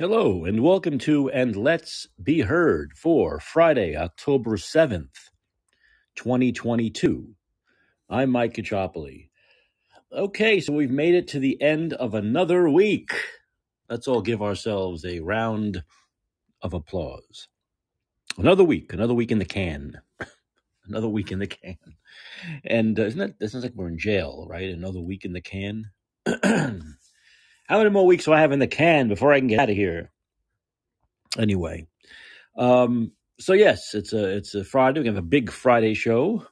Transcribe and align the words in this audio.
Hello, 0.00 0.46
and 0.46 0.62
welcome 0.62 0.96
to 1.00 1.28
And 1.28 1.54
Let's 1.54 2.08
Be 2.22 2.40
Heard 2.40 2.94
for 2.96 3.38
Friday, 3.38 3.94
October 3.94 4.56
7th, 4.56 5.28
2022. 6.16 7.34
I'm 8.08 8.30
Mike 8.30 8.54
Caccioppoli. 8.54 9.28
Okay, 10.10 10.58
so 10.60 10.72
we've 10.72 10.90
made 10.90 11.14
it 11.14 11.28
to 11.28 11.38
the 11.38 11.60
end 11.60 11.92
of 11.92 12.14
another 12.14 12.66
week. 12.70 13.12
Let's 13.90 14.08
all 14.08 14.22
give 14.22 14.40
ourselves 14.40 15.04
a 15.04 15.20
round 15.20 15.84
of 16.62 16.72
applause. 16.72 17.48
Another 18.38 18.64
week, 18.64 18.94
another 18.94 19.12
week 19.12 19.30
in 19.30 19.38
the 19.38 19.44
can. 19.44 20.00
Another 20.86 21.08
week 21.08 21.30
in 21.30 21.40
the 21.40 21.46
can. 21.46 21.76
And 22.64 22.98
uh, 22.98 23.02
isn't 23.02 23.18
that, 23.18 23.38
that 23.38 23.50
sounds 23.50 23.64
like 23.64 23.74
we're 23.74 23.88
in 23.88 23.98
jail, 23.98 24.46
right? 24.48 24.70
Another 24.70 25.00
week 25.02 25.26
in 25.26 25.34
the 25.34 25.42
can. 25.42 25.90
How 27.70 27.78
many 27.78 27.90
more 27.90 28.04
weeks 28.04 28.24
do 28.24 28.32
I 28.32 28.40
have 28.40 28.50
in 28.50 28.58
the 28.58 28.66
can 28.66 29.06
before 29.06 29.32
I 29.32 29.38
can 29.38 29.46
get 29.46 29.60
out 29.60 29.70
of 29.70 29.76
here? 29.76 30.10
Anyway, 31.38 31.86
Um, 32.56 33.12
so 33.38 33.52
yes, 33.52 33.94
it's 33.94 34.12
a 34.12 34.24
it's 34.36 34.56
a 34.56 34.64
Friday. 34.64 35.00
We 35.00 35.06
have 35.06 35.16
a 35.16 35.22
big 35.22 35.52
Friday 35.52 35.94
show. 35.94 36.44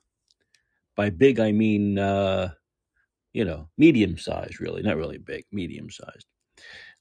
By 0.95 1.11
big, 1.11 1.41
I 1.41 1.51
mean 1.51 1.99
uh, 1.99 2.51
you 3.33 3.45
know 3.45 3.69
medium 3.77 4.17
sized, 4.17 4.61
really, 4.61 4.83
not 4.83 4.97
really 4.97 5.19
big, 5.19 5.45
medium 5.51 5.91
sized. 5.91 6.27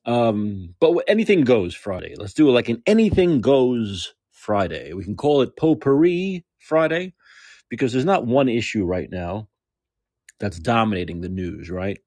Um, 0.06 0.74
but 0.80 0.96
anything 1.08 1.44
goes 1.44 1.76
Friday. 1.76 2.16
Let's 2.18 2.34
do 2.34 2.50
it 2.50 2.54
like 2.54 2.70
an 2.70 2.82
anything 2.88 3.40
goes 3.40 4.16
Friday. 4.32 4.94
We 4.94 5.04
can 5.04 5.16
call 5.16 5.44
it 5.44 5.56
potpourri 5.58 6.44
Friday 6.58 7.14
because 7.70 7.94
there's 7.94 8.04
not 8.04 8.26
one 8.26 8.50
issue 8.50 8.84
right 8.84 9.12
now 9.12 9.48
that's 10.40 10.60
dominating 10.60 11.22
the 11.22 11.30
news. 11.30 11.70
Right? 11.70 12.00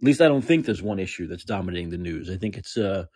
At 0.00 0.06
least 0.06 0.20
I 0.22 0.28
don't 0.28 0.42
think 0.42 0.66
there's 0.66 0.82
one 0.82 0.98
issue 1.00 1.26
that's 1.28 1.44
dominating 1.44 1.90
the 1.90 1.98
news. 1.98 2.30
I 2.30 2.36
think 2.36 2.56
it's 2.56 2.76
uh, 2.76 3.06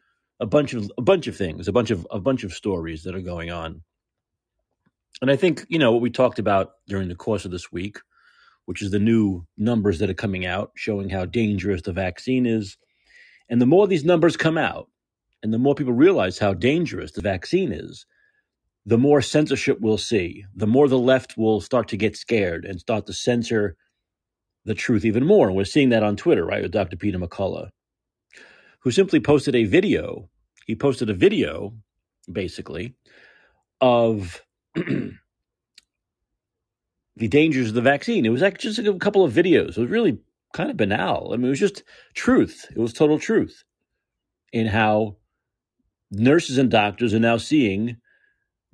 a 0.41 0.47
bunch 0.47 0.75
of 0.75 0.91
a 0.99 1.03
bunch 1.03 1.27
of 1.29 1.37
things, 1.37 1.69
a 1.69 1.73
bunch 1.73 1.91
of 1.91 2.07
a 2.11 2.21
bunch 2.21 2.45
of 2.45 2.53
stories 2.55 3.05
that 3.05 3.15
are 3.17 3.23
going 3.23 3.51
on 3.51 3.77
And 5.21 5.31
I 5.31 5.37
think, 5.37 5.67
you 5.69 5.79
know, 5.79 5.93
what 5.93 6.01
we 6.01 6.11
talked 6.11 6.39
about 6.39 6.73
during 6.87 7.09
the 7.09 7.15
course 7.17 7.45
of 7.45 7.51
this 7.51 7.73
week, 7.73 7.99
which 8.67 8.83
is 8.83 8.91
the 8.93 9.01
new 9.01 9.47
numbers 9.59 10.01
that 10.01 10.11
are 10.11 10.15
coming 10.15 10.47
out 10.47 10.73
showing 10.77 11.11
how 11.11 11.27
dangerous 11.27 11.83
the 11.83 11.93
vaccine 11.93 12.47
is. 12.47 12.79
And 13.49 13.61
the 13.61 13.67
more 13.67 13.89
these 13.89 14.05
numbers 14.05 14.37
come 14.37 14.59
out, 14.59 14.89
and 15.43 15.55
the 15.55 15.59
more 15.59 15.75
people 15.75 15.95
realize 15.95 16.39
how 16.39 16.55
dangerous 16.55 17.13
the 17.13 17.23
vaccine 17.23 17.73
is, 17.73 18.07
the 18.87 18.99
more 18.99 19.23
censorship 19.23 19.79
we'll 19.81 19.99
see. 19.99 20.45
The 20.57 20.67
more 20.67 20.89
the 20.89 20.99
left 20.99 21.37
will 21.39 21.61
start 21.61 21.89
to 21.89 21.97
get 21.99 22.17
scared 22.17 22.65
and 22.65 22.81
start 22.81 23.07
to 23.07 23.13
censor 23.15 23.77
the 24.65 24.75
truth 24.75 25.05
even 25.05 25.27
more. 25.27 25.49
And 25.49 25.57
we're 25.57 25.65
seeing 25.65 25.91
that 25.91 26.03
on 26.03 26.17
Twitter, 26.17 26.45
right, 26.45 26.63
with 26.63 26.73
Dr. 26.73 26.97
Peter 26.97 27.19
McCullough, 27.19 27.71
who 28.81 28.91
simply 28.91 29.21
posted 29.21 29.55
a 29.55 29.65
video. 29.65 30.29
He 30.67 30.75
posted 30.75 31.11
a 31.11 31.15
video, 31.15 31.75
basically, 32.31 32.95
of 33.81 34.43
the 34.75 35.15
dangers 37.29 37.69
of 37.69 37.75
the 37.75 37.81
vaccine. 37.81 38.27
It 38.27 38.31
was 38.31 38.43
like 38.43 38.59
just 38.59 38.79
a 38.79 38.95
couple 38.95 39.25
of 39.25 39.33
videos. 39.33 39.77
It 39.77 39.81
was 39.81 39.91
really 39.91 40.19
kind 40.53 40.71
of 40.71 40.77
banal. 40.77 41.31
I 41.33 41.37
mean, 41.37 41.47
it 41.47 41.51
was 41.51 41.61
just 41.61 41.83
truth. 42.15 42.67
It 42.71 42.79
was 42.79 42.93
total 42.93 43.19
truth 43.19 43.65
in 44.53 44.67
how 44.67 45.17
nurses 46.11 46.59
and 46.59 46.71
doctors 46.71 47.15
are 47.15 47.21
now 47.21 47.37
seeing 47.37 47.97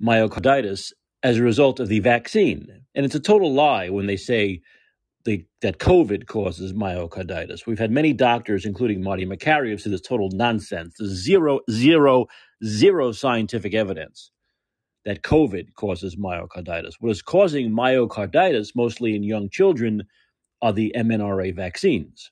myocarditis 0.01 0.91
as 1.23 1.37
a 1.37 1.43
result 1.43 1.79
of 1.79 1.87
the 1.87 1.99
vaccine. 1.99 2.81
And 2.95 3.05
it's 3.05 3.15
a 3.15 3.19
total 3.19 3.53
lie 3.53 3.89
when 3.89 4.07
they 4.07 4.17
say 4.17 4.61
the, 5.27 5.45
that 5.61 5.77
COVID 5.77 6.25
causes 6.25 6.71
myocarditis. 6.71 7.67
We've 7.67 7.77
had 7.77 7.91
many 7.91 8.13
doctors, 8.13 8.65
including 8.65 9.03
Marty 9.03 9.25
Makary, 9.25 9.71
have 9.71 9.81
said 9.81 9.91
this 9.91 9.99
total 9.99 10.29
nonsense. 10.31 10.95
There's 10.97 11.11
zero, 11.11 11.59
zero, 11.69 12.27
zero 12.63 13.11
scientific 13.11 13.73
evidence 13.73 14.31
that 15.03 15.23
COVID 15.23 15.73
causes 15.75 16.15
myocarditis. 16.15 16.93
What 17.01 17.11
is 17.11 17.21
causing 17.21 17.71
myocarditis, 17.71 18.69
mostly 18.73 19.17
in 19.17 19.23
young 19.23 19.49
children, 19.49 20.03
are 20.61 20.71
the 20.71 20.93
mRNA 20.95 21.57
vaccines. 21.57 22.31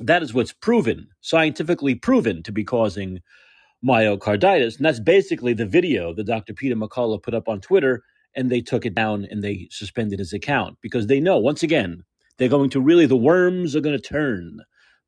That 0.00 0.22
is 0.22 0.32
what's 0.32 0.54
proven, 0.54 1.08
scientifically 1.20 1.94
proven, 1.94 2.42
to 2.44 2.52
be 2.52 2.64
causing 2.64 3.20
myocarditis. 3.84 4.78
And 4.78 4.86
that's 4.86 4.98
basically 4.98 5.52
the 5.52 5.66
video 5.66 6.14
that 6.14 6.24
Dr. 6.24 6.54
Peter 6.54 6.74
McCullough 6.74 7.22
put 7.22 7.34
up 7.34 7.50
on 7.50 7.60
Twitter, 7.60 8.02
and 8.34 8.50
they 8.50 8.60
took 8.60 8.86
it 8.86 8.94
down 8.94 9.26
and 9.30 9.42
they 9.42 9.68
suspended 9.70 10.18
his 10.18 10.32
account 10.32 10.78
because 10.80 11.06
they 11.06 11.20
know, 11.20 11.38
once 11.38 11.62
again, 11.62 12.04
they're 12.38 12.48
going 12.48 12.70
to 12.70 12.80
really, 12.80 13.06
the 13.06 13.16
worms 13.16 13.76
are 13.76 13.80
going 13.80 13.96
to 13.96 14.02
turn. 14.02 14.60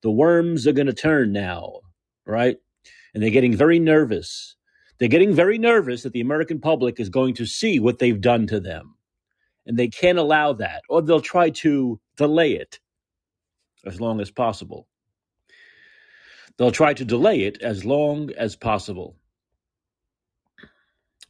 The 0.03 0.11
worms 0.11 0.67
are 0.67 0.73
going 0.73 0.87
to 0.87 0.93
turn 0.93 1.33
now, 1.33 1.81
right? 2.27 2.57
And 3.15 3.23
they're 3.23 3.31
getting 3.31 3.57
very 3.57 3.79
nervous 3.79 4.57
they're 4.99 5.09
getting 5.09 5.35
very 5.35 5.59
nervous 5.59 6.03
that 6.03 6.13
the 6.13 6.21
American 6.21 6.61
public 6.61 7.01
is 7.01 7.09
going 7.09 7.35
to 7.35 7.47
see 7.47 7.81
what 7.81 7.99
they've 7.99 8.21
done 8.21 8.47
to 8.49 8.61
them. 8.61 8.95
And 9.67 9.77
they 9.79 9.89
can't 9.89 10.19
allow 10.19 10.53
that, 10.55 10.83
or 10.89 11.03
they'll 11.03 11.21
try 11.21 11.51
to 11.51 12.01
delay 12.17 12.53
it 12.53 12.79
as 13.85 14.01
long 14.01 14.21
as 14.21 14.31
possible. 14.31 14.87
They'll 16.57 16.71
try 16.71 16.95
to 16.95 17.05
delay 17.05 17.43
it 17.43 17.61
as 17.63 17.85
long 17.85 18.31
as 18.37 18.55
possible. 18.55 19.17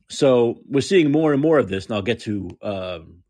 So 0.09 0.61
we're 0.69 0.81
seeing 0.81 1.11
more 1.11 1.33
and 1.33 1.41
more 1.41 1.59
of 1.59 1.69
this, 1.69 1.87
and 1.87 1.95
I'll 1.95 2.03
get 2.03 2.21
to 2.21 2.51
um, 2.63 3.23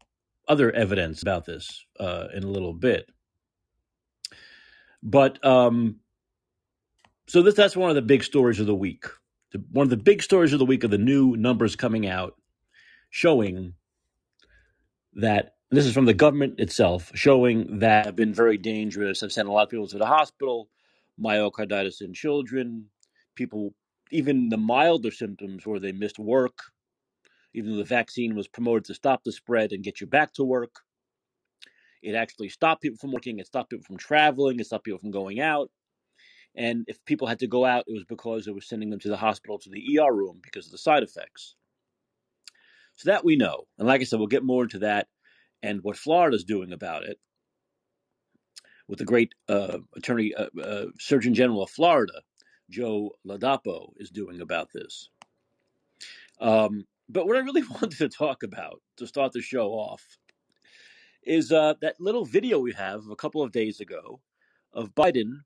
other 0.48 0.70
evidence 0.72 1.22
about 1.22 1.44
this 1.44 1.84
uh, 2.00 2.28
in 2.34 2.42
a 2.42 2.48
little 2.48 2.72
bit. 2.72 3.06
But 5.02 5.44
um, 5.44 5.96
so 7.26 7.42
this 7.42 7.54
that's 7.54 7.76
one 7.76 7.90
of 7.90 7.96
the 7.96 8.02
big 8.02 8.24
stories 8.24 8.60
of 8.60 8.66
the 8.66 8.74
week. 8.74 9.04
The, 9.52 9.62
one 9.70 9.84
of 9.84 9.90
the 9.90 9.96
big 9.96 10.22
stories 10.22 10.52
of 10.52 10.58
the 10.58 10.64
week 10.64 10.84
are 10.84 10.88
the 10.88 10.98
new 10.98 11.36
numbers 11.36 11.76
coming 11.76 12.06
out 12.06 12.34
showing 13.10 13.74
that 15.14 15.54
this 15.70 15.86
is 15.86 15.94
from 15.94 16.06
the 16.06 16.14
government 16.14 16.58
itself, 16.58 17.10
showing 17.14 17.78
that 17.80 18.06
have 18.06 18.16
been 18.16 18.34
very 18.34 18.58
dangerous. 18.58 19.22
I've 19.22 19.32
sent 19.32 19.48
a 19.48 19.52
lot 19.52 19.64
of 19.64 19.70
people 19.70 19.88
to 19.88 19.98
the 19.98 20.06
hospital, 20.06 20.68
myocarditis 21.20 22.00
in 22.00 22.12
children, 22.14 22.86
people 23.34 23.74
even 24.14 24.48
the 24.48 24.56
milder 24.56 25.10
symptoms 25.10 25.66
where 25.66 25.80
they 25.80 25.90
missed 25.90 26.20
work, 26.20 26.56
even 27.52 27.72
though 27.72 27.78
the 27.78 27.84
vaccine 27.84 28.36
was 28.36 28.46
promoted 28.46 28.84
to 28.84 28.94
stop 28.94 29.24
the 29.24 29.32
spread 29.32 29.72
and 29.72 29.82
get 29.82 30.00
you 30.00 30.06
back 30.06 30.32
to 30.34 30.44
work. 30.44 30.76
It 32.00 32.14
actually 32.14 32.48
stopped 32.48 32.82
people 32.82 32.98
from 32.98 33.12
working, 33.12 33.40
it 33.40 33.46
stopped 33.46 33.70
people 33.70 33.84
from 33.84 33.96
traveling, 33.96 34.60
it 34.60 34.66
stopped 34.66 34.84
people 34.84 35.00
from 35.00 35.10
going 35.10 35.40
out. 35.40 35.70
And 36.54 36.84
if 36.86 37.04
people 37.06 37.26
had 37.26 37.40
to 37.40 37.48
go 37.48 37.64
out, 37.64 37.84
it 37.88 37.92
was 37.92 38.04
because 38.04 38.46
it 38.46 38.54
was 38.54 38.68
sending 38.68 38.90
them 38.90 39.00
to 39.00 39.08
the 39.08 39.16
hospital, 39.16 39.58
to 39.58 39.70
the 39.70 39.98
ER 39.98 40.14
room 40.14 40.38
because 40.42 40.66
of 40.66 40.72
the 40.72 40.78
side 40.78 41.02
effects. 41.02 41.56
So 42.94 43.10
that 43.10 43.24
we 43.24 43.34
know. 43.34 43.64
And 43.78 43.88
like 43.88 44.00
I 44.00 44.04
said, 44.04 44.20
we'll 44.20 44.28
get 44.28 44.44
more 44.44 44.62
into 44.62 44.78
that 44.80 45.08
and 45.60 45.82
what 45.82 45.96
Florida's 45.96 46.44
doing 46.44 46.72
about 46.72 47.02
it 47.02 47.18
with 48.86 49.00
the 49.00 49.04
great 49.04 49.34
uh, 49.48 49.78
attorney, 49.96 50.32
uh, 50.34 50.46
uh, 50.62 50.86
Surgeon 51.00 51.34
General 51.34 51.64
of 51.64 51.70
Florida, 51.70 52.22
Joe 52.70 53.12
Ladapo, 53.26 53.92
is 53.96 54.10
doing 54.10 54.40
about 54.40 54.68
this. 54.72 55.10
Um, 56.40 56.86
but 57.08 57.26
what 57.26 57.36
I 57.36 57.40
really 57.40 57.62
wanted 57.70 57.98
to 57.98 58.08
talk 58.08 58.42
about 58.42 58.80
to 58.96 59.06
start 59.06 59.32
the 59.32 59.42
show 59.42 59.68
off 59.68 60.02
is 61.22 61.52
uh, 61.52 61.74
that 61.80 62.00
little 62.00 62.24
video 62.24 62.58
we 62.58 62.72
have 62.72 63.08
a 63.08 63.16
couple 63.16 63.42
of 63.42 63.52
days 63.52 63.80
ago 63.80 64.20
of 64.72 64.94
Biden 64.94 65.40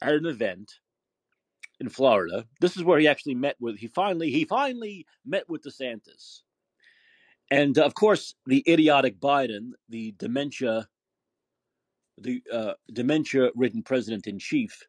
at 0.00 0.14
an 0.14 0.26
event 0.26 0.74
in 1.80 1.88
Florida. 1.88 2.46
This 2.60 2.76
is 2.76 2.84
where 2.84 2.98
he 2.98 3.06
actually 3.08 3.34
met 3.34 3.56
with 3.60 3.76
he 3.76 3.86
finally 3.86 4.30
he 4.30 4.44
finally 4.44 5.06
met 5.24 5.48
with 5.48 5.62
DeSantis. 5.62 6.42
And 7.50 7.78
of 7.78 7.94
course, 7.94 8.34
the 8.46 8.64
idiotic 8.68 9.20
Biden, 9.20 9.70
the 9.88 10.14
dementia 10.18 10.88
the 12.20 12.42
uh, 12.52 12.72
dementia 12.92 13.50
ridden 13.54 13.82
president 13.82 14.26
in 14.26 14.38
chief 14.38 14.82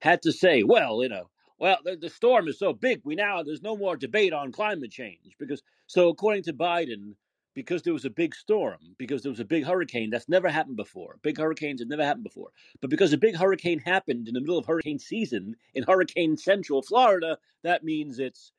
had 0.00 0.22
to 0.22 0.32
say, 0.32 0.62
well, 0.62 1.02
you 1.02 1.08
know, 1.08 1.28
well, 1.58 1.78
the, 1.84 1.96
the 1.96 2.10
storm 2.10 2.48
is 2.48 2.58
so 2.58 2.72
big, 2.72 3.00
we 3.04 3.14
now 3.14 3.42
there's 3.42 3.62
no 3.62 3.76
more 3.76 3.96
debate 3.96 4.32
on 4.32 4.52
climate 4.52 4.90
change 4.90 5.36
because 5.38 5.62
so 5.86 6.08
according 6.08 6.44
to 6.44 6.52
Biden, 6.52 7.14
because 7.54 7.82
there 7.82 7.92
was 7.92 8.04
a 8.04 8.10
big 8.10 8.36
storm, 8.36 8.78
because 8.98 9.22
there 9.22 9.32
was 9.32 9.40
a 9.40 9.44
big 9.44 9.64
hurricane, 9.64 10.10
that's 10.10 10.28
never 10.28 10.48
happened 10.48 10.76
before. 10.76 11.18
Big 11.22 11.36
hurricanes 11.36 11.80
have 11.80 11.88
never 11.88 12.04
happened 12.04 12.22
before. 12.22 12.50
But 12.80 12.90
because 12.90 13.12
a 13.12 13.18
big 13.18 13.34
hurricane 13.34 13.80
happened 13.80 14.28
in 14.28 14.34
the 14.34 14.40
middle 14.40 14.58
of 14.58 14.66
hurricane 14.66 15.00
season 15.00 15.56
in 15.74 15.82
Hurricane 15.82 16.36
Central 16.36 16.82
Florida, 16.82 17.36
that 17.64 17.82
means 17.82 18.20
it's 18.20 18.52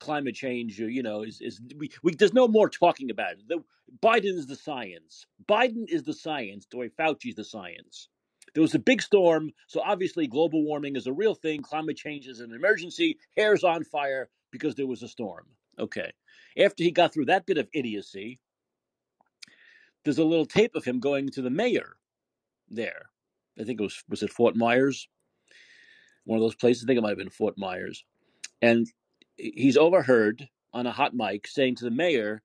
climate 0.00 0.34
change. 0.34 0.78
You 0.78 1.02
know, 1.02 1.22
is 1.22 1.40
is 1.40 1.60
we, 1.78 1.90
we 2.02 2.14
there's 2.14 2.34
no 2.34 2.46
more 2.46 2.68
talking 2.68 3.10
about 3.10 3.32
it. 3.32 3.48
The, 3.48 3.64
Biden 4.02 4.36
is 4.36 4.46
the 4.46 4.56
science. 4.56 5.26
Biden 5.48 5.88
is 5.88 6.02
the 6.02 6.12
science. 6.12 6.66
The 6.70 6.76
way 6.76 6.90
Fauci's 6.90 7.36
the 7.36 7.44
science. 7.44 8.08
There 8.56 8.62
was 8.62 8.74
a 8.74 8.78
big 8.78 9.02
storm, 9.02 9.52
so 9.66 9.82
obviously 9.84 10.26
global 10.26 10.64
warming 10.64 10.96
is 10.96 11.06
a 11.06 11.12
real 11.12 11.34
thing. 11.34 11.60
Climate 11.60 11.98
change 11.98 12.26
is 12.26 12.40
an 12.40 12.54
emergency. 12.54 13.18
Hair's 13.36 13.62
on 13.62 13.84
fire 13.84 14.30
because 14.50 14.74
there 14.74 14.86
was 14.86 15.02
a 15.02 15.08
storm. 15.08 15.44
Okay. 15.78 16.10
After 16.58 16.82
he 16.82 16.90
got 16.90 17.12
through 17.12 17.26
that 17.26 17.44
bit 17.44 17.58
of 17.58 17.68
idiocy, 17.74 18.40
there's 20.04 20.16
a 20.16 20.24
little 20.24 20.46
tape 20.46 20.74
of 20.74 20.86
him 20.86 21.00
going 21.00 21.28
to 21.32 21.42
the 21.42 21.50
mayor 21.50 21.98
there. 22.70 23.10
I 23.60 23.64
think 23.64 23.78
it 23.78 23.82
was 23.82 24.02
was 24.08 24.22
it 24.22 24.32
Fort 24.32 24.56
Myers, 24.56 25.06
one 26.24 26.38
of 26.38 26.42
those 26.42 26.54
places. 26.54 26.84
I 26.84 26.86
think 26.86 26.96
it 26.96 27.02
might 27.02 27.10
have 27.10 27.18
been 27.18 27.28
Fort 27.28 27.58
Myers. 27.58 28.06
And 28.62 28.90
he's 29.36 29.76
overheard 29.76 30.48
on 30.72 30.86
a 30.86 30.92
hot 30.92 31.12
mic 31.14 31.46
saying 31.46 31.74
to 31.76 31.84
the 31.84 31.90
mayor, 31.90 32.42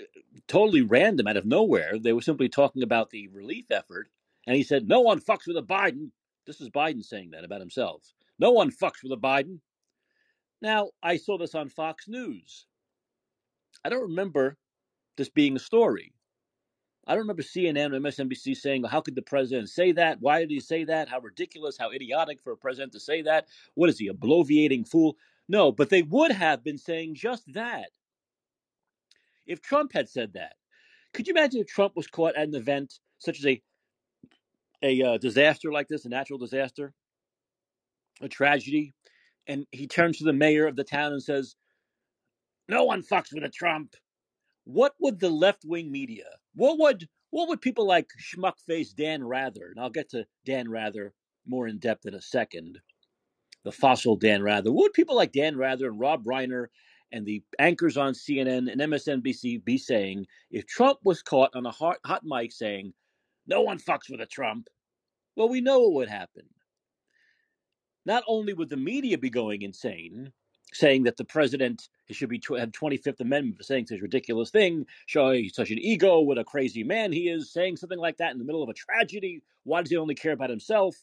uh, 0.00 0.04
totally 0.46 0.82
random 0.82 1.26
out 1.26 1.36
of 1.36 1.46
nowhere, 1.46 1.98
they 1.98 2.12
were 2.12 2.22
simply 2.22 2.48
talking 2.48 2.84
about 2.84 3.10
the 3.10 3.26
relief 3.26 3.72
effort. 3.72 4.08
And 4.46 4.56
he 4.56 4.62
said, 4.62 4.88
No 4.88 5.00
one 5.00 5.20
fucks 5.20 5.46
with 5.46 5.56
a 5.56 5.62
Biden. 5.62 6.10
This 6.46 6.60
is 6.60 6.70
Biden 6.70 7.04
saying 7.04 7.30
that 7.30 7.44
about 7.44 7.60
himself. 7.60 8.02
No 8.38 8.52
one 8.52 8.70
fucks 8.70 9.02
with 9.02 9.12
a 9.12 9.16
Biden. 9.16 9.58
Now, 10.62 10.90
I 11.02 11.16
saw 11.16 11.38
this 11.38 11.54
on 11.54 11.68
Fox 11.68 12.08
News. 12.08 12.66
I 13.84 13.88
don't 13.88 14.02
remember 14.02 14.56
this 15.16 15.28
being 15.28 15.56
a 15.56 15.60
story. 15.60 16.12
I 17.06 17.12
don't 17.12 17.22
remember 17.22 17.42
CNN 17.42 17.92
or 17.92 18.00
MSNBC 18.00 18.56
saying, 18.56 18.84
How 18.84 19.00
could 19.00 19.14
the 19.14 19.22
president 19.22 19.68
say 19.68 19.92
that? 19.92 20.20
Why 20.20 20.40
did 20.40 20.50
he 20.50 20.60
say 20.60 20.84
that? 20.84 21.08
How 21.08 21.20
ridiculous, 21.20 21.76
how 21.78 21.90
idiotic 21.90 22.40
for 22.42 22.52
a 22.52 22.56
president 22.56 22.92
to 22.92 23.00
say 23.00 23.22
that. 23.22 23.46
What 23.74 23.90
is 23.90 23.98
he, 23.98 24.08
a 24.08 24.14
bloviating 24.14 24.88
fool? 24.88 25.16
No, 25.48 25.70
but 25.70 25.90
they 25.90 26.02
would 26.02 26.32
have 26.32 26.64
been 26.64 26.78
saying 26.78 27.14
just 27.14 27.52
that 27.52 27.90
if 29.46 29.62
Trump 29.62 29.92
had 29.92 30.08
said 30.08 30.32
that. 30.32 30.54
Could 31.12 31.28
you 31.28 31.32
imagine 31.32 31.60
if 31.60 31.68
Trump 31.68 31.94
was 31.96 32.08
caught 32.08 32.34
at 32.36 32.48
an 32.48 32.54
event 32.54 32.98
such 33.18 33.38
as 33.38 33.46
a 33.46 33.62
a 34.82 35.02
uh, 35.02 35.18
disaster 35.18 35.72
like 35.72 35.88
this, 35.88 36.04
a 36.04 36.08
natural 36.08 36.38
disaster, 36.38 36.92
a 38.20 38.28
tragedy, 38.28 38.94
and 39.46 39.66
he 39.70 39.86
turns 39.86 40.18
to 40.18 40.24
the 40.24 40.32
mayor 40.32 40.66
of 40.66 40.76
the 40.76 40.84
town 40.84 41.12
and 41.12 41.22
says, 41.22 41.56
"No 42.68 42.84
one 42.84 43.02
fucks 43.02 43.32
with 43.32 43.44
a 43.44 43.48
Trump." 43.48 43.94
What 44.64 44.94
would 45.00 45.20
the 45.20 45.30
left 45.30 45.64
wing 45.64 45.92
media? 45.92 46.24
What 46.54 46.78
would 46.78 47.08
what 47.30 47.48
would 47.48 47.60
people 47.60 47.86
like 47.86 48.08
schmuck 48.20 48.58
face 48.66 48.92
Dan 48.92 49.22
Rather? 49.24 49.70
And 49.70 49.80
I'll 49.80 49.90
get 49.90 50.08
to 50.10 50.26
Dan 50.44 50.68
Rather 50.68 51.12
more 51.46 51.68
in 51.68 51.78
depth 51.78 52.06
in 52.06 52.14
a 52.14 52.22
second. 52.22 52.78
The 53.64 53.72
fossil 53.72 54.16
Dan 54.16 54.42
Rather. 54.42 54.72
What 54.72 54.82
would 54.82 54.92
people 54.92 55.16
like 55.16 55.32
Dan 55.32 55.56
Rather 55.56 55.88
and 55.88 56.00
Rob 56.00 56.24
Reiner 56.24 56.66
and 57.12 57.26
the 57.26 57.42
anchors 57.58 57.96
on 57.96 58.12
CNN 58.12 58.70
and 58.70 58.80
MSNBC 58.80 59.64
be 59.64 59.78
saying 59.78 60.26
if 60.50 60.66
Trump 60.66 60.98
was 61.04 61.22
caught 61.22 61.50
on 61.54 61.66
a 61.66 61.70
hot, 61.70 61.98
hot 62.04 62.22
mic 62.24 62.52
saying, 62.52 62.92
"No 63.46 63.62
one 63.62 63.78
fucks 63.78 64.10
with 64.10 64.20
a 64.20 64.26
Trump"? 64.26 64.68
Well, 65.36 65.48
we 65.48 65.60
know 65.60 65.80
what 65.80 65.94
would 65.94 66.08
happen. 66.08 66.44
Not 68.04 68.24
only 68.26 68.52
would 68.52 68.70
the 68.70 68.76
media 68.76 69.18
be 69.18 69.30
going 69.30 69.62
insane, 69.62 70.32
saying 70.72 71.04
that 71.04 71.16
the 71.16 71.24
president 71.24 71.88
should 72.10 72.28
be 72.28 72.42
have 72.56 72.72
25th 72.72 73.20
Amendment 73.20 73.56
for 73.56 73.62
saying 73.62 73.86
such 73.86 73.98
a 73.98 74.02
ridiculous 74.02 74.50
thing, 74.50 74.86
showing 75.06 75.48
such 75.48 75.70
an 75.70 75.78
ego, 75.78 76.20
what 76.20 76.38
a 76.38 76.44
crazy 76.44 76.84
man 76.84 77.12
he 77.12 77.28
is, 77.28 77.52
saying 77.52 77.76
something 77.76 77.98
like 77.98 78.16
that 78.18 78.32
in 78.32 78.38
the 78.38 78.44
middle 78.44 78.62
of 78.62 78.68
a 78.68 78.74
tragedy. 78.74 79.42
Why 79.64 79.82
does 79.82 79.90
he 79.90 79.96
only 79.96 80.14
care 80.14 80.32
about 80.32 80.50
himself? 80.50 80.96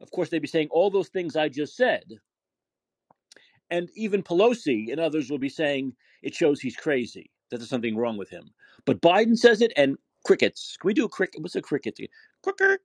Of 0.00 0.10
course, 0.10 0.28
they'd 0.28 0.40
be 0.40 0.48
saying 0.48 0.68
all 0.70 0.90
those 0.90 1.08
things 1.08 1.36
I 1.36 1.48
just 1.48 1.76
said. 1.76 2.04
And 3.70 3.90
even 3.94 4.22
Pelosi 4.22 4.92
and 4.92 5.00
others 5.00 5.30
will 5.30 5.38
be 5.38 5.48
saying 5.48 5.94
it 6.22 6.34
shows 6.34 6.60
he's 6.60 6.76
crazy, 6.76 7.30
that 7.50 7.58
there's 7.58 7.68
something 7.68 7.96
wrong 7.96 8.16
with 8.16 8.30
him. 8.30 8.50
But 8.84 9.00
Biden 9.00 9.36
says 9.36 9.60
it, 9.60 9.72
and 9.76 9.96
crickets. 10.26 10.76
Can 10.80 10.88
we 10.88 10.94
do 10.94 11.04
a 11.04 11.08
cricket? 11.08 11.40
What's 11.40 11.54
a 11.54 11.62
cricket? 11.62 11.98
Cricket. 12.42 12.80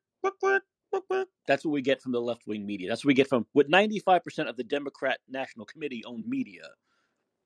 That's 1.48 1.66
what 1.66 1.72
we 1.72 1.82
get 1.82 2.02
from 2.02 2.12
the 2.12 2.22
left 2.22 2.46
wing 2.46 2.66
media. 2.66 2.90
That's 2.90 3.04
what 3.04 3.10
we 3.10 3.14
get 3.16 3.28
from 3.28 3.46
what 3.54 3.70
95% 3.70 4.48
of 4.48 4.58
the 4.58 4.64
Democrat 4.64 5.20
National 5.28 5.66
Committee 5.66 6.04
owned 6.06 6.26
media. 6.28 6.64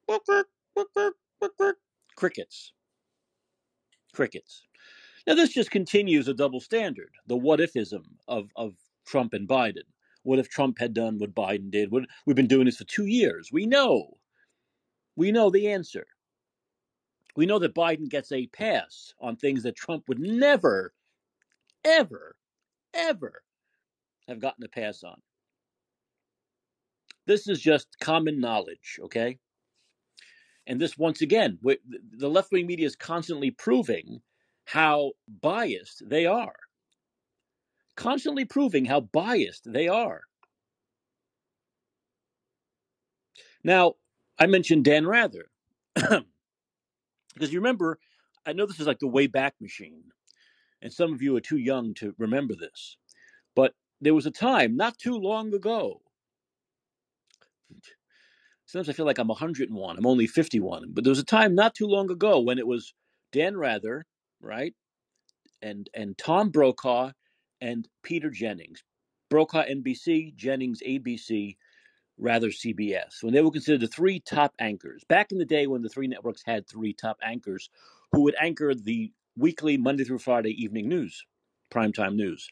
Cricket, 0.08 0.48
cricket, 0.76 1.14
cricket. 1.40 1.76
Crickets. 2.16 2.74
Crickets. 4.14 4.64
Now, 5.28 5.36
this 5.36 5.54
just 5.54 5.72
continues 5.72 6.28
a 6.28 6.34
double 6.34 6.60
standard, 6.60 7.12
the 7.28 7.36
what 7.36 7.60
ifism 7.60 8.04
of, 8.28 8.50
of 8.56 8.74
Trump 9.08 9.34
and 9.34 9.48
Biden. 9.48 9.84
What 10.24 10.40
if 10.40 10.50
Trump 10.50 10.80
had 10.80 10.94
done 10.94 11.18
what 11.18 11.34
Biden 11.34 11.72
did? 11.72 11.92
What, 11.92 12.04
we've 12.26 12.36
been 12.36 12.48
doing 12.48 12.66
this 12.66 12.78
for 12.78 12.84
two 12.84 13.06
years. 13.06 13.50
We 13.52 13.66
know. 13.66 14.18
We 15.16 15.32
know 15.32 15.50
the 15.50 15.68
answer. 15.68 16.06
We 17.36 17.46
know 17.46 17.60
that 17.60 17.76
Biden 17.76 18.10
gets 18.10 18.32
a 18.32 18.48
pass 18.48 19.14
on 19.20 19.36
things 19.36 19.64
that 19.64 19.76
Trump 19.76 20.08
would 20.08 20.20
never, 20.20 20.94
ever, 21.84 22.36
ever 22.94 23.44
have 24.28 24.40
gotten 24.40 24.64
a 24.64 24.70
pass 24.70 25.04
on. 25.04 25.22
This 27.28 27.48
is 27.48 27.60
just 27.60 27.88
common 28.00 28.40
knowledge, 28.40 29.00
okay? 29.04 29.40
And 30.68 30.80
this, 30.80 30.98
once 30.98 31.22
again, 31.22 31.60
the 31.62 32.30
left 32.30 32.52
wing 32.52 32.68
media 32.68 32.86
is 32.86 32.96
constantly 32.96 33.52
proving 33.52 34.22
how 34.66 35.12
biased 35.42 36.08
they 36.08 36.26
are. 36.26 36.56
Constantly 37.96 38.46
proving 38.46 38.86
how 38.86 39.02
biased 39.02 39.72
they 39.72 39.88
are. 39.88 40.22
Now, 43.64 43.96
I 44.38 44.48
mentioned 44.48 44.86
Dan 44.86 45.08
Rather. 45.08 45.50
because 47.36 47.54
you 47.54 47.60
remember, 47.60 48.00
I 48.46 48.54
know 48.54 48.66
this 48.66 48.80
is 48.80 48.88
like 48.88 49.00
the 49.00 49.08
way 49.08 49.28
back 49.28 49.54
machine, 49.62 50.06
and 50.82 50.92
some 50.92 51.14
of 51.14 51.22
you 51.22 51.36
are 51.36 51.42
too 51.42 51.58
young 51.58 51.94
to 51.96 52.16
remember 52.18 52.56
this, 52.56 52.98
but 53.56 53.74
there 54.02 54.14
was 54.14 54.26
a 54.26 54.32
time 54.32 54.76
not 54.76 54.98
too 54.98 55.16
long 55.16 55.54
ago. 55.54 56.02
Sometimes 58.66 58.90
I 58.90 58.94
feel 58.94 59.06
like 59.06 59.20
I'm 59.20 59.28
101. 59.28 59.98
I'm 59.98 60.06
only 60.08 60.28
51. 60.28 60.92
But 60.94 61.04
there 61.04 61.12
was 61.12 61.20
a 61.20 61.24
time 61.24 61.54
not 61.54 61.76
too 61.76 61.88
long 61.88 62.10
ago 62.10 62.40
when 62.40 62.58
it 62.58 62.68
was 62.68 62.94
Dan 63.32 63.56
Rather, 63.58 64.06
right? 64.42 64.74
And 65.62 65.90
and 65.94 66.18
Tom 66.18 66.50
Brokaw 66.50 67.12
and 67.62 67.88
Peter 68.04 68.30
Jennings. 68.30 68.84
Brokaw 69.30 69.64
NBC, 69.64 70.36
Jennings 70.36 70.82
ABC, 70.86 71.58
Rather 72.18 72.50
CBS. 72.50 73.22
When 73.22 73.34
they 73.34 73.42
were 73.42 73.52
considered 73.52 73.82
the 73.82 73.88
three 73.88 74.20
top 74.20 74.54
anchors. 74.60 75.04
Back 75.08 75.32
in 75.32 75.38
the 75.38 75.46
day 75.46 75.68
when 75.68 75.82
the 75.82 75.90
three 75.90 76.08
networks 76.08 76.44
had 76.46 76.68
three 76.68 76.94
top 76.94 77.18
anchors 77.24 77.70
who 78.12 78.22
would 78.22 78.36
anchor 78.40 78.74
the 78.74 79.12
weekly 79.38 79.78
Monday 79.78 80.04
through 80.06 80.20
Friday 80.20 80.52
evening 80.52 80.88
news, 80.88 81.26
primetime 81.72 82.16
news. 82.16 82.50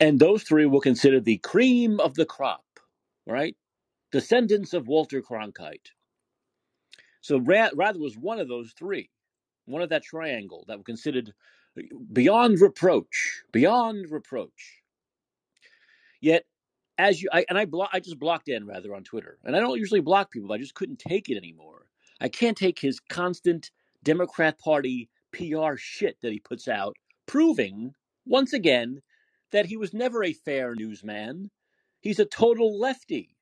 And 0.00 0.18
those 0.18 0.42
three 0.42 0.66
were 0.66 0.80
considered 0.80 1.24
the 1.24 1.38
cream 1.38 2.00
of 2.00 2.14
the 2.14 2.26
crop, 2.26 2.64
right? 3.26 3.56
Descendants 4.12 4.74
of 4.74 4.88
Walter 4.88 5.22
Cronkite. 5.22 5.92
So 7.20 7.38
Rather 7.38 7.98
was 7.98 8.16
one 8.16 8.38
of 8.38 8.48
those 8.48 8.72
three, 8.78 9.10
one 9.64 9.82
of 9.82 9.88
that 9.88 10.04
triangle 10.04 10.64
that 10.68 10.78
were 10.78 10.84
considered 10.84 11.32
uh, 11.78 11.82
beyond 12.12 12.60
reproach, 12.60 13.42
beyond 13.52 14.10
reproach. 14.10 14.82
Yet, 16.20 16.44
as 16.98 17.20
you, 17.22 17.28
I, 17.32 17.44
and 17.48 17.58
I 17.58 17.66
I 17.92 18.00
just 18.00 18.18
blocked 18.18 18.46
Dan 18.46 18.66
Rather 18.66 18.94
on 18.94 19.04
Twitter, 19.04 19.38
and 19.44 19.56
I 19.56 19.60
don't 19.60 19.78
usually 19.78 20.00
block 20.00 20.30
people. 20.30 20.52
I 20.52 20.58
just 20.58 20.74
couldn't 20.74 20.98
take 20.98 21.28
it 21.28 21.36
anymore. 21.36 21.86
I 22.20 22.28
can't 22.28 22.56
take 22.56 22.78
his 22.78 23.00
constant 23.00 23.70
Democrat 24.02 24.58
Party 24.58 25.10
PR 25.32 25.76
shit 25.76 26.18
that 26.22 26.32
he 26.32 26.40
puts 26.40 26.68
out, 26.68 26.96
proving 27.26 27.92
once 28.24 28.52
again 28.52 29.02
that 29.50 29.66
he 29.66 29.76
was 29.76 29.92
never 29.92 30.24
a 30.24 30.32
fair 30.32 30.74
newsman. 30.74 31.50
He's 32.00 32.18
a 32.18 32.24
total 32.24 32.78
lefty, 32.78 33.36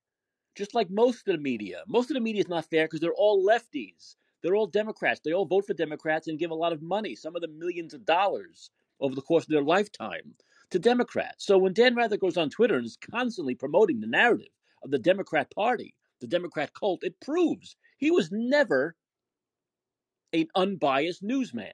just 0.55 0.75
like 0.75 0.91
most 0.91 1.29
of 1.29 1.37
the 1.37 1.41
media. 1.41 1.83
Most 1.87 2.11
of 2.11 2.15
the 2.15 2.21
media 2.21 2.41
is 2.41 2.49
not 2.49 2.69
fair 2.69 2.87
because 2.87 3.01
they're 3.01 3.15
all 3.15 3.47
lefties. 3.47 4.17
They're 4.43 4.57
all 4.57 4.67
Democrats. 4.67 5.21
They 5.25 5.33
all 5.33 5.47
vote 5.47 5.67
for 5.67 5.75
Democrats 5.75 6.29
and 6.29 6.39
give 6.39 6.51
a 6.51 6.55
lot 6.55 6.73
of 6.73 6.83
money, 6.83 7.15
some 7.15 7.37
of 7.37 7.43
them 7.43 7.59
millions 7.59 7.95
of 7.95 8.05
dollars 8.05 8.71
over 9.01 9.15
the 9.15 9.23
course 9.23 9.45
of 9.45 9.51
their 9.51 9.63
lifetime 9.63 10.35
to 10.75 10.79
Democrats. 10.81 11.47
So 11.47 11.57
when 11.57 11.73
Dan 11.73 11.95
Rather 11.95 12.17
goes 12.17 12.37
on 12.37 12.51
Twitter 12.51 12.75
and 12.75 12.85
is 12.85 12.99
constantly 13.11 13.55
promoting 13.55 14.01
the 14.01 14.09
narrative 14.09 14.49
of 14.83 14.91
the 14.91 14.99
Democrat 14.99 15.49
Party, 15.55 15.95
the 16.21 16.27
Democrat 16.27 16.73
cult, 16.75 17.05
it 17.05 17.21
proves 17.21 17.77
he 17.97 18.11
was 18.11 18.31
never 18.33 18.97
an 20.33 20.49
unbiased 20.57 21.23
newsman. 21.23 21.71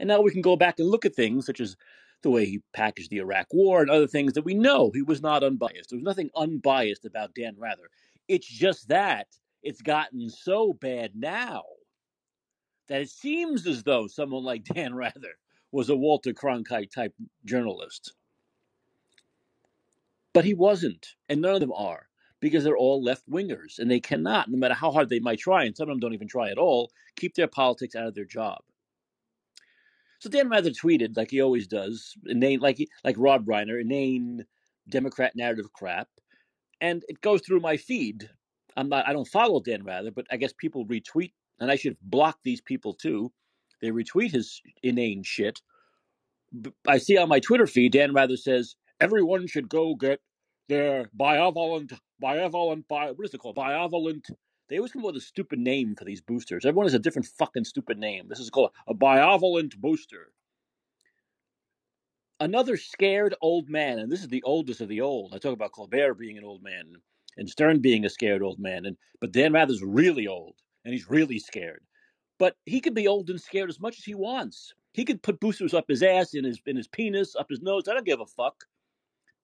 And 0.00 0.08
now 0.08 0.22
we 0.22 0.30
can 0.30 0.40
go 0.40 0.56
back 0.56 0.78
and 0.78 0.88
look 0.88 1.04
at 1.04 1.14
things 1.14 1.44
such 1.44 1.60
as 1.60 1.76
the 2.22 2.30
way 2.30 2.46
he 2.46 2.62
packaged 2.72 3.10
the 3.10 3.18
Iraq 3.18 3.48
War 3.52 3.82
and 3.82 3.90
other 3.90 4.06
things 4.06 4.32
that 4.32 4.46
we 4.46 4.54
know 4.54 4.90
he 4.94 5.02
was 5.02 5.20
not 5.20 5.44
unbiased. 5.44 5.90
There 5.90 5.98
was 5.98 6.04
nothing 6.04 6.30
unbiased 6.34 7.04
about 7.04 7.34
Dan 7.34 7.56
Rather. 7.58 7.90
It's 8.26 8.46
just 8.46 8.88
that 8.88 9.26
it's 9.62 9.82
gotten 9.82 10.30
so 10.30 10.72
bad 10.72 11.12
now 11.14 11.64
that 12.88 13.02
it 13.02 13.10
seems 13.10 13.66
as 13.66 13.82
though 13.82 14.06
someone 14.06 14.44
like 14.44 14.64
Dan 14.74 14.94
Rather 14.94 15.34
was 15.72 15.88
a 15.88 15.96
Walter 15.96 16.32
Cronkite 16.32 16.92
type 16.92 17.14
journalist. 17.44 18.12
But 20.34 20.44
he 20.44 20.54
wasn't, 20.54 21.08
and 21.28 21.40
none 21.40 21.54
of 21.54 21.60
them 21.60 21.72
are, 21.72 22.08
because 22.40 22.64
they're 22.64 22.76
all 22.76 23.02
left 23.02 23.28
wingers, 23.28 23.78
and 23.78 23.90
they 23.90 24.00
cannot, 24.00 24.50
no 24.50 24.58
matter 24.58 24.74
how 24.74 24.90
hard 24.90 25.08
they 25.08 25.18
might 25.18 25.38
try, 25.38 25.64
and 25.64 25.76
some 25.76 25.88
of 25.88 25.94
them 25.94 26.00
don't 26.00 26.14
even 26.14 26.28
try 26.28 26.50
at 26.50 26.58
all, 26.58 26.90
keep 27.16 27.34
their 27.34 27.48
politics 27.48 27.94
out 27.94 28.06
of 28.06 28.14
their 28.14 28.24
job. 28.24 28.60
So 30.20 30.30
Dan 30.30 30.48
Rather 30.48 30.70
tweeted, 30.70 31.16
like 31.16 31.30
he 31.30 31.42
always 31.42 31.66
does, 31.66 32.14
inane, 32.26 32.60
like 32.60 32.78
like 33.02 33.16
Rob 33.18 33.44
Reiner, 33.46 33.80
inane 33.80 34.44
Democrat 34.88 35.32
narrative 35.34 35.72
crap, 35.72 36.08
and 36.80 37.04
it 37.08 37.20
goes 37.20 37.42
through 37.42 37.60
my 37.60 37.76
feed. 37.76 38.30
I'm 38.76 38.88
not, 38.88 39.06
I 39.06 39.12
don't 39.12 39.28
follow 39.28 39.60
Dan 39.60 39.84
Rather, 39.84 40.10
but 40.10 40.26
I 40.30 40.36
guess 40.36 40.52
people 40.52 40.86
retweet, 40.86 41.32
and 41.60 41.70
I 41.70 41.76
should 41.76 41.96
block 42.00 42.38
these 42.42 42.60
people 42.60 42.94
too. 42.94 43.32
They 43.82 43.90
retweet 43.90 44.30
his 44.30 44.62
inane 44.82 45.24
shit. 45.24 45.60
I 46.86 46.98
see 46.98 47.18
on 47.18 47.28
my 47.28 47.40
Twitter 47.40 47.66
feed, 47.66 47.92
Dan 47.92 48.14
Rather 48.14 48.36
says 48.36 48.76
everyone 49.00 49.46
should 49.48 49.68
go 49.68 49.96
get 49.96 50.20
their 50.68 51.10
bivalent, 51.18 51.92
bivalent, 52.22 52.86
bi, 52.88 53.10
what 53.10 53.26
is 53.26 53.34
it 53.34 53.38
called? 53.38 53.56
Bivalent. 53.56 54.30
They 54.68 54.78
always 54.78 54.92
come 54.92 55.02
up 55.02 55.06
with 55.06 55.16
a 55.16 55.20
stupid 55.20 55.58
name 55.58 55.96
for 55.96 56.04
these 56.04 56.20
boosters. 56.20 56.64
Everyone 56.64 56.86
has 56.86 56.94
a 56.94 56.98
different 56.98 57.26
fucking 57.26 57.64
stupid 57.64 57.98
name. 57.98 58.26
This 58.28 58.38
is 58.38 58.48
called 58.48 58.70
a 58.86 58.94
bivalent 58.94 59.76
booster. 59.76 60.32
Another 62.38 62.76
scared 62.76 63.34
old 63.40 63.68
man, 63.68 63.98
and 63.98 64.10
this 64.10 64.20
is 64.20 64.28
the 64.28 64.42
oldest 64.44 64.80
of 64.80 64.88
the 64.88 65.00
old. 65.00 65.34
I 65.34 65.38
talk 65.38 65.52
about 65.52 65.72
Colbert 65.72 66.14
being 66.14 66.38
an 66.38 66.44
old 66.44 66.62
man 66.62 66.94
and 67.36 67.48
Stern 67.48 67.80
being 67.80 68.04
a 68.04 68.10
scared 68.10 68.42
old 68.42 68.58
man, 68.58 68.86
and 68.86 68.96
but 69.20 69.32
Dan 69.32 69.52
Rather's 69.52 69.82
really 69.82 70.26
old 70.26 70.54
and 70.84 70.92
he's 70.92 71.10
really 71.10 71.38
scared. 71.38 71.82
But 72.42 72.56
he 72.66 72.80
could 72.80 72.94
be 72.94 73.06
old 73.06 73.30
and 73.30 73.40
scared 73.40 73.70
as 73.70 73.78
much 73.78 73.98
as 73.98 74.04
he 74.04 74.16
wants. 74.16 74.74
He 74.94 75.04
could 75.04 75.22
put 75.22 75.38
boosters 75.38 75.74
up 75.74 75.84
his 75.86 76.02
ass, 76.02 76.34
in 76.34 76.42
his 76.42 76.60
in 76.66 76.74
his 76.76 76.88
penis, 76.88 77.36
up 77.36 77.48
his 77.48 77.62
nose. 77.62 77.86
I 77.86 77.94
don't 77.94 78.04
give 78.04 78.18
a 78.18 78.26
fuck. 78.26 78.64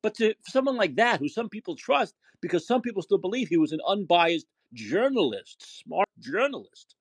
But 0.03 0.17
to 0.17 0.35
someone 0.49 0.75
like 0.75 0.97
that, 0.97 1.21
who 1.21 1.29
some 1.29 1.49
people 1.49 1.77
trust, 1.77 2.17
because 2.41 2.67
some 2.67 2.83
people 2.83 3.03
still 3.03 3.19
believe 3.19 3.47
he 3.47 3.57
was 3.57 3.71
an 3.71 3.79
unbiased 3.87 4.49
journalist, 4.75 5.79
smart 5.79 6.09
journalist, 6.19 6.97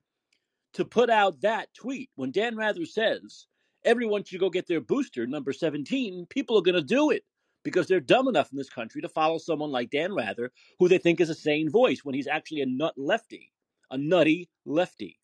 to 0.73 0.85
put 0.85 1.09
out 1.09 1.41
that 1.41 1.73
tweet 1.73 2.11
when 2.13 2.29
Dan 2.29 2.55
Rather 2.55 2.85
says 2.85 3.47
everyone 3.83 4.23
should 4.23 4.39
go 4.39 4.51
get 4.51 4.67
their 4.67 4.81
booster, 4.81 5.25
number 5.25 5.51
17, 5.51 6.27
people 6.29 6.59
are 6.59 6.61
going 6.61 6.75
to 6.75 6.83
do 6.83 7.09
it 7.09 7.23
because 7.63 7.87
they're 7.87 7.99
dumb 7.99 8.27
enough 8.27 8.51
in 8.51 8.57
this 8.59 8.69
country 8.69 9.01
to 9.01 9.09
follow 9.09 9.39
someone 9.39 9.71
like 9.71 9.89
Dan 9.89 10.13
Rather, 10.13 10.51
who 10.77 10.87
they 10.89 10.99
think 10.99 11.19
is 11.19 11.31
a 11.31 11.33
sane 11.33 11.71
voice 11.71 12.05
when 12.05 12.13
he's 12.13 12.27
actually 12.27 12.61
a 12.61 12.67
nut 12.67 12.93
lefty, 12.97 13.51
a 13.89 13.97
nutty 13.97 14.47
lefty. 14.63 15.17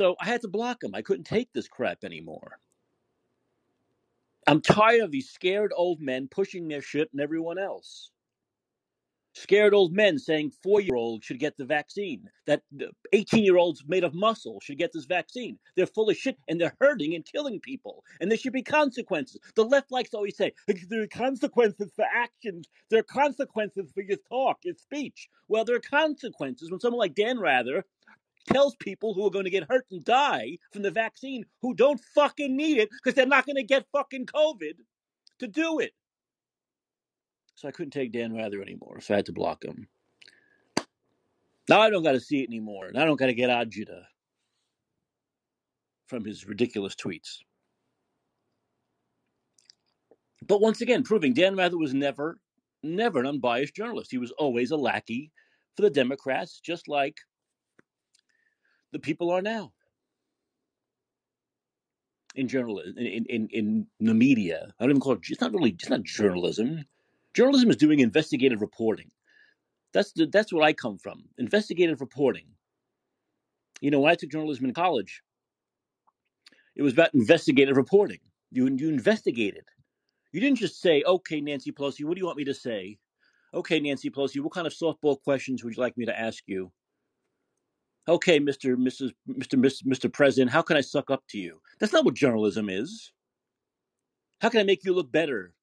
So 0.00 0.16
I 0.18 0.24
had 0.24 0.40
to 0.40 0.48
block 0.48 0.82
him. 0.82 0.94
I 0.94 1.02
couldn't 1.02 1.24
take 1.24 1.52
this 1.52 1.68
crap 1.68 2.04
anymore. 2.04 2.58
I'm 4.46 4.62
tired 4.62 5.02
of 5.02 5.10
these 5.10 5.28
scared 5.28 5.72
old 5.76 6.00
men 6.00 6.26
pushing 6.26 6.68
their 6.68 6.80
shit 6.80 7.10
and 7.12 7.20
everyone 7.20 7.58
else. 7.58 8.10
Scared 9.34 9.74
old 9.74 9.92
men 9.92 10.18
saying 10.18 10.52
four 10.62 10.80
year 10.80 10.96
olds 10.96 11.26
should 11.26 11.38
get 11.38 11.58
the 11.58 11.66
vaccine, 11.66 12.30
that 12.46 12.62
18 13.12 13.44
year 13.44 13.58
olds 13.58 13.84
made 13.86 14.02
of 14.02 14.14
muscle 14.14 14.58
should 14.60 14.78
get 14.78 14.90
this 14.94 15.04
vaccine. 15.04 15.58
They're 15.76 15.86
full 15.86 16.08
of 16.08 16.16
shit 16.16 16.38
and 16.48 16.58
they're 16.58 16.74
hurting 16.80 17.14
and 17.14 17.22
killing 17.22 17.60
people. 17.60 18.02
And 18.22 18.30
there 18.30 18.38
should 18.38 18.54
be 18.54 18.62
consequences. 18.62 19.38
The 19.54 19.66
left 19.66 19.92
likes 19.92 20.10
to 20.10 20.16
always 20.16 20.36
say, 20.36 20.54
there 20.88 21.02
are 21.02 21.06
consequences 21.08 21.92
for 21.94 22.06
actions, 22.10 22.70
there 22.88 23.00
are 23.00 23.02
consequences 23.02 23.92
for 23.92 24.00
your 24.00 24.18
talk, 24.30 24.60
your 24.64 24.74
speech. 24.74 25.28
Well, 25.46 25.66
there 25.66 25.76
are 25.76 25.80
consequences 25.80 26.70
when 26.70 26.80
someone 26.80 26.98
like 27.00 27.14
Dan 27.14 27.38
Rather 27.38 27.84
tells 28.46 28.74
people 28.76 29.14
who 29.14 29.26
are 29.26 29.30
going 29.30 29.44
to 29.44 29.50
get 29.50 29.68
hurt 29.68 29.86
and 29.90 30.04
die 30.04 30.58
from 30.72 30.82
the 30.82 30.90
vaccine 30.90 31.44
who 31.62 31.74
don't 31.74 32.00
fucking 32.14 32.56
need 32.56 32.78
it 32.78 32.88
because 32.90 33.14
they're 33.14 33.26
not 33.26 33.46
going 33.46 33.56
to 33.56 33.62
get 33.62 33.86
fucking 33.92 34.26
COVID 34.26 34.74
to 35.38 35.46
do 35.46 35.78
it. 35.78 35.92
So 37.54 37.68
I 37.68 37.72
couldn't 37.72 37.90
take 37.90 38.12
Dan 38.12 38.34
Rather 38.34 38.62
anymore, 38.62 39.00
so 39.00 39.14
I 39.14 39.18
had 39.18 39.26
to 39.26 39.32
block 39.32 39.64
him. 39.64 39.88
Now 41.68 41.80
I 41.80 41.90
don't 41.90 42.02
got 42.02 42.12
to 42.12 42.20
see 42.20 42.40
it 42.40 42.48
anymore, 42.48 42.86
and 42.86 42.98
I 42.98 43.04
don't 43.04 43.18
got 43.18 43.26
to 43.26 43.34
get 43.34 43.50
agita 43.50 44.02
from 46.06 46.24
his 46.24 46.46
ridiculous 46.46 46.94
tweets. 46.94 47.38
But 50.46 50.60
once 50.60 50.80
again, 50.80 51.02
proving 51.02 51.34
Dan 51.34 51.54
Rather 51.54 51.76
was 51.76 51.92
never, 51.94 52.40
never 52.82 53.20
an 53.20 53.26
unbiased 53.26 53.74
journalist. 53.74 54.10
He 54.10 54.18
was 54.18 54.32
always 54.32 54.70
a 54.70 54.76
lackey 54.76 55.30
for 55.76 55.82
the 55.82 55.90
Democrats, 55.90 56.60
just 56.60 56.88
like 56.88 57.18
the 58.92 58.98
people 58.98 59.30
are 59.30 59.42
now 59.42 59.72
in 62.34 62.48
journalism, 62.48 62.96
in, 62.96 63.26
in, 63.26 63.48
in 63.50 63.86
the 63.98 64.14
media. 64.14 64.72
I 64.78 64.84
don't 64.84 64.90
even 64.90 65.00
call 65.00 65.14
it, 65.14 65.20
it's 65.28 65.40
not 65.40 65.52
really, 65.52 65.70
it's 65.70 65.88
not 65.88 66.04
journalism. 66.04 66.84
Journalism 67.34 67.70
is 67.70 67.76
doing 67.76 68.00
investigative 68.00 68.60
reporting. 68.60 69.10
That's 69.92 70.12
the, 70.12 70.26
that's 70.26 70.52
what 70.52 70.64
I 70.64 70.72
come 70.72 70.98
from. 70.98 71.24
Investigative 71.38 72.00
reporting. 72.00 72.46
You 73.80 73.90
know, 73.90 74.00
when 74.00 74.12
I 74.12 74.14
took 74.14 74.30
journalism 74.30 74.66
in 74.66 74.74
college, 74.74 75.22
it 76.76 76.82
was 76.82 76.92
about 76.92 77.14
investigative 77.14 77.76
reporting. 77.76 78.20
You 78.50 78.66
you 78.66 78.88
investigated. 78.88 79.64
You 80.32 80.40
didn't 80.40 80.58
just 80.58 80.80
say, 80.80 81.02
"Okay, 81.06 81.40
Nancy 81.40 81.72
Pelosi, 81.72 82.04
what 82.04 82.14
do 82.14 82.20
you 82.20 82.26
want 82.26 82.38
me 82.38 82.44
to 82.44 82.54
say?" 82.54 82.98
Okay, 83.52 83.80
Nancy 83.80 84.10
Pelosi, 84.10 84.40
what 84.40 84.52
kind 84.52 84.66
of 84.66 84.72
softball 84.72 85.20
questions 85.22 85.64
would 85.64 85.76
you 85.76 85.82
like 85.82 85.96
me 85.96 86.06
to 86.06 86.18
ask 86.18 86.44
you? 86.46 86.70
Okay, 88.08 88.38
Mister, 88.38 88.76
Mrs, 88.76 89.12
Mister, 89.26 89.56
Mister 89.56 90.08
President, 90.08 90.50
how 90.50 90.62
can 90.62 90.76
I 90.76 90.80
suck 90.80 91.10
up 91.10 91.22
to 91.28 91.38
you? 91.38 91.60
That's 91.78 91.92
not 91.92 92.04
what 92.04 92.14
journalism 92.14 92.68
is. 92.68 93.12
How 94.40 94.48
can 94.48 94.60
I 94.60 94.64
make 94.64 94.84
you 94.84 94.94
look 94.94 95.12
better? 95.12 95.54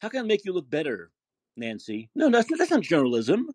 How 0.00 0.08
can 0.08 0.20
I 0.20 0.26
make 0.26 0.44
you 0.44 0.52
look 0.52 0.70
better, 0.70 1.10
Nancy? 1.56 2.10
No, 2.14 2.30
that's 2.30 2.48
that's 2.56 2.70
not 2.70 2.82
journalism. 2.82 3.50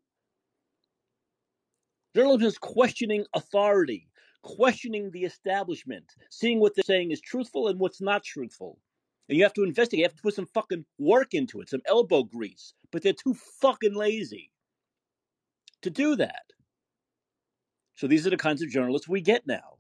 Journalism 2.16 2.48
is 2.48 2.58
questioning 2.58 3.26
authority, 3.34 4.10
questioning 4.44 5.12
the 5.12 5.24
establishment, 5.24 6.06
seeing 6.30 6.60
what 6.60 6.76
they're 6.76 6.84
saying 6.84 7.12
is 7.12 7.22
truthful 7.22 7.68
and 7.68 7.80
what's 7.80 8.02
not 8.02 8.24
truthful. 8.24 8.80
And 9.30 9.38
you 9.38 9.44
have 9.44 9.54
to 9.54 9.64
investigate. 9.64 10.00
You 10.00 10.06
have 10.06 10.16
to 10.16 10.22
put 10.24 10.34
some 10.34 10.48
fucking 10.48 10.86
work 10.98 11.34
into 11.34 11.62
it, 11.62 11.70
some 11.70 11.82
elbow 11.88 12.24
grease. 12.24 12.74
But 12.92 13.04
they're 13.04 13.14
too 13.14 13.36
fucking 13.62 13.94
lazy 13.94 14.52
to 15.84 15.90
do 15.90 16.16
that. 16.16 16.42
So 18.00 18.08
these 18.08 18.25
are 18.25 18.29
the 18.29 18.38
kinds 18.38 18.62
of 18.62 18.70
journalists 18.70 19.10
we 19.10 19.20
get 19.20 19.46
now. 19.46 19.77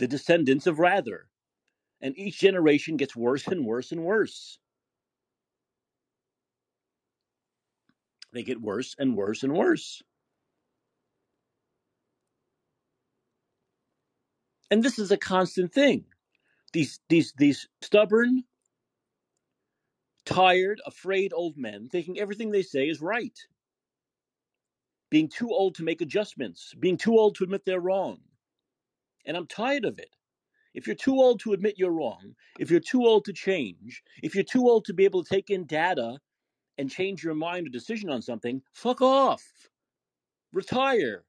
The 0.00 0.08
descendants 0.08 0.66
of 0.66 0.80
Rather. 0.80 1.28
And 2.00 2.18
each 2.18 2.40
generation 2.40 2.96
gets 2.96 3.14
worse 3.14 3.46
and 3.46 3.64
worse 3.64 3.92
and 3.92 4.02
worse. 4.02 4.58
They 8.32 8.42
get 8.42 8.60
worse 8.60 8.96
and 8.98 9.16
worse 9.16 9.44
and 9.44 9.54
worse. 9.54 10.02
And 14.72 14.82
this 14.82 14.98
is 14.98 15.12
a 15.12 15.16
constant 15.16 15.72
thing. 15.72 16.06
These 16.72 16.98
these 17.08 17.32
these 17.38 17.68
stubborn, 17.82 18.42
tired, 20.24 20.80
afraid 20.84 21.32
old 21.32 21.56
men 21.56 21.88
thinking 21.88 22.18
everything 22.18 22.50
they 22.50 22.62
say 22.62 22.88
is 22.88 23.00
right. 23.00 23.38
Being 25.10 25.28
too 25.28 25.50
old 25.50 25.74
to 25.76 25.84
make 25.84 26.00
adjustments, 26.00 26.74
being 26.78 26.96
too 26.96 27.16
old 27.16 27.36
to 27.36 27.44
admit 27.44 27.64
they're 27.64 27.80
wrong. 27.80 28.18
And 29.24 29.36
I'm 29.36 29.46
tired 29.46 29.84
of 29.84 29.98
it. 29.98 30.10
If 30.74 30.86
you're 30.86 30.96
too 30.96 31.14
old 31.14 31.40
to 31.40 31.52
admit 31.52 31.78
you're 31.78 31.90
wrong, 31.90 32.34
if 32.58 32.70
you're 32.70 32.80
too 32.80 33.02
old 33.02 33.24
to 33.24 33.32
change, 33.32 34.02
if 34.22 34.34
you're 34.34 34.44
too 34.44 34.68
old 34.68 34.84
to 34.86 34.94
be 34.94 35.04
able 35.04 35.24
to 35.24 35.34
take 35.34 35.48
in 35.48 35.64
data 35.64 36.18
and 36.76 36.90
change 36.90 37.24
your 37.24 37.34
mind 37.34 37.66
or 37.66 37.70
decision 37.70 38.10
on 38.10 38.20
something, 38.20 38.60
fuck 38.72 39.00
off. 39.00 39.42
Retire. 40.52 41.24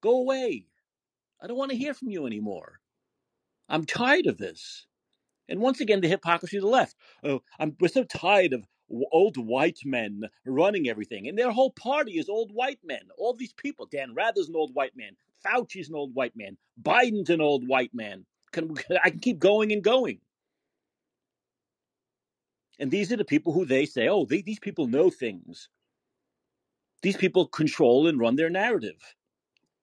Go 0.00 0.16
away. 0.18 0.66
I 1.42 1.46
don't 1.46 1.58
want 1.58 1.72
to 1.72 1.76
hear 1.76 1.94
from 1.94 2.08
you 2.08 2.26
anymore. 2.26 2.80
I'm 3.68 3.84
tired 3.84 4.26
of 4.26 4.38
this. 4.38 4.86
And 5.48 5.60
once 5.60 5.80
again, 5.80 6.00
the 6.00 6.08
hypocrisy 6.08 6.56
of 6.56 6.62
the 6.62 6.68
left. 6.68 6.96
Oh, 7.22 7.42
I'm, 7.58 7.76
we're 7.80 7.88
so 7.88 8.04
tired 8.04 8.52
of 8.52 8.66
old 9.12 9.36
white 9.36 9.80
men 9.84 10.22
running 10.44 10.88
everything. 10.88 11.28
And 11.28 11.38
their 11.38 11.50
whole 11.50 11.70
party 11.70 12.18
is 12.18 12.28
old 12.28 12.52
white 12.52 12.80
men. 12.84 13.00
All 13.18 13.34
these 13.34 13.52
people. 13.52 13.86
Dan 13.90 14.14
Rather's 14.14 14.48
an 14.48 14.56
old 14.56 14.74
white 14.74 14.96
man. 14.96 15.12
Fauci's 15.44 15.88
an 15.88 15.94
old 15.94 16.14
white 16.14 16.36
man. 16.36 16.56
Biden's 16.82 17.30
an 17.30 17.40
old 17.40 17.66
white 17.66 17.94
man. 17.94 18.24
Can, 18.52 18.74
I 19.04 19.10
can 19.10 19.20
keep 19.20 19.38
going 19.38 19.72
and 19.72 19.82
going. 19.82 20.18
And 22.78 22.90
these 22.90 23.12
are 23.12 23.16
the 23.16 23.24
people 23.24 23.52
who 23.52 23.66
they 23.66 23.84
say, 23.84 24.08
oh, 24.08 24.24
they, 24.24 24.40
these 24.40 24.58
people 24.58 24.86
know 24.86 25.10
things. 25.10 25.68
These 27.02 27.16
people 27.16 27.46
control 27.46 28.06
and 28.06 28.18
run 28.18 28.36
their 28.36 28.50
narrative. 28.50 29.00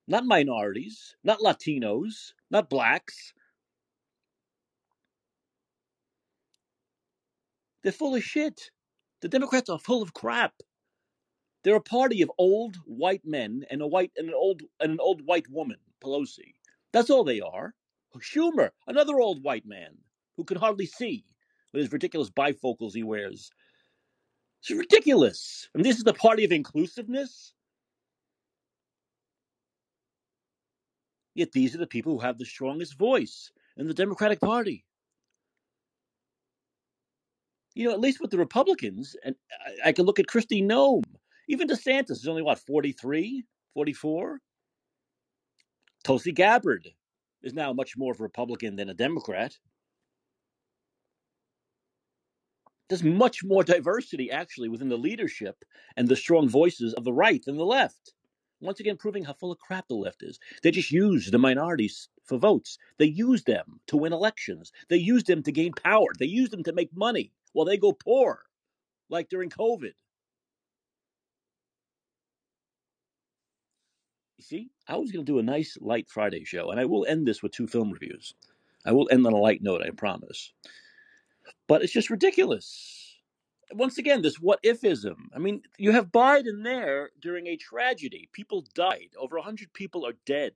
Not 0.06 0.24
minorities, 0.24 1.16
not 1.22 1.40
Latinos, 1.40 2.32
not 2.50 2.70
blacks. 2.70 3.34
They're 7.82 7.92
full 7.92 8.14
of 8.14 8.24
shit. 8.24 8.70
The 9.20 9.28
Democrats 9.28 9.68
are 9.68 9.78
full 9.78 10.02
of 10.02 10.14
crap. 10.14 10.54
They're 11.64 11.76
a 11.76 11.80
party 11.80 12.22
of 12.22 12.30
old 12.38 12.76
white 12.84 13.24
men 13.24 13.64
and 13.70 13.82
a 13.82 13.86
white 13.86 14.12
and 14.16 14.28
an 14.28 14.34
old 14.34 14.62
and 14.80 14.92
an 14.92 15.00
old 15.00 15.26
white 15.26 15.48
woman, 15.50 15.78
Pelosi. 16.00 16.54
That's 16.92 17.10
all 17.10 17.24
they 17.24 17.40
are. 17.40 17.74
Schumer, 18.20 18.70
another 18.86 19.20
old 19.20 19.44
white 19.44 19.66
man 19.66 19.96
who 20.36 20.44
can 20.44 20.56
hardly 20.56 20.86
see 20.86 21.24
with 21.72 21.82
his 21.82 21.92
ridiculous 21.92 22.30
bifocals 22.30 22.94
he 22.94 23.02
wears. 23.02 23.50
It's 24.60 24.70
ridiculous. 24.70 25.68
And 25.74 25.84
this 25.84 25.98
is 25.98 26.04
the 26.04 26.14
party 26.14 26.44
of 26.44 26.50
inclusiveness. 26.50 27.54
Yet 31.34 31.52
these 31.52 31.74
are 31.74 31.78
the 31.78 31.86
people 31.86 32.14
who 32.14 32.26
have 32.26 32.38
the 32.38 32.44
strongest 32.44 32.98
voice 32.98 33.52
in 33.76 33.86
the 33.86 33.94
Democratic 33.94 34.40
Party. 34.40 34.84
You 37.78 37.86
know, 37.86 37.94
at 37.94 38.00
least 38.00 38.20
with 38.20 38.32
the 38.32 38.38
Republicans, 38.38 39.14
and 39.24 39.36
I, 39.84 39.90
I 39.90 39.92
can 39.92 40.04
look 40.04 40.18
at 40.18 40.26
Kristi 40.26 40.64
Noem. 40.64 41.04
Even 41.48 41.68
DeSantis 41.68 42.10
is 42.10 42.26
only, 42.26 42.42
what, 42.42 42.58
43, 42.58 43.44
44? 43.72 44.40
Tulsi 46.02 46.32
Gabbard, 46.32 46.88
is 47.40 47.54
now 47.54 47.72
much 47.72 47.96
more 47.96 48.10
of 48.10 48.18
a 48.18 48.24
Republican 48.24 48.74
than 48.74 48.88
a 48.88 48.94
Democrat. 48.94 49.56
There's 52.88 53.04
much 53.04 53.44
more 53.44 53.62
diversity 53.62 54.28
actually 54.28 54.68
within 54.68 54.88
the 54.88 54.98
leadership 54.98 55.64
and 55.96 56.08
the 56.08 56.16
strong 56.16 56.48
voices 56.48 56.94
of 56.94 57.04
the 57.04 57.12
right 57.12 57.44
than 57.44 57.58
the 57.58 57.64
left. 57.64 58.12
Once 58.60 58.80
again, 58.80 58.96
proving 58.96 59.22
how 59.22 59.34
full 59.34 59.52
of 59.52 59.58
crap 59.60 59.86
the 59.86 59.94
left 59.94 60.24
is. 60.24 60.40
They 60.64 60.72
just 60.72 60.90
use 60.90 61.30
the 61.30 61.38
minorities 61.38 62.08
for 62.24 62.38
votes. 62.38 62.76
They 62.98 63.06
use 63.06 63.44
them 63.44 63.78
to 63.86 63.96
win 63.96 64.12
elections. 64.12 64.72
They 64.88 64.96
use 64.96 65.22
them 65.22 65.44
to 65.44 65.52
gain 65.52 65.74
power. 65.74 66.08
They 66.18 66.26
use 66.26 66.50
them 66.50 66.64
to 66.64 66.72
make 66.72 66.90
money 66.92 67.30
while 67.52 67.66
they 67.66 67.76
go 67.76 67.92
poor, 67.92 68.42
like 69.08 69.28
during 69.28 69.50
COVID. 69.50 69.92
You 74.36 74.44
see, 74.44 74.70
I 74.86 74.96
was 74.96 75.10
going 75.10 75.24
to 75.24 75.32
do 75.32 75.38
a 75.40 75.42
nice 75.42 75.76
light 75.80 76.08
Friday 76.08 76.44
show, 76.44 76.70
and 76.70 76.78
I 76.78 76.84
will 76.84 77.04
end 77.06 77.26
this 77.26 77.42
with 77.42 77.52
two 77.52 77.66
film 77.66 77.90
reviews. 77.90 78.34
I 78.84 78.92
will 78.92 79.08
end 79.10 79.26
on 79.26 79.32
a 79.32 79.36
light 79.36 79.62
note, 79.62 79.82
I 79.82 79.90
promise. 79.90 80.52
But 81.66 81.82
it's 81.82 81.92
just 81.92 82.10
ridiculous. 82.10 83.16
Once 83.72 83.98
again, 83.98 84.22
this 84.22 84.40
what 84.40 84.62
ifism. 84.62 85.16
I 85.34 85.38
mean, 85.38 85.62
you 85.76 85.92
have 85.92 86.12
Biden 86.12 86.62
there 86.64 87.10
during 87.20 87.48
a 87.48 87.56
tragedy. 87.56 88.28
People 88.32 88.64
died. 88.74 89.08
Over 89.18 89.36
100 89.36 89.72
people 89.72 90.06
are 90.06 90.14
dead. 90.24 90.52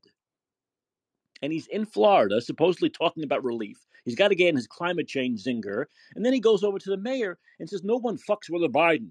And 1.42 1.52
he's 1.52 1.66
in 1.66 1.84
Florida, 1.84 2.40
supposedly 2.40 2.88
talking 2.88 3.24
about 3.24 3.44
relief. 3.44 3.86
He's 4.04 4.16
got 4.16 4.28
to 4.28 4.34
get 4.34 4.48
in 4.48 4.56
his 4.56 4.66
climate 4.66 5.06
change 5.06 5.44
zinger. 5.44 5.86
And 6.14 6.24
then 6.24 6.32
he 6.32 6.40
goes 6.40 6.64
over 6.64 6.78
to 6.78 6.90
the 6.90 6.96
mayor 6.96 7.38
and 7.60 7.68
says, 7.68 7.84
No 7.84 7.98
one 7.98 8.18
fucks 8.18 8.50
with 8.50 8.64
a 8.64 8.68
Biden. 8.68 9.10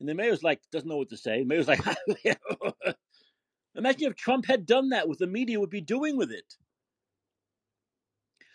And 0.00 0.08
the 0.08 0.14
mayor's 0.14 0.42
like, 0.42 0.60
doesn't 0.72 0.88
know 0.88 0.96
what 0.96 1.10
to 1.10 1.16
say. 1.16 1.40
The 1.40 1.46
mayor's 1.46 1.68
like, 1.68 1.80
Imagine 3.74 4.10
if 4.10 4.16
Trump 4.16 4.46
had 4.46 4.66
done 4.66 4.90
that, 4.90 5.08
what 5.08 5.18
the 5.18 5.26
media 5.26 5.60
would 5.60 5.70
be 5.70 5.80
doing 5.80 6.16
with 6.16 6.30
it. 6.30 6.56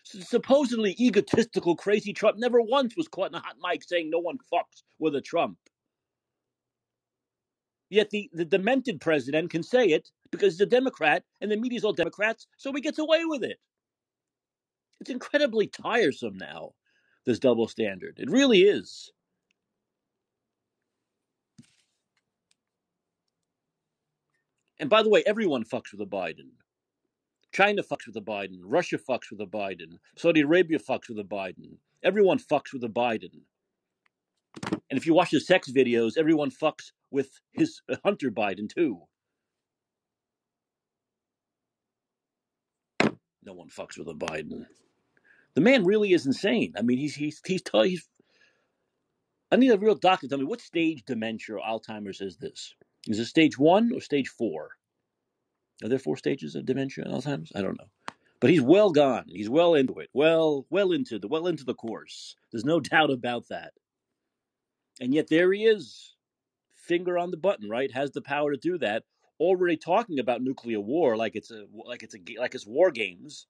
Supposedly 0.04 0.96
egotistical, 1.00 1.76
crazy 1.76 2.14
Trump 2.14 2.38
never 2.38 2.62
once 2.62 2.96
was 2.96 3.08
caught 3.08 3.30
in 3.30 3.36
a 3.36 3.40
hot 3.40 3.56
mic 3.62 3.84
saying 3.84 4.10
no 4.10 4.20
one 4.20 4.38
fucks 4.52 4.84
with 5.00 5.16
a 5.16 5.22
Trump. 5.22 5.58
Yet 7.90 8.10
the, 8.10 8.30
the 8.34 8.46
demented 8.46 9.00
president 9.02 9.50
can 9.50 9.64
say 9.64 9.88
it 9.88 10.10
because 10.32 10.54
he's 10.54 10.62
a 10.62 10.66
Democrat 10.66 11.24
and 11.42 11.52
the 11.52 11.58
media's 11.58 11.84
all 11.84 11.94
Democrats, 11.94 12.48
so 12.58 12.74
he 12.74 12.82
gets 12.82 13.00
away 13.00 13.26
with 13.26 13.44
it. 13.44 13.58
It's 15.00 15.10
incredibly 15.10 15.68
tiresome 15.68 16.38
now, 16.38 16.72
this 17.26 17.40
double 17.40 17.68
standard. 17.68 18.16
It 18.18 18.30
really 18.30 18.62
is. 18.62 19.12
And 24.80 24.90
by 24.90 25.02
the 25.04 25.10
way, 25.10 25.24
everyone 25.26 25.64
fucks 25.64 25.92
with 25.92 26.02
a 26.02 26.06
Biden. 26.06 26.52
China 27.52 27.82
fucks 27.82 28.06
with 28.06 28.16
a 28.18 28.22
Biden. 28.22 28.60
Russia 28.64 28.98
fucks 28.98 29.32
with 29.32 29.42
a 29.42 29.46
Biden. 29.46 29.98
Saudi 30.16 30.42
Arabia 30.42 30.78
fucks 30.80 31.10
with 31.10 31.20
a 31.20 31.24
Biden. 31.24 31.78
Everyone 32.04 32.38
fucks 32.38 32.74
with 32.74 32.84
a 32.84 32.90
Biden. 32.90 33.42
And 34.90 34.98
if 34.98 35.06
you 35.06 35.14
watch 35.14 35.32
the 35.32 35.40
sex 35.40 35.72
videos, 35.72 36.18
everyone 36.18 36.52
fucks 36.52 36.92
with 37.12 37.40
his 37.52 37.82
uh, 37.92 37.96
Hunter 38.04 38.30
Biden 38.30 38.70
too. 38.70 39.02
No 43.44 43.54
one 43.54 43.70
fucks 43.70 43.98
with 43.98 44.08
a 44.10 44.14
Biden. 44.14 44.66
The 45.58 45.62
man 45.62 45.86
really 45.86 46.14
is 46.14 46.28
insane. 46.28 46.74
I 46.78 46.84
mean, 46.84 47.00
he's 47.00 47.16
he's 47.16 47.42
he's, 47.44 47.64
t- 47.64 47.90
he's 47.90 48.08
I 49.52 49.56
need 49.56 49.72
a 49.72 49.80
real 49.80 49.96
doctor 49.96 50.28
to 50.28 50.30
tell 50.30 50.38
me 50.38 50.46
what 50.46 50.62
stage 50.62 51.04
dementia 51.04 51.56
or 51.56 51.62
Alzheimer's 51.62 52.22
is 52.22 52.38
this? 52.38 52.76
Is 53.08 53.18
it 53.18 53.26
stage 53.26 53.58
one 53.58 53.92
or 53.92 54.00
stage 54.00 54.28
four? 54.28 54.70
Are 55.84 55.90
there 55.90 55.98
four 55.98 56.16
stages 56.16 56.54
of 56.54 56.68
dementia 56.68 57.06
and 57.06 57.12
Alzheimer's? 57.12 57.52
I 57.56 57.64
don't 57.64 57.80
know. 57.80 57.88
But 58.40 58.52
he's 58.52 58.62
well 58.62 58.92
gone. 58.92 59.26
He's 59.30 59.50
well 59.50 59.74
into 59.74 59.98
it. 59.98 60.12
Well, 60.14 60.68
well 60.70 60.92
into 60.92 61.18
the 61.18 61.28
well 61.28 61.48
into 61.48 61.64
the 61.64 61.74
course. 61.74 62.36
There's 62.52 62.64
no 62.64 62.80
doubt 62.94 63.10
about 63.10 63.48
that. 63.48 63.74
And 65.02 65.12
yet 65.12 65.28
there 65.28 65.52
he 65.52 65.66
is, 65.66 66.14
finger 66.76 67.18
on 67.18 67.32
the 67.32 67.38
button, 67.38 67.68
right? 67.68 67.92
Has 67.92 68.12
the 68.12 68.22
power 68.22 68.52
to 68.52 68.58
do 68.60 68.78
that. 68.78 69.06
Already 69.40 69.78
talking 69.78 70.20
about 70.20 70.44
nuclear 70.44 70.80
war 70.80 71.18
like 71.18 71.36
it's 71.36 71.50
a 71.50 71.64
like 71.74 72.04
it's 72.04 72.14
a 72.14 72.20
like 72.40 72.54
it's 72.54 72.68
war 72.68 72.92
games, 72.92 73.48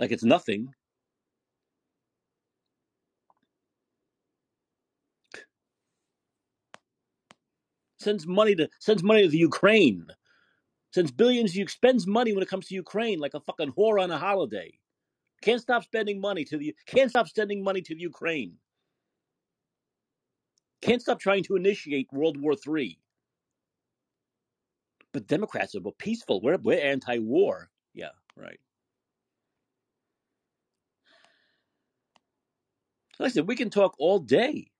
like 0.00 0.10
it's 0.10 0.24
nothing. 0.24 0.74
Sends 8.00 8.26
money 8.26 8.54
to 8.54 8.68
sends 8.78 9.02
money 9.02 9.22
to 9.22 9.28
the 9.28 9.38
Ukraine. 9.38 10.06
Sends 10.92 11.12
billions. 11.12 11.54
You 11.54 11.68
spends 11.68 12.06
money 12.06 12.32
when 12.32 12.42
it 12.42 12.48
comes 12.48 12.66
to 12.68 12.74
Ukraine 12.74 13.20
like 13.20 13.34
a 13.34 13.40
fucking 13.40 13.72
whore 13.72 14.02
on 14.02 14.10
a 14.10 14.18
holiday. 14.18 14.72
Can't 15.42 15.60
stop 15.60 15.84
spending 15.84 16.20
money 16.20 16.44
to 16.46 16.56
the 16.56 16.74
can't 16.86 17.10
stop 17.10 17.28
sending 17.28 17.62
money 17.62 17.82
to 17.82 17.94
the 17.94 18.00
Ukraine. 18.00 18.56
Can't 20.80 21.02
stop 21.02 21.20
trying 21.20 21.44
to 21.44 21.56
initiate 21.56 22.10
World 22.10 22.40
War 22.40 22.54
III. 22.66 22.98
But 25.12 25.26
Democrats 25.26 25.74
are 25.74 25.80
peaceful. 25.98 26.40
We're 26.40 26.56
we're 26.56 26.80
anti-war. 26.80 27.70
Yeah, 27.94 28.10
right. 28.36 28.60
Said, 33.28 33.46
we 33.46 33.56
can 33.56 33.68
talk 33.68 33.94
all 33.98 34.18
day. 34.18 34.70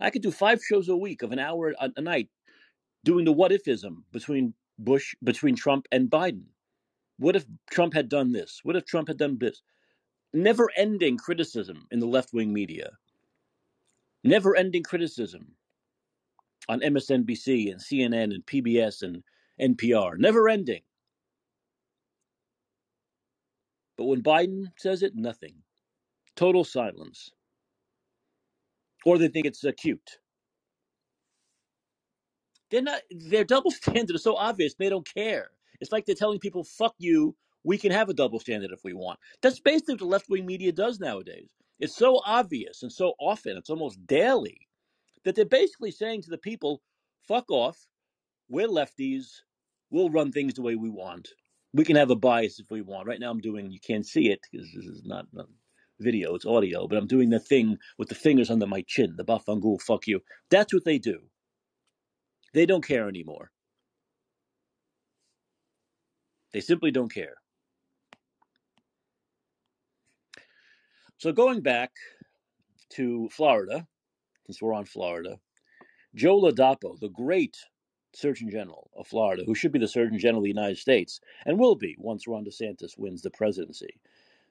I 0.00 0.10
could 0.10 0.22
do 0.22 0.30
five 0.30 0.62
shows 0.62 0.88
a 0.88 0.96
week 0.96 1.22
of 1.22 1.32
an 1.32 1.38
hour 1.38 1.74
a, 1.78 1.90
a 1.96 2.00
night 2.00 2.28
doing 3.04 3.24
the 3.24 3.32
what 3.32 3.52
ifism 3.52 4.02
between 4.12 4.54
Bush, 4.78 5.14
between 5.22 5.56
Trump 5.56 5.86
and 5.92 6.10
Biden. 6.10 6.44
What 7.18 7.36
if 7.36 7.44
Trump 7.70 7.92
had 7.92 8.08
done 8.08 8.32
this? 8.32 8.60
What 8.62 8.76
if 8.76 8.86
Trump 8.86 9.08
had 9.08 9.18
done 9.18 9.38
this? 9.38 9.62
Never 10.32 10.70
ending 10.76 11.18
criticism 11.18 11.86
in 11.90 12.00
the 12.00 12.06
left 12.06 12.32
wing 12.32 12.52
media. 12.52 12.90
Never 14.24 14.56
ending 14.56 14.82
criticism 14.82 15.52
on 16.68 16.80
MSNBC 16.80 17.70
and 17.70 17.80
CNN 17.80 18.34
and 18.34 18.46
PBS 18.46 19.02
and 19.02 19.22
NPR. 19.60 20.16
Never 20.18 20.48
ending. 20.48 20.82
But 23.96 24.06
when 24.06 24.22
Biden 24.22 24.72
says 24.78 25.02
it, 25.02 25.14
nothing. 25.14 25.56
Total 26.36 26.64
silence. 26.64 27.30
Or 29.06 29.18
they 29.18 29.28
think 29.28 29.46
it's 29.46 29.64
uh, 29.64 29.72
cute. 29.76 30.18
They're 32.70 32.82
not. 32.82 33.02
Their 33.10 33.44
double 33.44 33.70
standard 33.72 34.16
is 34.16 34.22
so 34.22 34.36
obvious. 34.36 34.74
They 34.74 34.88
don't 34.88 35.08
care. 35.14 35.50
It's 35.80 35.92
like 35.92 36.06
they're 36.06 36.14
telling 36.14 36.38
people, 36.40 36.64
"Fuck 36.64 36.94
you. 36.98 37.36
We 37.64 37.78
can 37.78 37.92
have 37.92 38.08
a 38.08 38.14
double 38.14 38.40
standard 38.40 38.70
if 38.72 38.80
we 38.84 38.94
want." 38.94 39.18
That's 39.42 39.60
basically 39.60 39.94
what 39.94 40.00
the 40.00 40.06
left 40.06 40.28
wing 40.28 40.46
media 40.46 40.72
does 40.72 41.00
nowadays. 41.00 41.48
It's 41.78 41.96
so 41.96 42.20
obvious 42.26 42.82
and 42.82 42.92
so 42.92 43.14
often. 43.20 43.56
It's 43.56 43.70
almost 43.70 44.06
daily 44.06 44.68
that 45.24 45.34
they're 45.36 45.44
basically 45.46 45.92
saying 45.92 46.22
to 46.22 46.30
the 46.30 46.38
people, 46.38 46.82
"Fuck 47.28 47.50
off. 47.50 47.88
We're 48.48 48.68
lefties. 48.68 49.42
We'll 49.90 50.10
run 50.10 50.32
things 50.32 50.54
the 50.54 50.62
way 50.62 50.76
we 50.76 50.90
want. 50.90 51.30
We 51.74 51.84
can 51.84 51.96
have 51.96 52.10
a 52.10 52.16
bias 52.16 52.60
if 52.60 52.70
we 52.70 52.82
want." 52.82 53.08
Right 53.08 53.20
now, 53.20 53.30
I'm 53.30 53.40
doing. 53.40 53.70
You 53.72 53.80
can't 53.80 54.06
see 54.06 54.30
it 54.30 54.40
because 54.50 54.68
this 54.74 54.86
is 54.86 55.04
not. 55.04 55.26
not 55.32 55.48
Video, 56.00 56.34
it's 56.34 56.46
audio, 56.46 56.88
but 56.88 56.96
I'm 56.96 57.06
doing 57.06 57.28
the 57.28 57.38
thing 57.38 57.76
with 57.98 58.08
the 58.08 58.14
fingers 58.14 58.50
under 58.50 58.66
my 58.66 58.82
chin, 58.82 59.14
the 59.16 59.24
bafangul, 59.24 59.80
fuck 59.82 60.06
you. 60.06 60.20
That's 60.50 60.72
what 60.72 60.84
they 60.84 60.98
do. 60.98 61.20
They 62.54 62.64
don't 62.64 62.86
care 62.86 63.06
anymore. 63.08 63.50
They 66.52 66.60
simply 66.60 66.90
don't 66.90 67.12
care. 67.12 67.34
So 71.18 71.32
going 71.32 71.60
back 71.60 71.90
to 72.94 73.28
Florida, 73.30 73.86
since 74.46 74.62
we're 74.62 74.72
on 74.72 74.86
Florida, 74.86 75.38
Joe 76.14 76.40
Ladapo, 76.40 76.98
the 76.98 77.10
great 77.10 77.56
Surgeon 78.14 78.50
General 78.50 78.90
of 78.96 79.06
Florida, 79.06 79.44
who 79.44 79.54
should 79.54 79.70
be 79.70 79.78
the 79.78 79.86
Surgeon 79.86 80.18
General 80.18 80.40
of 80.40 80.44
the 80.44 80.48
United 80.48 80.78
States 80.78 81.20
and 81.46 81.58
will 81.58 81.76
be 81.76 81.94
once 81.98 82.26
Ron 82.26 82.44
DeSantis 82.44 82.98
wins 82.98 83.22
the 83.22 83.30
presidency, 83.30 84.00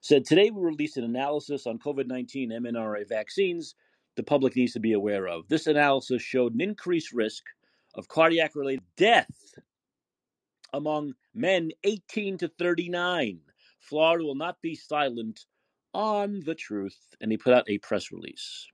said 0.01 0.25
today 0.25 0.49
we 0.49 0.62
released 0.62 0.97
an 0.97 1.03
analysis 1.03 1.67
on 1.67 1.79
COVID 1.79 2.07
19 2.07 2.51
mRNA 2.51 3.07
vaccines 3.07 3.75
the 4.19 4.23
public 4.23 4.53
needs 4.57 4.73
to 4.73 4.81
be 4.81 4.91
aware 4.91 5.29
of. 5.29 5.47
This 5.47 5.65
analysis 5.65 6.21
showed 6.21 6.53
an 6.53 6.59
increased 6.59 7.13
risk 7.13 7.41
of 7.95 8.09
cardiac 8.09 8.53
related 8.53 8.83
death 8.97 9.53
among 10.73 11.13
men 11.33 11.71
18 11.85 12.38
to 12.39 12.49
39. 12.59 13.39
Florida 13.79 14.25
will 14.25 14.35
not 14.35 14.62
be 14.62 14.75
silent 14.75 15.45
on 15.93 16.41
the 16.45 16.53
truth. 16.53 16.97
And 17.21 17.31
he 17.31 17.38
put 17.38 17.53
out 17.53 17.69
a 17.69 17.77
press 17.77 18.12
release. 18.12 18.67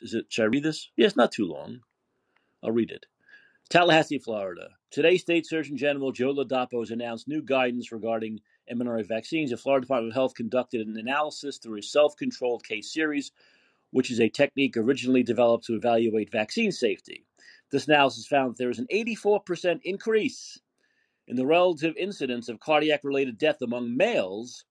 Is 0.00 0.14
it, 0.14 0.26
should 0.30 0.44
I 0.44 0.46
read 0.46 0.62
this? 0.62 0.88
Yeah, 0.96 1.08
it's 1.08 1.16
not 1.16 1.30
too 1.30 1.44
long. 1.44 1.80
I'll 2.64 2.72
read 2.72 2.90
it. 2.90 3.04
Tallahassee, 3.68 4.18
Florida. 4.18 4.70
Today, 4.90 5.18
State 5.18 5.46
Surgeon 5.46 5.76
General 5.76 6.10
Joe 6.10 6.34
Ladapo 6.34 6.80
has 6.80 6.90
announced 6.90 7.28
new 7.28 7.42
guidance 7.42 7.92
regarding 7.92 8.40
mRNA 8.72 9.06
vaccines. 9.06 9.50
The 9.50 9.56
Florida 9.56 9.84
Department 9.84 10.10
of 10.10 10.16
Health 10.16 10.34
conducted 10.34 10.84
an 10.84 10.96
analysis 10.96 11.58
through 11.58 11.78
a 11.78 11.82
self 11.82 12.16
controlled 12.16 12.64
case 12.64 12.92
series, 12.92 13.30
which 13.92 14.10
is 14.10 14.18
a 14.18 14.28
technique 14.28 14.76
originally 14.76 15.22
developed 15.22 15.64
to 15.66 15.76
evaluate 15.76 16.32
vaccine 16.32 16.72
safety. 16.72 17.24
This 17.70 17.86
analysis 17.86 18.26
found 18.26 18.50
that 18.50 18.58
there 18.58 18.70
is 18.70 18.80
an 18.80 18.88
84% 18.92 19.80
increase 19.84 20.58
in 21.28 21.36
the 21.36 21.46
relative 21.46 21.94
incidence 21.96 22.48
of 22.48 22.58
cardiac 22.58 23.04
related 23.04 23.38
death 23.38 23.62
among 23.62 23.96
males 23.96 24.64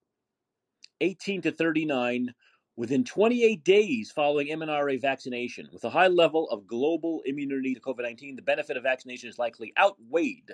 18 1.00 1.40
to 1.40 1.50
39 1.50 2.34
within 2.80 3.04
28 3.04 3.62
days 3.62 4.10
following 4.10 4.48
mRNA 4.48 5.02
vaccination. 5.02 5.68
With 5.70 5.84
a 5.84 5.90
high 5.90 6.06
level 6.06 6.48
of 6.48 6.66
global 6.66 7.20
immunity 7.26 7.74
to 7.74 7.80
COVID 7.80 8.00
19, 8.00 8.36
the 8.36 8.42
benefit 8.42 8.78
of 8.78 8.84
vaccination 8.84 9.28
is 9.28 9.38
likely 9.38 9.74
outweighed 9.78 10.52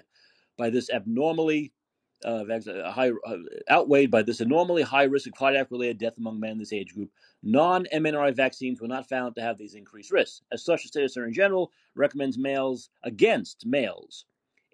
by 0.59 0.69
this 0.69 0.91
abnormally 0.91 1.73
uh, 2.25 2.43
uh, 2.49 2.91
high, 2.91 3.13
uh, 3.25 3.37
outweighed 3.71 4.11
by 4.11 4.23
this 4.23 4.41
high 4.41 5.05
risk 5.05 5.29
of 5.29 5.35
cardiac 5.35 5.71
related 5.71 5.99
death 5.99 6.19
among 6.19 6.41
men 6.41 6.51
in 6.51 6.59
this 6.59 6.73
age 6.73 6.95
group. 6.95 7.13
Non 7.45 7.87
mRNA 7.95 8.35
vaccines 8.35 8.81
were 8.81 8.89
not 8.89 9.09
found 9.09 9.37
to 9.37 9.41
have 9.41 9.57
these 9.57 9.75
increased 9.75 10.11
risks. 10.11 10.43
As 10.51 10.65
such, 10.65 10.83
the 10.83 10.89
State 10.89 11.09
Surgeon 11.13 11.33
General 11.33 11.71
recommends 11.95 12.37
males 12.37 12.91
against 13.05 13.65
males 13.65 14.25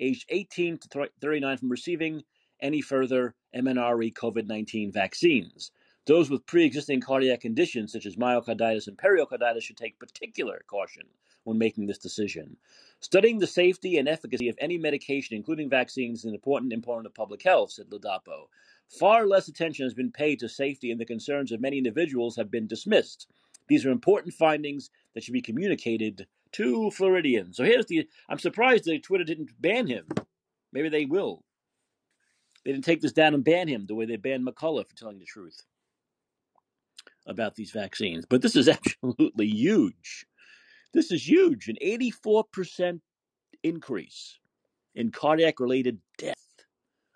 aged 0.00 0.24
18 0.30 0.78
to 0.78 1.08
39 1.20 1.58
from 1.58 1.68
receiving 1.68 2.22
any 2.62 2.80
further 2.80 3.34
mRNA 3.54 4.14
COVID 4.14 4.46
19 4.46 4.90
vaccines. 4.90 5.70
Those 6.04 6.30
with 6.30 6.46
pre 6.46 6.64
existing 6.64 7.00
cardiac 7.00 7.42
conditions 7.42 7.92
such 7.92 8.06
as 8.06 8.16
myocarditis 8.16 8.88
and 8.88 8.98
pericarditis 8.98 9.62
should 9.62 9.76
take 9.76 10.00
particular 10.00 10.64
caution 10.66 11.04
when 11.44 11.58
making 11.58 11.86
this 11.86 11.98
decision. 11.98 12.56
Studying 12.98 13.38
the 13.38 13.46
safety 13.46 13.98
and 13.98 14.08
efficacy 14.08 14.48
of 14.48 14.58
any 14.58 14.78
medication, 14.78 15.36
including 15.36 15.70
vaccines, 15.70 16.20
is 16.20 16.24
an 16.24 16.34
important 16.34 16.72
component 16.72 17.06
of 17.06 17.14
public 17.14 17.44
health, 17.44 17.70
said 17.70 17.88
Ladapo. 17.88 18.48
Far 18.88 19.26
less 19.28 19.46
attention 19.46 19.86
has 19.86 19.94
been 19.94 20.10
paid 20.10 20.40
to 20.40 20.48
safety, 20.48 20.90
and 20.90 21.00
the 21.00 21.04
concerns 21.04 21.52
of 21.52 21.60
many 21.60 21.78
individuals 21.78 22.34
have 22.34 22.50
been 22.50 22.66
dismissed. 22.66 23.28
These 23.68 23.86
are 23.86 23.92
important 23.92 24.34
findings 24.34 24.90
that 25.14 25.22
should 25.22 25.34
be 25.34 25.40
communicated 25.40 26.26
to 26.52 26.90
Floridians. 26.90 27.56
So 27.56 27.62
here's 27.62 27.86
the 27.86 28.08
I'm 28.28 28.40
surprised 28.40 28.86
that 28.86 29.04
Twitter 29.04 29.24
didn't 29.24 29.50
ban 29.60 29.86
him. 29.86 30.06
Maybe 30.72 30.88
they 30.88 31.04
will. 31.04 31.44
They 32.64 32.72
didn't 32.72 32.84
take 32.84 33.02
this 33.02 33.12
down 33.12 33.34
and 33.34 33.44
ban 33.44 33.68
him 33.68 33.86
the 33.86 33.94
way 33.94 34.04
they 34.04 34.16
banned 34.16 34.44
McCullough 34.44 34.88
for 34.88 34.96
telling 34.96 35.20
the 35.20 35.24
truth 35.24 35.62
about 37.26 37.54
these 37.54 37.70
vaccines. 37.70 38.24
But 38.28 38.42
this 38.42 38.56
is 38.56 38.68
absolutely 38.68 39.46
huge. 39.46 40.26
This 40.92 41.10
is 41.10 41.28
huge. 41.28 41.68
An 41.68 41.76
84% 41.82 43.00
increase 43.62 44.38
in 44.94 45.10
cardiac 45.10 45.60
related 45.60 45.98
death 46.18 46.36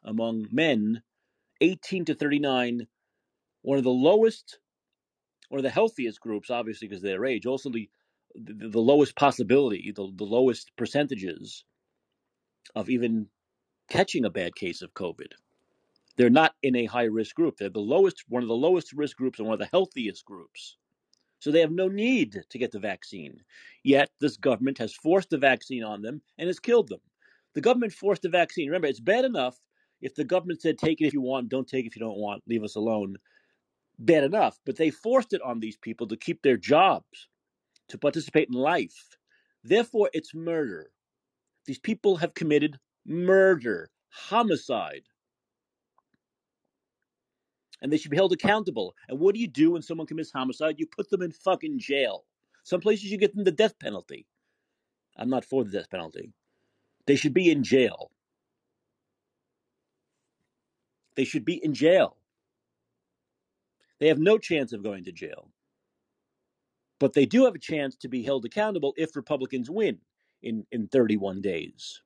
among 0.05 0.47
men 0.51 1.03
18 1.61 2.05
to 2.07 2.15
39, 2.15 2.87
one 3.63 3.79
of 3.79 3.85
the 3.85 3.91
lowest, 3.91 4.59
of 5.51 5.63
the 5.63 5.71
healthiest 5.71 6.21
groups, 6.21 6.51
obviously, 6.51 6.89
because 6.89 7.03
of 7.03 7.09
their 7.09 7.25
age, 7.25 7.47
also 7.47 7.71
the, 7.71 7.89
the, 8.35 8.69
the 8.69 8.81
lowest 8.81 9.17
possibility, 9.17 9.93
the, 9.95 10.13
the 10.15 10.25
lowest 10.25 10.71
percentages 10.77 11.65
of 12.75 12.91
even 12.91 13.29
catching 13.89 14.25
a 14.25 14.31
bad 14.31 14.55
case 14.55 14.83
of 14.83 14.93
COVID. 14.95 15.33
They're 16.17 16.31
not 16.31 16.55
in 16.63 16.77
a 16.77 16.87
high 16.87 17.05
risk 17.05 17.35
group. 17.35 17.57
They're 17.59 17.69
the 17.69 17.81
lowest, 17.81 18.25
one 18.29 18.43
of 18.43 18.49
the 18.49 18.55
lowest 18.55 18.93
risk 18.93 19.17
groups 19.17 19.39
and 19.39 19.47
one 19.47 19.55
of 19.55 19.61
the 19.61 19.67
healthiest 19.71 20.25
groups. 20.25 20.77
So 21.39 21.51
they 21.51 21.61
have 21.61 21.73
no 21.73 21.89
need 21.89 22.43
to 22.49 22.59
get 22.59 22.73
the 22.73 22.79
vaccine. 22.79 23.41
Yet 23.85 24.11
this 24.21 24.37
government 24.37 24.79
has 24.79 24.95
forced 24.95 25.31
the 25.31 25.39
vaccine 25.39 25.85
on 25.85 26.01
them 26.01 26.23
and 26.39 26.47
has 26.47 26.59
killed 26.59 26.89
them. 26.89 27.01
The 27.55 27.61
government 27.61 27.93
forced 27.93 28.23
the 28.23 28.29
vaccine. 28.31 28.69
Remember, 28.69 28.89
it's 28.89 29.01
bad 29.01 29.25
enough 29.25 29.59
if 30.01 30.15
the 30.15 30.25
government 30.25 30.63
said, 30.63 30.79
take 30.79 31.01
it 31.01 31.07
if 31.07 31.13
you 31.13 31.21
want, 31.21 31.49
don't 31.49 31.69
take 31.69 31.85
it 31.85 31.89
if 31.89 31.97
you 31.97 32.01
don't 32.01 32.19
want, 32.19 32.43
leave 32.47 32.65
us 32.65 32.77
alone. 32.77 33.17
Bad 33.99 34.25
enough. 34.25 34.59
But 34.65 34.77
they 34.77 34.91
forced 34.91 35.33
it 35.33 35.43
on 35.43 35.61
these 35.61 35.77
people 35.77 36.07
to 36.09 36.17
keep 36.17 36.43
their 36.43 36.57
jobs, 36.57 37.29
to 37.89 37.99
participate 37.99 38.49
in 38.49 38.55
life. 38.55 39.17
Therefore, 39.65 40.11
it's 40.13 40.35
murder. 40.35 40.91
These 41.67 41.79
people 41.79 42.17
have 42.17 42.35
committed 42.35 42.79
murder, 43.07 43.91
homicide 44.11 45.03
and 47.83 47.93
they 47.93 47.97
should 47.97 48.11
be 48.11 48.17
held 48.17 48.33
accountable. 48.33 48.95
And 49.09 49.19
what 49.19 49.35
do 49.35 49.41
you 49.41 49.47
do 49.47 49.73
when 49.73 49.83
someone 49.83 50.07
commits 50.07 50.33
homicide? 50.33 50.77
You 50.79 50.87
put 50.87 51.11
them 51.11 51.23
in 51.23 51.33
fucking 51.33 51.79
jail. 51.79 52.25
Some 52.65 52.81
places 52.81 53.11
you 53.11 53.19
get 53.19 53.35
them 53.35 53.45
the 53.45 53.53
death 53.53 53.79
penalty. 53.79 54.27
I'm 55.17 55.31
not 55.31 55.45
for 55.45 55.65
the 55.65 55.71
death 55.71 55.91
penalty. 55.91 56.33
They 57.07 57.17
should 57.17 57.35
be 57.35 57.51
in 57.51 57.63
jail. 57.63 58.11
They 61.15 61.25
should 61.25 61.45
be 61.45 61.65
in 61.65 61.73
jail. 61.75 62.17
They 63.99 64.09
have 64.09 64.19
no 64.19 64.37
chance 64.37 64.73
of 64.73 64.83
going 64.83 65.05
to 65.05 65.13
jail. 65.13 65.51
But 66.99 67.13
they 67.13 67.27
do 67.27 67.45
have 67.45 67.55
a 67.55 67.61
chance 67.61 67.97
to 67.97 68.09
be 68.09 68.23
held 68.23 68.45
accountable 68.45 68.95
if 68.97 69.17
Republicans 69.17 69.71
win 69.71 69.99
in, 70.43 70.67
in 70.73 70.89
31 70.89 71.41
days. 71.41 72.03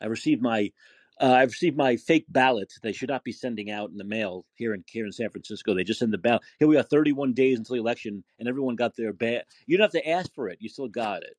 I 0.00 0.06
received 0.06 0.42
my 0.42 0.72
uh, 1.20 1.32
I've 1.32 1.50
received 1.50 1.76
my 1.76 1.96
fake 1.96 2.26
ballots. 2.28 2.78
They 2.82 2.92
should 2.92 3.08
not 3.08 3.24
be 3.24 3.32
sending 3.32 3.70
out 3.70 3.90
in 3.90 3.96
the 3.96 4.04
mail 4.04 4.44
here 4.54 4.74
in 4.74 4.84
here 4.88 5.06
in 5.06 5.12
San 5.12 5.30
Francisco. 5.30 5.74
They 5.74 5.84
just 5.84 6.00
send 6.00 6.12
the 6.12 6.18
ballot. 6.18 6.42
Here 6.58 6.68
we 6.68 6.76
are, 6.78 6.82
31 6.82 7.34
days 7.34 7.58
until 7.58 7.76
the 7.76 7.82
election, 7.82 8.24
and 8.38 8.48
everyone 8.48 8.76
got 8.76 8.96
their 8.96 9.12
ballot. 9.12 9.46
You 9.66 9.78
don't 9.78 9.84
have 9.92 10.02
to 10.02 10.08
ask 10.08 10.32
for 10.34 10.48
it. 10.48 10.58
You 10.60 10.68
still 10.68 10.88
got 10.88 11.22
it 11.22 11.36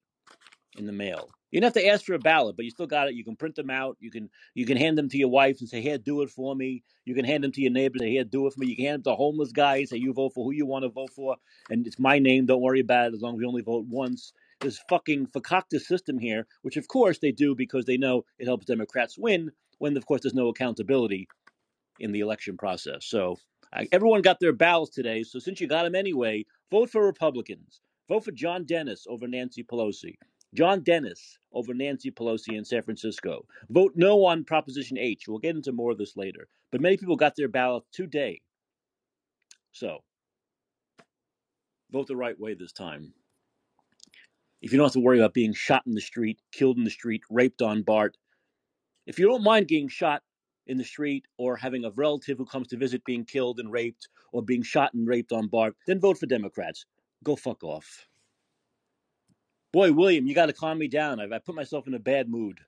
in 0.77 0.87
the 0.87 0.93
mail. 0.93 1.29
You 1.51 1.61
don't 1.61 1.67
have 1.75 1.83
to 1.83 1.87
ask 1.87 2.05
for 2.05 2.15
a 2.15 2.19
ballot, 2.19 2.55
but 2.57 2.65
you 2.65 2.71
still 2.71 2.87
got 2.87 3.09
it. 3.09 3.15
You 3.15 3.23
can 3.23 3.35
print 3.37 3.55
them 3.55 3.69
out. 3.69 3.97
You 3.99 4.11
can 4.11 4.29
you 4.55 4.65
can 4.65 4.77
hand 4.77 4.97
them 4.97 5.09
to 5.09 5.17
your 5.17 5.29
wife 5.29 5.59
and 5.59 5.69
say, 5.69 5.81
"Here, 5.81 5.99
do 5.99 6.23
it 6.23 6.31
for 6.31 6.55
me." 6.55 6.83
You 7.05 7.15
can 7.15 7.25
hand 7.25 7.43
them 7.43 7.51
to 7.53 7.61
your 7.61 7.71
neighbors 7.71 8.01
and 8.01 8.07
say, 8.07 8.11
"Here, 8.13 8.23
do 8.25 8.47
it 8.47 8.53
for 8.53 8.59
me." 8.61 8.67
You 8.67 8.75
can 8.77 8.85
hand 8.85 9.03
them 9.03 9.13
to 9.13 9.17
homeless 9.17 9.51
guys. 9.53 9.91
Say, 9.91 9.97
"You 9.97 10.13
vote 10.13 10.33
for 10.33 10.45
who 10.45 10.51
you 10.51 10.65
want 10.65 10.83
to 10.83 10.89
vote 10.89 11.11
for, 11.11 11.37
and 11.69 11.85
it's 11.87 11.99
my 11.99 12.19
name. 12.19 12.47
Don't 12.47 12.61
worry 12.61 12.81
about 12.81 13.07
it. 13.11 13.15
As 13.15 13.21
long 13.21 13.35
as 13.35 13.39
we 13.39 13.45
only 13.45 13.61
vote 13.63 13.85
once." 13.87 14.33
This 14.61 14.79
fucking 14.89 15.27
fakakta 15.27 15.79
system 15.79 16.19
here, 16.19 16.47
which 16.63 16.77
of 16.77 16.87
course 16.87 17.19
they 17.19 17.31
do 17.31 17.55
because 17.55 17.85
they 17.85 17.97
know 17.97 18.25
it 18.39 18.45
helps 18.47 18.65
Democrats 18.65 19.17
win, 19.17 19.51
when 19.79 19.95
of 19.97 20.05
course 20.05 20.21
there's 20.21 20.33
no 20.33 20.49
accountability 20.49 21.27
in 21.99 22.11
the 22.11 22.19
election 22.19 22.57
process. 22.57 23.05
So 23.05 23.37
everyone 23.91 24.21
got 24.21 24.39
their 24.39 24.53
ballots 24.53 24.93
today. 24.93 25.23
So 25.23 25.39
since 25.39 25.59
you 25.59 25.67
got 25.67 25.83
them 25.83 25.95
anyway, 25.95 26.45
vote 26.71 26.89
for 26.89 27.05
Republicans. 27.05 27.81
Vote 28.09 28.23
for 28.23 28.31
John 28.31 28.65
Dennis 28.65 29.05
over 29.09 29.27
Nancy 29.27 29.63
Pelosi. 29.63 30.15
John 30.53 30.81
Dennis 30.81 31.37
over 31.51 31.73
Nancy 31.73 32.09
Pelosi 32.09 32.57
in 32.57 32.63
San 32.63 32.81
Francisco. 32.81 33.45
Vote 33.69 33.93
no 33.95 34.23
on 34.25 34.45
Proposition 34.45 34.97
H. 34.97 35.25
We'll 35.27 35.39
get 35.39 35.55
into 35.55 35.73
more 35.73 35.91
of 35.91 35.97
this 35.97 36.15
later. 36.15 36.47
But 36.71 36.81
many 36.81 36.97
people 36.97 37.17
got 37.17 37.35
their 37.35 37.49
ballot 37.49 37.83
today. 37.91 38.41
So 39.73 39.99
vote 41.91 42.07
the 42.07 42.15
right 42.15 42.39
way 42.39 42.53
this 42.53 42.71
time. 42.71 43.13
If 44.61 44.71
you 44.71 44.77
don't 44.77 44.87
have 44.87 44.93
to 44.93 44.99
worry 44.99 45.19
about 45.19 45.33
being 45.33 45.53
shot 45.53 45.83
in 45.85 45.93
the 45.93 46.01
street, 46.01 46.39
killed 46.51 46.77
in 46.77 46.83
the 46.83 46.89
street, 46.89 47.21
raped 47.29 47.61
on 47.61 47.83
BART, 47.83 48.17
if 49.07 49.17
you 49.17 49.25
don't 49.25 49.43
mind 49.43 49.67
getting 49.69 49.87
shot 49.87 50.21
in 50.67 50.77
the 50.77 50.83
street 50.83 51.25
or 51.37 51.55
having 51.55 51.85
a 51.85 51.91
relative 51.91 52.37
who 52.37 52.45
comes 52.45 52.67
to 52.67 52.77
visit 52.77 53.03
being 53.05 53.23
killed 53.23 53.59
and 53.59 53.71
raped 53.71 54.09
or 54.33 54.43
being 54.43 54.61
shot 54.61 54.93
and 54.93 55.07
raped 55.07 55.31
on 55.31 55.47
BART, 55.47 55.75
then 55.87 55.99
vote 55.99 56.19
for 56.19 56.25
Democrats. 56.25 56.85
Go 57.23 57.35
fuck 57.35 57.63
off. 57.63 58.05
Boy, 59.71 59.93
William, 59.93 60.27
you 60.27 60.35
got 60.35 60.47
to 60.47 60.53
calm 60.53 60.77
me 60.77 60.89
down. 60.89 61.19
I've, 61.19 61.31
I 61.31 61.39
put 61.39 61.55
myself 61.55 61.87
in 61.87 61.93
a 61.93 61.99
bad 61.99 62.29
mood. 62.29 62.59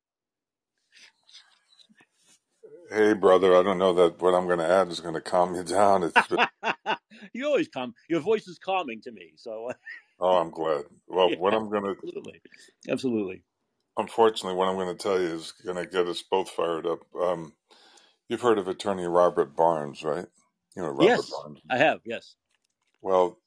Hey, 2.90 3.14
brother, 3.14 3.56
I 3.56 3.62
don't 3.62 3.78
know 3.78 3.94
that 3.94 4.20
what 4.22 4.34
I'm 4.34 4.48
going 4.48 4.60
to 4.60 4.68
add 4.68 4.88
is 4.88 5.00
going 5.00 5.14
to 5.14 5.22
calm 5.22 5.54
you 5.54 5.64
down. 5.64 6.04
It's 6.04 6.14
you 7.34 7.46
always 7.46 7.68
calm. 7.68 7.94
Your 8.10 8.22
voice 8.22 8.48
is 8.48 8.58
calming 8.58 9.02
to 9.02 9.12
me. 9.12 9.34
So. 9.36 9.72
oh, 10.20 10.38
I'm 10.38 10.50
glad. 10.50 10.86
Well, 11.08 11.30
yeah, 11.32 11.38
what 11.38 11.54
I'm 11.54 11.70
going 11.70 11.84
to 11.84 11.92
absolutely, 11.92 12.42
absolutely 12.90 13.44
unfortunately, 14.00 14.58
what 14.58 14.68
I'm 14.68 14.76
going 14.76 14.96
to 14.96 15.02
tell 15.02 15.20
you 15.20 15.28
is 15.28 15.52
going 15.52 15.78
to 15.78 15.86
get 15.86 16.08
us 16.08 16.24
both 16.24 16.50
fired 16.50 16.88
up. 16.88 17.02
Um, 17.20 17.54
you've 18.30 18.42
heard 18.42 18.58
of 18.58 18.68
attorney 18.68 19.06
Robert 19.06 19.56
Barnes, 19.56 20.04
right? 20.04 20.26
You 20.76 20.84
know, 20.84 20.90
Robert 20.90 21.04
yes, 21.04 21.30
Barnes. 21.30 21.60
I 21.70 21.78
have. 21.78 22.00
Yes. 22.06 22.36
Well, 23.02 23.38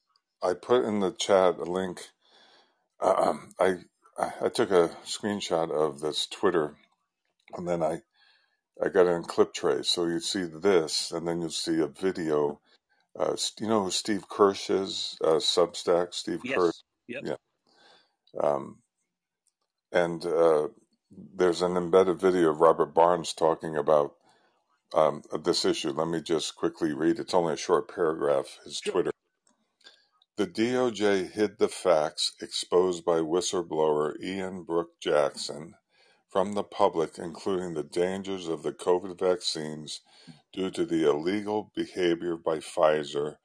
I 0.43 0.55
put 0.55 0.85
in 0.85 1.01
the 1.01 1.13
chat 1.13 1.57
a 1.59 1.65
link. 1.65 2.01
Uh, 3.01 3.35
I 3.61 3.77
I 4.19 4.51
took 4.51 4.71
a 4.71 4.91
screenshot 5.07 5.71
of 5.71 6.01
this 6.01 6.27
Twitter, 6.27 6.77
and 7.57 7.67
then 7.67 7.83
I 7.83 8.03
I 8.83 8.89
got 8.91 9.07
it 9.07 9.11
in 9.11 9.23
clip 9.23 9.55
trace. 9.55 9.89
So 9.89 10.07
you 10.07 10.21
see 10.21 10.45
this, 10.45 11.11
and 11.11 11.27
then 11.27 11.41
you'll 11.41 11.51
see 11.51 11.81
a 11.81 11.87
video. 11.87 12.61
Uh, 13.19 13.37
you 13.59 13.69
know 13.69 13.85
who 13.85 13.91
Steve 13.91 14.29
Kirsch 14.29 14.71
is? 14.71 15.17
Uh, 15.23 15.37
Substack. 15.37 16.15
Steve 16.15 16.41
yes. 16.45 16.57
Kirsch. 16.57 16.77
Yep. 17.09 17.23
Yeah. 17.25 17.37
Um, 18.41 18.82
and 19.93 20.25
uh, 20.25 20.69
there's 21.35 21.63
an 21.63 21.77
embedded 21.77 22.21
video 22.21 22.51
of 22.51 22.61
Robert 22.61 22.95
Barnes 22.95 23.33
talking 23.33 23.77
about 23.77 24.15
um, 24.95 25.23
this 25.45 25.65
issue. 25.65 25.91
Let 25.91 26.09
me 26.09 26.21
just 26.21 26.57
quickly 26.57 26.93
read. 26.93 27.19
It's 27.19 27.35
only 27.35 27.55
a 27.55 27.59
short 27.59 27.93
paragraph. 27.95 28.59
His 28.65 28.81
Twitter. 28.81 29.11
The 30.37 30.47
DOJ 30.47 31.31
hid 31.33 31.59
the 31.59 31.69
facts 31.69 32.33
exposed 32.41 33.05
by 33.05 33.19
whistleblower 33.19 34.15
Ian 34.23 34.65
Brook 34.65 34.99
Jackson 35.01 35.75
from 36.31 36.55
the 36.55 36.63
public, 36.65 37.19
including 37.19 37.75
the 37.75 37.83
dangers 37.83 38.49
of 38.49 38.63
the 38.63 38.73
COVID 38.73 39.19
vaccines 39.19 40.01
due 40.53 40.71
to 40.71 40.87
the 40.87 41.09
illegal 41.09 41.71
behavior 41.77 42.37
by 42.37 42.57
Pfizer 42.59 43.37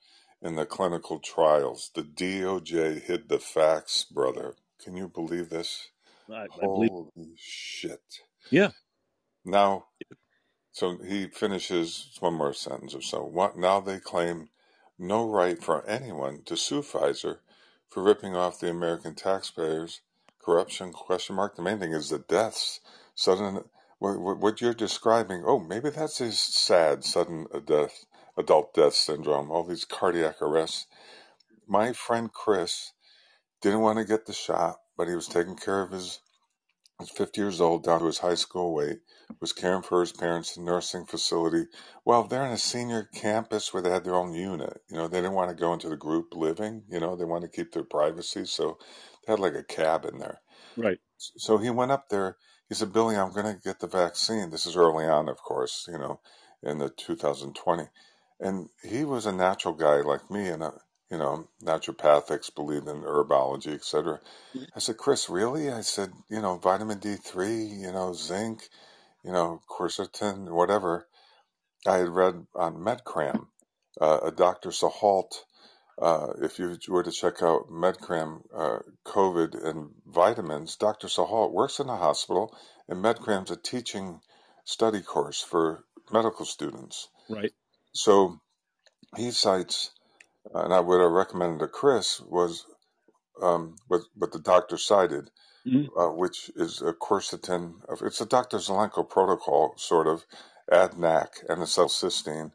in 0.41 0.55
the 0.55 0.65
clinical 0.65 1.19
trials. 1.19 1.91
The 1.93 2.03
DOJ 2.03 3.01
hid 3.03 3.27
the 3.27 3.39
facts, 3.39 4.05
brother. 4.05 4.55
Can 4.81 4.95
you 4.95 5.09
believe 5.09 5.49
this? 5.49 5.89
I, 6.33 6.45
I 6.45 6.47
Holy 6.61 6.89
believe. 7.15 7.37
shit. 7.37 8.01
Yeah. 8.51 8.71
Now, 9.45 9.85
so 10.71 10.97
he 10.99 11.27
finishes 11.27 12.17
one 12.21 12.35
more 12.35 12.53
sentence 12.53 12.95
or 12.95 13.01
so. 13.01 13.23
What, 13.23 13.57
now 13.57 13.79
they 13.81 13.99
claim 13.99 14.49
no 14.99 15.27
right 15.29 15.63
for 15.63 15.85
anyone 15.87 16.43
to 16.45 16.57
sue 16.57 16.81
Pfizer 16.81 17.39
for 17.89 18.03
ripping 18.03 18.35
off 18.35 18.59
the 18.59 18.69
American 18.69 19.15
taxpayers. 19.15 20.01
Corruption? 20.43 20.93
Question 20.93 21.35
mark. 21.37 21.55
The 21.55 21.63
main 21.63 21.79
thing 21.79 21.93
is 21.93 22.09
the 22.09 22.19
deaths. 22.19 22.81
Sudden. 23.15 23.63
What, 23.99 24.19
what 24.39 24.61
you're 24.61 24.73
describing. 24.75 25.43
Oh, 25.45 25.59
maybe 25.59 25.89
that's 25.89 26.19
his 26.19 26.39
sad 26.39 27.03
sudden 27.05 27.47
uh, 27.53 27.59
death, 27.59 28.05
adult 28.37 28.73
death 28.73 28.93
syndrome. 28.93 29.51
All 29.51 29.63
these 29.63 29.85
cardiac 29.85 30.41
arrests. 30.41 30.87
My 31.67 31.93
friend 31.93 32.31
Chris 32.33 32.93
didn't 33.61 33.81
want 33.81 33.99
to 33.99 34.05
get 34.05 34.25
the 34.27 34.33
shot, 34.33 34.77
but 34.97 35.07
he 35.07 35.15
was 35.15 35.27
taking 35.27 35.55
care 35.55 35.81
of 35.81 35.91
his 35.91 36.19
He's 36.99 37.11
50 37.11 37.39
years 37.39 37.61
old, 37.61 37.83
down 37.83 37.99
to 37.99 38.07
his 38.07 38.17
high 38.19 38.33
school 38.33 38.73
weight, 38.73 39.01
was 39.39 39.53
caring 39.53 39.83
for 39.83 39.99
his 39.99 40.11
parents 40.11 40.57
in 40.57 40.63
a 40.63 40.65
nursing 40.65 41.05
facility. 41.05 41.67
Well, 42.03 42.23
they're 42.23 42.45
in 42.45 42.51
a 42.51 42.57
senior 42.57 43.03
campus 43.13 43.71
where 43.71 43.83
they 43.83 43.91
had 43.91 44.03
their 44.03 44.15
own 44.15 44.33
unit. 44.33 44.81
You 44.89 44.97
know, 44.97 45.07
they 45.07 45.19
didn't 45.19 45.35
want 45.35 45.49
to 45.51 45.55
go 45.55 45.73
into 45.73 45.89
the 45.89 45.95
group 45.97 46.33
living. 46.33 46.85
You 46.89 46.99
know, 46.99 47.15
they 47.15 47.25
wanted 47.25 47.51
to 47.51 47.55
keep 47.55 47.71
their 47.71 47.83
privacy. 47.83 48.45
So 48.45 48.79
they 49.25 49.33
had 49.33 49.39
like 49.39 49.53
a 49.53 49.63
cabin 49.63 50.17
there. 50.17 50.41
Right. 50.75 50.99
So 51.17 51.59
he 51.59 51.69
went 51.69 51.91
up 51.91 52.09
there. 52.09 52.37
He 52.67 52.73
said, 52.73 52.93
Billy, 52.93 53.15
I'm 53.15 53.31
going 53.31 53.45
to 53.45 53.61
get 53.61 53.79
the 53.79 53.87
vaccine. 53.87 54.49
This 54.49 54.65
is 54.65 54.75
early 54.75 55.05
on, 55.05 55.29
of 55.29 55.37
course, 55.37 55.87
you 55.87 55.99
know, 55.99 56.19
in 56.63 56.79
the 56.79 56.89
2020. 56.89 57.83
And 58.39 58.69
he 58.83 59.05
was 59.05 59.27
a 59.27 59.31
natural 59.31 59.75
guy 59.75 60.01
like 60.01 60.31
me, 60.31 60.47
and, 60.47 60.63
uh, 60.63 60.71
you 61.09 61.17
know, 61.17 61.47
naturopathics 61.63 62.53
believe 62.53 62.87
in 62.87 63.01
herbology, 63.01 63.73
etc. 63.73 64.19
I 64.75 64.79
said, 64.79 64.97
Chris, 64.97 65.29
really? 65.29 65.71
I 65.71 65.81
said, 65.81 66.11
you 66.29 66.41
know, 66.41 66.57
vitamin 66.57 66.99
D3, 66.99 67.81
you 67.81 67.91
know, 67.91 68.13
zinc, 68.13 68.69
you 69.23 69.31
know, 69.31 69.61
quercetin, 69.69 70.49
whatever. 70.49 71.07
I 71.85 71.97
had 71.97 72.09
read 72.09 72.45
on 72.55 72.75
MedCram, 72.75 73.47
uh, 74.01 74.19
a 74.23 74.31
Dr. 74.31 74.71
Seheult 74.71 75.45
uh, 75.99 76.33
if 76.41 76.59
you 76.59 76.77
were 76.89 77.03
to 77.03 77.11
check 77.11 77.41
out 77.41 77.71
MedCram, 77.71 78.41
uh, 78.55 78.79
COVID, 79.05 79.67
and 79.67 79.89
vitamins, 80.05 80.75
Dr. 80.75 81.07
Seheult 81.07 81.51
works 81.51 81.79
in 81.79 81.89
a 81.89 81.97
hospital, 81.97 82.55
and 82.87 83.03
MedCram's 83.03 83.49
a 83.49 83.55
teaching 83.55 84.21
study 84.63 85.01
course 85.01 85.41
for 85.41 85.85
medical 86.11 86.45
students. 86.45 87.09
Right. 87.29 87.51
So 87.93 88.39
he 89.15 89.31
cites, 89.31 89.91
and 90.53 90.73
I 90.73 90.79
would 90.81 91.01
have 91.01 91.11
recommended 91.11 91.59
to 91.61 91.67
Chris 91.67 92.21
was 92.21 92.65
um, 93.41 93.75
what, 93.87 94.01
what 94.15 94.31
the 94.31 94.39
doctor 94.39 94.77
cited, 94.77 95.29
Mhm. 95.67 95.87
uh, 95.97 96.09
which 96.13 96.51
is 96.55 96.81
a 96.81 96.93
quercetin. 96.93 97.75
It's 98.03 98.21
a 98.21 98.25
Dr. 98.25 98.57
Zelenko 98.57 99.09
protocol, 99.09 99.75
sort 99.77 100.07
of, 100.07 100.25
add 100.71 100.97
NAC 100.99 101.43
N-acetylcysteine, 101.49 102.53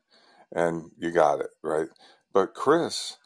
and 0.52 0.90
you 0.98 1.10
got 1.12 1.40
it, 1.40 1.50
right? 1.62 1.88
But 2.32 2.54
Chris 2.54 3.18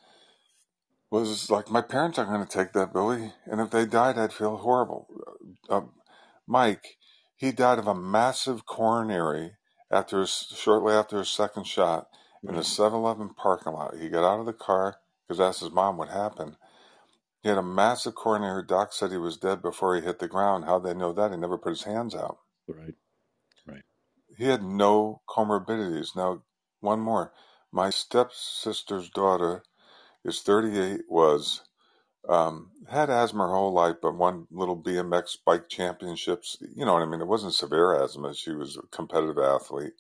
was 1.11 1.51
like, 1.51 1.71
my 1.71 1.83
parents 1.83 2.19
aren't 2.19 2.31
going 2.33 2.47
to 2.47 2.59
take 2.59 2.73
that, 2.75 2.93
Billy. 2.93 3.33
And 3.47 3.61
if 3.61 3.71
they 3.71 3.87
died, 3.87 4.19
I'd 4.19 4.33
feel 4.35 4.59
horrible. 4.59 5.09
Uh, 5.71 5.83
Mike, 6.47 6.99
he 7.37 7.53
died 7.53 7.79
of 7.81 7.89
a 7.89 7.95
massive 7.95 8.67
coronary 8.67 9.53
after 9.91 10.21
his, 10.21 10.31
shortly 10.57 10.95
after 10.95 11.19
his 11.19 11.31
second 11.31 11.67
shot 11.67 12.09
in 12.43 12.55
a 12.55 12.61
7-Eleven 12.61 13.31
parking 13.31 13.73
lot. 13.73 13.97
He 13.97 14.09
got 14.09 14.25
out 14.25 14.41
of 14.41 14.47
the 14.47 14.53
car 14.53 14.97
because 15.27 15.41
asked 15.41 15.61
his 15.61 15.71
mom 15.71 15.97
what 15.97 16.09
happened. 16.09 16.57
He 17.43 17.49
had 17.49 17.59
a 17.59 17.63
massive 17.63 18.15
coronary. 18.15 18.65
Doc 18.67 18.93
said 18.93 19.11
he 19.11 19.19
was 19.19 19.37
dead 19.37 19.63
before 19.63 19.95
he 19.95 20.03
hit 20.03 20.19
the 20.19 20.29
ground. 20.29 20.65
How'd 20.65 20.85
they 20.85 20.95
know 20.95 21.13
that? 21.13 21.31
He 21.31 21.37
never 21.37 21.59
put 21.59 21.71
his 21.71 21.85
hands 21.85 22.15
out. 22.15 22.39
Right. 22.67 22.95
Right. 23.67 23.83
He 24.37 24.45
had 24.45 24.63
no 24.63 25.23
comorbidities. 25.29 26.17
Now, 26.17 26.43
one 26.81 27.01
more. 27.01 27.33
My 27.73 27.91
stepsister's 27.91 29.11
daughter 29.11 29.63
is 30.25 30.41
38, 30.43 31.03
was 31.09 31.63
um, 32.29 32.71
had 32.89 33.11
asthma 33.11 33.47
her 33.47 33.55
whole 33.55 33.73
life, 33.73 33.97
but 34.03 34.17
won 34.17 34.47
little 34.51 34.77
BMX 34.81 35.37
bike 35.45 35.69
championships. 35.69 36.59
You 36.75 36.85
know 36.85 36.95
what 36.95 37.03
I 37.03 37.07
mean? 37.07 37.21
It 37.21 37.29
wasn't 37.29 37.55
severe 37.55 37.95
asthma. 37.95 38.35
She 38.35 38.53
was 38.53 38.77
a 38.77 38.83
competitive 38.89 39.39
athlete, 39.39 39.93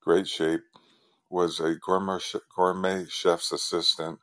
great 0.00 0.26
shape, 0.26 0.62
was 1.34 1.58
a 1.58 1.74
gourmet, 1.74 2.20
gourmet 2.54 3.06
chef's 3.08 3.50
assistant. 3.50 4.20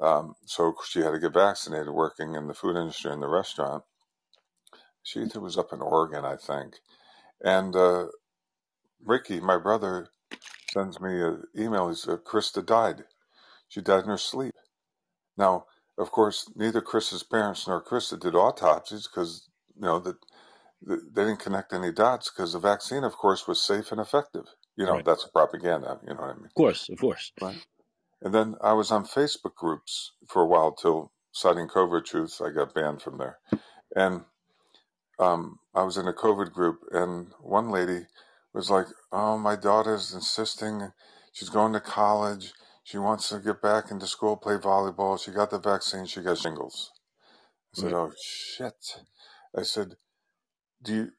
Um, 0.00 0.34
so 0.44 0.74
she 0.84 0.98
had 0.98 1.12
to 1.12 1.20
get 1.20 1.34
vaccinated 1.34 1.90
working 1.90 2.34
in 2.34 2.48
the 2.48 2.54
food 2.54 2.76
industry 2.76 3.12
in 3.12 3.20
the 3.20 3.28
restaurant. 3.28 3.84
She 5.04 5.20
was 5.36 5.56
up 5.56 5.72
in 5.72 5.80
Oregon, 5.80 6.24
I 6.24 6.36
think. 6.36 6.80
And 7.44 7.76
uh, 7.76 8.06
Ricky, 9.04 9.38
my 9.40 9.56
brother, 9.56 10.08
sends 10.72 11.00
me 11.00 11.22
an 11.22 11.44
email. 11.56 11.88
He 11.88 11.94
said, 11.94 12.24
Krista 12.24 12.64
died. 12.66 13.04
She 13.68 13.80
died 13.80 14.04
in 14.04 14.10
her 14.10 14.18
sleep. 14.18 14.54
Now, 15.36 15.66
of 15.96 16.10
course, 16.10 16.50
neither 16.56 16.80
Chris's 16.80 17.22
parents 17.22 17.68
nor 17.68 17.84
Krista 17.84 18.18
did 18.18 18.34
autopsies 18.34 19.06
because, 19.06 19.48
you 19.76 19.82
know, 19.82 20.00
that 20.00 20.16
they 20.84 21.24
didn't 21.24 21.38
connect 21.38 21.72
any 21.72 21.92
dots 21.92 22.30
because 22.30 22.52
the 22.52 22.58
vaccine, 22.58 23.04
of 23.04 23.16
course, 23.16 23.46
was 23.46 23.62
safe 23.62 23.92
and 23.92 24.00
effective. 24.00 24.46
You 24.76 24.86
know, 24.86 24.94
Right. 24.94 25.04
that's 25.04 25.26
propaganda. 25.28 26.00
You 26.06 26.14
know 26.14 26.20
what 26.20 26.30
I 26.30 26.34
mean? 26.34 26.46
Of 26.46 26.54
course. 26.54 26.88
Of 26.88 26.98
course. 26.98 27.32
Right. 27.40 27.64
And 28.22 28.32
then 28.34 28.56
I 28.60 28.72
was 28.72 28.90
on 28.90 29.04
Facebook 29.04 29.54
groups 29.54 30.12
for 30.28 30.42
a 30.42 30.46
while 30.46 30.72
till 30.72 31.12
citing 31.32 31.68
COVID 31.68 32.04
truths. 32.04 32.40
I 32.40 32.50
got 32.50 32.74
banned 32.74 33.02
from 33.02 33.18
there. 33.18 33.38
And 33.94 34.24
um, 35.18 35.58
I 35.74 35.82
was 35.82 35.96
in 35.96 36.08
a 36.08 36.12
COVID 36.12 36.52
group, 36.52 36.80
and 36.90 37.32
one 37.40 37.70
lady 37.70 38.06
was 38.54 38.70
like, 38.70 38.86
"Oh, 39.12 39.36
my 39.38 39.56
daughter's 39.56 40.12
insisting 40.14 40.92
she's 41.32 41.48
going 41.50 41.72
to 41.74 41.80
college. 41.80 42.52
She 42.84 42.98
wants 42.98 43.28
to 43.28 43.38
get 43.38 43.60
back 43.62 43.90
into 43.90 44.06
school, 44.06 44.36
play 44.36 44.56
volleyball. 44.56 45.22
She 45.22 45.30
got 45.30 45.50
the 45.50 45.58
vaccine. 45.58 46.06
She 46.06 46.22
got 46.22 46.38
shingles." 46.38 46.90
I 47.76 47.80
said, 47.80 47.92
Right. 47.92 47.94
"Oh 47.94 48.12
shit!" 48.20 49.00
I 49.56 49.62
said, 49.62 49.96
"Do 50.82 50.94
you 50.94 51.12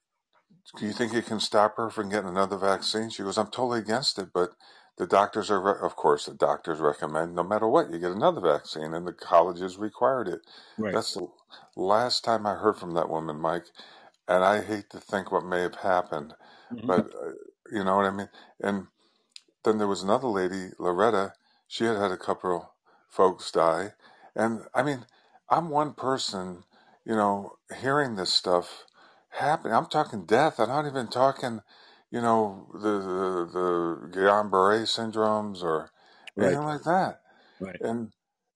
do 0.77 0.85
you 0.85 0.93
think 0.93 1.13
you 1.13 1.21
can 1.23 1.39
stop 1.39 1.77
her 1.77 1.89
from 1.89 2.09
getting 2.09 2.29
another 2.29 2.57
vaccine?" 2.57 3.09
She 3.09 3.23
goes, 3.23 3.37
"I'm 3.37 3.47
totally 3.51 3.79
against 3.79 4.19
it, 4.19 4.29
but." 4.33 4.51
The 4.97 5.07
doctors 5.07 5.51
are, 5.51 5.59
re- 5.61 5.79
of 5.81 5.95
course, 5.95 6.27
the 6.27 6.35
doctors 6.35 6.79
recommend 6.79 7.35
no 7.35 7.43
matter 7.43 7.67
what, 7.67 7.91
you 7.91 7.99
get 7.99 8.11
another 8.11 8.41
vaccine, 8.41 8.93
and 8.93 9.07
the 9.07 9.13
colleges 9.13 9.77
required 9.77 10.27
it. 10.27 10.41
Right. 10.77 10.93
That's 10.93 11.15
the 11.15 11.27
last 11.75 12.23
time 12.23 12.45
I 12.45 12.55
heard 12.55 12.77
from 12.77 12.93
that 12.93 13.09
woman, 13.09 13.37
Mike. 13.39 13.65
And 14.27 14.43
I 14.43 14.63
hate 14.63 14.89
to 14.91 14.99
think 14.99 15.31
what 15.31 15.45
may 15.45 15.61
have 15.61 15.75
happened, 15.75 16.35
Mhm. 16.73 16.87
but 16.87 17.07
uh, 17.15 17.33
you 17.71 17.83
know 17.83 17.97
what 17.97 18.05
I 18.07 18.11
mean? 18.11 18.29
And 18.61 18.87
then 19.63 19.77
there 19.79 19.87
was 19.87 20.03
another 20.03 20.27
lady, 20.27 20.71
Loretta. 20.79 21.33
She 21.67 21.85
had 21.85 21.97
had 21.97 22.11
a 22.11 22.17
couple 22.17 22.57
of 22.57 22.67
folks 23.09 23.51
die. 23.51 23.93
And 24.35 24.67
I 24.73 24.83
mean, 24.83 25.05
I'm 25.49 25.69
one 25.69 25.93
person, 25.93 26.63
you 27.05 27.15
know, 27.15 27.57
hearing 27.81 28.15
this 28.15 28.33
stuff 28.33 28.85
happen. 29.33 29.71
I'm 29.71 29.87
talking 29.87 30.25
death. 30.25 30.59
I'm 30.59 30.69
not 30.69 30.87
even 30.87 31.07
talking, 31.07 31.61
you 32.11 32.21
know, 32.21 32.67
the, 32.73 32.79
the, 32.79 33.49
the 33.53 34.19
Guillain-Barré 34.19 34.83
syndromes 34.83 35.63
or 35.63 35.89
Right. 36.35 36.47
anything 36.47 36.65
like 36.65 36.83
that. 36.83 37.21
Right. 37.59 37.79
And 37.79 38.11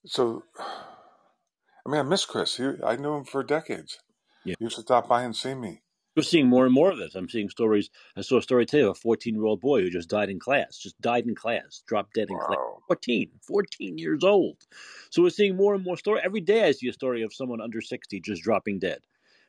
so, 0.06 0.44
I 0.60 1.90
mean, 1.92 2.00
I 2.00 2.04
miss 2.04 2.26
Chris. 2.26 2.58
He, 2.58 2.72
I 2.84 2.96
knew 2.96 3.14
him 3.16 3.24
for 3.24 3.44
decades. 3.44 4.00
Yeah. 4.44 4.56
He 4.58 4.66
used 4.66 4.78
to 4.78 4.82
stop 4.82 5.08
by 5.08 5.24
and 5.24 5.36
see 5.36 5.54
me. 5.54 5.82
We're 6.16 6.24
seeing 6.24 6.48
more 6.48 6.66
and 6.66 6.74
more 6.74 6.90
of 6.90 6.98
this. 6.98 7.14
I'm 7.14 7.30
seeing 7.30 7.50
stories. 7.50 7.92
I 8.16 8.22
saw 8.22 8.40
a 8.40 8.42
story 8.42 8.66
today 8.66 8.82
of 8.82 8.90
a 8.90 8.96
14 8.96 9.36
year 9.36 9.46
old 9.46 9.62
boy 9.62 9.82
who 9.82 9.92
just 9.92 10.10
died 10.10 10.30
in 10.30 10.40
class, 10.40 10.78
just 10.80 11.00
died 11.00 11.26
in 11.28 11.36
class, 11.36 11.84
dropped 11.88 12.16
dead 12.16 12.32
in 12.32 12.40
class. 12.40 12.58
Wow. 12.58 12.80
14, 12.88 13.30
14 13.44 13.98
years 14.00 14.24
old. 14.24 14.58
So 15.12 15.22
we're 15.22 15.30
seeing 15.30 15.56
more 15.56 15.76
and 15.76 15.84
more 15.84 15.98
story. 15.98 16.22
Every 16.24 16.42
day 16.42 16.64
I 16.68 16.72
see 16.72 16.88
a 16.88 16.94
story 16.94 17.22
of 17.22 17.34
someone 17.34 17.62
under 17.62 17.82
60 17.82 18.20
just 18.22 18.42
dropping 18.42 18.80
dead. 18.80 19.00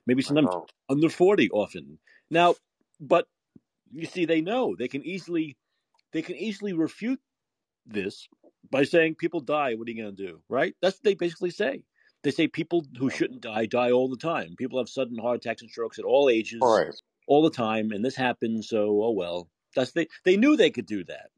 Maybe 0.08 0.22
sometimes 0.22 0.48
under 0.88 1.10
40 1.10 1.50
often. 1.50 1.98
Now, 2.30 2.54
but 2.98 3.26
you 3.92 4.06
see, 4.06 4.24
they 4.24 4.40
know 4.40 4.74
they 4.74 4.88
can 4.88 5.04
easily, 5.04 5.58
they 6.12 6.22
can 6.22 6.34
easily 6.34 6.72
refute 6.72 7.20
this 7.86 8.26
by 8.70 8.84
saying 8.84 9.16
people 9.16 9.40
die. 9.40 9.74
What 9.74 9.86
are 9.86 9.90
you 9.90 10.02
going 10.02 10.16
to 10.16 10.26
do? 10.26 10.40
Right? 10.48 10.74
That's 10.80 10.96
what 10.96 11.04
they 11.04 11.14
basically 11.14 11.50
say. 11.50 11.82
They 12.22 12.30
say 12.30 12.48
people 12.48 12.86
who 12.98 13.10
shouldn't 13.10 13.42
die 13.42 13.66
die 13.66 13.90
all 13.90 14.08
the 14.08 14.16
time. 14.16 14.56
People 14.56 14.78
have 14.78 14.88
sudden 14.88 15.18
heart 15.18 15.36
attacks 15.44 15.60
and 15.60 15.70
strokes 15.70 15.98
at 15.98 16.06
all 16.06 16.30
ages, 16.30 16.60
All 16.62 16.78
right. 16.78 16.94
all 17.26 17.42
the 17.42 17.50
time, 17.50 17.92
and 17.92 18.02
this 18.02 18.16
happens. 18.16 18.68
So, 18.68 19.02
oh 19.02 19.12
well. 19.12 19.48
That's 19.76 19.92
they. 19.92 20.08
They 20.24 20.38
knew 20.38 20.56
they 20.56 20.70
could 20.70 20.86
do 20.86 21.04
that. 21.04 21.28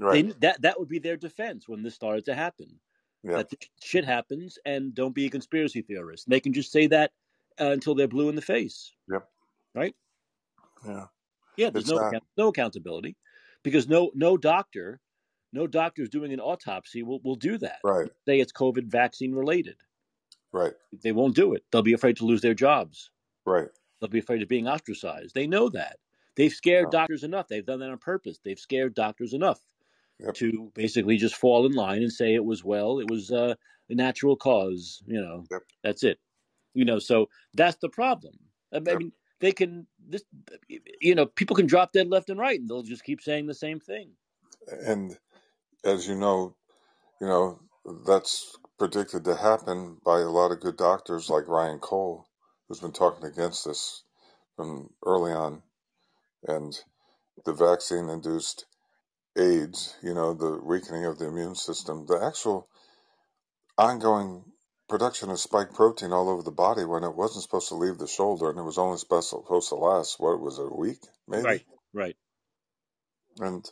Right. 0.00 0.24
knew 0.24 0.34
that 0.40 0.62
that 0.62 0.78
would 0.78 0.88
be 0.88 1.00
their 1.00 1.16
defense 1.16 1.68
when 1.68 1.82
this 1.82 1.94
started 1.96 2.24
to 2.26 2.34
happen. 2.36 2.78
Yeah. 3.24 3.38
That 3.38 3.52
shit 3.82 4.04
happens, 4.04 4.58
and 4.64 4.94
don't 4.94 5.14
be 5.14 5.26
a 5.26 5.30
conspiracy 5.30 5.82
theorist. 5.82 6.28
They 6.30 6.40
can 6.40 6.52
just 6.52 6.70
say 6.70 6.86
that 6.86 7.10
uh, 7.60 7.70
until 7.70 7.94
they're 7.94 8.08
blue 8.08 8.28
in 8.28 8.34
the 8.36 8.42
face. 8.42 8.92
Yep. 9.10 9.28
Right? 9.74 9.94
Yeah. 10.86 11.06
Yeah. 11.56 11.70
There's 11.70 11.88
no 11.88 11.98
account- 11.98 12.24
no 12.36 12.48
accountability 12.48 13.16
because 13.62 13.88
no 13.88 14.10
no 14.14 14.36
doctor 14.36 15.00
No 15.54 15.66
doctor 15.66 16.02
is 16.02 16.08
doing 16.08 16.32
an 16.32 16.40
autopsy 16.40 17.02
will 17.02 17.20
will 17.22 17.36
do 17.36 17.58
that. 17.58 17.78
Right. 17.84 18.10
Say 18.26 18.40
it's 18.40 18.52
COVID 18.52 18.86
vaccine 18.86 19.34
related. 19.34 19.76
Right. 20.50 20.72
They 21.02 21.12
won't 21.12 21.34
do 21.36 21.52
it. 21.54 21.64
They'll 21.70 21.82
be 21.82 21.92
afraid 21.92 22.16
to 22.18 22.24
lose 22.26 22.40
their 22.40 22.54
jobs. 22.54 23.10
Right. 23.44 23.68
They'll 24.00 24.08
be 24.10 24.18
afraid 24.18 24.42
of 24.42 24.48
being 24.48 24.66
ostracized. 24.66 25.34
They 25.34 25.46
know 25.46 25.68
that. 25.70 25.98
They've 26.36 26.52
scared 26.52 26.86
Oh. 26.86 26.90
doctors 26.90 27.22
enough. 27.24 27.48
They've 27.48 27.64
done 27.66 27.80
that 27.80 27.90
on 27.90 27.98
purpose. 27.98 28.38
They've 28.42 28.58
scared 28.58 28.94
doctors 28.94 29.34
enough 29.34 29.60
Yep. 30.20 30.34
to 30.36 30.72
basically 30.74 31.16
just 31.18 31.36
fall 31.36 31.66
in 31.66 31.72
line 31.72 32.02
and 32.02 32.12
say 32.12 32.34
it 32.34 32.44
was 32.44 32.64
well, 32.64 32.98
it 33.00 33.10
was 33.10 33.30
uh, 33.30 33.54
a 33.90 33.94
natural 33.94 34.36
cause. 34.36 35.02
You 35.06 35.20
know, 35.20 35.44
Yep. 35.50 35.62
that's 35.82 36.02
it. 36.02 36.18
You 36.74 36.84
know, 36.84 36.98
so 36.98 37.28
that's 37.54 37.76
the 37.78 37.88
problem. 37.88 38.34
I 38.72 38.80
mean, 38.80 39.12
they 39.40 39.52
can 39.52 39.86
this. 40.08 40.22
You 41.00 41.14
know, 41.14 41.26
people 41.26 41.56
can 41.56 41.66
drop 41.66 41.92
dead 41.92 42.08
left 42.08 42.30
and 42.30 42.40
right, 42.40 42.58
and 42.58 42.68
they'll 42.68 42.82
just 42.82 43.04
keep 43.04 43.20
saying 43.20 43.46
the 43.46 43.54
same 43.54 43.80
thing. 43.80 44.12
And 44.86 45.18
as 45.84 46.08
you 46.08 46.14
know, 46.14 46.56
you 47.20 47.26
know 47.26 47.60
that's 48.06 48.56
predicted 48.78 49.24
to 49.24 49.36
happen 49.36 49.98
by 50.04 50.20
a 50.20 50.30
lot 50.30 50.52
of 50.52 50.60
good 50.60 50.76
doctors 50.76 51.28
like 51.28 51.48
Ryan 51.48 51.78
Cole, 51.78 52.26
who's 52.68 52.80
been 52.80 52.92
talking 52.92 53.26
against 53.26 53.64
this 53.66 54.04
from 54.56 54.90
early 55.04 55.32
on, 55.32 55.62
and 56.46 56.78
the 57.44 57.52
vaccine-induced 57.52 58.66
AIDS. 59.36 59.96
You 60.02 60.14
know, 60.14 60.32
the 60.32 60.60
weakening 60.62 61.04
of 61.04 61.18
the 61.18 61.26
immune 61.26 61.54
system, 61.54 62.06
the 62.06 62.24
actual 62.24 62.68
ongoing 63.76 64.51
production 64.92 65.30
of 65.30 65.40
spike 65.40 65.74
protein 65.74 66.12
all 66.12 66.28
over 66.28 66.42
the 66.42 66.52
body 66.52 66.84
when 66.84 67.02
it 67.04 67.16
wasn't 67.16 67.42
supposed 67.42 67.68
to 67.70 67.76
leave 67.76 67.98
the 67.98 68.06
shoulder 68.06 68.50
and 68.50 68.58
it 68.60 68.64
was 68.64 68.78
only 68.78 68.98
supposed 68.98 69.30
to 69.70 69.76
last 69.76 70.20
what 70.20 70.40
was 70.40 70.58
it 70.58 70.66
a 70.70 70.76
week 70.76 71.00
maybe 71.26 71.44
Right, 71.44 71.64
right. 71.94 72.16
and 73.40 73.70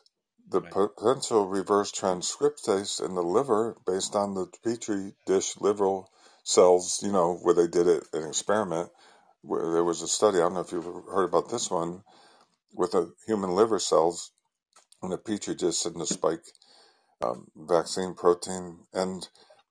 the 0.50 0.62
Right. 0.62 0.72
potential 0.72 1.46
reverse 1.46 1.92
transcriptase 1.92 3.04
in 3.04 3.14
the 3.14 3.22
liver 3.22 3.76
based 3.87 4.16
on 4.16 4.35
the 4.35 4.46
petri 4.64 5.14
dish 5.26 5.56
liver 5.61 6.02
cells 6.44 7.00
you 7.02 7.12
know 7.12 7.37
where 7.42 7.54
they 7.54 7.68
did 7.68 7.87
it 7.88 8.04
an 8.14 8.26
experiment 8.28 8.90
where 9.42 9.72
there 9.72 9.85
was 9.85 10.02
a 10.02 10.09
study 10.09 10.38
i 10.38 10.42
don't 10.42 10.54
know 10.54 10.61
if 10.61 10.72
you've 10.72 10.85
heard 10.85 11.24
about 11.28 11.50
this 11.50 11.70
one 11.70 12.02
with 12.74 12.92
the 12.92 13.12
human 13.26 13.50
liver 13.50 13.78
cells 13.78 14.33
and 15.02 15.12
the 15.12 15.18
petri 15.18 15.54
dish 15.54 15.87
in 15.87 15.94
the 15.98 16.06
spike 16.06 16.44
um, 17.22 17.48
vaccine 17.56 18.14
protein 18.14 18.78
and 18.94 19.28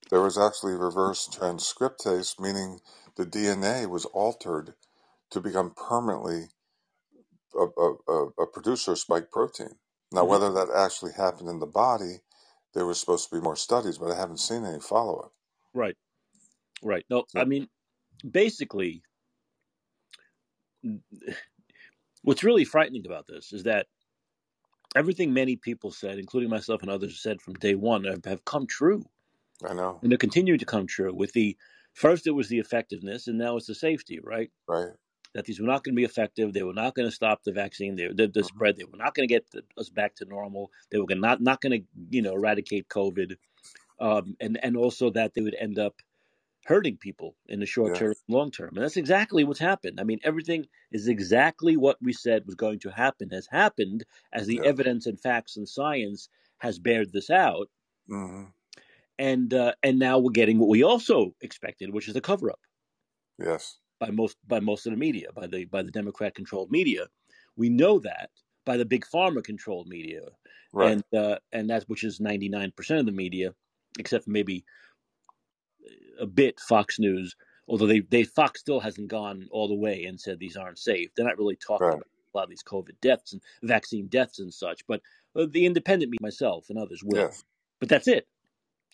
there 0.10 0.22
was 0.22 0.38
actually 0.38 0.74
reverse 0.74 1.28
transcriptase 1.30 2.40
meaning 2.40 2.80
the 3.18 3.26
dna 3.26 3.90
was 3.90 4.06
altered 4.06 4.76
to 5.32 5.42
become 5.42 5.72
permanently 5.72 6.50
a, 7.56 7.66
a, 7.82 7.94
a, 8.12 8.26
producer 8.48 8.94
of 8.94 9.00
spike 9.00 9.32
protein 9.32 9.78
now 10.14 10.26
Mhm. 10.26 10.30
whether 10.30 10.52
that 10.52 10.70
actually 10.76 11.14
happened 11.14 11.50
in 11.50 11.60
the 11.60 11.68
body 11.68 12.20
there 12.74 12.86
was 12.86 13.00
supposed 13.00 13.30
to 13.30 13.36
be 13.36 13.42
more 13.42 13.56
studies 13.58 13.98
but 14.00 14.12
i 14.12 14.16
haven't 14.18 14.40
seen 14.40 14.66
any 14.66 14.80
follow-up 14.82 15.34
Right, 15.74 15.98
right. 16.84 17.06
No, 17.10 17.26
I 17.36 17.46
mean, 17.46 17.68
basically, 18.30 19.04
what's 22.24 22.44
really 22.44 22.66
frightening 22.66 23.06
about 23.06 23.28
this 23.28 23.54
is 23.54 23.64
that 23.64 23.88
everything 24.96 25.34
many 25.34 25.56
people 25.56 25.92
said, 25.92 26.20
including 26.20 26.50
myself 26.50 26.82
and 26.82 26.92
others, 26.92 27.22
said 27.22 27.42
from 27.42 27.56
day 27.56 27.76
one, 27.76 28.04
have, 28.06 28.26
have 28.26 28.46
come 28.46 28.68
true, 28.68 29.06
i 29.64 29.74
know 29.74 30.04
and 30.04 30.12
they're 30.12 30.18
continuing 30.18 30.60
to 30.60 30.66
come 30.66 30.88
true. 30.88 31.14
With 31.14 31.34
the 31.34 31.58
first, 31.94 32.28
it 32.28 32.32
was 32.32 32.50
the 32.50 32.60
effectiveness, 32.60 33.28
and 33.28 33.38
now 33.38 33.58
it's 33.58 33.68
the 33.68 33.76
safety. 33.76 34.20
Right, 34.22 34.52
right 34.68 34.96
that 35.36 35.46
these 35.46 35.60
were 35.60 35.68
not 35.68 35.84
going 35.84 35.96
to 35.96 36.00
be 36.00 36.06
effective. 36.06 36.54
They 36.54 36.64
were 36.64 36.74
not 36.74 36.96
going 36.96 37.08
to 37.08 37.16
stop 37.16 37.44
the 37.44 37.52
vaccine, 37.52 37.96
they, 37.96 38.08
the, 38.08 38.28
the 38.28 38.44
Mhm. 38.44 38.46
spread. 38.46 38.78
They 38.78 38.86
were 38.86 38.98
not 38.98 39.16
going 39.16 39.28
to 39.28 39.34
get 39.34 39.52
the, 39.52 39.64
us 39.78 39.90
back 39.90 40.16
to 40.16 40.26
normal. 40.26 40.72
They 40.92 41.00
were 41.00 41.06
not 41.16 41.42
not 41.42 41.62
going 41.62 41.82
to, 41.82 41.88
you 42.10 42.22
know, 42.22 42.34
eradicate 42.36 42.90
COVID, 42.90 43.38
um, 44.00 44.36
and 44.42 44.60
and 44.64 44.78
also 44.78 45.10
that 45.12 45.34
they 45.36 45.42
would 45.42 45.56
end 45.56 45.80
up 45.80 46.02
hurting 46.66 46.98
people 46.98 47.36
in 47.48 47.60
the 47.60 47.66
short 47.66 47.94
yeah 47.94 47.96
term, 47.96 48.16
long 48.30 48.52
term. 48.52 48.76
And 48.76 48.84
that's 48.84 48.98
exactly 48.98 49.44
what's 49.44 49.60
happened. 49.60 50.00
I 50.00 50.04
mean, 50.04 50.20
everything 50.24 50.68
is 50.92 51.08
exactly 51.08 51.78
what 51.78 51.98
we 52.02 52.14
said 52.14 52.46
was 52.46 52.56
going 52.56 52.80
to 52.80 52.92
happen 52.92 53.30
has 53.32 53.48
happened 53.48 54.06
as 54.34 54.48
the 54.48 54.64
yeah 54.64 54.66
evidence 54.66 55.06
and 55.08 55.20
facts 55.20 55.58
and 55.58 55.68
science 55.70 56.30
has 56.60 56.80
bared 56.80 57.14
this 57.14 57.30
out. 57.30 57.70
hmm 58.08 58.52
And 59.20 59.54
uh, 59.54 59.74
and 59.84 60.00
now 60.00 60.18
we're 60.20 60.32
getting 60.32 60.60
what 60.60 60.70
we 60.70 60.84
also 60.84 61.36
expected, 61.42 61.94
which 61.94 62.08
is 62.10 62.16
a 62.16 62.22
cover 62.22 62.50
up 62.52 62.62
yes 63.40 63.80
by 64.00 64.12
most 64.12 64.38
by 64.48 64.60
most 64.60 64.86
of 64.86 64.92
the 64.94 64.98
media, 64.98 65.28
by 65.34 65.48
the 65.48 65.66
by 65.66 65.84
the 65.84 65.92
Democrat 65.92 66.36
controlled 66.36 66.72
media. 66.72 67.08
We 67.56 67.70
know 67.70 68.00
that 68.00 68.32
by 68.66 68.78
the 68.78 68.86
big 68.86 69.06
pharma 69.06 69.44
controlled 69.44 69.88
media, 69.88 70.22
right 70.74 70.94
and 70.94 71.04
uh, 71.16 71.40
and 71.52 71.70
that's 71.70 71.88
which 71.90 72.04
is 72.04 72.20
ninety 72.20 72.50
nine 72.50 72.72
percent 72.72 73.02
of 73.02 73.06
the 73.06 73.12
media, 73.12 73.54
except 74.00 74.26
for 74.26 74.32
maybe 74.32 74.66
a 76.20 76.26
bit 76.26 76.60
Fox 76.60 77.00
News. 77.00 77.36
Although 77.68 77.88
they, 77.88 78.00
they 78.00 78.24
Fox 78.24 78.60
still 78.62 78.80
hasn't 78.80 79.10
gone 79.10 79.48
all 79.52 79.68
the 79.68 79.76
way 79.76 80.06
and 80.06 80.20
said 80.20 80.40
these 80.40 80.58
aren't 80.58 80.80
safe. 80.80 81.12
They're 81.16 81.26
not 81.26 81.38
really 81.38 81.56
talking 81.56 81.86
right 81.88 81.94
about 81.94 82.08
a 82.34 82.38
lot 82.38 82.44
of 82.46 82.50
these 82.50 82.64
COVID 82.64 83.00
deaths 83.02 83.34
and 83.34 83.42
vaccine 83.64 84.08
deaths 84.08 84.40
and 84.40 84.54
such. 84.54 84.86
But 84.88 85.02
uh, 85.36 85.46
the 85.52 85.66
independent 85.66 86.10
media, 86.10 86.20
myself 86.22 86.70
and 86.70 86.80
others 86.80 87.04
will. 87.04 87.32
yes 87.32 87.44
But 87.80 87.90
that's 87.90 88.08
it. 88.08 88.28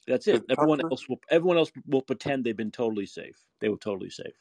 That's 0.08 0.28
it. 0.28 0.44
did 0.48 0.50
Everyone 0.50 0.80
tucker 0.80 0.90
else 0.92 1.08
will 1.10 1.20
everyone 1.30 1.58
else 1.58 1.72
will 1.88 2.02
pretend 2.02 2.44
they've 2.46 2.58
been 2.58 2.72
totally 2.72 3.06
safe. 3.08 3.46
They 3.62 3.70
were 3.70 3.78
totally 3.78 4.10
safe. 4.10 4.36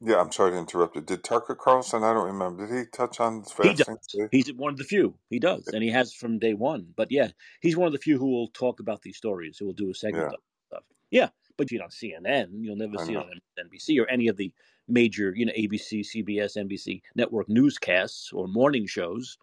yeah 0.00 0.20
i'm 0.20 0.30
sorry 0.32 0.52
to 0.52 0.58
interrupt 0.58 0.94
you 0.96 1.02
did 1.02 1.24
tucker 1.24 1.54
carlson 1.54 2.04
i 2.04 2.12
don't 2.12 2.26
remember 2.26 2.66
did 2.66 2.78
he 2.78 2.84
touch 2.90 3.20
on 3.20 3.42
He 3.60 3.74
does. 3.74 3.86
fasting 3.86 3.98
today 4.08 4.28
He's 4.30 4.52
one 4.52 4.72
of 4.72 4.78
the 4.78 4.84
few. 4.84 5.18
He 5.30 5.38
does, 5.38 5.72
and 5.72 5.82
he 5.82 5.90
has 5.90 6.12
from 6.12 6.38
day 6.38 6.54
one. 6.54 6.92
But 6.96 7.10
yeah, 7.10 7.30
he's 7.60 7.76
one 7.76 7.86
of 7.86 7.92
the 7.92 7.98
few 7.98 8.18
who 8.18 8.26
will 8.30 8.48
talk 8.48 8.80
about 8.80 9.02
these 9.02 9.16
stories. 9.16 9.58
Who 9.58 9.66
will 9.66 9.72
do 9.74 9.90
a 9.90 9.94
segment 9.94 10.28
yeah 10.28 10.32
on 10.32 10.38
stuff. 10.68 10.84
Yeah, 11.10 11.30
but 11.56 11.70
you 11.70 11.78
know, 11.78 11.86
CNN, 11.86 12.48
you'll 12.62 12.76
never 12.76 12.98
i 12.98 13.04
see 13.04 13.14
it 13.16 13.16
know 13.16 13.22
on 13.26 13.40
NBC 13.58 14.00
or 14.00 14.08
any 14.08 14.28
of 14.28 14.36
the 14.36 14.52
major, 14.88 15.32
you 15.34 15.46
know, 15.46 15.52
ABC, 15.52 16.00
CBS, 16.00 16.56
NBC 16.56 17.02
network 17.14 17.48
newscasts 17.48 18.32
or 18.32 18.48
morning 18.48 18.86
shows. 18.86 19.38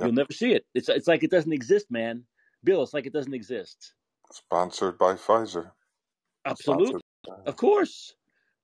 You'll 0.00 0.12
never 0.12 0.32
see 0.32 0.52
it. 0.52 0.66
It's 0.74 0.88
it's 0.88 1.08
like 1.08 1.22
it 1.22 1.30
doesn't 1.30 1.52
exist, 1.52 1.90
man. 1.90 2.24
Bill, 2.64 2.82
it's 2.82 2.94
like 2.94 3.06
it 3.06 3.12
doesn't 3.12 3.34
exist. 3.34 3.94
Sponsored 4.32 4.98
by 4.98 5.14
pfizer 5.14 5.72
Absolutely, 6.44 7.00
sponsored 7.24 7.46
of 7.46 7.56
course. 7.56 8.14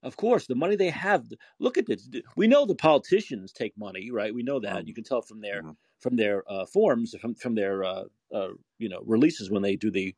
Of 0.02 0.16
course, 0.16 0.46
the 0.46 0.54
money 0.54 0.76
they 0.76 0.90
have. 0.90 1.26
Look 1.58 1.78
at 1.78 1.86
this. 1.86 2.08
We 2.36 2.46
know 2.46 2.64
the 2.66 2.76
politicians 2.76 3.52
take 3.52 3.76
money, 3.76 4.10
right? 4.10 4.34
We 4.34 4.42
know 4.44 4.60
that. 4.60 4.84
mm 4.84 4.88
You 4.88 4.94
can 4.94 5.04
tell 5.04 5.22
from 5.22 5.40
their 5.40 5.62
hmm 5.62 5.72
from 5.98 6.16
their 6.16 6.44
uh, 6.50 6.66
forms, 6.66 7.14
from 7.20 7.34
from 7.34 7.54
their 7.54 7.82
uh, 7.84 8.04
uh, 8.32 8.50
you 8.78 8.88
know 8.88 9.02
releases 9.04 9.50
when 9.50 9.62
they 9.62 9.76
do 9.76 9.90
the 9.90 10.14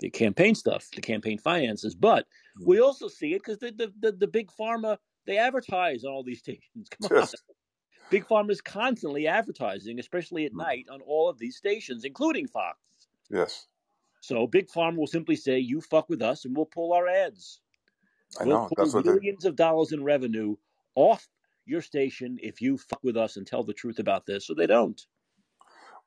the 0.00 0.10
campaign 0.10 0.54
stuff, 0.54 0.90
the 0.94 1.00
campaign 1.00 1.38
finances. 1.38 1.94
But 1.94 2.26
we 2.64 2.80
also 2.80 3.08
see 3.08 3.34
it 3.34 3.38
because 3.42 3.58
the, 3.58 3.72
the 3.72 3.92
the 3.98 4.12
the 4.12 4.28
big 4.28 4.50
pharma 4.50 4.98
they 5.26 5.38
advertise 5.38 6.04
on 6.04 6.12
all 6.12 6.24
these 6.24 6.40
stations. 6.40 6.88
Come 6.90 7.06
on, 7.06 7.10
yes 7.10 7.34
big 8.10 8.26
pharma 8.26 8.50
is 8.50 8.60
constantly 8.60 9.26
advertising, 9.26 9.98
especially 10.00 10.44
at 10.46 10.54
mm 10.54 10.58
night, 10.58 10.86
on 10.90 11.00
all 11.02 11.28
of 11.28 11.38
these 11.38 11.56
stations, 11.56 12.04
including 12.04 12.46
Fox. 12.48 12.78
yes 13.30 13.68
So 14.20 14.46
big 14.46 14.68
pharma 14.68 14.96
will 14.96 15.06
simply 15.06 15.36
say, 15.36 15.58
"You 15.58 15.80
fuck 15.80 16.08
with 16.08 16.22
us, 16.22 16.44
and 16.44 16.56
we'll 16.56 16.66
pull 16.66 16.92
our 16.92 17.08
ads." 17.08 17.60
i 18.40 18.44
We'll 18.44 18.58
know 18.58 18.72
pull 18.76 18.76
that's 18.76 18.94
what 18.94 19.06
they 19.06 19.14
millions 19.14 19.44
of 19.44 19.56
dollars 19.56 19.92
in 19.92 20.04
revenue 20.04 20.56
off 20.94 21.28
your 21.66 21.82
station 21.82 22.38
if 22.42 22.60
you 22.62 22.78
fuck 22.78 23.00
with 23.04 23.16
us 23.16 23.36
and 23.36 23.46
tell 23.46 23.64
the 23.64 23.74
truth 23.74 23.98
about 23.98 24.26
this. 24.26 24.46
So 24.46 24.54
they 24.54 24.66
don't. 24.66 25.00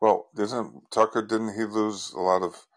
Well, 0.01 0.29
isn't 0.37 0.91
Tucker? 0.91 1.21
Didn't 1.23 1.55
he 1.55 1.65
lose 1.65 2.11
a 2.13 2.19
lot 2.19 2.43
of 2.43 2.67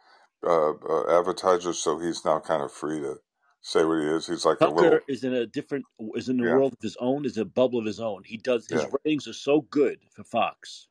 uh, 0.44 0.72
uh, 0.72 1.20
advertisers? 1.20 1.78
So 1.78 1.98
he's 1.98 2.24
now 2.24 2.40
kind 2.40 2.62
of 2.62 2.72
free 2.72 3.00
to 3.00 3.20
say 3.62 3.84
what 3.84 4.00
he 4.00 4.06
is. 4.06 4.26
He's 4.28 4.44
like 4.46 4.62
a 4.62 4.68
little, 4.68 4.90
Tucker 4.90 5.02
is 5.08 5.24
in 5.24 5.34
a 5.34 5.46
different, 5.46 5.86
is 6.14 6.28
in 6.28 6.40
a 6.40 6.44
yeah, 6.44 6.48
world 6.48 6.72
of 6.74 6.80
his 6.82 6.96
own, 7.00 7.26
is 7.26 7.38
a 7.38 7.44
bubble 7.44 7.78
of 7.78 7.86
his 7.86 8.00
own. 8.00 8.24
He 8.24 8.38
does 8.38 8.68
his 8.68 8.86
yeah, 8.86 8.90
ratings 9.04 9.28
are 9.28 9.32
so 9.34 9.62
good 9.62 10.00
for 10.10 10.24
Fox. 10.24 10.88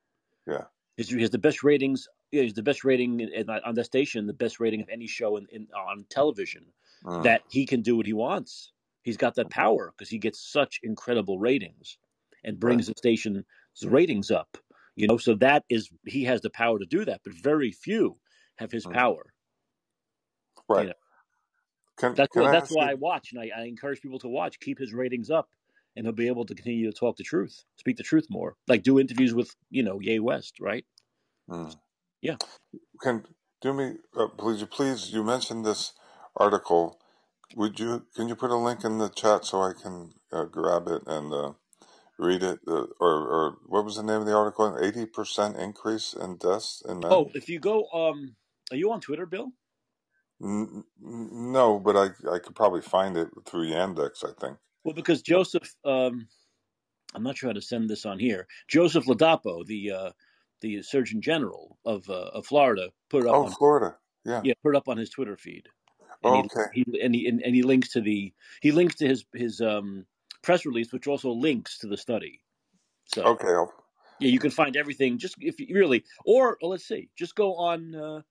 yeah, 0.47 0.65
His, 0.97 1.09
he 1.09 1.21
has 1.21 1.31
the 1.31 1.37
best 1.39 1.63
ratings. 1.63 2.07
Yeah, 2.35 2.43
he's 2.43 2.53
the 2.53 2.63
best 2.63 2.83
rating 2.83 3.19
in, 3.21 3.29
in- 3.33 3.49
on 3.49 3.75
the 3.75 3.83
station, 3.83 4.27
the 4.27 4.33
best 4.33 4.59
rating 4.59 4.81
of 4.81 4.89
any 4.89 5.07
show 5.07 5.37
in, 5.37 5.47
in 5.51 5.67
on 5.73 6.05
television. 6.09 6.73
mm, 7.03 7.29
That 7.29 7.43
he 7.49 7.65
can 7.65 7.81
do 7.81 7.97
what 7.97 8.05
he 8.05 8.13
wants. 8.13 8.73
He's 9.03 9.17
got 9.17 9.35
that 9.35 9.49
power 9.49 9.91
because 9.91 10.09
he 10.09 10.19
gets 10.19 10.39
such 10.39 10.79
incredible 10.83 11.39
ratings 11.39 11.97
and 12.43 12.59
right, 12.63 12.83
brings 12.83 12.87
the 12.87 12.93
station's 12.97 13.45
ratings 13.83 14.31
up. 14.31 14.57
You 14.95 15.07
know, 15.07 15.17
so 15.17 15.35
that 15.35 15.65
is 15.69 15.89
he 16.05 16.23
has 16.25 16.41
the 16.41 16.49
power 16.51 16.79
to 16.79 16.85
do 16.85 17.05
that, 17.05 17.21
but 17.23 17.33
very 17.33 17.71
few 17.71 18.19
have 18.57 18.71
his 18.71 18.85
mm, 18.85 18.99
power. 18.99 19.33
You 20.75 20.87
right. 20.87 20.87
know, 20.87 20.93
Can 21.97 22.15
that's 22.15 22.33
can 22.33 22.43
what 22.43 22.47
I 22.47 22.51
that's 22.51 22.71
why 22.71 22.91
I 22.91 22.93
watch, 22.95 23.31
and 23.31 23.41
I, 23.41 23.51
I 23.55 23.63
encourage 23.65 24.01
people 24.01 24.19
to 24.19 24.29
watch. 24.29 24.59
Keep 24.59 24.79
his 24.79 24.93
ratings 24.93 25.29
up, 25.29 25.49
and 25.95 26.05
he'll 26.05 26.13
be 26.13 26.27
able 26.27 26.45
to 26.45 26.55
continue 26.55 26.89
to 26.91 26.97
talk 26.97 27.17
the 27.17 27.23
truth, 27.23 27.63
speak 27.77 27.97
the 27.97 28.03
truth 28.03 28.27
more. 28.29 28.55
Like 28.67 28.83
do 28.83 28.99
interviews 28.99 29.33
with 29.33 29.55
you 29.69 29.83
know 29.83 29.99
Ye 29.99 30.19
West, 30.19 30.59
right? 30.59 30.85
Mm, 31.49 31.79
Yeah. 32.25 32.37
can 33.01 33.25
do 33.61 33.73
me, 33.73 33.93
uh, 34.17 34.27
please? 34.29 34.61
You 34.61 34.67
please. 34.67 35.11
You 35.13 35.23
mentioned 35.23 35.65
this 35.65 35.93
article. 36.37 36.99
Would 37.55 37.79
you? 37.79 38.05
Can 38.15 38.29
you 38.29 38.35
put 38.35 38.51
a 38.51 38.57
link 38.57 38.83
in 38.85 38.99
the 38.99 39.09
chat 39.09 39.45
so 39.45 39.61
I 39.61 39.73
can 39.73 40.13
uh, 40.33 40.45
grab 40.45 40.87
it 40.87 41.03
and 41.07 41.33
uh, 41.33 41.53
read 42.19 42.43
it? 42.43 42.59
Uh, 42.67 42.85
or 42.99 43.13
or 43.27 43.57
what 43.67 43.85
was 43.85 43.97
the 43.97 44.03
name 44.03 44.21
of 44.21 44.27
the 44.27 44.35
article? 44.35 44.77
Eighty 44.81 45.05
percent 45.05 45.57
increase 45.57 46.13
in 46.13 46.37
deaths 46.37 46.83
in 46.87 46.99
men. 47.01 47.11
Oh, 47.11 47.31
if 47.35 47.49
you 47.49 47.59
go, 47.59 47.87
um, 47.93 48.35
Are 48.71 48.77
you 48.77 48.91
on 48.91 49.01
Twitter, 49.01 49.25
Bill? 49.27 49.51
N- 50.43 50.85
no, 51.01 51.79
but 51.79 51.97
I 51.97 52.05
I 52.33 52.39
could 52.39 52.55
probably 52.55 52.81
find 52.81 53.17
it 53.17 53.29
through 53.47 53.69
Yandex. 53.71 54.23
I 54.25 54.33
think. 54.39 54.57
Well, 54.85 54.95
because 54.95 55.21
Joseph, 55.23 55.75
um, 55.85 56.27
I'm 57.15 57.23
not 57.23 57.37
sure 57.37 57.49
how 57.49 57.53
to 57.53 57.61
send 57.61 57.89
this 57.89 58.05
on 58.05 58.19
here. 58.19 58.47
Joseph 58.69 59.05
Ladapo, 59.05 59.65
the 59.65 59.91
uh, 59.91 60.11
the 60.61 60.81
Surgeon 60.81 61.21
General 61.21 61.77
of 61.85 62.09
uh, 62.09 62.29
of 62.33 62.45
Florida, 62.45 62.89
put 63.09 63.23
it 63.23 63.27
up 63.29 63.35
Oh, 63.35 63.45
on 63.45 63.51
Florida. 63.51 63.95
Yeah. 64.25 64.41
yeah, 64.43 64.53
put 64.63 64.69
it 64.73 64.77
up 64.77 64.87
on 64.87 64.97
his 64.97 65.09
Twitter 65.09 65.37
feed. 65.37 65.67
Oh, 66.23 66.39
And 66.39 66.51
okay. 66.51 66.69
he, 66.73 66.85
he 66.91 67.01
and 67.01 67.13
he 67.13 67.27
and, 67.27 67.41
and 67.43 67.53
he 67.55 67.61
links 67.61 67.89
to 67.93 68.01
the 68.01 68.33
he 68.61 68.71
links 68.71 68.95
to 68.95 69.07
his 69.07 69.25
his 69.33 69.61
um, 69.61 70.05
press 70.41 70.65
release, 70.65 70.91
which 70.91 71.07
also 71.07 71.29
links 71.31 71.77
to 71.79 71.87
the 71.87 71.97
study. 71.97 72.41
So 73.05 73.23
Okay. 73.23 73.49
I'll, 73.49 73.71
yeah, 74.19 74.29
you 74.29 74.39
can 74.39 74.49
find 74.51 74.75
everything. 74.77 75.17
Just 75.17 75.35
if 75.39 75.59
you 75.59 75.75
really, 75.75 76.03
or 76.25 76.57
well, 76.61 76.71
let's 76.71 76.87
see, 76.87 77.09
just 77.17 77.35
go 77.35 77.55
on. 77.55 77.93
Uh, 77.93 78.21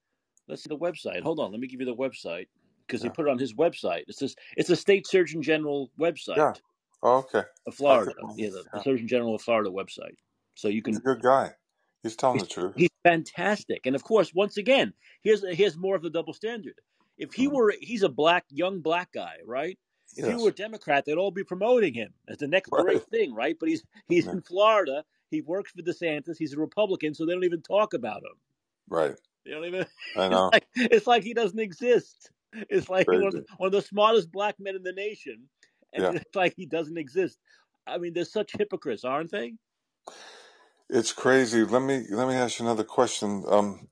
let's 0.48 0.62
see 0.64 0.68
the 0.68 0.78
website. 0.78 1.22
Hold 1.22 1.38
on, 1.40 1.50
let 1.52 1.60
me 1.60 1.68
give 1.68 1.80
you 1.80 1.86
the 1.86 1.94
website 1.94 2.46
because 2.86 3.02
Yeah. 3.02 3.10
they 3.10 3.14
put 3.14 3.26
it 3.26 3.30
on 3.30 3.38
his 3.38 3.54
website. 3.54 4.02
It's 4.08 4.18
this. 4.18 4.34
It's 4.56 4.70
a 4.70 4.76
state 4.76 5.06
surgeon 5.06 5.42
general 5.42 5.90
website 6.00 6.36
Yeah. 6.38 6.54
oh, 7.02 7.18
okay. 7.18 7.42
of 7.66 7.74
Florida. 7.74 8.12
Could- 8.18 8.38
Yeah, 8.38 8.48
the, 8.48 8.64
the. 8.72 8.82
Surgeon 8.82 9.06
General 9.06 9.34
of 9.36 9.42
Florida 9.42 9.70
website. 9.70 10.16
So 10.56 10.68
you 10.68 10.82
He's 10.84 10.96
can. 10.98 11.12
a 11.12 11.14
good 11.14 11.22
guy. 11.22 11.52
He's 12.04 12.14
telling 12.16 12.38
the 12.38 12.46
truth. 12.46 12.74
He's 12.76 12.90
fantastic, 13.02 13.86
and 13.86 13.96
of 13.96 14.04
course, 14.04 14.32
once 14.34 14.56
again, 14.58 14.92
here's 15.22 15.42
here's 15.56 15.76
more 15.76 15.96
of 15.96 16.02
the 16.02 16.10
double 16.10 16.34
standard. 16.34 16.78
If 17.18 17.32
he 17.34 17.48
Mhm. 17.48 17.52
were, 17.52 17.74
he's 17.80 18.02
a 18.04 18.08
black 18.08 18.44
young 18.50 18.80
black 18.80 19.10
guy, 19.12 19.38
right? 19.44 19.78
If 20.16 20.26
he 20.26 20.34
were 20.34 20.50
a 20.50 20.54
Democrat, 20.54 21.04
they'd 21.04 21.16
all 21.16 21.30
be 21.32 21.42
promoting 21.44 21.94
him 21.94 22.14
as 22.28 22.38
the 22.38 22.46
next 22.46 22.70
Right. 22.70 22.84
great 22.84 23.04
thing, 23.06 23.34
right? 23.34 23.56
But 23.58 23.70
he's 23.70 23.82
he's 24.08 24.26
Yeah. 24.26 24.32
in 24.32 24.42
Florida. 24.42 25.04
He 25.30 25.40
works 25.40 25.72
for 25.72 25.82
DeSantis. 25.82 26.36
He's 26.38 26.52
a 26.52 26.58
Republican, 26.60 27.14
so 27.14 27.26
they 27.26 27.32
don't 27.32 27.42
even 27.44 27.62
talk 27.62 27.94
about 27.94 28.18
him. 28.18 28.38
Right. 28.88 29.18
They 29.44 29.50
don't 29.52 29.64
even. 29.64 29.86
I 30.14 30.28
know. 30.28 30.50
It's 30.52 30.52
like, 30.52 30.66
it's 30.76 31.06
like 31.06 31.22
he 31.24 31.34
doesn't 31.34 31.58
exist. 31.58 32.30
It's 32.52 32.88
like 32.88 33.08
one 33.08 33.24
of, 33.24 33.32
the, 33.32 33.44
one 33.56 33.66
of 33.68 33.72
the 33.72 33.82
smartest 33.82 34.30
black 34.30 34.60
men 34.60 34.76
in 34.76 34.82
the 34.84 34.92
nation, 34.92 35.48
and 35.92 36.04
Yeah. 36.04 36.12
it's 36.12 36.34
like 36.36 36.54
he 36.54 36.66
doesn't 36.66 36.98
exist. 36.98 37.38
I 37.86 37.98
mean, 37.98 38.12
they're 38.12 38.24
such 38.24 38.52
hypocrites, 38.52 39.04
aren't 39.04 39.30
they? 39.32 39.54
It's 40.90 41.12
crazy. 41.12 41.64
Let 41.64 41.82
me 41.82 42.04
let 42.10 42.28
me 42.28 42.34
ask 42.34 42.58
you 42.60 42.66
another 42.66 42.84
question. 42.84 43.44
Um, 43.48 43.88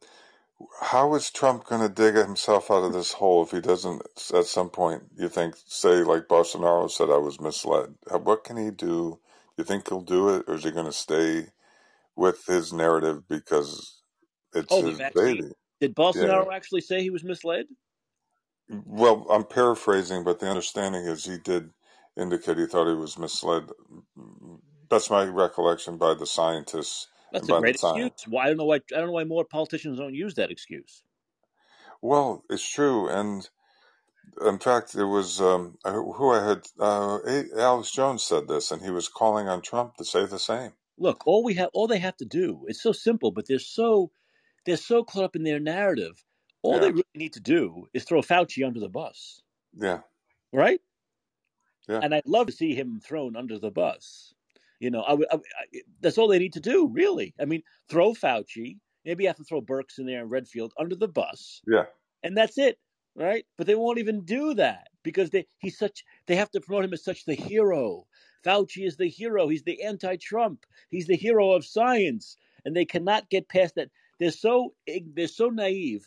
how 0.82 1.14
is 1.14 1.30
Trump 1.30 1.66
going 1.66 1.82
to 1.82 1.88
dig 1.94 2.16
himself 2.16 2.70
out 2.70 2.84
of 2.84 2.92
this 2.94 3.12
hole 3.14 3.44
if 3.44 3.52
he 3.52 3.60
doesn't 3.60 4.02
at 4.34 4.46
some 4.46 4.70
point? 4.70 5.04
You 5.16 5.28
think, 5.28 5.56
say, 5.66 6.02
like 6.04 6.28
Bolsonaro 6.28 6.90
said, 6.90 7.10
I 7.10 7.18
was 7.18 7.40
misled. 7.40 7.94
Uh, 8.12 8.18
What 8.18 8.44
can 8.44 8.56
he 8.58 8.70
do? 8.70 9.20
You 9.58 9.64
think 9.64 9.88
he'll 9.88 10.02
do 10.02 10.30
it, 10.36 10.44
or 10.48 10.54
is 10.54 10.64
he 10.64 10.72
going 10.72 10.86
to 10.86 10.92
stay 10.92 11.48
with 12.16 12.46
his 12.46 12.72
narrative 12.72 13.28
because 13.28 14.02
it's 14.54 14.78
Oh, 14.78 14.80
his 14.80 14.98
vaccine. 14.98 15.12
baby? 15.14 15.52
Did 15.80 15.94
Bolsonaro 15.94 16.52
actually 16.54 16.82
say 16.82 17.02
he 17.02 17.10
was 17.10 17.24
misled? 17.24 17.66
Well, 18.68 19.26
I'm 19.30 19.44
paraphrasing, 19.44 20.24
but 20.24 20.40
the 20.40 20.48
understanding 20.48 21.04
is 21.06 21.24
he 21.26 21.38
did 21.38 21.70
indicate 22.18 22.58
he 22.58 22.66
thought 22.66 22.88
he 22.88 22.94
was 22.96 23.18
misled. 23.18 23.70
That's 24.92 25.10
my 25.10 25.24
recollection 25.24 25.98
by 25.98 26.14
the 26.14 26.26
scientists 26.28 27.08
That's 27.32 27.50
a 27.50 27.54
great 27.54 27.76
excuse. 27.76 28.12
Why 28.28 28.44
I 28.44 28.48
don't 28.48 28.58
know 28.58 28.66
why 28.66 28.76
I 28.76 28.80
don't 28.98 29.06
know 29.08 29.12
why 29.12 29.24
more 29.24 29.44
politicians 29.44 29.98
don't 29.98 30.14
use 30.14 30.34
that 30.36 30.52
excuse. 30.52 31.04
Well, 32.02 32.44
it's 32.50 32.68
true, 32.68 33.08
and 33.08 33.48
in 34.44 34.58
fact, 34.58 34.94
it 34.94 35.04
was 35.04 35.40
um, 35.40 35.78
who 35.84 36.30
I 36.30 36.44
had. 36.48 36.66
Uh, 36.78 37.18
Alex 37.56 37.92
Jones 37.92 38.22
said 38.24 38.48
this, 38.48 38.70
and 38.70 38.82
he 38.82 38.90
was 38.90 39.08
calling 39.08 39.48
on 39.48 39.62
Trump 39.62 39.96
to 39.96 40.04
say 40.04 40.26
the 40.26 40.38
same. 40.38 40.72
Look, 40.98 41.26
all 41.26 41.44
we 41.44 41.54
have, 41.54 41.70
all 41.74 41.86
they 41.88 41.98
have 41.98 42.16
to 42.18 42.24
do, 42.24 42.66
it's 42.68 42.82
so 42.82 42.92
simple, 42.92 43.32
but 43.32 43.46
they're 43.48 43.58
so 43.58 44.12
they're 44.66 44.76
so 44.76 45.04
caught 45.04 45.24
up 45.24 45.36
in 45.36 45.42
their 45.44 45.60
narrative. 45.60 46.24
All 46.62 46.74
Yeah. 46.74 46.80
they 46.80 46.92
really 46.92 47.04
need 47.16 47.32
to 47.34 47.40
do 47.40 47.88
is 47.94 48.04
throw 48.04 48.22
Fauci 48.22 48.66
under 48.66 48.80
the 48.80 48.88
bus, 48.88 49.42
Yeah, 49.76 50.02
right? 50.52 50.80
Yeah. 51.88 52.02
And 52.02 52.14
I'd 52.14 52.26
love 52.26 52.46
to 52.48 52.52
see 52.52 52.74
him 52.74 53.00
thrown 53.00 53.36
under 53.36 53.58
the 53.58 53.70
bus. 53.70 54.34
You 54.82 54.90
know, 54.90 55.02
I. 55.02 55.12
I, 55.12 55.36
I, 55.36 55.38
that's 56.00 56.18
all 56.18 56.26
they 56.26 56.40
need 56.40 56.54
to 56.54 56.60
do, 56.60 56.88
really. 56.88 57.32
I 57.38 57.44
mean, 57.44 57.62
throw 57.88 58.14
Fauci. 58.14 58.78
Maybe 59.04 59.22
you 59.22 59.28
have 59.28 59.36
to 59.36 59.44
throw 59.44 59.62
Birx 59.62 59.98
in 59.98 60.06
there 60.06 60.22
and 60.22 60.30
Redfield 60.30 60.72
under 60.76 60.96
the 60.96 61.06
bus, 61.06 61.62
yeah, 61.68 61.84
and 62.24 62.36
that's 62.36 62.58
it, 62.58 62.80
right? 63.14 63.46
But 63.56 63.68
they 63.68 63.76
won't 63.76 64.00
even 64.00 64.24
do 64.24 64.54
that 64.54 64.88
because 65.04 65.30
they 65.30 65.46
he's 65.60 65.78
such. 65.78 66.02
They 66.26 66.34
have 66.34 66.50
to 66.50 66.60
promote 66.60 66.84
him 66.84 66.92
as 66.94 67.04
such 67.04 67.24
the 67.24 67.34
hero. 67.34 68.06
Fauci 68.44 68.84
is 68.84 68.96
the 68.96 69.08
hero. 69.08 69.46
He's 69.46 69.62
the 69.62 69.80
anti-Trump. 69.84 70.66
He's 70.90 71.06
the 71.06 71.14
hero 71.16 71.52
of 71.52 71.64
science, 71.64 72.36
and 72.64 72.74
they 72.74 72.84
cannot 72.84 73.30
get 73.30 73.48
past 73.48 73.76
that. 73.76 73.88
They're 74.18 74.32
so 74.32 74.74
they're 75.14 75.28
so 75.28 75.48
naive. 75.48 76.04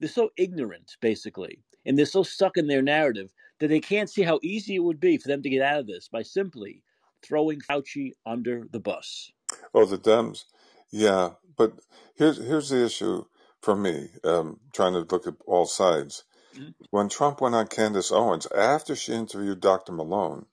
They're 0.00 0.08
so 0.08 0.30
ignorant, 0.36 0.96
basically, 1.00 1.62
and 1.86 1.96
they're 1.96 2.06
so 2.06 2.24
stuck 2.24 2.56
in 2.56 2.66
their 2.66 2.82
narrative 2.82 3.32
that 3.60 3.68
they 3.68 3.78
can't 3.78 4.10
see 4.10 4.22
how 4.22 4.40
easy 4.42 4.74
it 4.74 4.82
would 4.82 4.98
be 4.98 5.16
for 5.16 5.28
them 5.28 5.42
to 5.42 5.50
get 5.50 5.62
out 5.62 5.78
of 5.78 5.86
this 5.86 6.08
by 6.08 6.22
simply 6.22 6.82
throwing 7.22 7.60
Fauci 7.60 8.12
under 8.26 8.66
the 8.70 8.80
bus. 8.80 9.32
Oh, 9.74 9.84
the 9.84 9.98
Dems. 9.98 10.44
Yeah, 10.90 11.30
but 11.56 11.74
here's 12.16 12.38
here's 12.38 12.70
the 12.70 12.84
issue 12.84 13.24
for 13.62 13.76
me. 13.76 14.10
Um, 14.24 14.60
trying 14.72 14.94
to 14.94 15.00
look 15.00 15.26
at 15.26 15.34
all 15.46 15.66
sides. 15.66 16.24
Mhm. 16.56 16.74
When 16.90 17.08
Trump 17.08 17.40
went 17.40 17.54
on 17.56 17.68
Candace 17.68 18.12
Owens 18.12 18.46
after 18.56 18.96
she 18.96 19.12
interviewed 19.14 19.60
Dr. 19.60 19.92
Malone 19.92 20.46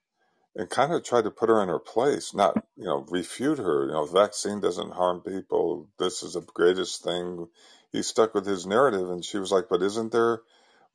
and 0.55 0.70
kind 0.70 0.93
of 0.93 1.03
tried 1.03 1.24
to 1.26 1.32
put 1.32 1.49
her 1.49 1.61
in 1.63 1.70
her 1.70 1.80
place, 1.80 2.34
not 2.34 2.59
you 2.78 2.86
know 2.86 3.05
refute 3.09 3.59
her. 3.59 3.88
You 3.88 3.93
know, 3.93 4.05
vaccine 4.05 4.61
doesn't 4.61 4.93
harm 4.93 5.22
people. 5.22 5.89
This 5.99 6.24
is 6.24 6.34
the 6.34 6.41
greatest 6.41 7.03
thing. 7.03 7.49
He 7.91 8.03
stuck 8.03 8.34
with 8.36 8.45
his 8.45 8.65
narrative, 8.68 9.09
and 9.09 9.26
she 9.26 9.39
was 9.39 9.51
like, 9.51 9.70
"But 9.70 9.84
isn't 9.84 10.11
there 10.13 10.43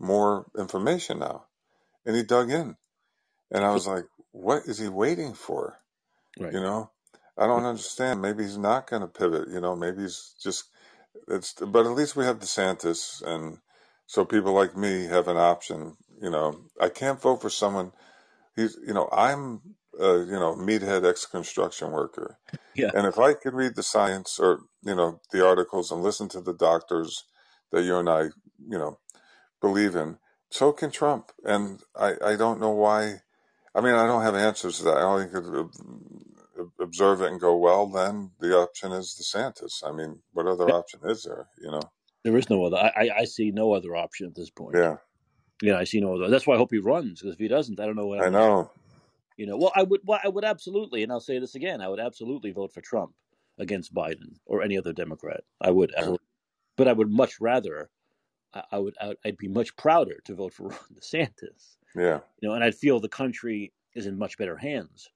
more 0.00 0.46
information 0.58 1.20
now?" 1.20 1.46
And 2.06 2.16
he 2.16 2.22
dug 2.24 2.50
in, 2.50 2.76
and 3.52 3.64
I 3.64 3.72
was 3.72 3.88
like, 3.88 4.06
"What 4.32 4.64
is 4.66 4.78
he 4.78 4.88
waiting 4.88 5.34
for?" 5.34 5.78
Right. 6.38 6.52
You 6.52 6.60
know, 6.60 6.92
I 7.38 7.46
don't 7.46 7.64
understand. 7.64 8.22
Maybe 8.22 8.44
he's 8.44 8.58
not 8.58 8.88
going 8.88 9.02
to 9.02 9.08
pivot. 9.08 9.48
You 9.50 9.60
know, 9.60 9.76
maybe 9.76 10.02
he's 10.02 10.34
just 10.42 10.66
it's. 11.28 11.54
But 11.54 11.86
at 11.86 11.92
least 11.92 12.16
we 12.16 12.24
have 12.24 12.40
DeSantis, 12.40 13.22
and 13.22 13.58
so 14.06 14.24
people 14.24 14.52
like 14.54 14.76
me 14.76 15.06
have 15.06 15.28
an 15.28 15.38
option. 15.38 15.96
You 16.22 16.30
know, 16.30 16.66
I 16.80 16.88
can't 16.90 17.20
vote 17.22 17.42
for 17.42 17.50
someone. 17.50 17.92
He's. 18.56 18.76
You 18.86 18.94
know, 18.94 19.08
I'm. 19.12 19.62
Uh, 20.00 20.20
you 20.24 20.32
know, 20.32 20.54
meathead 20.56 21.08
ex 21.08 21.26
construction 21.26 21.90
worker, 21.92 22.38
Yeah. 22.74 22.92
and 22.92 23.06
if 23.06 23.18
I 23.18 23.34
could 23.34 23.54
read 23.54 23.76
the 23.76 23.82
science 23.82 24.38
or 24.40 24.60
you 24.82 24.94
know 24.94 25.20
the 25.32 25.46
articles 25.46 25.90
and 25.92 26.02
listen 26.02 26.28
to 26.30 26.40
the 26.40 26.54
doctors 26.54 27.24
that 27.72 27.84
you 27.84 27.98
and 27.98 28.08
I, 28.08 28.22
you 28.58 28.78
know, 28.78 28.98
believe 29.60 29.96
in, 29.96 30.18
so 30.50 30.72
can 30.72 30.90
Trump. 30.92 31.32
And 31.44 31.82
I, 31.96 32.14
I 32.24 32.36
don't 32.36 32.60
know 32.60 32.70
why. 32.72 33.22
I 33.74 33.80
mean, 33.80 33.94
I 33.94 34.06
don't 34.06 34.22
have 34.22 34.34
answers 34.34 34.78
to 34.78 34.84
that. 34.84 34.98
I 34.98 35.02
only 35.02 35.26
could 35.28 35.70
observe 36.80 37.22
it 37.22 37.30
and 37.30 37.40
go, 37.40 37.56
well, 37.56 37.86
then 37.86 38.30
the 38.38 38.56
option 38.56 38.92
is 38.92 39.16
DeSantis. 39.20 39.82
I 39.86 39.92
mean, 39.92 40.18
what 40.32 40.46
other 40.46 40.68
option 40.70 41.00
is 41.04 41.24
there? 41.24 41.48
You 41.58 41.70
know? 41.70 41.80
There 42.24 42.36
is 42.36 42.50
no 42.50 42.64
other. 42.64 42.76
I, 42.76 42.92
I, 42.96 43.10
I 43.20 43.24
see 43.24 43.50
no 43.50 43.72
other 43.72 43.96
option 43.96 44.26
at 44.26 44.34
this 44.34 44.50
point. 44.50 44.76
Yeah, 44.76 44.96
Yeah, 45.62 45.78
I 45.78 45.84
see 45.84 46.00
no 46.00 46.14
other. 46.14 46.28
That's 46.28 46.46
why 46.46 46.54
I 46.54 46.58
hope 46.58 46.70
he 46.70 46.78
runs 46.78 47.20
because 47.20 47.34
if 47.34 47.40
he 47.40 47.48
doesn't, 47.48 47.80
I 47.80 47.86
don't 47.86 47.96
know 47.96 48.06
what 48.06 48.20
I 48.20 48.28
know. 48.28 48.70
You 49.38 49.46
know, 49.46 49.56
well, 49.56 49.72
I 49.74 49.82
would, 49.82 50.00
well, 50.04 50.20
I 50.22 50.28
would 50.28 50.44
absolutely, 50.44 51.02
and 51.02 51.10
I'll 51.10 51.18
say 51.20 51.38
this 51.38 51.54
again, 51.54 51.80
I 51.80 51.88
would 51.88 51.98
absolutely 51.98 52.52
vote 52.52 52.72
for 52.72 52.82
Trump 52.82 53.12
against 53.58 53.94
Biden 53.94 54.36
or 54.44 54.62
any 54.62 54.76
other 54.76 54.92
Democrat. 54.92 55.40
I 55.60 55.70
would, 55.70 55.90
Yeah. 55.90 55.98
absolutely. 56.00 56.26
but 56.76 56.88
I 56.88 56.92
would 56.92 57.10
much 57.10 57.40
rather, 57.40 57.90
I, 58.52 58.62
I 58.72 58.78
would, 58.78 58.94
I, 59.00 59.14
I'd 59.24 59.38
be 59.38 59.48
much 59.48 59.74
prouder 59.76 60.20
to 60.26 60.34
vote 60.34 60.52
for 60.52 60.64
Ron 60.68 60.78
DeSantis. 61.00 61.76
Yeah, 61.94 62.20
You 62.40 62.48
know, 62.48 62.54
and 62.54 62.64
I'd 62.64 62.74
feel 62.74 63.00
the 63.00 63.08
country 63.08 63.72
is 63.94 64.06
in 64.06 64.18
much 64.18 64.38
better 64.38 64.56
hands 64.56 65.10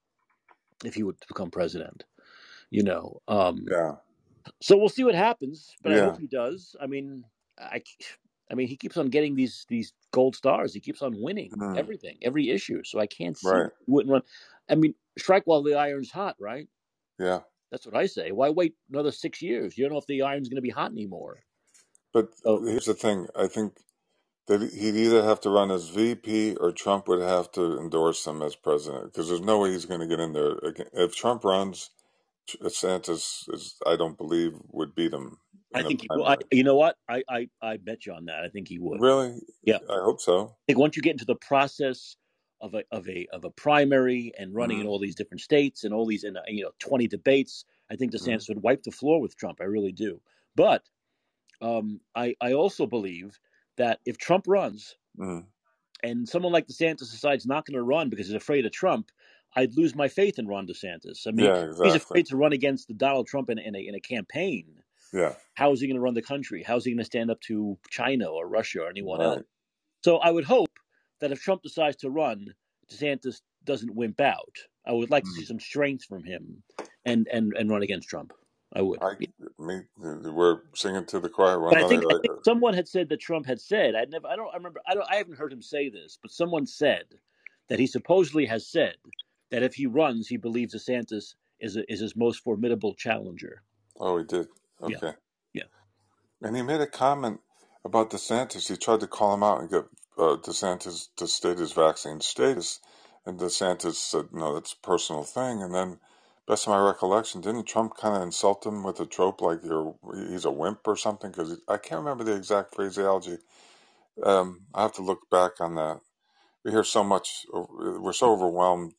if 0.85 0.95
he 0.95 1.03
would 1.03 1.17
become 1.29 1.51
president. 1.51 2.05
You 2.71 2.85
know, 2.85 3.21
um, 3.29 3.67
yeah, 3.71 3.97
so 4.63 4.77
we'll 4.77 4.89
see 4.89 5.05
what 5.05 5.15
happens, 5.15 5.77
but 5.83 5.93
I 5.93 5.99
hope 6.01 6.19
he 6.19 6.27
does. 6.27 6.77
I 6.81 6.87
mean, 6.87 7.25
I, 7.59 7.83
I 8.51 8.55
mean, 8.55 8.69
he 8.69 8.77
keeps 8.77 8.97
on 8.97 9.11
getting 9.11 9.37
these 9.37 9.67
these 9.69 9.93
gold 10.13 10.37
stars. 10.37 10.75
He 10.75 10.81
keeps 10.81 11.03
on 11.03 11.21
winning 11.21 11.53
Mm. 11.57 11.77
everything, 11.77 12.19
every 12.23 12.51
issue. 12.51 12.83
So 12.85 12.99
I 13.01 13.07
can't 13.07 13.39
see 13.39 13.47
Right. 13.49 13.71
he 13.87 13.93
wouldn't 13.93 14.13
run. 14.13 14.23
I 14.69 14.75
mean, 14.77 14.95
strike 15.19 15.45
while 15.47 15.63
the 15.63 15.75
iron's 15.75 16.11
hot, 16.11 16.37
right? 16.41 16.69
yeah. 17.19 17.41
That's 17.71 17.87
what 17.87 17.97
I 17.97 18.07
say. 18.07 18.33
Why 18.33 18.51
wait 18.51 18.77
another 18.91 19.13
six 19.13 19.43
years? 19.43 19.77
You 19.77 19.85
don't 19.85 19.93
know 19.93 19.99
if 19.99 20.07
the 20.07 20.23
iron's 20.23 20.49
going 20.49 20.57
to 20.57 20.63
be 20.63 20.71
hot 20.71 20.93
anymore. 20.93 21.41
But 22.13 22.35
So 22.43 22.63
here's 22.65 22.87
the 22.87 22.95
thing. 22.95 23.29
I 23.37 23.49
think 23.49 23.75
that 24.47 24.63
he'd 24.73 24.97
either 24.97 25.25
have 25.25 25.41
to 25.43 25.51
run 25.51 25.71
as 25.71 25.89
VP 25.91 26.57
or 26.57 26.73
Trump 26.73 27.09
would 27.09 27.21
have 27.23 27.51
to 27.53 27.79
endorse 27.79 28.27
him 28.27 28.43
as 28.43 28.57
president 28.57 29.07
because 29.07 29.29
there's 29.29 29.41
no 29.41 29.61
way 29.61 29.73
he's 29.73 29.87
going 29.87 30.01
to 30.01 30.07
get 30.09 30.21
in 30.21 30.33
there. 30.35 30.57
If 30.93 31.17
Trump 31.17 31.45
runs, 31.45 31.91
DeSantis 32.49 33.53
is, 33.55 33.77
I 33.87 33.97
don't 33.97 34.19
believe, 34.19 34.55
would 34.73 34.95
beat 34.95 35.13
him 35.15 35.39
I 35.75 35.83
think 35.83 36.03
he 36.03 36.09
will. 36.13 36.27
I, 36.27 36.39
you 36.53 36.65
know 36.65 36.77
what? 36.77 36.97
I, 37.09 37.23
I 37.29 37.49
I 37.61 37.77
bet 37.77 38.07
you 38.07 38.13
on 38.15 38.27
that. 38.27 38.45
I 38.45 38.49
think 38.49 38.69
he 38.69 38.79
would. 38.79 39.01
Really? 39.01 39.41
Yeah. 39.65 39.79
I 39.89 40.01
hope 40.03 40.21
so. 40.21 40.57
I 40.69 40.73
think 40.73 40.79
once 40.79 40.97
you 40.97 41.03
get 41.03 41.13
into 41.13 41.25
the 41.27 41.37
process 41.37 42.17
of 42.61 42.75
a 42.75 42.85
of 42.93 43.09
a 43.09 43.27
of 43.33 43.45
a 43.45 43.51
primary 43.51 44.33
and 44.39 44.55
running 44.55 44.81
in 44.81 44.87
Mhm. 44.87 44.89
all 44.89 44.99
these 44.99 45.15
different 45.17 45.43
states 45.43 45.85
and 45.85 45.95
all 45.95 46.07
these 46.07 46.25
and 46.25 46.39
you 46.49 46.65
know 46.65 46.73
twenty 46.81 47.09
debates, 47.09 47.65
I 47.91 47.97
think 47.97 48.13
Mhm. 48.19 48.37
DeSantis 48.37 48.49
would 48.49 48.63
wipe 48.63 48.85
the 48.85 48.93
floor 48.93 49.21
with 49.21 49.37
Trump. 49.37 49.61
I 49.61 49.65
really 49.65 49.93
do. 49.93 50.23
But 50.57 50.85
Um, 51.63 52.01
I 52.15 52.37
I 52.41 52.53
also 52.55 52.87
believe 52.87 53.39
that 53.77 54.01
if 54.07 54.19
Trump 54.19 54.45
runs 54.49 54.97
Mm. 55.19 55.47
and 56.03 56.29
someone 56.29 56.53
like 56.53 56.67
DeSantis 56.69 57.11
decides 57.11 57.47
not 57.47 57.67
going 57.67 57.77
to 57.77 57.83
run 57.83 58.11
because 58.11 58.27
he's 58.27 58.37
afraid 58.37 58.67
of 58.67 58.73
Trump, 58.73 59.11
I'd 59.57 59.75
lose 59.77 59.95
my 59.95 60.09
faith 60.09 60.39
in 60.39 60.47
Ron 60.47 60.67
DeSantis. 60.67 61.27
I 61.27 61.31
mean, 61.33 61.45
Yeah, 61.45 61.67
he's 61.81 61.95
afraid 61.95 62.27
to 62.27 62.37
run 62.37 62.53
against 62.53 62.97
Donald 62.97 63.27
Trump 63.27 63.51
in, 63.51 63.59
in, 63.59 63.75
a, 63.75 63.81
in 63.81 63.95
a 63.95 64.01
campaign. 64.01 64.83
Yeah, 65.13 65.35
How 65.55 65.73
is 65.73 65.81
he 65.81 65.87
going 65.89 65.97
to 65.97 66.03
run 66.03 66.15
the 66.15 66.23
country? 66.23 66.63
How 66.63 66.77
is 66.77 66.85
he 66.85 66.93
going 66.93 66.99
to 66.99 67.05
stand 67.05 67.31
up 67.31 67.41
to 67.43 67.79
China 67.91 68.27
or 68.27 68.49
Russia 68.49 68.83
or 68.83 68.91
anyone 68.91 69.23
else? 69.23 69.43
So 70.05 70.19
I 70.19 70.31
would 70.31 70.45
hope 70.45 70.71
that 71.21 71.33
if 71.33 71.41
Trump 71.43 71.63
decides 71.63 71.97
to 71.99 72.11
run, 72.11 72.55
DeSantis 72.93 73.43
doesn't 73.65 73.95
wimp 73.95 74.21
out. 74.21 74.57
I 74.87 74.93
would 74.93 75.11
like 75.11 75.25
to 75.25 75.31
see 75.31 75.45
Mm. 75.45 75.47
some 75.47 75.61
strength 75.61 76.05
from 76.05 76.25
him 76.25 76.63
and, 77.05 77.29
and, 77.33 77.55
and 77.59 77.71
run 77.71 77.83
against 77.83 78.09
Trump. 78.09 78.33
I 78.75 78.83
would. 78.83 79.01
I, 79.01 79.15
me, 79.59 79.83
we're 79.99 80.63
singing 80.75 81.07
to 81.07 81.21
the 81.21 81.29
choir. 81.31 81.61
But 81.69 81.79
I 81.79 81.85
think 81.85 82.05
I 82.11 82.15
think 82.23 82.35
someone 82.45 82.75
had 82.75 82.89
said 82.89 83.09
that 83.11 83.21
Trump 83.21 83.47
had 83.47 83.61
said 83.61 83.95
I 83.97 84.07
never 84.07 84.29
I 84.29 84.37
don't 84.37 84.51
I 84.53 84.57
remember 84.57 84.81
I 84.87 84.95
don't 84.95 85.07
I 85.11 85.17
haven't 85.17 85.39
heard 85.39 85.53
him 85.53 85.63
say 85.63 85.89
this, 85.91 86.19
but 86.21 86.31
someone 86.33 86.67
said 86.67 87.05
that 87.69 87.79
he 87.81 87.87
supposedly 87.87 88.47
has 88.47 88.67
said 88.67 88.97
that 89.51 89.63
if 89.63 89.75
he 89.75 89.87
runs, 89.87 90.29
he 90.29 90.37
believes 90.37 90.75
DeSantis 90.75 91.35
is 91.61 91.77
a, 91.77 91.93
is 91.93 92.01
his 92.01 92.17
most 92.17 92.41
formidable 92.43 92.95
challenger. 92.95 93.63
Oh, 94.01 94.19
he 94.19 94.25
did. 94.25 94.49
Yeah, 94.87 94.97
Okay. 94.97 95.13
yeah. 95.55 95.65
And 96.43 96.57
he 96.57 96.63
made 96.63 96.81
a 96.81 96.87
comment 96.87 97.41
about 97.85 98.11
DeSantis. 98.11 98.69
He 98.69 98.77
tried 98.77 99.01
to 99.01 99.07
call 99.09 99.35
him 99.35 99.43
out 99.43 99.61
and 99.61 99.71
get 99.71 99.85
uh, 100.19 100.37
DeSantis 100.37 101.09
to 101.17 101.27
state 101.29 101.59
his 101.59 101.73
vaccine 101.73 102.21
status. 102.21 102.81
And 103.27 103.39
DeSantis 103.41 103.95
said, 103.95 104.27
no, 104.33 104.55
that's 104.55 104.75
a 104.75 104.87
personal 104.87 105.25
thing. 105.25 105.63
And 105.63 105.75
then, 105.75 105.99
best 106.47 106.67
of 106.67 106.71
my 106.73 106.81
recollection, 106.87 107.41
didn't 107.41 107.65
Trump 107.67 107.97
kind 107.97 108.17
of 108.17 108.23
insult 108.23 108.67
him 108.67 108.83
with 108.85 109.01
a 109.01 109.07
trope 109.07 109.41
like 109.41 109.65
you're, 109.65 109.97
he's 110.15 110.45
a 110.45 110.51
wimp 110.51 110.81
or 110.87 110.97
something? 110.97 111.31
Because 111.31 111.61
I 111.69 111.79
can't 111.79 112.01
remember 112.01 112.25
the 112.25 112.37
exact 112.37 112.75
phraseology. 112.75 113.39
Um, 114.23 114.63
I 114.75 114.83
have 114.83 114.93
to 114.95 115.03
look 115.03 115.31
back 115.31 115.61
on 115.61 115.75
that. 115.77 116.01
We 116.65 116.73
hear 116.73 116.85
so 116.85 117.05
much, 117.05 117.47
we're 117.53 118.13
so 118.13 118.33
overwhelmed 118.33 118.95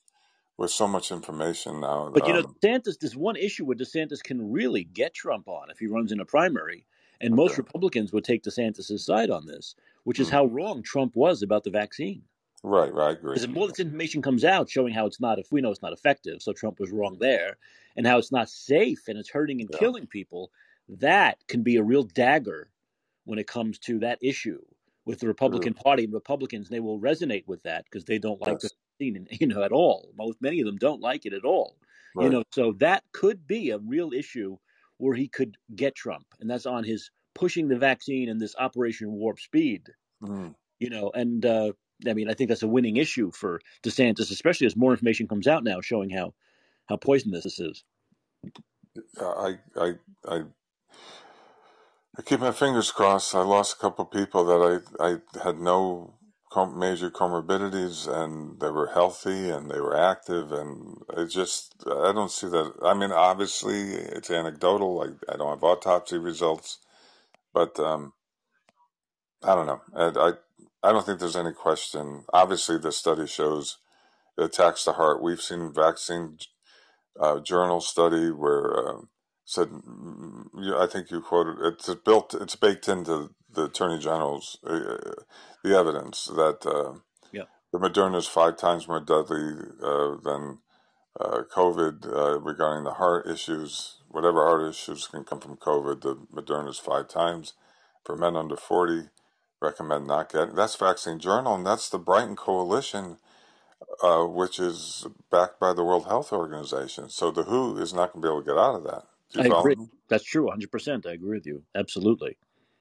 with 0.58 0.72
so 0.72 0.88
much 0.88 1.12
information 1.12 1.82
now. 1.82 2.08
But 2.14 2.28
you 2.28 2.34
know, 2.34 2.44
Um, 2.44 2.56
DeSantis, 2.64 3.00
there's 3.00 3.16
one 3.16 3.38
issue 3.38 3.66
where 3.66 3.78
DeSantis 3.78 4.24
can 4.24 4.52
really 4.52 4.84
get 4.84 5.14
Trump 5.14 5.48
on 5.48 5.70
if 5.70 5.80
he 5.80 5.88
runs 5.88 6.12
in 6.12 6.20
a 6.20 6.26
primary, 6.26 6.86
and 7.22 7.36
most 7.36 7.58
okay. 7.58 7.60
Republicans 7.60 8.12
would 8.14 8.26
take 8.26 8.44
DeSantis' 8.44 9.00
side 9.02 9.30
on 9.30 9.46
this, 9.46 9.76
which 10.04 10.20
is 10.20 10.30
Mm. 10.30 10.32
how 10.32 10.46
wrong 10.46 10.84
Trump 10.84 11.16
was 11.16 11.42
about 11.44 11.64
the 11.64 11.70
vaccine. 11.72 12.24
Right, 12.64 12.94
right, 12.94 13.08
I 13.10 13.12
agree. 13.12 13.42
Because 13.42 13.48
all 13.56 13.68
this 13.68 13.80
information 13.80 14.22
comes 14.22 14.44
out 14.44 14.70
showing 14.70 14.94
how 14.94 15.06
it's 15.06 15.20
not, 15.20 15.40
if 15.40 15.52
we 15.52 15.62
know 15.62 15.72
it's 15.72 15.82
not 15.82 15.94
effective, 15.94 16.42
so 16.42 16.54
Trump 16.54 16.80
was 16.80 16.92
wrong 16.92 17.18
there, 17.20 17.58
and 17.96 18.08
how 18.08 18.18
it's 18.18 18.32
not 18.32 18.50
safe 18.50 19.08
and 19.08 19.18
it's 19.18 19.30
hurting 19.30 19.62
and 19.62 19.72
Yeah, 19.72 19.72
killing 19.72 20.08
people, 20.08 20.52
that 20.88 21.46
can 21.48 21.62
be 21.64 21.76
a 21.76 21.84
real 21.84 22.04
dagger 22.04 22.72
when 23.26 23.40
it 23.40 23.48
comes 23.48 23.80
to 23.80 24.00
that 24.00 24.20
issue 24.22 24.62
with 25.06 25.20
the 25.20 25.28
true. 25.46 25.68
Republican 25.68 25.74
Party 25.74 26.06
and 26.06 26.14
Republicans. 26.14 26.70
They 26.70 26.80
will 26.80 27.00
resonate 27.00 27.48
with 27.48 27.64
that 27.64 27.86
because 27.86 28.06
they 28.06 28.20
don't 28.20 28.42
like 28.42 28.62
the 28.62 28.70
Yes, 28.70 28.76
vaccine, 29.00 29.28
you 29.32 29.48
know, 29.48 29.64
at 29.64 29.72
all. 29.72 30.12
Most 30.16 30.42
many 30.42 30.60
of 30.62 30.66
them 30.66 30.78
don't 30.78 31.02
like 31.02 31.26
it 31.26 31.34
at 31.34 31.46
all, 31.46 31.78
you 32.18 32.30
know. 32.30 32.44
So 32.54 32.74
that 32.74 33.04
could 33.14 33.46
be 33.48 33.70
a 33.72 33.80
real 33.80 34.14
issue 34.14 34.58
where 34.98 35.16
he 35.16 35.28
could 35.28 35.58
get 35.76 35.96
Trump, 35.96 36.28
and 36.40 36.50
that's 36.50 36.66
on 36.66 36.84
his 36.84 37.12
pushing 37.36 37.68
the 37.68 37.78
vaccine 37.78 38.30
and 38.30 38.42
this 38.42 38.56
Operation 38.58 39.12
Warp 39.14 39.40
Speed 39.40 39.90
Mm. 40.22 40.54
you 40.80 40.90
know, 40.90 41.10
and 41.12 41.46
uh, 41.46 41.74
I 42.06 42.14
mean, 42.14 42.30
I 42.30 42.34
think 42.34 42.50
that's 42.50 42.64
a 42.64 42.68
winning 42.68 42.98
issue 42.98 43.32
for 43.32 43.62
DeSantis, 43.84 44.32
especially 44.32 44.68
as 44.68 44.76
more 44.76 44.92
information 44.92 45.28
comes 45.28 45.48
out 45.48 45.64
now 45.64 45.82
showing 45.82 46.10
how 46.10 46.34
how 46.88 46.98
poisonous 46.98 47.44
this 47.44 47.60
is. 47.60 47.84
I, 49.20 49.56
I, 49.80 49.92
I, 50.28 50.44
I 52.18 52.22
keep 52.24 52.40
my 52.40 52.52
fingers 52.52 52.92
crossed. 52.92 53.36
I 53.36 53.42
lost 53.42 53.78
a 53.78 53.80
couple 53.80 54.06
of 54.06 54.12
people 54.12 54.46
that 54.46 54.84
I, 55.00 55.06
I 55.06 55.44
had 55.44 55.60
no 55.60 56.16
major 56.76 57.12
comorbidities 57.12 58.08
and 58.08 58.60
they 58.60 58.72
were 58.72 58.88
healthy 58.88 59.50
and 59.50 59.70
they 59.70 59.80
were 59.80 59.98
active 59.98 60.52
and 60.52 60.98
it 61.16 61.28
just, 61.28 61.76
I 61.86 62.12
don't 62.14 62.32
see 62.32 62.48
that. 62.48 62.74
I 62.84 62.94
mean, 62.96 63.12
obviously 63.12 63.94
it's 63.94 64.32
anecdotal. 64.32 65.02
I, 65.02 65.34
I 65.34 65.38
don't 65.38 65.50
have 65.50 65.64
autopsy 65.64 66.18
results, 66.18 66.80
but, 67.54 67.80
um, 67.80 68.14
I 69.44 69.56
don't 69.56 69.68
know. 69.68 69.82
And 69.94 70.18
I, 70.18 70.32
I 70.84 70.92
don't 70.94 71.06
think 71.06 71.20
there's 71.20 71.36
any 71.38 71.54
question. 71.54 72.26
Obviously 72.34 72.78
the 72.80 72.92
study 72.94 73.28
shows 73.28 73.78
it 74.38 74.46
attacks 74.46 74.86
the 74.86 74.94
heart. 74.94 75.22
We've 75.24 75.42
seen 75.42 75.74
vaccine 75.74 76.38
uh, 77.20 77.40
journal 77.42 77.82
study 77.82 78.32
where 78.32 78.78
uh, 78.78 79.02
said 79.46 79.70
mm, 79.70 80.48
I 80.80 80.88
think 80.88 81.12
you 81.12 81.22
quoted 81.22 81.58
it's 81.62 81.94
built 82.06 82.36
it's 82.36 82.56
baked 82.58 82.90
into 82.90 83.32
the 83.52 83.66
attorney 83.66 84.00
general's 84.00 84.58
uh, 84.66 84.98
the 85.64 85.78
evidence 85.78 86.26
that 86.28 86.66
uh, 86.66 87.00
Yeah, 87.32 87.44
the 87.74 87.80
Moderna 87.80 88.18
is 88.18 88.28
five 88.28 88.58
times 88.58 88.88
more 88.88 89.02
deadly 89.02 89.54
uh, 89.84 90.18
than 90.24 90.60
uh, 91.20 91.44
COVID 91.54 92.08
uh, 92.08 92.40
regarding 92.42 92.84
the 92.86 92.94
heart 92.96 93.28
issues. 93.28 93.98
Whatever 94.10 94.46
heart 94.46 94.70
issues 94.70 95.08
can 95.08 95.24
come 95.24 95.40
from 95.42 95.58
COVID, 95.58 96.02
the 96.02 96.16
Moderna 96.34 96.70
is 96.70 96.80
five 96.80 97.08
times. 97.10 97.54
For 98.06 98.18
men 98.18 98.36
under 98.38 98.58
40, 98.58 99.10
recommend 99.62 100.08
not 100.08 100.32
getting. 100.32 100.56
That's 100.56 100.76
Vaccine 100.76 101.20
Journal, 101.20 101.56
and 101.56 101.66
that's 101.66 101.90
the 101.90 102.00
Brighton 102.00 102.36
Coalition 102.36 103.18
uh, 104.02 104.26
which 104.26 104.60
is 104.60 105.06
backed 105.32 105.60
by 105.60 105.74
the 105.74 105.84
World 105.84 106.06
Health 106.06 106.32
Organization. 106.32 107.10
So 107.10 107.32
the 107.32 107.44
WHO 107.44 107.78
is 107.78 107.94
not 107.94 108.14
going 108.14 108.22
to 108.22 108.28
be 108.28 108.32
able 108.32 108.42
to 108.44 108.48
get 108.48 108.58
out 108.58 108.76
of 108.76 108.84
that. 108.86 109.04
I 109.38 109.48
agree. 109.48 109.76
That's 110.10 110.24
true, 110.24 110.46
100. 110.46 110.72
percent 110.72 111.06
I 111.06 111.14
agree 111.14 111.38
with 111.38 111.46
you. 111.46 111.64
Absolutely. 111.76 112.38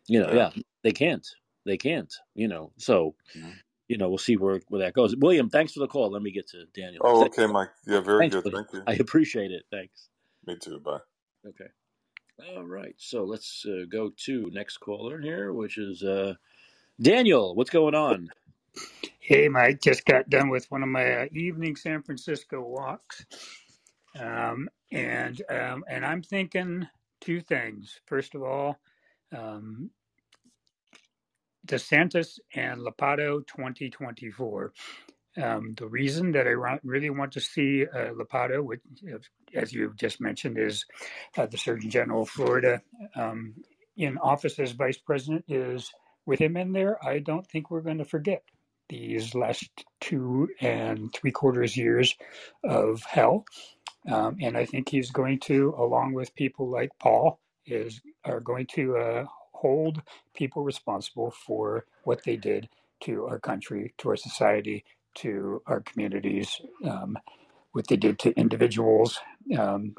You 0.09 0.21
know, 0.21 0.29
Yeah. 0.33 0.51
yeah, 0.55 0.63
they 0.83 0.93
can't. 0.93 1.27
They 1.65 1.77
can't. 1.77 2.13
You 2.35 2.49
know, 2.49 2.73
so 2.77 3.15
Mhm. 3.37 3.55
you 3.89 3.99
know, 3.99 4.09
we'll 4.09 4.19
see 4.19 4.37
where 4.37 4.61
where 4.69 4.81
that 4.83 4.95
goes. 4.95 5.17
William, 5.17 5.51
thanks 5.51 5.73
for 5.73 5.81
the 5.81 5.89
call. 5.89 6.11
Let 6.11 6.23
me 6.23 6.31
get 6.31 6.49
to 6.49 6.67
Daniel. 6.67 7.03
Oh, 7.05 7.25
okay, 7.27 7.47
Mike. 7.47 7.71
Yeah, 7.87 8.01
very 8.01 8.21
Thanks, 8.21 8.35
good. 8.37 8.45
buddy. 8.45 8.57
Thank 8.57 8.73
you. 8.73 8.83
I 8.87 8.93
appreciate 8.95 9.51
it. 9.51 9.65
Thanks. 9.71 10.09
Me 10.47 10.57
too. 10.57 10.79
Bye. 10.79 11.01
Okay. 11.47 11.69
All 12.55 12.65
right. 12.65 12.95
So 12.99 13.25
let's 13.25 13.65
uh, 13.67 13.87
go 13.89 14.11
to 14.27 14.51
next 14.53 14.79
caller 14.79 15.21
here, 15.21 15.53
which 15.53 15.79
is 15.79 16.03
uh, 16.05 16.35
Daniel. 17.01 17.55
What's 17.55 17.71
going 17.71 17.95
on? 17.95 18.31
Hey, 19.21 19.49
Mike, 19.49 19.83
just 19.83 20.05
got 20.07 20.31
done 20.31 20.51
with 20.51 20.71
one 20.71 20.83
of 20.83 20.89
my 20.91 21.13
uh, 21.13 21.27
evening 21.33 21.77
San 21.77 22.03
Francisco 22.03 22.61
walks. 22.61 23.27
Um, 24.19 24.69
and 24.93 25.41
um, 25.51 25.85
and 25.89 26.07
I'm 26.07 26.23
thinking 26.23 26.89
two 27.21 27.41
things. 27.41 28.01
First 28.07 28.35
of 28.35 28.43
all, 28.43 28.79
um, 29.37 29.91
DeSantis 31.67 32.41
and 32.55 32.81
Ladapo 32.81 33.47
2024. 33.47 34.73
Um, 35.43 35.75
the 35.79 35.87
reason 35.89 36.33
that 36.33 36.47
I 36.49 36.51
really 36.85 37.11
want 37.11 37.33
to 37.33 37.41
see 37.41 37.87
uh, 37.87 38.13
Ladapo, 38.15 38.65
which, 38.65 38.83
as 39.55 39.73
you 39.73 39.93
just 39.97 40.21
mentioned, 40.21 40.59
is 40.59 40.87
uh, 41.39 41.47
the 41.47 41.59
Surgeon 41.59 41.91
General 41.91 42.23
of 42.23 42.31
Florida 42.31 42.83
um, 43.17 43.55
in 43.97 44.19
office 44.19 44.59
as 44.61 44.73
vice 44.73 44.99
president, 44.99 45.45
is 45.49 45.93
with 46.27 46.41
him 46.41 46.57
in 46.57 46.73
there. 46.73 47.05
I 47.05 47.21
don't 47.21 47.47
think 47.47 47.71
we're 47.71 47.83
going 47.83 47.99
to 47.99 48.07
forget 48.07 48.43
these 48.89 49.35
last 49.35 49.69
two 50.01 50.49
and 50.61 51.13
three 51.15 51.33
quarters 51.33 51.77
years 51.77 52.17
of 52.65 53.03
hell. 53.05 53.47
Um, 54.11 54.39
and 54.43 54.57
I 54.57 54.67
think 54.67 54.89
he's 54.91 55.11
going 55.11 55.41
to, 55.43 55.75
along 55.79 56.15
with 56.15 56.35
people 56.37 56.71
like 56.71 56.91
Paul, 57.01 57.41
is 57.67 58.01
are 58.25 58.41
going 58.41 58.67
to 58.75 58.97
uh, 58.99 59.25
hold 59.53 60.03
people 60.35 60.65
responsible 60.65 61.31
for 61.31 61.87
what 62.05 62.25
they 62.25 62.37
did 62.37 62.69
to 63.03 63.27
our 63.27 63.41
country, 63.41 63.95
to 63.99 64.11
our 64.11 64.17
society, 64.17 64.85
to 65.17 65.63
our 65.67 65.81
communities, 65.81 66.61
um, 66.85 67.19
what 67.73 67.89
they 67.89 67.97
did 67.97 68.19
to 68.21 68.33
individuals. 68.39 69.21
Um, 69.59 69.95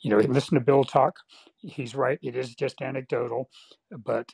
you 0.00 0.10
know, 0.10 0.18
listen 0.18 0.56
to 0.58 0.64
Bill 0.64 0.84
talk. 0.84 1.16
He's 1.58 1.94
right. 1.94 2.18
It 2.22 2.36
is 2.36 2.54
just 2.54 2.82
anecdotal, 2.82 3.50
but 3.90 4.32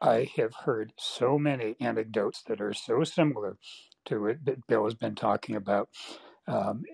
I 0.00 0.30
have 0.36 0.54
heard 0.64 0.92
so 0.98 1.38
many 1.38 1.76
anecdotes 1.80 2.42
that 2.48 2.60
are 2.60 2.74
so 2.74 3.04
similar 3.04 3.58
to 4.06 4.20
what 4.22 4.44
that 4.44 4.66
Bill 4.68 4.84
has 4.84 4.94
been 4.94 5.16
talking 5.16 5.56
about. 5.56 5.88
Um, 6.48 6.84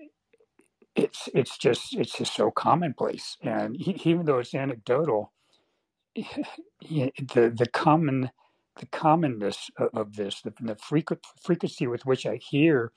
it's 0.95 1.29
it's 1.35 1.57
just 1.57 1.95
it's 1.95 2.17
just 2.17 2.35
so 2.35 2.51
commonplace, 2.51 3.37
and 3.41 3.77
he, 3.77 3.99
even 4.05 4.25
though 4.25 4.39
it's 4.39 4.55
anecdotal, 4.55 5.33
the 6.15 7.53
the 7.55 7.67
common 7.73 8.31
the 8.79 8.87
commonness 8.87 9.69
of, 9.77 9.89
of 9.95 10.15
this, 10.15 10.41
the, 10.41 10.53
the 10.61 10.75
frequent 10.75 11.21
frequency 11.43 11.87
with 11.87 12.05
which 12.05 12.25
I 12.25 12.37
hear 12.37 12.91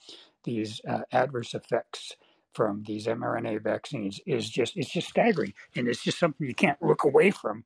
these 0.45 0.81
uh, 0.89 1.01
adverse 1.13 1.55
effects 1.55 2.17
from 2.55 2.85
these 2.87 3.07
mRNA 3.07 3.63
vaccines 3.63 4.21
is 4.27 4.51
just 4.51 4.77
it's 4.77 4.93
just 4.93 5.09
staggering, 5.09 5.55
and 5.77 5.89
it's 5.89 6.05
just 6.05 6.19
something 6.21 6.47
you 6.47 6.55
can't 6.55 6.83
look 6.83 7.05
away 7.05 7.31
from. 7.33 7.65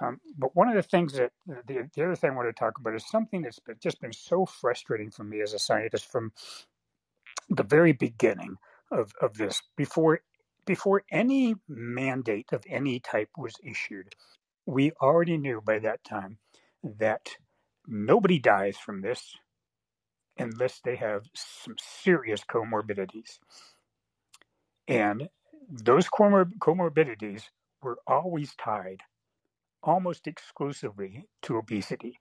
Um, 0.00 0.20
but 0.38 0.56
one 0.56 0.68
of 0.68 0.74
the 0.74 0.82
things 0.82 1.14
that 1.14 1.32
the, 1.46 1.88
the 1.94 2.04
other 2.04 2.16
thing 2.16 2.30
I 2.32 2.34
want 2.34 2.48
to 2.48 2.58
talk 2.58 2.78
about 2.78 2.94
is 2.94 3.08
something 3.08 3.42
that's 3.42 3.58
been, 3.58 3.76
just 3.82 4.00
been 4.00 4.12
so 4.12 4.46
frustrating 4.46 5.10
for 5.10 5.24
me 5.24 5.42
as 5.42 5.54
a 5.54 5.58
scientist 5.58 6.10
from 6.10 6.32
the 7.50 7.64
very 7.64 7.92
beginning 7.92 8.56
of, 8.90 9.12
of 9.20 9.36
this, 9.36 9.62
before 9.76 10.20
before 10.66 11.02
any 11.10 11.56
mandate 11.68 12.52
of 12.52 12.62
any 12.68 13.00
type 13.00 13.30
was 13.36 13.54
issued 13.64 14.06
we 14.66 14.92
already 15.02 15.36
knew 15.36 15.60
by 15.60 15.78
that 15.80 16.04
time 16.04 16.38
that 16.84 17.30
nobody 17.86 18.38
dies 18.38 18.76
from 18.76 19.00
this 19.00 19.36
unless 20.38 20.80
they 20.84 20.96
have 20.96 21.24
some 21.34 21.76
serious 21.78 22.42
comorbidities. 22.44 23.38
And 24.88 25.28
those 25.68 26.08
comor- 26.08 26.52
comorbidities 26.60 27.44
were 27.82 27.98
always 28.06 28.54
tied 28.56 29.00
almost 29.82 30.26
exclusively 30.26 31.26
to 31.42 31.56
obesity. 31.58 32.18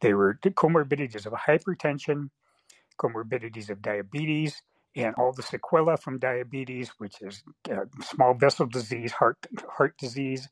They 0.00 0.14
were 0.14 0.34
comorbidities 0.44 1.26
of 1.26 1.34
hypertension, 1.34 2.30
comorbidities 3.00 3.70
of 3.70 3.82
diabetes, 3.82 4.62
and 4.96 5.14
all 5.16 5.32
the 5.32 5.42
sequela 5.42 5.98
from 6.00 6.18
diabetes, 6.18 6.90
which 6.98 7.16
is 7.22 7.42
uh, 7.70 7.86
small 8.02 8.34
vessel 8.34 8.66
disease, 8.66 9.12
heart 9.12 9.38
heart 9.68 9.96
disease. 9.98 10.48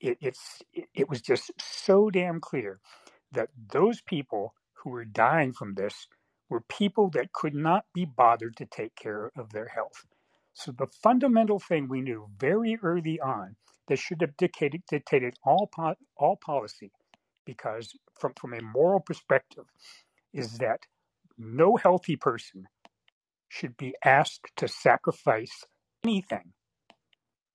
It, 0.00 0.18
it's 0.20 0.62
it, 0.74 0.86
it 0.94 1.08
was 1.10 1.22
just 1.22 1.50
so 1.60 2.10
damn 2.10 2.40
clear 2.40 2.80
that 3.32 3.50
those 3.72 4.00
people 4.02 4.54
who 4.74 4.90
were 4.90 5.04
dying 5.04 5.52
from 5.52 5.74
this 5.74 6.08
were 6.48 6.62
people 6.68 7.10
that 7.10 7.32
could 7.32 7.54
not 7.54 7.84
be 7.94 8.04
bothered 8.04 8.56
to 8.56 8.66
take 8.66 8.94
care 8.96 9.30
of 9.36 9.52
their 9.52 9.68
health. 9.68 10.06
So 10.54 10.72
the 10.72 10.86
fundamental 11.02 11.58
thing 11.58 11.88
we 11.88 12.00
knew 12.00 12.28
very 12.38 12.78
early 12.82 13.20
on 13.20 13.56
that 13.88 13.98
should 13.98 14.20
have 14.22 14.36
dictated, 14.36 14.82
dictated 14.90 15.34
all 15.44 15.68
po- 15.74 15.96
all 16.16 16.36
policy, 16.36 16.92
because 17.46 17.92
from 18.20 18.34
from 18.40 18.54
a 18.54 18.62
moral 18.62 19.00
perspective, 19.00 19.66
is 20.34 20.58
that 20.58 20.80
no 21.38 21.76
healthy 21.76 22.16
person 22.16 22.66
should 23.48 23.76
be 23.76 23.94
asked 24.04 24.48
to 24.56 24.68
sacrifice 24.68 25.64
anything 26.04 26.52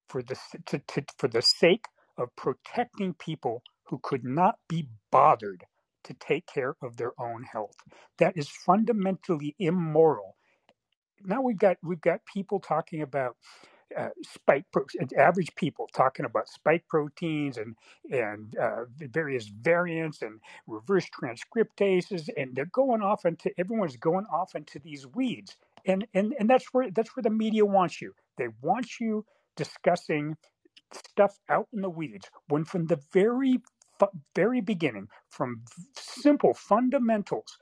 for 0.10 0.24
the 0.24 0.38
to, 0.68 0.80
to, 0.88 1.04
for 1.18 1.30
the 1.30 1.44
sake 1.44 1.86
of 2.18 2.36
protecting 2.38 3.16
people 3.16 3.64
who 3.88 4.00
could 4.04 4.26
not 4.26 4.56
be 4.70 4.88
bothered 5.12 5.66
to 6.04 6.14
take 6.16 6.48
care 6.48 6.76
of 6.84 6.98
their 6.98 7.14
own 7.20 7.44
health. 7.44 7.76
That 8.20 8.38
is 8.38 8.50
fundamentally 8.50 9.56
immoral. 9.60 10.38
Now 11.24 11.42
we've 11.42 11.60
got 11.60 11.78
we've 11.84 12.02
got 12.02 12.22
people 12.32 12.60
talking 12.60 13.02
about 13.02 13.38
uh, 13.98 14.10
spike 14.24 14.66
pro- 14.72 14.86
average 15.18 15.54
people 15.56 15.90
talking 15.94 16.26
about 16.26 16.48
spike 16.48 16.84
proteins 16.88 17.58
and 17.58 17.76
and 18.12 18.58
uh, 18.58 18.86
various 19.00 19.48
variants 19.48 20.22
and 20.22 20.40
reverse 20.68 21.08
transcriptases 21.10 22.30
and 22.38 22.56
they're 22.56 22.66
going 22.66 23.02
off 23.02 23.26
into 23.26 23.52
everyone's 23.58 23.98
going 23.98 24.26
off 24.32 24.56
into 24.56 24.80
these 24.80 25.08
weeds 25.08 25.58
and 25.86 26.06
and 26.14 26.34
and 26.40 26.50
that's 26.50 26.68
where 26.74 26.92
that's 26.92 27.16
where 27.16 27.24
the 27.24 27.30
media 27.30 27.66
wants 27.66 28.02
you. 28.02 28.14
They 28.38 28.48
want 28.62 29.00
you 29.00 29.26
discussing 29.56 30.38
stuff 30.94 31.40
out 31.50 31.68
in 31.74 31.82
the 31.82 31.90
weeds 31.90 32.30
when 32.50 32.66
from 32.66 32.86
the 32.88 33.00
very 33.14 33.60
very 34.36 34.62
beginning 34.62 35.08
from 35.30 35.62
simple 35.96 36.54
fundamentals 36.54 37.58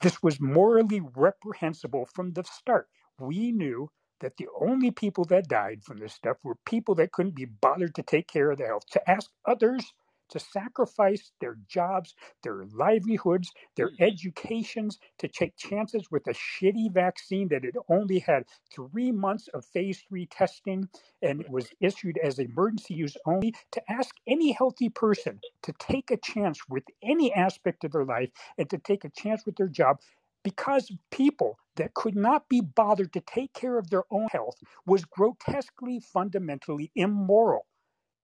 this 0.00 0.22
was 0.22 0.40
morally 0.40 1.00
reprehensible 1.14 2.06
from 2.06 2.32
the 2.32 2.44
start. 2.44 2.88
We 3.18 3.52
knew 3.52 3.90
that 4.20 4.36
the 4.36 4.48
only 4.60 4.90
people 4.90 5.24
that 5.26 5.48
died 5.48 5.82
from 5.84 5.98
this 5.98 6.14
stuff 6.14 6.36
were 6.42 6.56
people 6.66 6.94
that 6.96 7.12
couldn't 7.12 7.34
be 7.34 7.44
bothered 7.44 7.94
to 7.94 8.02
take 8.02 8.28
care 8.28 8.50
of 8.50 8.58
their 8.58 8.68
health, 8.68 8.86
to 8.90 9.10
ask 9.10 9.30
others 9.44 9.92
to 10.28 10.38
sacrifice 10.38 11.30
their 11.40 11.56
jobs, 11.68 12.14
their 12.42 12.64
livelihoods, 12.74 13.52
their 13.76 13.90
mm. 13.90 14.00
educations 14.00 14.98
to 15.18 15.28
take 15.28 15.56
chances 15.56 16.10
with 16.10 16.26
a 16.26 16.34
shitty 16.34 16.92
vaccine 16.92 17.48
that 17.48 17.64
had 17.64 17.76
only 17.88 18.18
had 18.18 18.44
three 18.74 19.12
months 19.12 19.48
of 19.54 19.64
phase 19.64 20.02
three 20.08 20.26
testing 20.26 20.88
and 21.22 21.40
it 21.40 21.50
was 21.50 21.68
issued 21.80 22.18
as 22.18 22.38
emergency 22.38 22.94
use 22.94 23.16
only, 23.26 23.54
to 23.70 23.80
ask 23.90 24.14
any 24.26 24.52
healthy 24.52 24.88
person 24.88 25.40
to 25.62 25.72
take 25.78 26.10
a 26.10 26.16
chance 26.16 26.60
with 26.68 26.84
any 27.02 27.32
aspect 27.32 27.84
of 27.84 27.92
their 27.92 28.04
life 28.04 28.30
and 28.58 28.68
to 28.70 28.78
take 28.78 29.04
a 29.04 29.10
chance 29.10 29.44
with 29.46 29.56
their 29.56 29.68
job 29.68 29.98
because 30.42 30.90
people 31.10 31.58
that 31.76 31.94
could 31.94 32.16
not 32.16 32.48
be 32.48 32.60
bothered 32.60 33.12
to 33.14 33.20
take 33.20 33.52
care 33.54 33.78
of 33.78 33.90
their 33.90 34.04
own 34.10 34.28
health 34.32 34.56
was 34.86 35.04
grotesquely 35.04 36.00
fundamentally 36.00 36.90
immoral. 36.96 37.66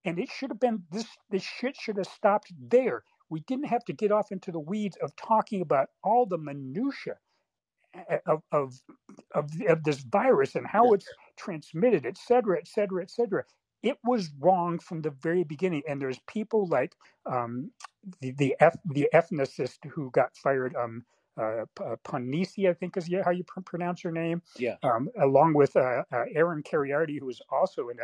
And 0.05 0.19
it 0.19 0.29
should 0.29 0.49
have 0.51 0.59
been 0.59 0.83
this 0.91 1.07
this 1.29 1.43
shit 1.43 1.75
should 1.77 1.97
have 1.97 2.07
stopped 2.07 2.51
there. 2.59 3.03
We 3.29 3.41
didn't 3.41 3.67
have 3.67 3.85
to 3.85 3.93
get 3.93 4.11
off 4.11 4.31
into 4.31 4.51
the 4.51 4.59
weeds 4.59 4.97
of 5.01 5.15
talking 5.15 5.61
about 5.61 5.89
all 6.03 6.25
the 6.25 6.37
minutia 6.37 7.17
of 8.25 8.41
of 8.51 8.73
of, 9.35 9.49
of 9.67 9.83
this 9.83 9.99
virus 9.99 10.55
and 10.55 10.67
how 10.67 10.93
it's 10.93 11.07
transmitted 11.37 12.05
et 12.05 12.17
cetera 12.17 12.57
et 12.57 12.67
cetera 12.67 13.01
et 13.03 13.11
cetera. 13.11 13.43
It 13.83 13.97
was 14.03 14.31
wrong 14.39 14.79
from 14.79 15.01
the 15.01 15.11
very 15.11 15.43
beginning. 15.43 15.83
And 15.87 16.01
there's 16.01 16.19
people 16.27 16.67
like 16.67 16.95
um, 17.25 17.71
the 18.21 18.31
the, 18.31 18.55
the 18.85 19.09
ethnicist 19.13 19.79
who 19.91 20.11
got 20.11 20.35
fired 20.37 20.75
um, 20.75 21.05
uh, 21.37 21.65
uh 21.81 21.95
I 22.05 22.73
think 22.73 22.97
is 22.97 23.09
how 23.23 23.31
you 23.31 23.43
pr- 23.43 23.61
pronounce 23.61 24.01
her 24.01 24.11
name. 24.11 24.41
Yeah. 24.57 24.75
Um, 24.83 25.09
along 25.19 25.53
with 25.53 25.75
uh, 25.75 26.03
uh, 26.11 26.25
Aaron 26.33 26.63
Kheriaty, 26.63 27.19
who 27.19 27.25
was 27.25 27.41
also 27.49 27.89
an 27.89 27.97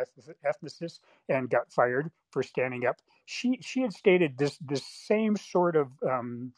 ethnicist 0.44 1.00
and 1.28 1.48
got 1.48 1.72
fired 1.72 2.10
for 2.30 2.42
standing 2.42 2.86
up. 2.86 2.96
She 3.26 3.58
she 3.60 3.82
had 3.82 3.92
stated 3.92 4.38
this 4.38 4.58
this 4.58 4.84
same 4.84 5.36
sort 5.36 5.76
of 5.76 5.88
um, 6.08 6.52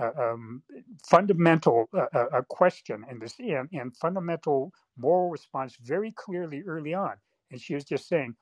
uh, 0.00 0.10
um, 0.18 0.62
fundamental 1.04 1.88
uh, 1.92 2.06
uh, 2.14 2.42
question 2.48 3.04
and 3.10 3.20
this 3.20 3.34
and, 3.38 3.68
and 3.72 3.96
fundamental 3.96 4.72
moral 4.96 5.30
response 5.30 5.76
very 5.82 6.12
clearly 6.12 6.62
early 6.66 6.94
on, 6.94 7.14
and 7.50 7.60
she 7.60 7.74
was 7.74 7.84
just 7.84 8.08
saying, 8.08 8.34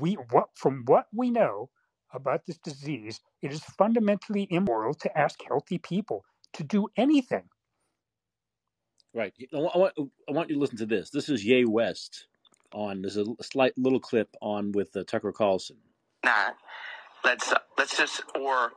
we 0.00 0.14
what 0.30 0.48
from 0.54 0.84
what 0.86 1.06
we 1.12 1.30
know 1.30 1.70
about 2.12 2.46
this 2.46 2.58
disease, 2.58 3.20
it 3.42 3.52
is 3.52 3.60
fundamentally 3.60 4.46
immoral 4.50 4.94
to 4.94 5.18
ask 5.18 5.40
healthy 5.46 5.78
people 5.78 6.24
to 6.54 6.64
do 6.64 6.88
anything. 6.96 7.44
Right. 9.14 9.32
I 9.52 9.56
want, 9.56 9.94
I 10.28 10.32
want 10.32 10.48
you 10.48 10.56
to 10.56 10.60
listen 10.60 10.76
to 10.78 10.86
this. 10.86 11.10
This 11.10 11.28
is 11.28 11.44
Ye 11.44 11.64
West 11.64 12.26
on. 12.72 13.02
There's 13.02 13.16
a 13.16 13.24
slight 13.42 13.72
little 13.76 14.00
clip 14.00 14.28
on 14.40 14.72
with 14.72 14.94
uh, 14.96 15.04
Tucker 15.04 15.32
Carlson. 15.32 15.76
Nah, 16.24 16.50
let's 17.24 17.50
uh, 17.50 17.58
let's 17.78 17.96
just 17.96 18.22
or 18.38 18.72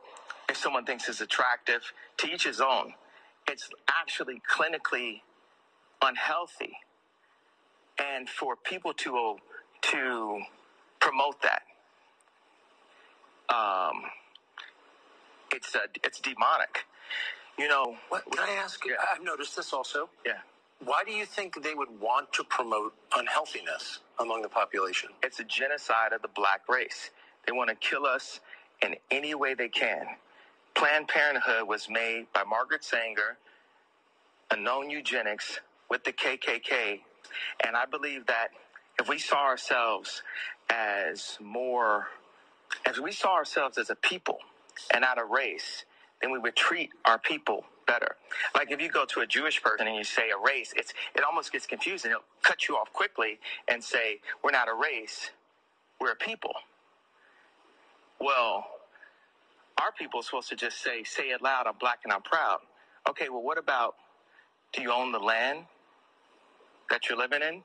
if 0.48 0.56
someone 0.56 0.84
thinks 0.84 1.08
it's 1.08 1.20
attractive, 1.20 1.92
to 2.18 2.30
each 2.30 2.44
his 2.44 2.60
own. 2.60 2.94
It's 3.48 3.68
actually 3.90 4.40
clinically 4.50 5.20
unhealthy, 6.00 6.72
and 7.98 8.28
for 8.28 8.56
people 8.56 8.92
to 8.94 9.36
to 9.82 10.40
promote 11.00 11.42
that, 11.42 11.62
um, 13.54 14.02
it's 15.52 15.74
uh, 15.74 15.80
it's 16.04 16.20
demonic. 16.20 16.86
You 17.58 17.68
know, 17.68 17.96
what, 18.08 18.24
can 18.30 18.40
I 18.48 18.52
ask? 18.52 18.84
Yeah. 18.86 18.94
I've 19.14 19.22
noticed 19.22 19.56
this 19.56 19.72
also. 19.72 20.08
Yeah. 20.26 20.38
Why 20.84 21.04
do 21.04 21.12
you 21.12 21.26
think 21.26 21.62
they 21.62 21.74
would 21.74 22.00
want 22.00 22.32
to 22.34 22.44
promote 22.44 22.94
unhealthiness 23.16 24.00
among 24.18 24.42
the 24.42 24.48
population? 24.48 25.10
It's 25.22 25.38
a 25.40 25.44
genocide 25.44 26.12
of 26.12 26.22
the 26.22 26.28
black 26.28 26.68
race. 26.68 27.10
They 27.46 27.52
want 27.52 27.70
to 27.70 27.76
kill 27.76 28.06
us 28.06 28.40
in 28.82 28.96
any 29.10 29.34
way 29.34 29.54
they 29.54 29.68
can. 29.68 30.06
Planned 30.74 31.08
Parenthood 31.08 31.68
was 31.68 31.88
made 31.88 32.26
by 32.32 32.44
Margaret 32.44 32.84
Sanger, 32.84 33.38
a 34.50 34.56
known 34.56 34.90
eugenics 34.90 35.60
with 35.90 36.04
the 36.04 36.12
KKK. 36.12 37.00
And 37.64 37.76
I 37.76 37.86
believe 37.86 38.26
that 38.26 38.48
if 39.00 39.08
we 39.08 39.18
saw 39.18 39.44
ourselves 39.44 40.22
as 40.70 41.38
more, 41.40 42.08
as 42.86 43.00
we 43.00 43.12
saw 43.12 43.34
ourselves 43.34 43.78
as 43.78 43.90
a 43.90 43.94
people 43.96 44.38
and 44.92 45.02
not 45.02 45.18
a 45.18 45.24
race, 45.24 45.84
then 46.22 46.32
we 46.32 46.40
would 46.40 46.56
treat 46.56 46.90
our 47.06 47.18
people 47.18 47.64
better. 47.88 48.16
Like 48.56 48.72
if 48.72 48.82
you 48.82 48.90
go 48.90 49.06
to 49.06 49.20
a 49.22 49.28
Jewish 49.28 49.62
person 49.62 49.88
and 49.88 49.96
you 49.96 50.04
say 50.04 50.30
a 50.30 50.38
race, 50.38 50.74
it's 50.76 50.94
it 51.16 51.24
almost 51.24 51.52
gets 51.52 51.66
confusing. 51.66 52.12
It'll 52.12 52.24
cut 52.42 52.68
you 52.68 52.76
off 52.76 52.92
quickly 52.94 53.40
and 53.68 53.84
say, 53.84 54.20
We're 54.44 54.52
not 54.52 54.68
a 54.68 54.74
race, 54.74 55.30
we're 56.00 56.12
a 56.12 56.16
people. 56.16 56.54
Well, 58.20 58.66
our 59.80 59.92
people 59.92 60.20
are 60.20 60.24
supposed 60.24 60.48
to 60.50 60.56
just 60.56 60.82
say, 60.82 61.04
say 61.04 61.24
it 61.30 61.42
loud, 61.42 61.66
I'm 61.66 61.76
black 61.80 62.00
and 62.04 62.12
I'm 62.12 62.22
proud. 62.22 62.60
Okay, 63.08 63.28
well 63.30 63.42
what 63.42 63.58
about 63.58 63.96
do 64.72 64.82
you 64.82 64.92
own 64.92 65.12
the 65.12 65.20
land 65.20 65.66
that 66.90 67.08
you're 67.08 67.18
living 67.18 67.42
in? 67.42 67.62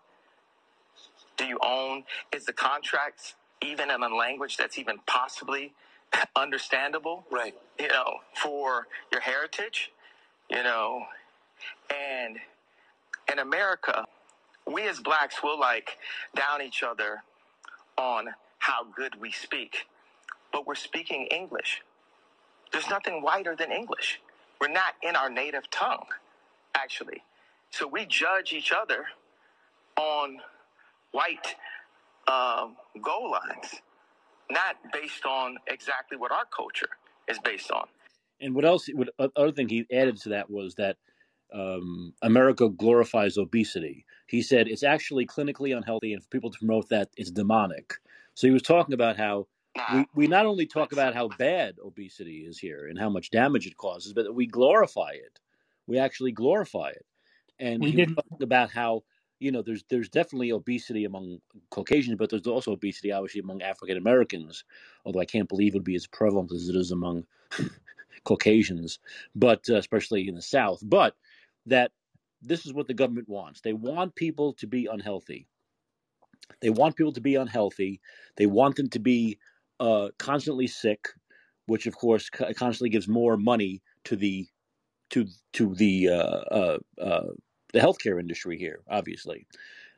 Do 1.37 1.45
you 1.45 1.59
own 1.63 2.05
is 2.33 2.45
the 2.45 2.53
contract 2.53 3.35
even 3.63 3.91
in 3.91 4.03
a 4.03 4.15
language 4.15 4.57
that's 4.57 4.77
even 4.79 4.97
possibly 5.07 5.73
understandable, 6.35 7.25
right? 7.31 7.55
You 7.79 7.89
know, 7.89 8.17
for 8.35 8.87
your 9.11 9.21
heritage, 9.21 9.91
you 10.49 10.63
know, 10.63 11.03
and 11.89 12.37
in 13.31 13.39
America, 13.39 14.05
we 14.71 14.87
as 14.87 14.99
blacks 14.99 15.43
will 15.43 15.59
like 15.59 15.97
down 16.35 16.61
each 16.61 16.83
other 16.83 17.23
on 17.97 18.27
how 18.59 18.85
good 18.95 19.19
we 19.19 19.31
speak, 19.31 19.87
but 20.51 20.67
we're 20.67 20.75
speaking 20.75 21.27
English. 21.27 21.81
There's 22.71 22.89
nothing 22.89 23.21
whiter 23.21 23.55
than 23.55 23.71
English. 23.71 24.21
We're 24.61 24.69
not 24.69 24.95
in 25.03 25.15
our 25.15 25.29
native 25.29 25.69
tongue, 25.71 26.05
actually. 26.75 27.23
So 27.71 27.87
we 27.87 28.05
judge 28.05 28.53
each 28.53 28.71
other 28.71 29.05
on 29.97 30.39
white 31.11 31.55
um, 32.27 32.75
goal 33.01 33.31
lines 33.31 33.75
not 34.51 34.77
based 34.93 35.25
on 35.25 35.57
exactly 35.67 36.17
what 36.17 36.31
our 36.31 36.45
culture 36.55 36.89
is 37.27 37.39
based 37.39 37.71
on. 37.71 37.87
And 38.41 38.55
what 38.55 38.65
else? 38.65 38.87
What 38.93 39.09
other 39.35 39.51
thing 39.51 39.69
he 39.69 39.85
added 39.91 40.17
to 40.21 40.29
that 40.29 40.49
was 40.49 40.75
that 40.75 40.97
um, 41.53 42.13
America 42.21 42.69
glorifies 42.69 43.37
obesity. 43.37 44.05
He 44.27 44.41
said 44.41 44.67
it's 44.67 44.83
actually 44.83 45.25
clinically 45.25 45.75
unhealthy, 45.75 46.13
and 46.13 46.23
for 46.23 46.29
people 46.29 46.51
to 46.51 46.59
promote 46.59 46.89
that, 46.89 47.09
it's 47.17 47.31
demonic. 47.31 47.95
So 48.35 48.47
he 48.47 48.53
was 48.53 48.61
talking 48.61 48.93
about 48.93 49.17
how 49.17 49.47
we, 49.93 50.05
we 50.15 50.27
not 50.27 50.45
only 50.45 50.67
talk 50.67 50.91
about 50.91 51.15
how 51.15 51.29
bad 51.29 51.75
obesity 51.83 52.39
is 52.39 52.59
here 52.59 52.87
and 52.87 52.99
how 52.99 53.09
much 53.09 53.31
damage 53.31 53.67
it 53.67 53.77
causes, 53.77 54.13
but 54.13 54.25
that 54.25 54.33
we 54.33 54.47
glorify 54.47 55.11
it. 55.11 55.39
We 55.87 55.97
actually 55.97 56.31
glorify 56.33 56.89
it. 56.89 57.05
And 57.59 57.81
We 57.81 57.91
he 57.91 57.97
was 57.97 58.07
didn't. 58.07 58.15
talking 58.15 58.43
about 58.43 58.71
how 58.71 59.03
you 59.39 59.51
know 59.51 59.61
there's 59.61 59.83
there's 59.89 60.09
definitely 60.09 60.51
obesity 60.51 61.05
among 61.05 61.39
Caucasians, 61.71 62.17
but 62.17 62.29
there's 62.29 62.47
also 62.47 62.71
obesity 62.73 63.11
obviously 63.11 63.41
among 63.41 63.61
African 63.61 63.97
Americans. 63.97 64.63
Although 65.05 65.21
I 65.21 65.25
can't 65.25 65.49
believe 65.49 65.73
it 65.75 65.77
would 65.79 65.83
be 65.83 65.95
as 65.95 66.07
prevalent 66.07 66.51
as 66.51 66.69
it 66.69 66.75
is 66.75 66.91
among 66.91 67.25
Caucasians, 68.25 68.99
but 69.35 69.69
uh, 69.69 69.75
especially 69.75 70.27
in 70.27 70.35
the 70.35 70.41
South. 70.41 70.81
But 70.83 71.15
that 71.65 71.91
this 72.41 72.65
is 72.65 72.73
what 72.73 72.87
the 72.87 72.93
government 72.93 73.29
wants. 73.29 73.61
They 73.61 73.73
want 73.73 74.15
people 74.15 74.53
to 74.53 74.67
be 74.67 74.87
unhealthy. 74.87 75.47
They 76.61 76.69
want 76.69 76.95
people 76.95 77.13
to 77.13 77.21
be 77.21 77.35
unhealthy. 77.35 78.01
They 78.37 78.47
want 78.47 78.75
them 78.75 78.89
to 78.89 78.99
be 78.99 79.39
uh, 79.79 80.09
constantly 80.17 80.67
sick, 80.67 81.09
which 81.67 81.85
of 81.87 81.95
course 81.97 82.29
co- 82.29 82.53
constantly 82.53 82.89
gives 82.89 83.07
more 83.07 83.37
money 83.37 83.81
to 84.05 84.15
the 84.15 84.47
to 85.11 85.27
to 85.53 85.75
the 85.75 86.09
uh, 86.09 86.13
uh, 86.15 86.79
uh, 87.01 87.27
the 87.73 87.79
healthcare 87.79 88.19
industry 88.19 88.57
here, 88.57 88.81
obviously. 88.89 89.47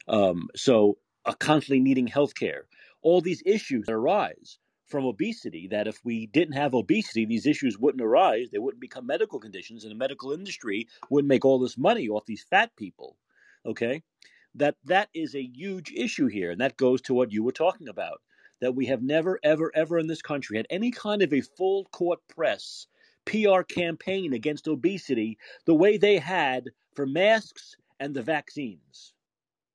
Um, 0.07 0.49
so, 0.55 0.97
uh, 1.25 1.33
constantly 1.33 1.79
needing 1.81 2.07
healthcare. 2.07 2.61
All 3.01 3.21
these 3.21 3.43
issues 3.45 3.85
that 3.85 3.93
arise 3.93 4.57
from 4.89 5.05
obesity. 5.05 5.67
That 5.67 5.87
if 5.87 6.03
we 6.03 6.25
didn't 6.25 6.55
have 6.55 6.73
obesity, 6.73 7.25
these 7.25 7.45
issues 7.45 7.77
wouldn't 7.77 8.03
arise. 8.03 8.49
They 8.51 8.57
wouldn't 8.57 8.81
become 8.81 9.05
medical 9.05 9.39
conditions, 9.39 9.83
and 9.83 9.91
the 9.91 9.95
medical 9.95 10.31
industry 10.31 10.87
wouldn't 11.09 11.29
make 11.29 11.45
all 11.45 11.59
this 11.59 11.77
money 11.77 12.09
off 12.09 12.25
these 12.25 12.43
fat 12.49 12.75
people. 12.75 13.15
Okay, 13.65 14.03
that 14.55 14.75
that 14.85 15.09
is 15.13 15.35
a 15.35 15.41
huge 15.41 15.91
issue 15.91 16.27
here, 16.27 16.51
and 16.51 16.61
that 16.61 16.77
goes 16.77 17.01
to 17.03 17.13
what 17.13 17.31
you 17.31 17.43
were 17.43 17.51
talking 17.51 17.87
about. 17.87 18.21
That 18.61 18.75
we 18.75 18.87
have 18.87 19.01
never, 19.01 19.39
ever, 19.41 19.71
ever 19.73 19.99
in 19.99 20.07
this 20.07 20.21
country 20.21 20.57
had 20.57 20.67
any 20.69 20.91
kind 20.91 21.21
of 21.21 21.31
a 21.31 21.41
full 21.41 21.85
court 21.85 22.19
press 22.27 22.87
PR 23.25 23.61
campaign 23.61 24.33
against 24.33 24.67
obesity 24.67 25.37
the 25.65 25.75
way 25.75 25.97
they 25.97 26.17
had 26.17 26.71
for 26.95 27.05
masks 27.07 27.75
and 27.99 28.15
the 28.15 28.23
vaccines. 28.23 29.13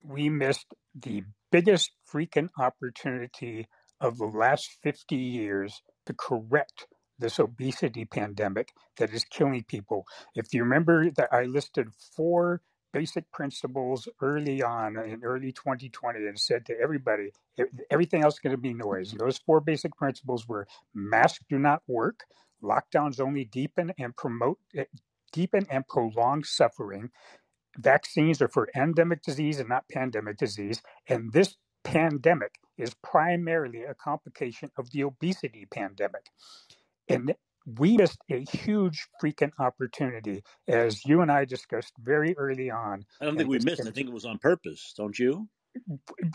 we 0.05 0.29
missed 0.29 0.75
the 0.95 1.25
biggest 1.53 1.93
freaking 2.12 2.49
opportunity 2.59 3.69
of 4.01 4.19
the 4.19 4.27
last 4.27 4.71
50 4.83 5.17
years 5.17 5.83
to 6.07 6.15
correct 6.15 6.87
this 7.19 7.39
obesity 7.41 8.07
pandemic 8.07 8.71
that 8.99 9.12
is 9.12 9.25
killing 9.27 9.65
people. 9.65 10.07
If 10.37 10.55
you 10.55 10.62
remember 10.65 11.11
that 11.12 11.31
I 11.33 11.45
listed 11.45 11.89
four 12.17 12.62
basic 12.93 13.31
principles 13.33 14.09
early 14.23 14.62
on 14.62 14.99
in 14.99 15.23
early 15.25 15.53
2020 15.53 16.21
and 16.27 16.39
said 16.41 16.67
to 16.67 16.75
everybody, 16.81 17.33
"E- 17.61 17.65
everything 17.91 18.25
else 18.25 18.37
is 18.37 18.41
going 18.41 18.53
to 18.57 18.59
be 18.62 18.75
noise. 18.75 19.12
And 19.12 19.21
those 19.21 19.39
four 19.39 19.61
basic 19.61 19.97
principles 19.97 20.49
were 20.49 20.67
masks 20.95 21.45
do 21.51 21.59
not 21.61 21.83
work, 21.89 22.25
lockdowns 22.62 23.21
only 23.21 23.45
deepen 23.45 23.93
and 23.99 24.17
promote 24.17 24.59
eh, 24.77 24.87
deepen 25.35 25.66
and 25.70 25.89
prolong 25.89 26.45
suffering 26.45 27.11
vaccines 27.78 28.41
are 28.43 28.49
for 28.49 28.68
endemic 28.76 29.22
disease 29.22 29.59
and 29.61 29.68
not 29.68 29.85
pandemic 29.91 30.37
disease. 30.39 30.82
And 31.09 31.32
this 31.32 31.57
pandemic 31.85 32.53
is 32.78 32.95
primarily 33.03 33.82
a 33.85 33.95
complication 33.95 34.70
of 34.78 34.91
the 34.91 35.05
obesity 35.05 35.66
pandemic. 35.70 36.26
And 37.09 37.35
we 37.66 37.97
missed 37.97 38.18
a 38.30 38.45
huge 38.45 39.07
freaking 39.22 39.53
opportunity, 39.59 40.43
as 40.68 41.05
you 41.05 41.22
and 41.22 41.32
I 41.32 41.45
discussed 41.47 41.95
very 41.99 42.37
early 42.37 42.70
on. 42.70 43.05
I 43.20 43.24
don't 43.26 43.37
think 43.37 43.49
we 43.49 43.59
missed. 43.61 43.87
I 43.87 43.91
think 43.91 44.09
it 44.09 44.14
was 44.14 44.26
on 44.26 44.39
purpose. 44.39 44.95
Don't 44.97 45.18
you? 45.18 45.49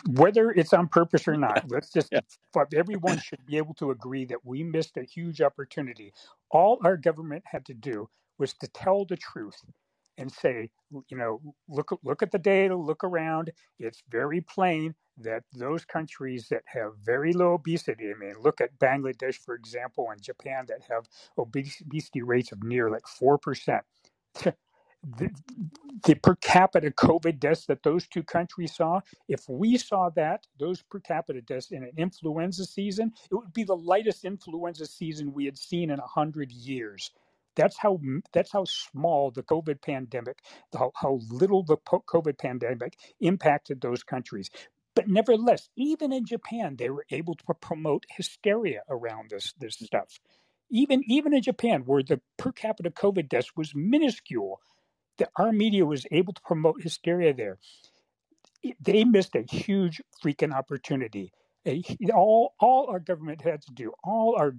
whether 0.09 0.51
it's 0.51 0.73
on 0.73 0.87
purpose 0.89 1.27
or 1.27 1.37
not, 1.37 1.63
let's 1.69 1.91
just, 1.91 2.11
Yeah. 2.11 2.21
everyone 2.75 3.19
should 3.19 3.45
be 3.45 3.57
able 3.57 3.73
to 3.75 3.91
agree 3.91 4.25
that 4.25 4.45
we 4.45 4.63
missed 4.63 4.97
a 4.97 5.03
huge 5.03 5.41
opportunity. 5.41 6.13
All 6.51 6.79
our 6.83 6.97
government 6.97 7.43
had 7.45 7.65
to 7.67 7.73
do 7.73 8.09
was 8.39 8.53
to 8.55 8.67
tell 8.69 9.05
the 9.05 9.17
truth 9.17 9.61
and 10.17 10.31
say, 10.31 10.69
you 11.09 11.17
know, 11.17 11.41
look 11.69 11.91
look 12.03 12.23
at 12.23 12.31
the 12.31 12.39
data, 12.39 12.75
look 12.75 13.03
around. 13.03 13.51
It's 13.79 14.03
very 14.09 14.41
plain 14.41 14.95
that 15.17 15.43
those 15.53 15.85
countries 15.85 16.47
that 16.49 16.63
have 16.67 16.91
very 17.03 17.33
low 17.33 17.53
obesity, 17.53 18.11
I 18.11 18.19
mean, 18.19 18.35
look 18.41 18.61
at 18.61 18.77
Bangladesh, 18.79 19.35
for 19.35 19.55
example, 19.55 20.07
and 20.11 20.21
Japan 20.21 20.65
that 20.69 20.81
have 20.89 21.07
obesity 21.37 22.21
rates 22.21 22.51
of 22.51 22.63
near 22.63 22.89
like 22.89 23.07
four 23.07 23.37
percent. 23.37 23.83
The, 25.17 25.31
the 26.05 26.15
per 26.15 26.35
capita 26.35 26.91
COVID 26.91 27.39
deaths 27.39 27.65
that 27.67 27.83
those 27.83 28.07
two 28.07 28.23
countries 28.23 28.75
saw, 28.75 28.99
if 29.29 29.47
we 29.47 29.77
saw 29.77 30.09
that, 30.17 30.45
those 30.59 30.81
per 30.81 30.99
capita 30.99 31.41
deaths 31.41 31.71
in 31.71 31.83
an 31.83 31.91
influenza 31.97 32.65
season, 32.65 33.13
it 33.31 33.35
would 33.35 33.53
be 33.53 33.63
the 33.63 33.77
lightest 33.77 34.25
influenza 34.25 34.85
season 34.85 35.33
we 35.33 35.45
had 35.45 35.57
seen 35.57 35.89
in 35.89 35.99
a 35.99 36.07
hundred 36.07 36.51
years. 36.51 37.11
That's 37.59 37.77
how 37.77 37.99
that's 38.31 38.53
how 38.53 38.63
small 38.63 39.31
the 39.31 39.43
COVID 39.43 39.81
pandemic, 39.81 40.37
how, 40.73 40.91
how 40.95 41.19
little 41.29 41.61
the 41.61 41.75
COVID 41.75 42.37
pandemic 42.37 42.93
impacted 43.19 43.81
those 43.81 44.01
countries. 44.01 44.49
But 44.95 45.09
nevertheless, 45.09 45.67
even 45.75 46.13
in 46.13 46.25
Japan, 46.25 46.77
they 46.77 46.89
were 46.89 47.05
able 47.11 47.35
to 47.35 47.43
promote 47.61 48.05
hysteria 48.15 48.83
around 48.89 49.31
this 49.31 49.53
this 49.59 49.75
mm. 49.75 49.87
stuff. 49.87 50.19
Even 50.71 51.03
even 51.07 51.33
in 51.33 51.41
Japan, 51.41 51.81
where 51.85 52.01
the 52.01 52.21
per 52.37 52.53
capita 52.53 52.91
COVID 52.91 53.27
deaths 53.27 53.51
was 53.57 53.75
minuscule, 53.75 54.61
that 55.17 55.29
our 55.35 55.51
media 55.51 55.85
was 55.85 56.05
able 56.11 56.31
to 56.31 56.41
promote 56.41 56.81
hysteria 56.81 57.33
there. 57.33 57.57
They 58.79 59.03
missed 59.03 59.35
a 59.35 59.41
huge 59.41 60.01
freaking 60.23 60.53
opportunity. 60.53 61.33
A, 61.65 61.83
all 62.13 62.53
all 62.57 62.87
our 62.89 63.01
government 63.01 63.41
had 63.41 63.61
to 63.63 63.73
do, 63.73 63.91
all 64.01 64.37
our 64.39 64.53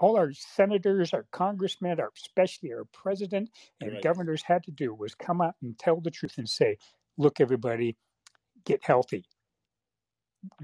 all 0.00 0.18
our 0.18 0.32
senators, 0.34 1.14
our 1.14 1.26
congressmen, 1.32 2.00
our 2.00 2.12
especially 2.16 2.72
our 2.74 2.86
president 2.86 3.50
and 3.82 4.00
Right. 4.00 4.02
governors 4.02 4.44
had 4.44 4.64
to 4.64 4.72
do 4.72 4.94
was 4.94 5.16
come 5.16 5.42
out 5.42 5.56
and 5.62 5.78
tell 5.78 6.00
the 6.02 6.12
truth 6.12 6.38
and 6.38 6.48
say, 6.50 6.78
"Look, 7.18 7.40
everybody, 7.40 7.98
get 8.66 8.84
healthy, 8.84 9.26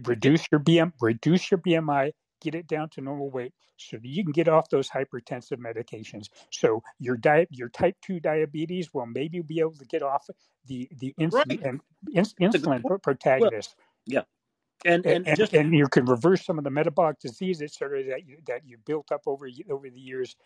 reduce 0.05 0.47
your 0.53 0.61
BM, 0.61 0.93
reduce 1.01 1.51
your 1.51 1.59
BMI, 1.59 2.13
get 2.41 2.55
it 2.55 2.67
down 2.69 2.91
to 2.91 3.03
normal 3.03 3.31
weight, 3.31 3.55
so 3.79 3.97
that 3.99 4.07
you 4.09 4.25
can 4.25 4.33
get 4.33 4.49
off 4.49 4.71
those 4.71 4.91
hypertensive 4.91 5.59
medications. 5.59 6.29
So 6.53 6.83
your 6.99 7.17
diet, 7.17 7.49
your 7.53 7.69
type 7.71 7.97
two 8.03 8.21
diabetes, 8.21 8.95
will 8.95 9.07
maybe 9.07 9.43
be 9.43 9.61
able 9.61 9.75
to 9.77 9.87
get 9.87 10.03
off 10.03 10.27
the 10.67 10.89
the 10.99 11.15
insulin 11.21 11.59
Right. 11.59 11.63
and 11.65 11.81
ins, 12.15 12.35
That's 12.41 12.55
a 12.57 12.59
good 12.59 12.73
insulin 12.73 12.83
point. 12.83 12.97
pro- 13.03 13.17
Well, 13.39 13.53
yeah. 14.07 14.23
And 14.85 15.07
and, 15.07 15.27
and 15.27 15.37
just 15.37 15.55
and 15.55 15.75
you 15.75 15.89
can 15.89 16.05
reverse 16.05 16.45
some 16.45 16.59
of 16.59 16.65
the 16.65 16.71
metabolic 16.71 17.19
diseases 17.19 17.75
sort 17.75 17.99
of 17.99 18.07
that 18.07 18.27
you, 18.27 18.39
that 18.47 18.63
you 18.65 18.77
built 18.85 19.11
up 19.11 19.23
over 19.27 19.49
over 19.71 19.91
the 19.91 20.01
years. 20.01 20.37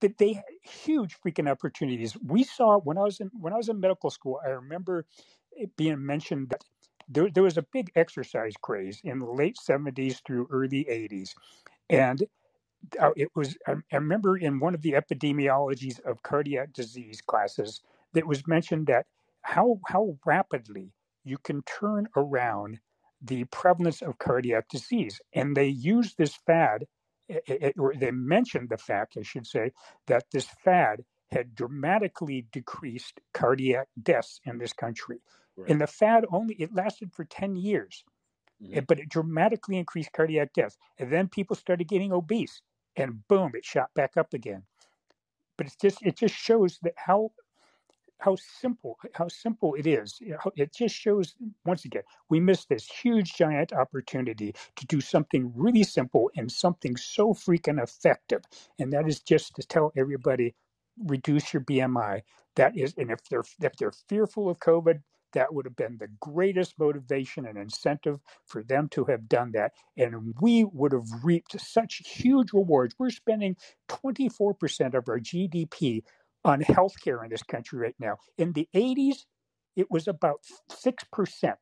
That 0.00 0.18
they 0.18 0.34
had 0.34 0.44
huge 0.62 1.16
freaking 1.24 1.50
opportunities. 1.50 2.16
We 2.26 2.44
saw 2.44 2.78
when 2.78 2.98
I 2.98 3.02
was 3.02 3.20
in 3.20 3.30
when 3.32 3.52
I 3.52 3.56
was 3.56 3.68
in 3.68 3.80
medical 3.80 4.10
school. 4.10 4.40
I 4.44 4.50
remember 4.50 5.06
it 5.52 5.76
being 5.76 6.04
mentioned 6.04 6.50
that 6.50 6.64
there, 7.08 7.30
there 7.30 7.42
was 7.42 7.58
a 7.58 7.62
big 7.72 7.90
exercise 7.96 8.54
craze 8.60 9.00
in 9.04 9.18
the 9.18 9.26
late 9.26 9.56
seventies 9.58 10.20
through 10.26 10.48
early 10.50 10.88
eighties, 10.88 11.34
and 11.90 12.22
uh, 13.00 13.10
it 13.16 13.28
was 13.34 13.56
I, 13.66 13.72
I 13.92 13.96
remember 13.96 14.36
in 14.36 14.60
one 14.60 14.74
of 14.74 14.82
the 14.82 14.92
epidemiologies 14.92 16.00
of 16.04 16.22
cardiac 16.22 16.72
disease 16.72 17.20
classes 17.20 17.80
that 18.12 18.26
was 18.26 18.46
mentioned 18.46 18.86
that 18.86 19.06
how 19.42 19.80
how 19.86 20.16
rapidly 20.24 20.92
you 21.24 21.38
can 21.38 21.62
turn 21.62 22.08
around 22.16 22.78
the 23.24 23.44
prevalence 23.46 24.02
of 24.02 24.18
cardiac 24.18 24.68
disease 24.70 25.20
and 25.34 25.56
they 25.56 25.68
used 25.68 26.18
this 26.18 26.36
fad 26.46 26.86
eh, 27.30 27.40
eh, 27.48 27.58
eh, 27.62 27.72
or 27.78 27.94
they 27.94 28.12
mentioned 28.12 28.70
the 28.70 28.78
fact 28.78 29.16
I 29.18 29.22
should 29.22 29.46
say 29.48 29.72
that 30.08 30.26
this 30.32 30.48
fad 30.64 31.04
had 31.32 31.54
dramatically 31.56 32.46
decreased 32.52 33.20
cardiac 33.34 33.88
deaths 34.02 34.40
in 34.46 34.58
this 34.58 34.74
country 34.74 35.20
right. 35.56 35.68
and 35.68 35.80
the 35.80 35.88
fad 35.88 36.26
only 36.32 36.56
it 36.56 36.74
lasted 36.74 37.12
for 37.14 37.24
10 37.24 37.56
years 37.56 38.02
hmm 38.60 38.80
it- 38.80 38.86
but 38.86 39.00
it 39.00 39.08
dramatically 39.10 39.78
increased 39.78 40.12
cardiac 40.12 40.52
deaths. 40.54 40.78
And 40.98 41.12
then 41.12 41.28
people 41.28 41.56
started 41.56 41.88
getting 41.88 42.12
obese, 42.12 42.62
and 42.96 43.26
boom, 43.28 43.52
it 43.54 43.64
shot 43.64 43.94
back 43.94 44.16
up 44.16 44.34
again. 44.34 44.66
But 45.56 45.66
it's 45.68 45.76
just 45.76 46.02
it 46.02 46.16
just 46.16 46.34
shows 46.36 46.78
that 46.82 46.94
how 46.98 47.32
how 48.24 48.36
simple 48.36 48.98
how 49.14 49.28
simple 49.28 49.74
it 49.74 49.86
is. 49.86 50.18
It 50.56 50.72
just 50.74 50.94
shows 50.94 51.34
once 51.66 51.84
again 51.84 52.02
we 52.30 52.40
missed 52.40 52.68
this 52.70 52.86
huge 52.86 53.34
giant 53.34 53.72
opportunity 53.72 54.54
to 54.76 54.86
do 54.86 55.00
something 55.00 55.52
really 55.54 55.84
simple 55.84 56.30
and 56.36 56.50
something 56.50 56.96
so 56.96 57.34
freaking 57.34 57.82
effective, 57.82 58.42
and 58.78 58.92
that 58.92 59.08
is 59.08 59.20
just 59.20 59.54
to 59.56 59.62
tell 59.62 59.92
everybody 59.96 60.54
reduce 60.98 61.52
your 61.52 61.62
BMI. 61.62 62.22
That 62.56 62.76
is, 62.76 62.94
and 62.96 63.10
if 63.10 63.20
they're 63.30 63.44
if 63.60 63.76
they're 63.78 63.92
fearful 64.08 64.48
of 64.50 64.58
COVID, 64.60 65.00
that 65.34 65.52
would 65.52 65.66
have 65.66 65.76
been 65.76 65.98
the 65.98 66.08
greatest 66.20 66.78
motivation 66.78 67.46
and 67.46 67.58
incentive 67.58 68.20
for 68.46 68.62
them 68.62 68.88
to 68.90 69.04
have 69.06 69.28
done 69.28 69.52
that. 69.52 69.72
And 69.96 70.34
we 70.40 70.64
would 70.64 70.92
have 70.92 71.08
reaped 71.24 71.60
such 71.60 72.02
huge 72.06 72.52
rewards. 72.52 72.94
We're 72.98 73.10
spending 73.10 73.56
24% 73.88 74.94
of 74.94 75.08
our 75.08 75.20
GDP 75.20 76.02
on 76.44 76.60
healthcare 76.60 77.24
in 77.24 77.30
this 77.30 77.42
country 77.42 77.78
right 77.78 77.94
now. 77.98 78.16
In 78.38 78.52
the 78.52 78.68
80s, 78.74 79.24
it 79.76 79.86
was 79.90 80.06
about 80.08 80.40
6%. 80.70 81.54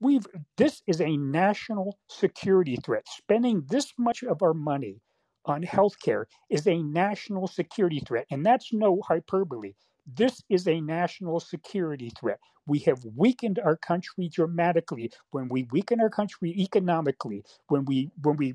We've 0.00 0.26
this 0.56 0.82
is 0.86 1.00
a 1.00 1.16
national 1.16 1.98
security 2.08 2.76
threat. 2.84 3.04
Spending 3.08 3.64
this 3.68 3.92
much 3.98 4.22
of 4.22 4.42
our 4.42 4.54
money 4.54 5.00
on 5.46 5.62
healthcare 5.62 6.24
is 6.50 6.66
a 6.66 6.82
national 6.82 7.46
security 7.46 8.00
threat, 8.00 8.26
and 8.30 8.44
that's 8.44 8.72
no 8.72 9.00
hyperbole. 9.06 9.74
This 10.06 10.42
is 10.50 10.68
a 10.68 10.80
national 10.80 11.40
security 11.40 12.10
threat. 12.18 12.38
We 12.66 12.78
have 12.80 12.98
weakened 13.16 13.58
our 13.58 13.76
country 13.76 14.28
dramatically. 14.28 15.12
When 15.30 15.48
we 15.48 15.66
weaken 15.70 16.00
our 16.00 16.10
country 16.10 16.50
economically, 16.58 17.44
when 17.68 17.84
we 17.84 18.10
when 18.22 18.36
we 18.36 18.54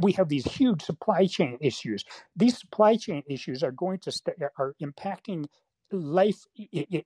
we 0.00 0.12
have 0.12 0.28
these 0.28 0.44
huge 0.44 0.82
supply 0.82 1.26
chain 1.26 1.58
issues. 1.60 2.04
These 2.36 2.58
supply 2.58 2.96
chain 2.96 3.22
issues 3.28 3.62
are 3.62 3.72
going 3.72 3.98
to 4.00 4.12
st- 4.12 4.38
are 4.58 4.74
impacting 4.82 5.46
life 5.92 6.44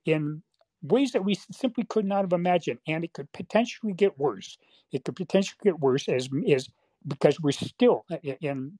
in 0.05 0.43
ways 0.81 1.11
that 1.11 1.23
we 1.23 1.35
simply 1.51 1.85
could 1.85 2.05
not 2.05 2.21
have 2.21 2.33
imagined, 2.33 2.79
and 2.87 3.03
it 3.03 3.13
could 3.13 3.31
potentially 3.31 3.93
get 3.93 4.17
worse. 4.19 4.57
It 4.91 5.03
could 5.05 5.15
potentially 5.15 5.59
get 5.63 5.79
worse 5.79 6.07
as 6.09 6.29
as 6.51 6.67
because 7.07 7.39
we're 7.39 7.51
still 7.51 8.05
in 8.41 8.77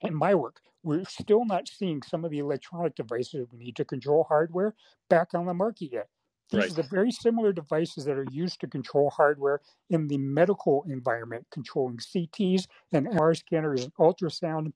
in 0.00 0.14
my 0.14 0.34
work, 0.34 0.60
we're 0.84 1.04
still 1.06 1.44
not 1.44 1.66
seeing 1.68 2.02
some 2.02 2.24
of 2.24 2.30
the 2.30 2.38
electronic 2.38 2.94
devices 2.94 3.46
we 3.50 3.58
need 3.58 3.76
to 3.76 3.84
control 3.84 4.24
hardware 4.28 4.74
back 5.08 5.34
on 5.34 5.46
the 5.46 5.54
market 5.54 5.90
yet. 5.92 6.08
These 6.50 6.60
right. 6.60 6.70
are 6.70 6.74
the 6.74 6.88
very 6.88 7.10
similar 7.10 7.52
devices 7.52 8.04
that 8.04 8.18
are 8.18 8.26
used 8.30 8.60
to 8.60 8.66
control 8.66 9.10
hardware 9.10 9.60
in 9.88 10.08
the 10.08 10.18
medical 10.18 10.84
environment, 10.88 11.46
controlling 11.50 11.96
CTs 11.96 12.66
and 12.92 13.08
MR 13.08 13.36
scanners 13.36 13.82
and 13.82 13.94
ultrasound 13.94 14.72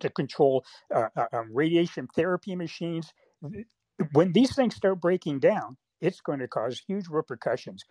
to 0.00 0.10
control 0.10 0.64
uh, 0.94 1.08
uh, 1.16 1.26
um, 1.32 1.50
radiation 1.52 2.06
therapy 2.14 2.54
machines. 2.54 3.12
When 4.12 4.32
these 4.32 4.54
things 4.54 4.76
start 4.76 5.00
breaking 5.00 5.40
down, 5.40 5.78
it's 6.00 6.20
going 6.20 6.40
to 6.40 6.48
cause 6.48 6.82
huge 6.86 7.06
repercussions. 7.08 7.82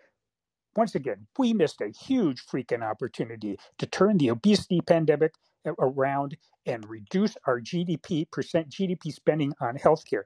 Once 0.75 0.95
again, 0.95 1.27
we 1.37 1.53
missed 1.53 1.81
a 1.81 1.89
huge 1.89 2.45
freaking 2.45 2.83
opportunity 2.83 3.57
to 3.77 3.85
turn 3.85 4.17
the 4.17 4.29
obesity 4.29 4.81
pandemic 4.81 5.33
around 5.79 6.35
and 6.65 6.87
reduce 6.89 7.35
our 7.47 7.59
GDP 7.61 8.29
percent 8.31 8.69
GDP 8.69 9.11
spending 9.13 9.53
on 9.61 9.77
healthcare. 9.77 10.23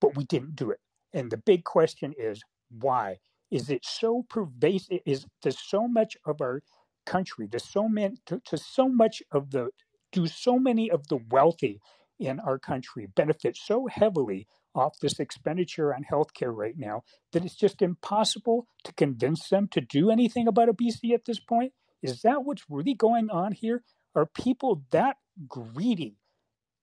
But 0.00 0.16
we 0.16 0.24
didn't 0.24 0.56
do 0.56 0.70
it. 0.70 0.80
And 1.12 1.30
the 1.30 1.38
big 1.38 1.64
question 1.64 2.12
is 2.18 2.42
why? 2.70 3.18
Is 3.50 3.70
it 3.70 3.84
so 3.84 4.26
pervasive? 4.28 5.00
Is 5.06 5.26
does 5.40 5.58
so 5.58 5.88
much 5.88 6.16
of 6.26 6.40
our 6.40 6.62
country, 7.06 7.46
does 7.46 7.64
so 7.64 7.88
many 7.88 8.16
to, 8.26 8.40
to 8.46 8.58
so 8.58 8.88
much 8.88 9.22
of 9.32 9.50
the 9.50 9.70
do 10.12 10.26
so 10.26 10.58
many 10.58 10.90
of 10.90 11.06
the 11.08 11.18
wealthy 11.30 11.80
in 12.18 12.40
our 12.40 12.58
country 12.58 13.06
benefit 13.14 13.56
so 13.56 13.86
heavily 13.86 14.46
off 14.76 15.00
this 15.00 15.18
expenditure 15.18 15.94
on 15.94 16.04
healthcare 16.04 16.54
right 16.54 16.76
now 16.76 17.02
that 17.32 17.44
it's 17.44 17.56
just 17.56 17.82
impossible 17.82 18.68
to 18.84 18.92
convince 18.94 19.48
them 19.48 19.68
to 19.68 19.80
do 19.80 20.10
anything 20.10 20.46
about 20.46 20.68
obesity 20.68 21.14
at 21.14 21.24
this 21.24 21.40
point? 21.40 21.72
Is 22.02 22.22
that 22.22 22.44
what's 22.44 22.64
really 22.68 22.94
going 22.94 23.30
on 23.30 23.52
here? 23.52 23.82
Are 24.14 24.26
people 24.26 24.84
that 24.90 25.16
greedy 25.48 26.16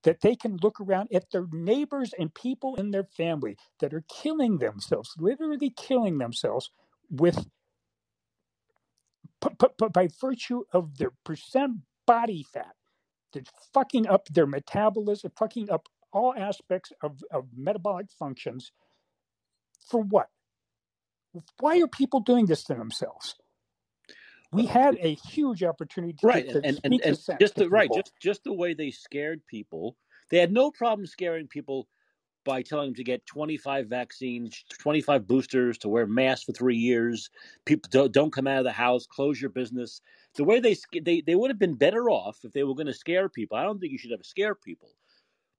that 0.04 0.22
they 0.22 0.36
can 0.36 0.58
look 0.62 0.80
around 0.80 1.10
at 1.14 1.32
their 1.32 1.46
neighbors 1.52 2.14
and 2.18 2.34
people 2.34 2.76
in 2.76 2.92
their 2.92 3.06
family 3.06 3.58
that 3.80 3.94
are 3.94 4.04
killing 4.10 4.58
themselves, 4.60 5.12
literally 5.18 5.70
killing 5.76 6.18
themselves 6.18 6.70
with 7.10 7.48
by 9.94 10.08
virtue 10.22 10.64
of 10.72 10.98
their 10.98 11.12
percent 11.26 11.80
body 12.06 12.46
fat 12.54 12.76
that's 13.34 13.52
fucking 13.74 14.08
up 14.08 14.28
their 14.30 14.48
metabolism, 14.48 15.32
fucking 15.38 15.70
up 15.70 15.88
all 16.14 16.34
aspects 16.38 16.92
of, 17.02 17.22
of 17.32 17.46
metabolic 17.56 18.08
functions. 18.18 18.72
For 19.90 20.02
what? 20.02 20.28
Why 21.60 21.82
are 21.82 21.88
people 21.88 22.20
doing 22.20 22.46
this 22.46 22.64
to 22.66 22.76
themselves? 22.76 23.36
We 24.52 24.68
uh, 24.68 24.72
had 24.72 24.98
a 25.02 25.16
huge 25.16 25.64
opportunity 25.64 26.14
to, 26.14 26.28
right, 26.28 26.48
to 26.48 26.62
and, 26.64 26.80
and, 26.84 27.02
and 27.04 27.20
just 27.40 27.56
the 27.56 27.70
right, 27.70 27.90
just 27.94 28.14
just 28.22 28.44
the 28.44 28.54
way 28.54 28.74
they 28.74 28.92
scared 28.92 29.42
people. 29.48 29.98
They 30.30 30.38
had 30.38 30.52
no 30.52 30.72
problem 30.72 31.08
scaring 31.08 31.48
people 31.48 31.88
by 32.44 32.62
telling 32.62 32.90
them 32.90 32.96
to 32.96 33.04
get 33.04 33.26
25 33.26 33.88
vaccines, 33.88 34.64
25 34.80 35.28
boosters, 35.28 35.78
to 35.80 35.90
wear 35.90 36.06
masks 36.06 36.46
for 36.46 36.52
three 36.52 36.78
years. 36.78 37.30
People 37.66 37.90
don't, 37.92 38.12
don't 38.12 38.34
come 38.34 38.48
out 38.48 38.60
of 38.60 38.64
the 38.64 38.72
house, 38.72 39.08
close 39.08 39.40
your 39.40 39.50
business. 39.50 40.02
The 40.36 40.44
way 40.44 40.60
they 40.60 40.76
they 41.02 41.22
they 41.22 41.36
would 41.36 41.50
have 41.50 41.60
been 41.60 41.76
better 41.76 42.10
off 42.10 42.40
if 42.44 42.54
they 42.54 42.64
were 42.64 42.76
going 42.76 42.88
to 42.88 42.94
scare 42.94 43.30
people. 43.30 43.58
I 43.58 43.64
don't 43.64 43.80
think 43.80 43.92
you 43.92 43.98
should 43.98 44.12
ever 44.12 44.24
scare 44.24 44.56
people, 44.56 44.90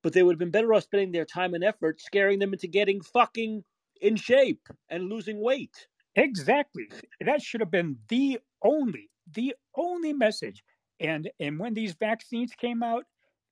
but 0.05 0.13
they 0.13 0.23
would 0.23 0.35
have 0.35 0.39
been 0.39 0.51
better 0.53 0.75
off 0.75 0.85
spending 0.85 1.13
their 1.13 1.25
time 1.25 1.55
and 1.55 1.65
effort 1.65 2.01
scaring 2.01 2.39
them 2.39 2.53
into 2.53 2.69
getting 2.69 3.01
fucking 3.01 3.65
in 4.03 4.17
shape 4.17 4.69
and 4.91 5.09
losing 5.09 5.41
weight. 5.43 5.89
Exactly. 6.15 6.85
That 7.21 7.43
should 7.43 7.63
have 7.63 7.73
been 7.73 7.97
the 8.09 8.39
only, 8.63 9.11
the 9.33 9.57
only 9.77 10.13
message. 10.13 10.63
And 11.01 11.31
and 11.41 11.59
when 11.59 11.75
these 11.75 11.95
vaccines 11.95 12.53
came 12.55 12.83
out, 12.83 13.05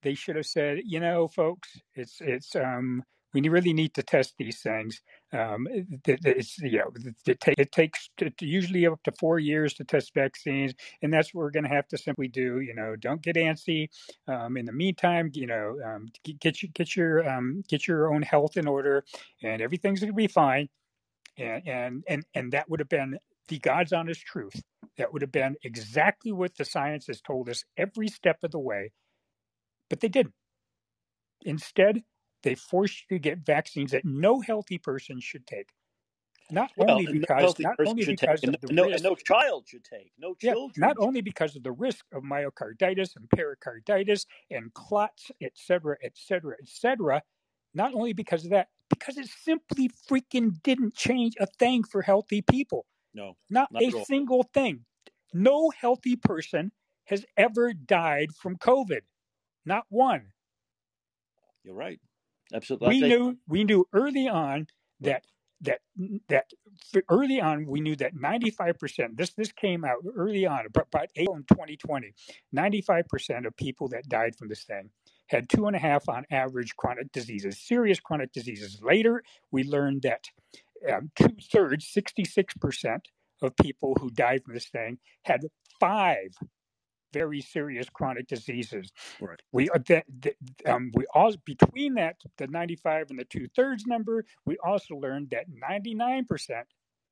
they 0.02 0.14
should 0.14 0.36
have 0.36 0.46
said, 0.46 0.80
you 0.84 1.00
know, 1.00 1.26
folks, 1.26 1.80
it's 1.94 2.18
it's 2.20 2.54
um 2.54 3.02
we 3.34 3.48
really 3.48 3.72
need 3.72 3.94
to 3.94 4.02
test 4.02 4.34
these 4.38 4.60
things. 4.60 5.00
Um, 5.32 5.66
it's 5.70 6.58
you 6.58 6.78
know 6.78 6.90
it, 7.26 7.38
it 7.58 7.72
takes 7.72 8.10
usually 8.40 8.86
up 8.86 9.02
to 9.04 9.12
four 9.12 9.38
years 9.38 9.72
to 9.74 9.84
test 9.84 10.12
vaccines, 10.14 10.74
and 11.00 11.12
that's 11.12 11.32
what 11.32 11.42
we're 11.42 11.50
going 11.50 11.64
to 11.64 11.70
have 11.70 11.88
to 11.88 11.98
simply 11.98 12.28
do. 12.28 12.60
You 12.60 12.74
know, 12.74 12.96
don't 12.96 13.22
get 13.22 13.36
antsy. 13.36 13.88
Um, 14.28 14.56
in 14.58 14.66
the 14.66 14.72
meantime, 14.72 15.30
you 15.34 15.46
know, 15.46 15.78
um, 15.84 16.08
get, 16.40 16.62
you, 16.62 16.68
get 16.68 16.96
your 16.96 17.28
um, 17.28 17.62
get 17.68 17.88
your 17.88 18.12
own 18.12 18.22
health 18.22 18.56
in 18.58 18.68
order, 18.68 19.04
and 19.42 19.62
everything's 19.62 20.00
going 20.00 20.12
to 20.12 20.16
be 20.16 20.26
fine. 20.26 20.68
And, 21.38 21.66
and 21.66 22.04
and 22.08 22.24
and 22.34 22.52
that 22.52 22.68
would 22.68 22.80
have 22.80 22.90
been 22.90 23.18
the 23.48 23.58
God's 23.58 23.92
honest 23.92 24.22
truth. 24.26 24.60
That 24.98 25.12
would 25.12 25.22
have 25.22 25.32
been 25.32 25.56
exactly 25.64 26.32
what 26.32 26.56
the 26.56 26.64
science 26.64 27.06
has 27.06 27.20
told 27.22 27.48
us 27.48 27.64
every 27.78 28.08
step 28.08 28.38
of 28.42 28.50
the 28.50 28.58
way, 28.58 28.92
but 29.88 30.00
they 30.00 30.08
didn't. 30.08 30.34
Instead, 31.42 32.02
they 32.42 32.54
force 32.54 33.02
you 33.08 33.16
to 33.16 33.20
get 33.20 33.38
vaccines 33.38 33.92
that 33.92 34.04
no 34.04 34.40
healthy 34.40 34.78
person 34.78 35.20
should 35.20 35.46
take. 35.46 35.70
Not 36.50 36.70
well, 36.76 36.98
only 36.98 37.20
because, 37.20 37.58
no 37.58 37.70
not 37.70 37.76
only 37.86 38.04
because 38.04 38.40
take, 38.40 38.54
of 38.54 38.60
the 38.60 38.72
no, 38.74 38.86
risk, 38.86 39.04
no 39.04 39.14
child 39.14 39.64
should 39.66 39.84
take, 39.84 40.12
no 40.18 40.34
children. 40.34 40.70
Yeah, 40.76 40.86
not 40.86 40.96
only 40.98 41.22
because 41.22 41.56
of 41.56 41.62
the 41.62 41.72
risk 41.72 42.04
of 42.12 42.22
myocarditis 42.24 43.16
and 43.16 43.30
pericarditis 43.30 44.26
and 44.50 44.72
clots, 44.74 45.30
et 45.40 45.52
cetera, 45.54 45.96
et 46.02 46.12
cetera, 46.14 46.56
et 46.60 46.68
cetera. 46.68 47.22
Not 47.74 47.94
only 47.94 48.12
because 48.12 48.44
of 48.44 48.50
that, 48.50 48.68
because 48.90 49.16
it 49.16 49.28
simply 49.28 49.88
freaking 50.10 50.62
didn't 50.62 50.94
change 50.94 51.34
a 51.40 51.46
thing 51.46 51.84
for 51.84 52.02
healthy 52.02 52.42
people. 52.42 52.84
No, 53.14 53.36
not, 53.48 53.72
not 53.72 53.82
a 53.82 54.04
single 54.04 54.42
thing. 54.42 54.84
No 55.32 55.70
healthy 55.70 56.16
person 56.16 56.70
has 57.04 57.24
ever 57.38 57.72
died 57.72 58.28
from 58.34 58.56
COVID. 58.56 59.00
Not 59.64 59.86
one. 59.88 60.32
You're 61.64 61.74
right. 61.74 62.00
Absolutely. 62.52 62.88
We 62.88 63.00
knew 63.00 63.38
we 63.48 63.64
knew 63.64 63.86
early 63.92 64.28
on 64.28 64.66
that 65.00 65.24
that 65.62 65.80
that 66.28 66.46
early 67.08 67.40
on 67.40 67.66
we 67.66 67.80
knew 67.80 67.96
that 67.96 68.14
95% 68.14 69.16
this 69.16 69.30
this 69.34 69.52
came 69.52 69.84
out 69.84 69.98
early 70.16 70.44
on 70.44 70.66
about, 70.66 70.88
about 70.92 71.08
April 71.14 71.36
in 71.36 71.44
2020 71.44 72.12
95% 72.54 73.46
of 73.46 73.56
people 73.56 73.88
that 73.88 74.08
died 74.08 74.34
from 74.36 74.48
this 74.48 74.64
thing 74.64 74.90
had 75.28 75.48
two 75.48 75.66
and 75.66 75.76
a 75.76 75.78
half 75.78 76.08
on 76.08 76.24
average 76.32 76.74
chronic 76.76 77.12
diseases 77.12 77.58
serious 77.60 78.00
chronic 78.00 78.32
diseases 78.32 78.80
later 78.82 79.22
we 79.52 79.62
learned 79.62 80.02
that 80.02 80.24
um, 80.90 81.10
two 81.16 81.36
thirds, 81.50 81.92
66% 81.92 83.00
of 83.42 83.56
people 83.56 83.96
who 84.00 84.10
died 84.10 84.42
from 84.44 84.54
this 84.54 84.68
thing 84.68 84.98
had 85.24 85.42
five 85.80 86.34
very 87.12 87.40
serious 87.40 87.88
chronic 87.88 88.26
diseases. 88.28 88.92
Right. 89.20 89.40
We 89.52 89.70
uh, 89.70 89.78
that, 89.88 90.04
um, 90.66 90.90
we 90.94 91.04
all 91.14 91.32
between 91.44 91.94
that 91.94 92.16
the 92.38 92.46
95 92.46 93.10
and 93.10 93.18
the 93.18 93.24
two 93.24 93.48
thirds 93.54 93.86
number, 93.86 94.24
we 94.46 94.56
also 94.64 94.94
learned 94.96 95.30
that 95.30 95.46
99 95.48 96.24
percent 96.26 96.66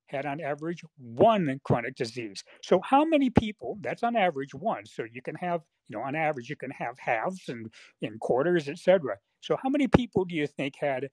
had 0.07 0.27
on 0.27 0.41
average 0.41 0.83
one 0.99 1.61
chronic 1.65 1.95
disease. 1.95 2.43
So 2.63 2.81
how 2.85 3.05
many 3.05 3.31
people? 3.31 3.79
That's 3.81 4.03
on 4.03 4.17
average 4.17 4.55
one. 4.55 4.87
So 4.87 5.05
you 5.11 5.23
can 5.23 5.37
have 5.37 5.63
you 5.89 5.97
know 5.97 6.05
on 6.05 6.15
average 6.15 6.51
you 6.51 6.57
can 6.57 6.71
have 6.73 6.99
halves 6.99 7.49
and 7.49 7.73
in 8.03 8.19
quarters, 8.19 8.69
etc. 8.69 9.17
So 9.41 9.57
how 9.63 9.69
many 9.69 9.89
people 9.89 10.25
do 10.25 10.35
you 10.35 10.47
think 10.47 10.75
had? 10.81 11.09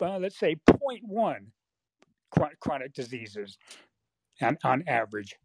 Well, 0.00 0.18
let's 0.18 0.38
say 0.38 0.56
0.1 0.68 1.46
chronic 2.60 2.92
diseases 2.92 3.56
on, 4.42 4.58
on 4.64 4.84
average. 4.88 5.36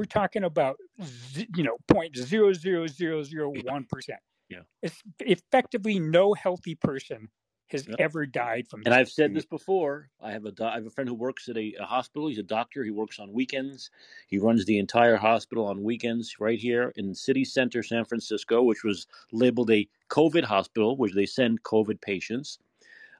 We're 0.00 0.06
talking 0.06 0.44
about, 0.44 0.78
you 1.54 1.62
know, 1.62 1.76
0.00001%. 1.88 4.08
Yeah. 4.48 4.60
It's 4.80 5.02
effectively 5.20 6.00
no 6.00 6.32
healthy 6.32 6.74
person 6.74 7.28
has 7.66 7.86
ever 7.98 8.24
died 8.24 8.66
from 8.66 8.80
And 8.86 8.94
I've 8.94 9.10
said 9.10 9.34
this 9.34 9.44
before. 9.44 10.08
I 10.18 10.32
have 10.32 10.46
a 10.46 10.52
do- 10.52 10.64
I 10.64 10.76
have 10.76 10.86
a 10.86 10.90
friend 10.90 11.06
who 11.06 11.14
works 11.14 11.50
at 11.50 11.58
a, 11.58 11.74
a 11.78 11.84
hospital. 11.84 12.28
He's 12.28 12.38
a 12.38 12.42
doctor. 12.42 12.82
He 12.82 12.90
works 12.90 13.18
on 13.18 13.30
weekends. 13.30 13.90
He 14.26 14.38
runs 14.38 14.64
the 14.64 14.78
entire 14.78 15.18
hospital 15.18 15.66
on 15.66 15.82
weekends 15.82 16.40
right 16.40 16.58
here 16.58 16.94
in 16.96 17.14
city 17.14 17.44
center 17.44 17.82
San 17.82 18.06
Francisco, 18.06 18.62
which 18.62 18.82
was 18.82 19.06
labeled 19.32 19.70
a 19.70 19.86
COVID 20.08 20.44
hospital, 20.44 20.96
which 20.96 21.12
they 21.12 21.26
send 21.26 21.62
COVID 21.62 22.00
patients. 22.00 22.58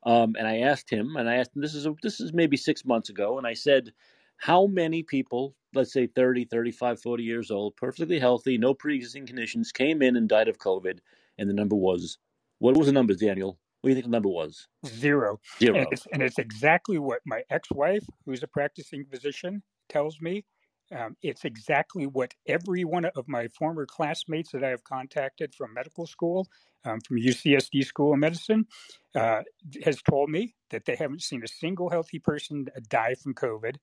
Um, 0.04 0.34
and 0.38 0.48
I 0.48 0.60
asked 0.60 0.88
him, 0.88 1.16
and 1.16 1.28
I 1.28 1.36
asked 1.36 1.54
him, 1.54 1.60
this 1.60 1.74
is 1.74 1.84
a, 1.84 1.94
this 2.02 2.22
is 2.22 2.32
maybe 2.32 2.56
six 2.56 2.86
months 2.86 3.10
ago, 3.10 3.36
and 3.36 3.46
I 3.46 3.52
said, 3.52 3.92
how 4.40 4.66
many 4.66 5.02
people, 5.02 5.54
let's 5.74 5.92
say 5.92 6.06
30, 6.06 6.46
35, 6.46 7.00
40 7.00 7.22
years 7.22 7.50
old, 7.50 7.76
perfectly 7.76 8.18
healthy, 8.18 8.56
no 8.56 8.72
pre-existing 8.72 9.26
conditions, 9.26 9.70
came 9.70 10.00
in 10.00 10.16
and 10.16 10.28
died 10.28 10.48
of 10.48 10.56
COVID? 10.56 10.98
And 11.36 11.48
the 11.48 11.52
number 11.52 11.76
was, 11.76 12.16
what 12.58 12.74
was 12.74 12.86
the 12.86 12.92
number, 12.92 13.14
Daniel? 13.14 13.58
What 13.80 13.88
do 13.88 13.90
you 13.90 13.94
think 13.94 14.06
the 14.06 14.10
number 14.10 14.30
was? 14.30 14.66
zero. 14.86 15.40
And 15.60 15.74
Zero. 15.74 15.86
it's, 15.90 16.06
and 16.12 16.22
it's 16.22 16.38
exactly 16.38 16.98
what 16.98 17.20
my 17.26 17.42
ex 17.50 17.70
wife, 17.70 18.04
who's 18.24 18.42
a 18.42 18.48
practicing 18.48 19.04
physician, 19.04 19.62
tells 19.90 20.20
me. 20.22 20.44
Um, 20.92 21.16
it's 21.22 21.44
exactly 21.44 22.06
what 22.06 22.34
every 22.48 22.84
one 22.84 23.04
of 23.04 23.28
my 23.28 23.46
former 23.48 23.86
classmates 23.86 24.50
that 24.52 24.64
I 24.64 24.70
have 24.70 24.82
contacted 24.84 25.54
from 25.54 25.74
medical 25.74 26.06
school, 26.06 26.48
um, 26.84 26.98
from 27.06 27.18
UCSD 27.18 27.84
School 27.84 28.14
of 28.14 28.18
Medicine, 28.18 28.66
uh, 29.14 29.42
has 29.84 30.02
told 30.02 30.30
me 30.30 30.54
that 30.70 30.86
they 30.86 30.96
haven't 30.96 31.22
seen 31.22 31.44
a 31.44 31.48
single 31.48 31.90
healthy 31.90 32.18
person 32.18 32.66
die 32.88 33.14
from 33.14 33.34
COVID. 33.34 33.76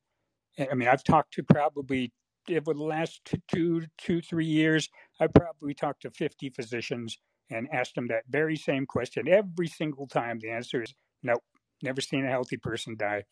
I 0.60 0.74
mean, 0.74 0.88
I've 0.88 1.04
talked 1.04 1.34
to 1.34 1.44
probably 1.44 2.12
over 2.50 2.74
the 2.74 2.84
last 2.84 3.22
two, 3.48 3.84
two, 3.98 4.22
three 4.22 4.46
years, 4.46 4.90
I've 5.20 5.34
probably 5.34 5.74
talked 5.74 6.04
to 6.04 6.12
50 6.12 6.50
physicians 6.52 7.18
and 7.50 7.68
asked 7.72 7.96
them 7.96 8.08
that 8.08 8.24
very 8.30 8.56
same 8.56 8.86
question. 8.86 9.28
Every 9.28 9.68
single 9.68 10.08
time, 10.08 10.40
the 10.40 10.52
answer 10.52 10.84
is 10.84 10.94
nope, 11.24 11.44
never 11.84 12.02
seen 12.02 12.26
a 12.26 12.30
healthy 12.30 12.58
person 12.58 12.96
die, 12.98 13.24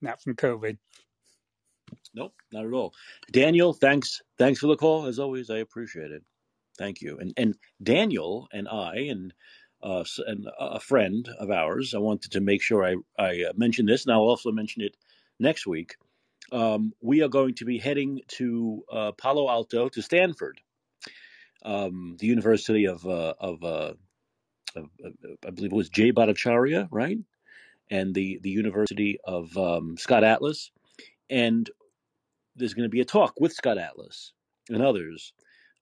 not 0.00 0.22
from 0.22 0.34
COVID. 0.34 0.76
Nope, 2.14 2.34
not 2.52 2.64
at 2.64 2.72
all. 2.72 2.94
Daniel, 3.30 3.72
thanks, 3.72 4.22
thanks 4.38 4.60
for 4.60 4.68
the 4.68 4.76
call. 4.76 5.06
As 5.06 5.18
always, 5.18 5.50
I 5.50 5.58
appreciate 5.58 6.10
it. 6.10 6.22
Thank 6.78 7.00
you. 7.00 7.18
And 7.18 7.32
and 7.36 7.54
Daniel 7.82 8.48
and 8.52 8.68
I 8.68 8.96
and 9.10 9.32
uh, 9.82 10.04
and 10.26 10.48
a 10.58 10.80
friend 10.80 11.28
of 11.38 11.50
ours, 11.50 11.94
I 11.94 11.98
wanted 11.98 12.32
to 12.32 12.40
make 12.40 12.62
sure 12.62 12.84
I 12.84 12.96
I 13.18 13.44
mentioned 13.54 13.88
this, 13.88 14.04
and 14.04 14.12
I'll 14.12 14.22
also 14.22 14.50
mention 14.50 14.82
it 14.82 14.96
next 15.38 15.66
week. 15.66 15.94
Um, 16.52 16.92
we 17.00 17.22
are 17.22 17.28
going 17.28 17.54
to 17.54 17.64
be 17.64 17.78
heading 17.78 18.20
to 18.28 18.84
uh, 18.92 19.12
Palo 19.12 19.48
Alto 19.48 19.88
to 19.88 20.02
Stanford, 20.02 20.60
um, 21.64 22.16
the 22.18 22.26
University 22.26 22.86
of 22.86 23.04
uh, 23.06 23.34
of, 23.40 23.64
uh, 23.64 23.94
of, 24.76 24.90
I 25.46 25.50
believe 25.50 25.72
it 25.72 25.76
was 25.76 25.88
Jay 25.88 26.12
Bhattacharya, 26.12 26.88
right? 26.90 27.18
And 27.90 28.14
the 28.14 28.38
the 28.42 28.50
University 28.50 29.18
of 29.24 29.56
um, 29.56 29.96
Scott 29.96 30.24
Atlas, 30.24 30.70
and 31.30 31.68
there's 32.56 32.74
going 32.74 32.84
to 32.84 32.90
be 32.90 33.00
a 33.00 33.04
talk 33.04 33.34
with 33.40 33.52
Scott 33.52 33.78
Atlas 33.78 34.32
and 34.68 34.82
others. 34.82 35.32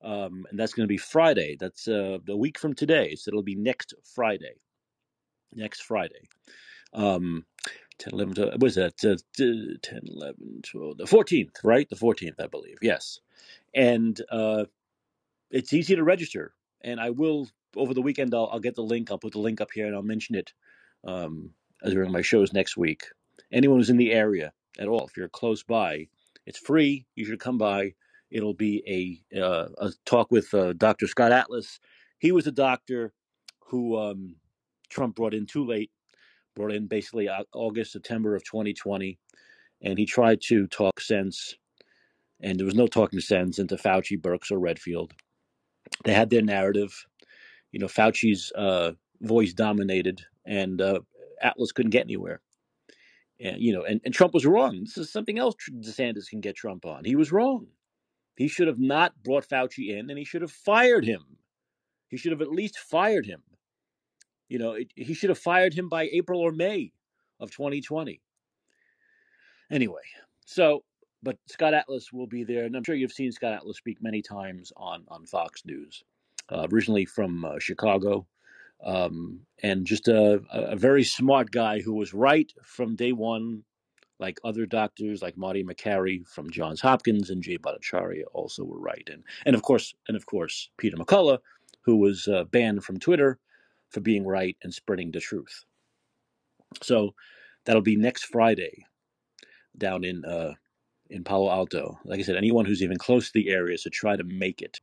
Um, 0.01 0.45
and 0.49 0.59
that's 0.59 0.73
going 0.73 0.83
to 0.83 0.91
be 0.91 0.97
Friday. 0.97 1.55
That's 1.57 1.87
uh, 1.87 2.17
a 2.27 2.35
week 2.35 2.59
from 2.59 2.73
today. 2.73 3.15
So 3.15 3.29
it'll 3.29 3.41
be 3.41 3.55
next 3.55 3.93
Friday. 4.03 4.55
Next 5.53 5.83
Friday. 5.83 6.27
Um, 6.93 7.45
10, 8.03 8.13
11, 8.13 8.35
12, 8.35 8.53
what 8.57 8.67
is 8.67 8.75
that? 8.75 9.05
Uh, 9.05 9.17
10, 9.81 10.01
11, 10.07 10.61
12, 10.63 10.97
the 10.97 11.05
14th, 11.05 11.55
right? 11.63 11.89
The 11.89 11.95
14th, 11.95 12.39
I 12.39 12.47
believe. 12.47 12.77
Yes. 12.81 13.19
And 13.73 14.19
uh, 14.29 14.65
it's 15.49 15.71
easy 15.71 15.95
to 15.95 16.03
register. 16.03 16.53
And 16.81 16.99
I 16.99 17.11
will, 17.11 17.47
over 17.77 17.93
the 17.93 18.01
weekend, 18.01 18.33
I'll, 18.33 18.49
I'll 18.51 18.59
get 18.59 18.75
the 18.75 18.83
link. 18.83 19.09
I'll 19.09 19.17
put 19.17 19.31
the 19.31 19.39
link 19.39 19.61
up 19.61 19.69
here 19.73 19.87
and 19.87 19.95
I'll 19.95 20.01
mention 20.01 20.35
it 20.35 20.51
um, 21.05 21.51
during 21.85 22.11
my 22.11 22.21
shows 22.21 22.51
next 22.51 22.75
week. 22.75 23.05
Anyone 23.53 23.77
who's 23.77 23.89
in 23.89 23.97
the 23.97 24.11
area 24.11 24.51
at 24.79 24.87
all, 24.87 25.07
if 25.07 25.15
you're 25.15 25.29
close 25.29 25.63
by, 25.63 26.07
it's 26.45 26.59
free. 26.59 27.05
You 27.15 27.25
should 27.25 27.39
come 27.39 27.57
by. 27.57 27.93
It'll 28.29 28.53
be 28.53 29.23
a, 29.33 29.39
uh, 29.39 29.69
a 29.77 29.91
talk 30.05 30.29
with 30.29 30.53
uh, 30.53 30.73
Dr. 30.73 31.07
Scott 31.07 31.31
Atlas. 31.31 31.79
He 32.19 32.31
was 32.33 32.47
a 32.47 32.51
doctor 32.51 33.13
who 33.67 33.97
um, 33.97 34.35
Trump 34.89 35.15
brought 35.15 35.33
in 35.33 35.45
too 35.45 35.65
late, 35.65 35.91
brought 36.55 36.71
in 36.71 36.87
basically 36.87 37.29
August, 37.53 37.93
September 37.93 38.35
of 38.35 38.43
2020. 38.43 39.17
And 39.81 39.97
he 39.97 40.05
tried 40.05 40.39
to 40.43 40.67
talk 40.67 41.01
sense, 41.01 41.55
and 42.41 42.57
there 42.57 42.65
was 42.65 42.75
no 42.75 42.87
talking 42.87 43.19
sense 43.19 43.59
into 43.59 43.75
Fauci, 43.75 44.17
Birx, 44.19 44.49
or 44.49 44.59
Redfield. 44.59 45.11
They 46.05 46.13
had 46.13 46.29
their 46.29 46.41
narrative 46.41 47.05
you 47.73 47.79
know, 47.79 47.87
Fauci's 47.87 48.51
uh, 48.55 48.93
voice 49.19 49.51
dominated, 49.51 50.21
and 50.45 50.79
uh, 50.79 50.99
Atlas 51.41 51.73
couldn't 51.73 51.89
get 51.89 52.05
anywhere. 52.05 52.39
And 53.41 53.59
you 53.59 53.73
know, 53.73 53.83
and, 53.83 53.99
and 54.05 54.13
Trump 54.13 54.33
was 54.33 54.45
wrong. 54.45 54.79
This 54.81 54.97
is 54.97 55.11
something 55.11 55.39
else 55.39 55.55
DeSantis 55.69 56.29
can 56.29 56.39
get 56.39 56.55
Trump 56.55 56.85
on. 56.85 57.03
He 57.03 57.15
was 57.15 57.31
wrong. 57.31 57.67
He 58.37 58.47
should 58.47 58.67
have 58.67 58.79
not 58.79 59.21
brought 59.23 59.47
Fauci 59.47 59.89
in, 59.89 60.09
and 60.09 60.17
he 60.17 60.23
should 60.23 60.43
have 60.43 60.51
fired 60.51 61.03
him. 61.03 61.23
He 62.07 62.17
should 62.17 62.31
have 62.31 62.41
at 62.41 62.51
least 62.51 62.77
fired 62.77 63.25
him. 63.25 63.41
You 64.53 64.59
know, 64.59 64.73
it, 64.73 64.91
he 64.95 65.15
should 65.15 65.31
have 65.31 65.39
fired 65.39 65.73
him 65.73 65.89
by 65.89 66.03
April 66.11 66.39
or 66.39 66.51
May 66.51 66.91
of 67.39 67.49
2020. 67.49 68.21
Anyway, 69.71 70.03
so 70.45 70.83
but 71.23 71.39
Scott 71.47 71.73
Atlas 71.73 72.13
will 72.13 72.27
be 72.27 72.43
there, 72.43 72.65
and 72.65 72.75
I'm 72.75 72.83
sure 72.83 72.93
you've 72.93 73.11
seen 73.11 73.31
Scott 73.31 73.53
Atlas 73.53 73.77
speak 73.77 73.97
many 73.99 74.21
times 74.21 74.71
on 74.77 75.05
on 75.07 75.25
Fox 75.25 75.65
News. 75.65 76.03
Uh, 76.51 76.67
originally 76.71 77.03
from 77.03 77.43
uh, 77.43 77.57
Chicago, 77.57 78.27
um, 78.85 79.39
and 79.63 79.87
just 79.87 80.07
a, 80.07 80.43
a 80.51 80.75
very 80.75 81.03
smart 81.03 81.49
guy 81.49 81.81
who 81.81 81.95
was 81.95 82.13
right 82.13 82.53
from 82.63 82.95
day 82.95 83.11
one, 83.11 83.63
like 84.19 84.37
other 84.43 84.67
doctors 84.67 85.23
like 85.23 85.35
Marty 85.35 85.63
Makary 85.63 86.27
from 86.27 86.51
Johns 86.51 86.81
Hopkins 86.81 87.31
and 87.31 87.41
Jay 87.41 87.57
Bhattacharya 87.57 88.25
also 88.33 88.63
were 88.63 88.79
right, 88.79 89.09
and 89.11 89.23
and 89.47 89.55
of 89.55 89.63
course 89.63 89.95
and 90.07 90.15
of 90.15 90.27
course 90.27 90.69
Peter 90.77 90.95
McCullough, 90.95 91.39
who 91.81 91.95
was 91.95 92.27
uh, 92.27 92.43
banned 92.43 92.83
from 92.83 92.99
Twitter 92.99 93.39
for 93.93 94.01
being 94.01 94.25
right 94.25 94.57
and 94.63 94.73
spreading 94.73 95.11
the 95.11 95.19
truth. 95.19 95.63
So 96.81 97.13
that'll 97.65 97.81
be 97.81 97.95
next 97.95 98.25
Friday 98.25 98.85
down 99.77 100.03
in 100.03 100.25
uh, 100.25 100.53
in 101.09 101.23
Palo 101.23 101.49
Alto. 101.49 101.99
Like 102.03 102.19
I 102.19 102.23
said, 102.23 102.35
anyone 102.35 102.65
who's 102.65 102.81
even 102.81 102.97
close 102.97 103.27
to 103.27 103.33
the 103.33 103.49
area 103.49 103.77
should 103.77 103.93
try 103.93 104.15
to 104.15 104.23
make 104.23 104.61
it 104.61 104.79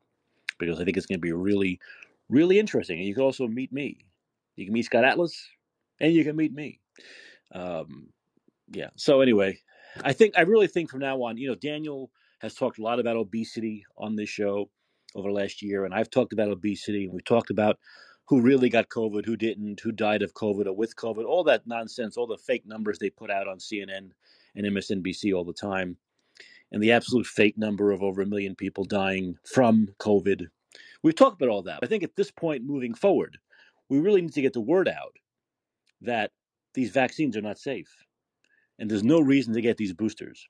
because 0.58 0.80
I 0.80 0.84
think 0.84 0.96
it's 0.96 1.06
going 1.06 1.18
to 1.18 1.22
be 1.22 1.32
really, 1.32 1.80
really 2.28 2.58
interesting. 2.58 2.98
And 2.98 3.06
you 3.06 3.14
can 3.14 3.24
also 3.24 3.48
meet 3.48 3.72
me. 3.72 3.98
You 4.56 4.66
can 4.66 4.74
meet 4.74 4.84
Scott 4.84 5.04
Atlas, 5.04 5.48
and 5.98 6.12
you 6.12 6.22
can 6.22 6.36
meet 6.36 6.52
me. 6.52 6.80
Um, 7.52 8.11
yeah. 8.68 8.90
So 8.96 9.20
anyway, 9.20 9.58
I 10.04 10.12
think 10.12 10.34
I 10.36 10.42
really 10.42 10.68
think 10.68 10.90
from 10.90 11.00
now 11.00 11.22
on, 11.22 11.36
you 11.36 11.48
know, 11.48 11.54
Daniel 11.54 12.11
has 12.40 12.54
talked 12.54 12.78
a 12.78 12.82
lot 12.82 13.00
about 13.00 13.16
obesity 13.16 13.84
on 13.98 14.16
this 14.16 14.28
show 14.28 14.70
over 15.14 15.28
the 15.28 15.34
last 15.34 15.62
year, 15.62 15.84
and 15.84 15.94
I've 15.94 16.11
talked 16.11 16.32
about 16.32 16.48
obesity, 16.48 17.04
and 17.04 17.12
we've 17.12 17.24
talked 17.24 17.50
about 17.50 17.78
who 18.31 18.41
really 18.41 18.68
got 18.68 18.89
COVID, 18.89 19.26
who 19.26 19.37
didn't, 19.37 19.81
who 19.81 19.91
died 19.91 20.22
of 20.22 20.35
COVID 20.35 20.66
or 20.66 20.72
with 20.72 20.95
COVID, 20.95 21.24
all 21.24 21.43
that 21.43 21.66
nonsense, 21.66 22.16
all 22.16 22.28
the 22.28 22.39
fake 22.39 22.64
numbers 22.64 22.97
they 22.97 23.11
put 23.11 23.28
out 23.28 23.49
on 23.49 23.59
CNN 23.59 24.12
and 24.55 24.66
MSNBC 24.66 25.35
all 25.35 25.43
the 25.43 25.53
time, 25.53 25.97
and 26.70 26.81
the 26.81 26.93
absolute 26.93 27.26
fake 27.26 27.59
number 27.59 27.91
of 27.91 28.05
over 28.05 28.22
a 28.22 28.26
million 28.26 28.55
people 28.55 28.85
dying 28.85 29.37
from 29.43 29.89
COVID. 29.99 30.47
We've 31.03 31.16
talked 31.16 31.43
about 31.43 31.53
all 31.53 31.62
that. 31.62 31.81
I 31.83 31.87
think 31.87 32.05
at 32.05 32.14
this 32.14 32.31
point, 32.31 32.62
moving 32.62 32.95
forward, 32.95 33.37
we 33.89 33.99
really 33.99 34.20
need 34.20 34.35
to 34.35 34.43
get 34.43 34.53
the 34.53 34.61
word 34.61 34.87
out 34.87 35.16
that 36.03 36.31
these 36.72 36.91
vaccines 36.91 37.37
are 37.37 37.43
not 37.43 37.59
safe 37.59 37.93
and 38.78 38.89
there's 38.89 39.03
no 39.03 39.18
reason 39.18 39.53
to 39.55 39.61
get 39.61 39.76
these 39.76 39.93
boosters. 39.93 40.47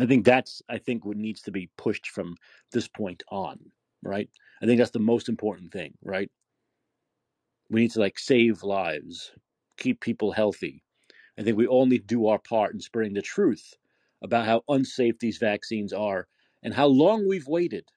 I 0.00 0.04
think 0.04 0.26
that's 0.26 0.60
I 0.68 0.76
think 0.76 1.06
what 1.06 1.16
needs 1.16 1.40
to 1.42 1.50
be 1.50 1.70
pushed 1.78 2.08
from 2.08 2.36
this 2.72 2.88
point 2.88 3.22
on, 3.30 3.58
right? 4.02 4.28
I 4.60 4.66
think 4.66 4.76
that's 4.78 4.90
the 4.90 4.98
most 4.98 5.30
important 5.30 5.72
thing, 5.72 5.94
right? 6.02 6.30
We 7.70 7.82
need 7.82 7.92
to 7.92 8.00
like 8.00 8.18
save 8.18 8.62
lives, 8.62 9.32
keep 9.76 10.00
people 10.00 10.32
healthy. 10.32 10.82
I 11.38 11.42
think 11.42 11.56
we 11.56 11.66
all 11.66 11.86
need 11.86 12.08
to 12.08 12.14
do 12.14 12.26
our 12.28 12.38
part 12.38 12.74
in 12.74 12.80
spreading 12.80 13.14
the 13.14 13.22
truth 13.22 13.74
about 14.22 14.46
how 14.46 14.62
unsafe 14.68 15.18
these 15.18 15.38
vaccines 15.38 15.92
are 15.92 16.28
and 16.62 16.72
how 16.72 16.86
long 16.86 17.28
we've 17.28 17.48
waited 17.48 17.88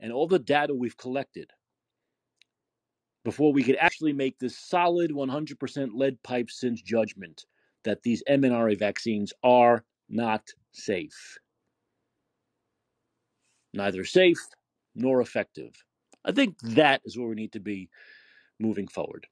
and 0.00 0.12
all 0.12 0.26
the 0.26 0.38
data 0.38 0.74
we've 0.74 0.96
collected 0.96 1.50
before 3.24 3.52
we 3.52 3.62
could 3.62 3.76
actually 3.76 4.12
make 4.12 4.38
this 4.38 4.58
solid 4.58 5.10
100% 5.10 5.90
lead 5.94 6.22
pipe 6.22 6.50
since 6.50 6.82
judgment 6.82 7.46
that 7.84 8.02
these 8.02 8.22
mRNA 8.28 8.78
vaccines 8.78 9.32
are 9.42 9.84
not 10.08 10.48
safe. 10.72 11.38
Neither 13.72 14.04
safe 14.04 14.38
nor 14.94 15.20
effective. 15.20 15.72
I 16.24 16.32
think 16.32 16.58
that 16.60 17.00
is 17.04 17.16
where 17.16 17.28
we 17.28 17.34
need 17.34 17.52
to 17.52 17.60
be 17.60 17.88
moving 18.62 18.88
forward. 18.88 19.26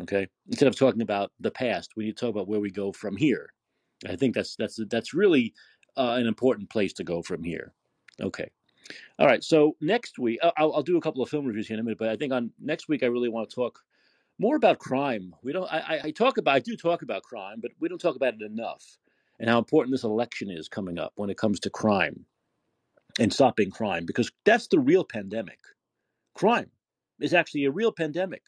Okay, 0.00 0.28
instead 0.48 0.68
of 0.68 0.76
talking 0.76 1.02
about 1.02 1.32
the 1.40 1.50
past, 1.50 1.92
we 1.96 2.04
need 2.04 2.16
to 2.16 2.20
talk 2.26 2.34
about 2.34 2.48
where 2.48 2.60
we 2.60 2.70
go 2.70 2.92
from 2.92 3.16
here. 3.16 3.52
I 4.06 4.16
think 4.16 4.34
that's 4.34 4.56
that's 4.56 4.78
that's 4.88 5.14
really 5.14 5.54
uh, 5.96 6.16
an 6.18 6.26
important 6.26 6.70
place 6.70 6.92
to 6.94 7.04
go 7.04 7.22
from 7.22 7.42
here. 7.42 7.72
Okay, 8.20 8.50
all 9.18 9.26
right. 9.26 9.42
So 9.42 9.76
next 9.80 10.18
week, 10.18 10.38
I'll, 10.42 10.72
I'll 10.74 10.82
do 10.82 10.98
a 10.98 11.00
couple 11.00 11.22
of 11.22 11.30
film 11.30 11.46
reviews 11.46 11.66
here 11.68 11.74
in 11.74 11.80
a 11.80 11.82
minute, 11.82 11.98
but 11.98 12.08
I 12.08 12.16
think 12.16 12.32
on 12.32 12.50
next 12.60 12.88
week 12.88 13.02
I 13.02 13.06
really 13.06 13.28
want 13.28 13.48
to 13.48 13.54
talk 13.54 13.80
more 14.38 14.56
about 14.56 14.78
crime. 14.78 15.34
We 15.42 15.52
don't. 15.52 15.70
I, 15.72 16.00
I 16.04 16.10
talk 16.10 16.38
about. 16.38 16.54
I 16.54 16.60
do 16.60 16.76
talk 16.76 17.02
about 17.02 17.22
crime, 17.22 17.58
but 17.60 17.70
we 17.80 17.88
don't 17.88 18.00
talk 18.00 18.16
about 18.16 18.34
it 18.34 18.42
enough, 18.42 18.98
and 19.40 19.48
how 19.48 19.58
important 19.58 19.92
this 19.92 20.04
election 20.04 20.50
is 20.50 20.68
coming 20.68 20.98
up 20.98 21.12
when 21.16 21.30
it 21.30 21.38
comes 21.38 21.58
to 21.60 21.70
crime 21.70 22.26
and 23.18 23.32
stopping 23.32 23.70
crime, 23.70 24.04
because 24.04 24.30
that's 24.44 24.66
the 24.68 24.78
real 24.78 25.04
pandemic. 25.04 25.58
Crime 26.34 26.70
is 27.18 27.32
actually 27.32 27.64
a 27.64 27.70
real 27.70 27.92
pandemic. 27.92 28.42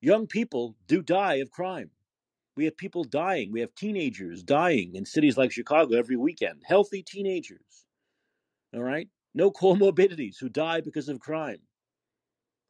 Young 0.00 0.26
people 0.26 0.76
do 0.86 1.02
die 1.02 1.36
of 1.36 1.50
crime. 1.50 1.90
We 2.56 2.64
have 2.64 2.76
people 2.76 3.04
dying. 3.04 3.52
We 3.52 3.60
have 3.60 3.74
teenagers 3.74 4.42
dying 4.42 4.94
in 4.94 5.04
cities 5.04 5.36
like 5.36 5.52
Chicago 5.52 5.96
every 5.96 6.16
weekend. 6.16 6.62
Healthy 6.66 7.02
teenagers. 7.02 7.84
All 8.74 8.82
right, 8.82 9.08
no 9.34 9.50
comorbidities 9.50 10.38
who 10.38 10.48
die 10.48 10.80
because 10.80 11.08
of 11.08 11.20
crime. 11.20 11.60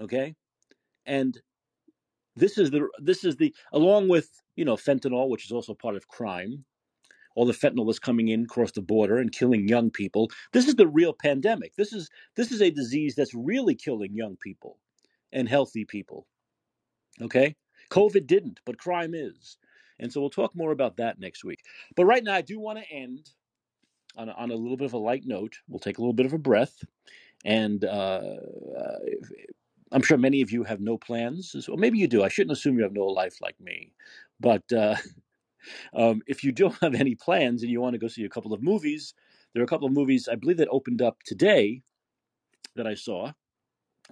Okay, 0.01 0.35
and 1.07 1.39
this 2.37 2.59
is 2.59 2.71
the 2.71 2.89
this 2.99 3.25
is 3.25 3.37
the 3.37 3.55
along 3.73 4.09
with 4.09 4.31
you 4.57 4.65
know 4.65 4.77
fentanyl, 4.77 5.29
which 5.29 5.45
is 5.45 5.53
also 5.53 5.75
part 5.75 5.97
of 5.97 6.09
crime. 6.09 6.65
All 7.37 7.47
the 7.47 7.53
fentanyl 7.53 7.91
is 7.91 7.99
coming 8.01 8.29
in 8.29 8.45
across 8.45 8.73
the 8.73 8.83
border 8.83 9.19
and 9.19 9.33
killing 9.33 9.69
young 9.69 9.91
people. 9.91 10.31
This 10.53 10.67
is 10.67 10.75
the 10.75 10.89
real 10.89 11.13
pandemic. 11.15 11.77
This 11.77 11.93
is 11.93 12.11
this 12.37 12.51
is 12.51 12.63
a 12.63 12.71
disease 12.71 13.15
that's 13.15 13.35
really 13.35 13.75
killing 13.75 14.15
young 14.15 14.37
people 14.37 14.79
and 15.33 15.49
healthy 15.49 15.85
people. 15.85 16.27
Okay, 17.21 17.57
COVID 17.91 18.27
didn't, 18.27 18.61
but 18.65 18.79
crime 18.79 19.15
is, 19.15 19.59
and 19.99 20.13
so 20.13 20.21
we'll 20.21 20.31
talk 20.31 20.55
more 20.55 20.73
about 20.73 20.97
that 20.97 21.19
next 21.19 21.45
week. 21.45 21.63
But 21.97 22.07
right 22.07 22.25
now, 22.25 22.35
I 22.35 22.43
do 22.43 22.59
want 22.59 22.79
to 22.79 22.91
end 22.91 23.31
on 24.17 24.29
a, 24.29 24.33
on 24.33 24.51
a 24.51 24.55
little 24.55 24.77
bit 24.77 24.87
of 24.87 24.95
a 24.95 24.99
light 24.99 25.25
note. 25.27 25.59
We'll 25.69 25.81
take 25.81 25.99
a 25.99 26.01
little 26.01 26.15
bit 26.15 26.27
of 26.27 26.33
a 26.33 26.39
breath, 26.39 26.83
and 27.45 27.85
uh, 27.85 28.23
uh, 28.79 28.99
I'm 29.93 30.03
sure 30.03 30.19
many 30.19 30.41
of 30.41 30.51
you 30.51 30.65
have 30.65 30.81
no 30.81 30.97
plans. 30.97 31.55
So 31.65 31.77
maybe 31.77 31.99
you 31.99 32.07
do. 32.07 32.23
I 32.23 32.29
shouldn't 32.29 32.57
assume 32.57 32.77
you 32.77 32.85
have 32.85 32.93
no 32.93 33.07
life 33.07 33.41
like 33.41 33.61
me. 33.61 33.93
But 34.39 34.71
uh, 34.73 34.97
um, 35.95 36.23
if 36.27 36.45
you 36.45 36.53
don't 36.53 36.77
have 36.81 36.95
any 36.95 37.15
plans 37.15 37.63
and 37.63 37.71
you 37.71 37.81
want 37.81 37.95
to 37.95 37.99
go 37.99 38.09
see 38.09 38.25
a 38.25 38.29
couple 38.29 38.53
of 38.53 38.63
movies, 38.63 39.15
there 39.53 39.63
are 39.63 39.65
a 39.65 39.69
couple 39.69 39.87
of 39.87 39.93
movies 39.93 40.29
I 40.31 40.37
believe 40.37 40.59
that 40.59 40.69
opened 40.71 41.03
up 41.03 41.23
today 41.25 41.83
that 42.77 42.87
I 42.87 42.95
saw 42.95 43.33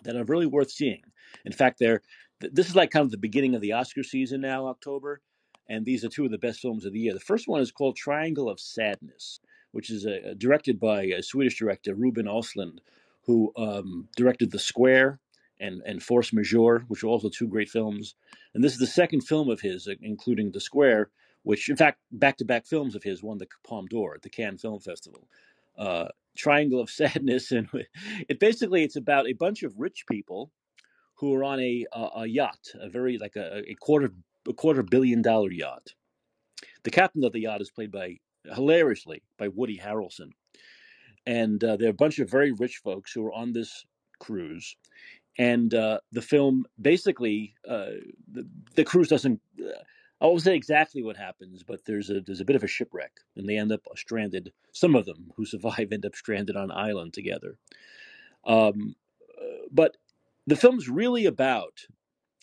that 0.05 0.17
are 0.17 0.25
really 0.25 0.47
worth 0.47 0.71
seeing. 0.71 1.03
In 1.45 1.53
fact, 1.53 1.79
they're 1.79 2.03
th- 2.41 2.53
this 2.53 2.68
is 2.68 2.76
like 2.76 2.91
kind 2.91 3.05
of 3.05 3.11
the 3.11 3.16
beginning 3.18 3.55
of 3.55 3.61
the 3.61 3.72
Oscar 3.72 4.03
season 4.03 4.41
now, 4.41 4.66
October, 4.66 5.20
and 5.68 5.84
these 5.84 6.05
are 6.05 6.09
two 6.09 6.24
of 6.24 6.30
the 6.30 6.39
best 6.39 6.61
films 6.61 6.84
of 6.84 6.93
the 6.93 7.01
year. 7.01 7.12
The 7.12 7.20
first 7.20 7.49
one 7.49 7.61
is 7.61 7.72
called 7.72 7.97
Triangle 7.97 8.49
of 8.49 8.61
Sadness, 8.61 9.41
which 9.72 9.91
is 9.91 10.07
uh, 10.07 10.34
directed 10.36 10.80
by 10.80 11.03
a 11.05 11.22
Swedish 11.22 11.59
director, 11.59 11.95
Ruben 11.95 12.26
Östlund, 12.26 12.78
who 13.26 13.53
um, 13.57 14.09
directed 14.16 14.51
The 14.51 14.59
Square 14.59 15.20
and 15.61 15.82
and 15.84 16.03
Force 16.03 16.32
Majeure, 16.32 16.84
which 16.89 17.03
are 17.03 17.09
also 17.09 17.28
two 17.28 17.49
great 17.49 17.68
films. 17.68 18.14
And 18.55 18.62
this 18.62 18.72
is 18.72 18.78
the 18.78 18.86
second 18.86 19.22
film 19.22 19.51
of 19.51 19.61
his, 19.61 19.86
uh, 19.86 19.95
including 20.01 20.53
The 20.53 20.61
Square, 20.61 21.11
which 21.43 21.68
in 21.68 21.76
fact 21.76 21.99
back-to-back 22.12 22.66
films 22.66 22.95
of 22.95 23.03
his 23.03 23.22
won 23.22 23.39
the 23.39 23.49
Palme 23.66 23.86
d'Or 23.86 24.14
at 24.14 24.22
the 24.22 24.30
Cannes 24.30 24.59
Film 24.59 24.80
Festival. 24.80 25.28
Uh, 25.76 26.09
Triangle 26.36 26.80
of 26.80 26.89
Sadness, 26.91 27.51
and 27.53 27.68
it 28.28 28.39
basically 28.39 28.84
it's 28.84 28.97
about 28.97 29.28
a 29.28 29.32
bunch 29.32 29.62
of 29.62 29.74
rich 29.78 30.05
people 30.11 30.51
who 31.19 31.35
are 31.35 31.45
on 31.45 31.61
a 31.61 31.87
a, 31.93 32.09
a 32.16 32.27
yacht, 32.27 32.69
a 32.81 32.89
very 32.89 33.19
like 33.19 33.37
a, 33.37 33.62
a 33.69 33.75
quarter 33.75 34.11
a 34.49 34.53
quarter 34.53 34.83
billion 34.83 35.23
dollar 35.23 35.51
yacht. 35.51 35.95
The 36.85 36.91
captain 36.91 37.25
of 37.25 37.33
the 37.33 37.41
yacht 37.41 37.61
is 37.61 37.71
played 37.71 37.93
by 37.93 38.19
hilariously 38.45 39.23
by 39.39 39.49
Woody 39.49 39.79
Harrelson, 39.79 40.31
and 41.27 41.62
uh, 41.62 41.77
there 41.77 41.89
are 41.89 41.91
a 41.91 42.05
bunch 42.05 42.19
of 42.19 42.31
very 42.31 42.53
rich 42.53 42.81
folks 42.83 43.12
who 43.12 43.25
are 43.27 43.33
on 43.33 43.53
this 43.53 43.85
cruise. 44.19 44.77
And 45.41 45.73
uh, 45.73 46.01
the 46.11 46.23
film 46.23 46.66
basically 46.81 47.55
uh, 47.69 47.91
the, 48.33 48.49
the 48.75 48.85
cruise 48.85 49.09
doesn't. 49.09 49.41
Uh, 49.61 49.83
I 50.21 50.27
won't 50.27 50.43
say 50.43 50.57
exactly 50.57 51.05
what 51.05 51.16
happens, 51.16 51.62
but 51.62 51.85
there's 51.85 52.11
a 52.11 52.21
there's 52.21 52.41
a 52.41 52.45
bit 52.45 52.57
of 52.57 52.64
a 52.64 52.69
shipwreck, 52.69 53.12
and 53.37 53.49
they 53.49 53.57
end 53.57 53.71
up 53.71 53.83
stranded. 53.95 54.53
Some 54.73 54.97
of 54.97 55.07
them 55.07 55.31
who 55.37 55.45
survive 55.45 55.93
end 55.93 56.05
up 56.07 56.16
stranded 56.16 56.57
on 56.57 56.64
an 56.64 56.77
island 56.77 57.12
together. 57.14 57.57
Um, 58.45 58.97
uh, 59.41 59.66
but 59.71 59.97
the 60.49 60.57
film's 60.57 60.88
really 60.88 61.26
about 61.26 61.78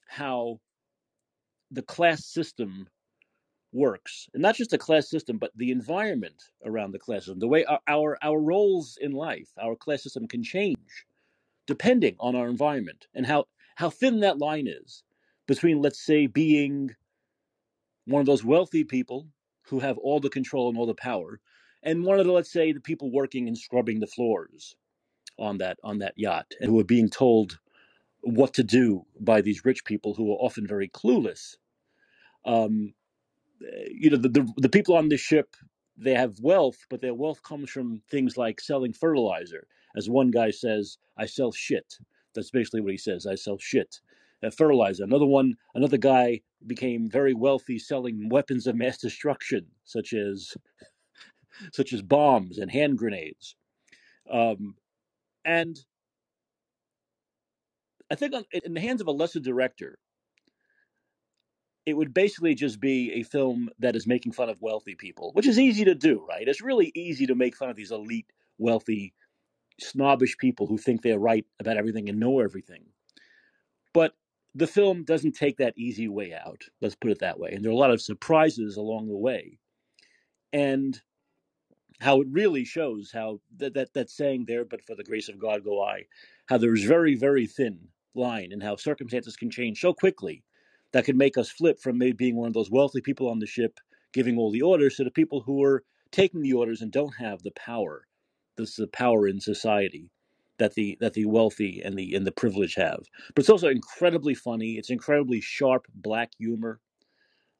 how 0.07 0.59
the 1.71 1.81
class 1.81 2.23
system 2.23 2.87
works 3.73 4.29
and 4.33 4.43
not 4.43 4.55
just 4.55 4.69
the 4.69 4.77
class 4.77 5.09
system 5.09 5.39
but 5.39 5.49
the 5.55 5.71
environment 5.71 6.43
around 6.65 6.91
the 6.91 6.99
class 6.99 7.21
system 7.21 7.39
the 7.39 7.47
way 7.47 7.65
our, 7.65 7.79
our 7.87 8.17
our 8.21 8.39
roles 8.39 8.97
in 9.01 9.11
life 9.11 9.49
our 9.59 9.75
class 9.75 10.03
system 10.03 10.27
can 10.27 10.43
change 10.43 11.05
depending 11.65 12.15
on 12.19 12.35
our 12.35 12.47
environment 12.47 13.07
and 13.15 13.25
how 13.25 13.43
how 13.75 13.89
thin 13.89 14.19
that 14.19 14.37
line 14.37 14.67
is 14.67 15.03
between 15.47 15.81
let's 15.81 16.05
say 16.05 16.27
being 16.27 16.91
one 18.05 18.19
of 18.19 18.27
those 18.27 18.45
wealthy 18.45 18.83
people 18.83 19.27
who 19.63 19.79
have 19.79 19.97
all 19.97 20.19
the 20.19 20.29
control 20.29 20.69
and 20.69 20.77
all 20.77 20.85
the 20.85 20.93
power 20.93 21.39
and 21.81 22.05
one 22.05 22.19
of 22.19 22.25
the 22.27 22.31
let's 22.31 22.53
say 22.53 22.71
the 22.71 22.79
people 22.79 23.11
working 23.11 23.47
and 23.47 23.57
scrubbing 23.57 23.99
the 23.99 24.07
floors 24.07 24.75
on 25.39 25.57
that 25.57 25.77
on 25.83 25.97
that 25.97 26.13
yacht 26.15 26.45
and 26.61 26.69
who 26.69 26.79
are 26.79 26.85
being 26.85 27.09
told 27.09 27.57
what 28.25 28.53
to 28.55 28.63
do 28.63 29.05
by 29.19 29.41
these 29.41 29.65
rich 29.65 29.85
people 29.85 30.15
who 30.15 30.31
are 30.31 30.37
often 30.37 30.67
very 30.67 30.89
clueless. 30.89 31.55
Um, 32.45 32.93
you 33.89 34.09
know 34.09 34.17
the, 34.17 34.29
the 34.29 34.53
the 34.57 34.69
people 34.69 34.95
on 34.95 35.09
this 35.09 35.21
ship 35.21 35.55
they 35.97 36.13
have 36.13 36.39
wealth 36.41 36.77
but 36.89 37.01
their 37.01 37.13
wealth 37.13 37.41
comes 37.43 37.69
from 37.69 38.01
things 38.09 38.37
like 38.37 38.59
selling 38.61 38.93
fertilizer. 38.93 39.67
As 39.95 40.09
one 40.09 40.31
guy 40.31 40.51
says 40.51 40.97
i 41.17 41.25
sell 41.25 41.51
shit. 41.51 41.95
That's 42.33 42.51
basically 42.51 42.81
what 42.81 42.91
he 42.91 42.97
says 42.97 43.25
i 43.25 43.35
sell 43.35 43.57
shit. 43.59 43.99
Uh, 44.43 44.49
fertilizer. 44.49 45.03
Another 45.03 45.25
one 45.25 45.55
another 45.75 45.97
guy 45.97 46.41
became 46.67 47.09
very 47.09 47.33
wealthy 47.33 47.79
selling 47.79 48.29
weapons 48.29 48.67
of 48.67 48.75
mass 48.75 48.97
destruction 48.97 49.65
such 49.85 50.13
as 50.13 50.55
such 51.73 51.93
as 51.93 52.01
bombs 52.01 52.57
and 52.57 52.71
hand 52.71 52.97
grenades. 52.97 53.55
Um, 54.29 54.75
and 55.45 55.79
i 58.11 58.15
think 58.15 58.33
in 58.63 58.73
the 58.73 58.81
hands 58.81 59.01
of 59.01 59.07
a 59.07 59.11
lesser 59.11 59.39
director 59.39 59.97
it 61.85 61.95
would 61.95 62.13
basically 62.13 62.55
just 62.55 62.79
be 62.79 63.13
a 63.13 63.23
film 63.23 63.69
that 63.79 63.95
is 63.95 64.07
making 64.07 64.31
fun 64.31 64.49
of 64.49 64.61
wealthy 64.61 64.95
people, 64.95 65.31
which 65.33 65.47
is 65.47 65.59
easy 65.59 65.85
to 65.85 65.93
do, 65.93 66.25
right? 66.27 66.47
It's 66.47 66.61
really 66.61 66.91
easy 66.95 67.27
to 67.27 67.35
make 67.35 67.55
fun 67.55 67.69
of 67.69 67.75
these 67.75 67.91
elite, 67.91 68.31
wealthy, 68.57 69.13
snobbish 69.79 70.37
people 70.37 70.65
who 70.65 70.77
think 70.77 71.01
they're 71.01 71.19
right 71.19 71.45
about 71.59 71.77
everything 71.77 72.09
and 72.09 72.19
know 72.19 72.39
everything. 72.39 72.85
But 73.93 74.13
the 74.55 74.67
film 74.67 75.03
doesn't 75.03 75.33
take 75.33 75.57
that 75.57 75.77
easy 75.77 76.07
way 76.07 76.33
out, 76.33 76.63
let's 76.81 76.95
put 76.95 77.11
it 77.11 77.19
that 77.19 77.39
way. 77.39 77.51
And 77.51 77.63
there 77.63 77.69
are 77.69 77.75
a 77.75 77.77
lot 77.77 77.91
of 77.91 78.01
surprises 78.01 78.77
along 78.77 79.07
the 79.07 79.17
way. 79.17 79.59
And 80.53 80.99
how 81.99 82.21
it 82.21 82.27
really 82.31 82.65
shows 82.65 83.11
how 83.13 83.39
that, 83.57 83.73
that 83.75 83.93
that 83.93 84.09
saying 84.09 84.45
there, 84.47 84.65
but 84.65 84.83
for 84.83 84.95
the 84.95 85.03
grace 85.03 85.29
of 85.29 85.39
God 85.39 85.63
go 85.63 85.83
I, 85.83 86.05
how 86.47 86.57
there's 86.57 86.83
very, 86.83 87.15
very 87.15 87.45
thin 87.47 87.89
line 88.15 88.51
and 88.51 88.63
how 88.63 88.75
circumstances 88.75 89.35
can 89.35 89.49
change 89.49 89.81
so 89.81 89.93
quickly 89.93 90.43
that 90.93 91.05
could 91.05 91.17
make 91.17 91.37
us 91.37 91.49
flip 91.49 91.79
from 91.79 91.97
maybe 91.97 92.13
being 92.13 92.35
one 92.35 92.47
of 92.47 92.53
those 92.53 92.71
wealthy 92.71 93.01
people 93.01 93.29
on 93.29 93.39
the 93.39 93.47
ship 93.47 93.79
giving 94.13 94.37
all 94.37 94.51
the 94.51 94.61
orders 94.61 94.95
to 94.95 95.03
the 95.03 95.11
people 95.11 95.41
who 95.41 95.63
are 95.63 95.83
taking 96.11 96.41
the 96.41 96.53
orders 96.53 96.81
and 96.81 96.91
don't 96.91 97.15
have 97.17 97.43
the 97.43 97.51
power. 97.51 98.07
This 98.57 98.71
is 98.71 98.75
the 98.77 98.87
power 98.87 99.27
in 99.27 99.41
society 99.41 100.11
that 100.59 100.75
the 100.75 100.97
that 101.01 101.13
the 101.13 101.25
wealthy 101.25 101.81
and 101.83 101.97
the 101.97 102.15
and 102.15 102.25
the 102.27 102.31
privileged 102.31 102.77
have. 102.77 103.03
But 103.35 103.41
it's 103.41 103.49
also 103.49 103.69
incredibly 103.69 104.35
funny. 104.35 104.73
It's 104.73 104.89
incredibly 104.89 105.41
sharp 105.41 105.87
black 105.93 106.31
humor 106.39 106.79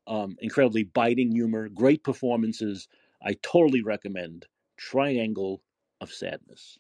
um, 0.08 0.36
incredibly 0.40 0.84
biting 0.84 1.32
humor, 1.32 1.70
great 1.70 2.04
performances. 2.04 2.88
I 3.24 3.36
totally 3.42 3.82
recommend 3.82 4.48
Triangle 4.78 5.62
of 6.02 6.12
Sadness. 6.12 6.78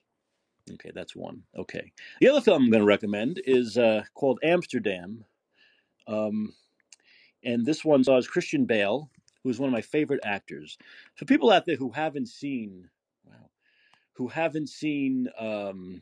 Okay, 0.74 0.92
that's 0.94 1.16
one. 1.16 1.44
Okay. 1.58 1.92
The 2.20 2.30
other 2.30 2.42
film 2.42 2.64
I'm 2.64 2.72
going 2.72 2.82
to 2.82 2.88
recommend 2.88 3.40
is 3.46 3.78
uh, 3.78 4.04
called 4.14 4.40
Amsterdam. 4.44 5.24
Um, 6.08 6.54
and 7.44 7.66
this 7.66 7.86
one 7.86 8.04
stars 8.04 8.28
Christian 8.28 8.66
Bale, 8.66 9.10
who 9.44 9.50
is 9.50 9.60
one 9.60 9.70
of 9.70 9.74
my 9.74 9.82
favorite 9.82 10.22
actors. 10.24 10.78
For 11.16 11.26
people 11.26 11.52
out 11.52 11.66
there 11.66 11.76
who 11.76 11.92
haven't 11.92 12.28
seen, 12.30 12.90
wow, 13.24 13.50
who 14.14 14.28
haven't 14.28 14.70
seen 14.70 15.30
um, 15.38 16.02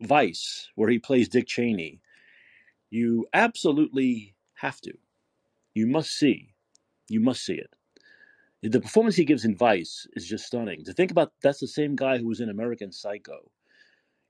Vice, 0.00 0.68
where 0.74 0.90
he 0.90 0.98
plays 0.98 1.28
Dick 1.28 1.46
Cheney, 1.46 2.00
you 2.90 3.26
absolutely 3.32 4.34
have 4.54 4.80
to. 4.80 4.92
You 5.74 5.86
must 5.86 6.10
see. 6.10 6.54
You 7.08 7.20
must 7.20 7.44
see 7.44 7.54
it. 7.54 7.70
The 8.62 8.80
performance 8.80 9.16
he 9.16 9.24
gives 9.24 9.44
in 9.44 9.56
Vice 9.56 10.06
is 10.14 10.26
just 10.26 10.46
stunning. 10.46 10.84
To 10.84 10.92
think 10.92 11.10
about 11.10 11.32
that's 11.42 11.60
the 11.60 11.66
same 11.66 11.96
guy 11.96 12.18
who 12.18 12.28
was 12.28 12.40
in 12.40 12.48
American 12.48 12.92
Psycho. 12.92 13.50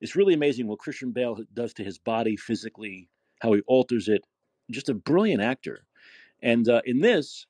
It's 0.01 0.17
really 0.17 0.35
amazing 0.35 0.67
what 0.67 0.79
Christian 0.79 1.13
Bale 1.13 1.39
does 1.53 1.75
to 1.75 1.85
his 1.85 1.99
body 1.99 2.37
physically, 2.37 3.09
how 3.41 3.53
he 3.53 3.61
alters 3.67 4.09
it. 4.09 4.25
Just 4.71 4.89
a 4.89 4.95
brilliant 4.95 5.43
actor. 5.43 5.85
And 6.41 6.69
uh, 6.69 6.81
in 6.85 7.01
this, 7.01 7.47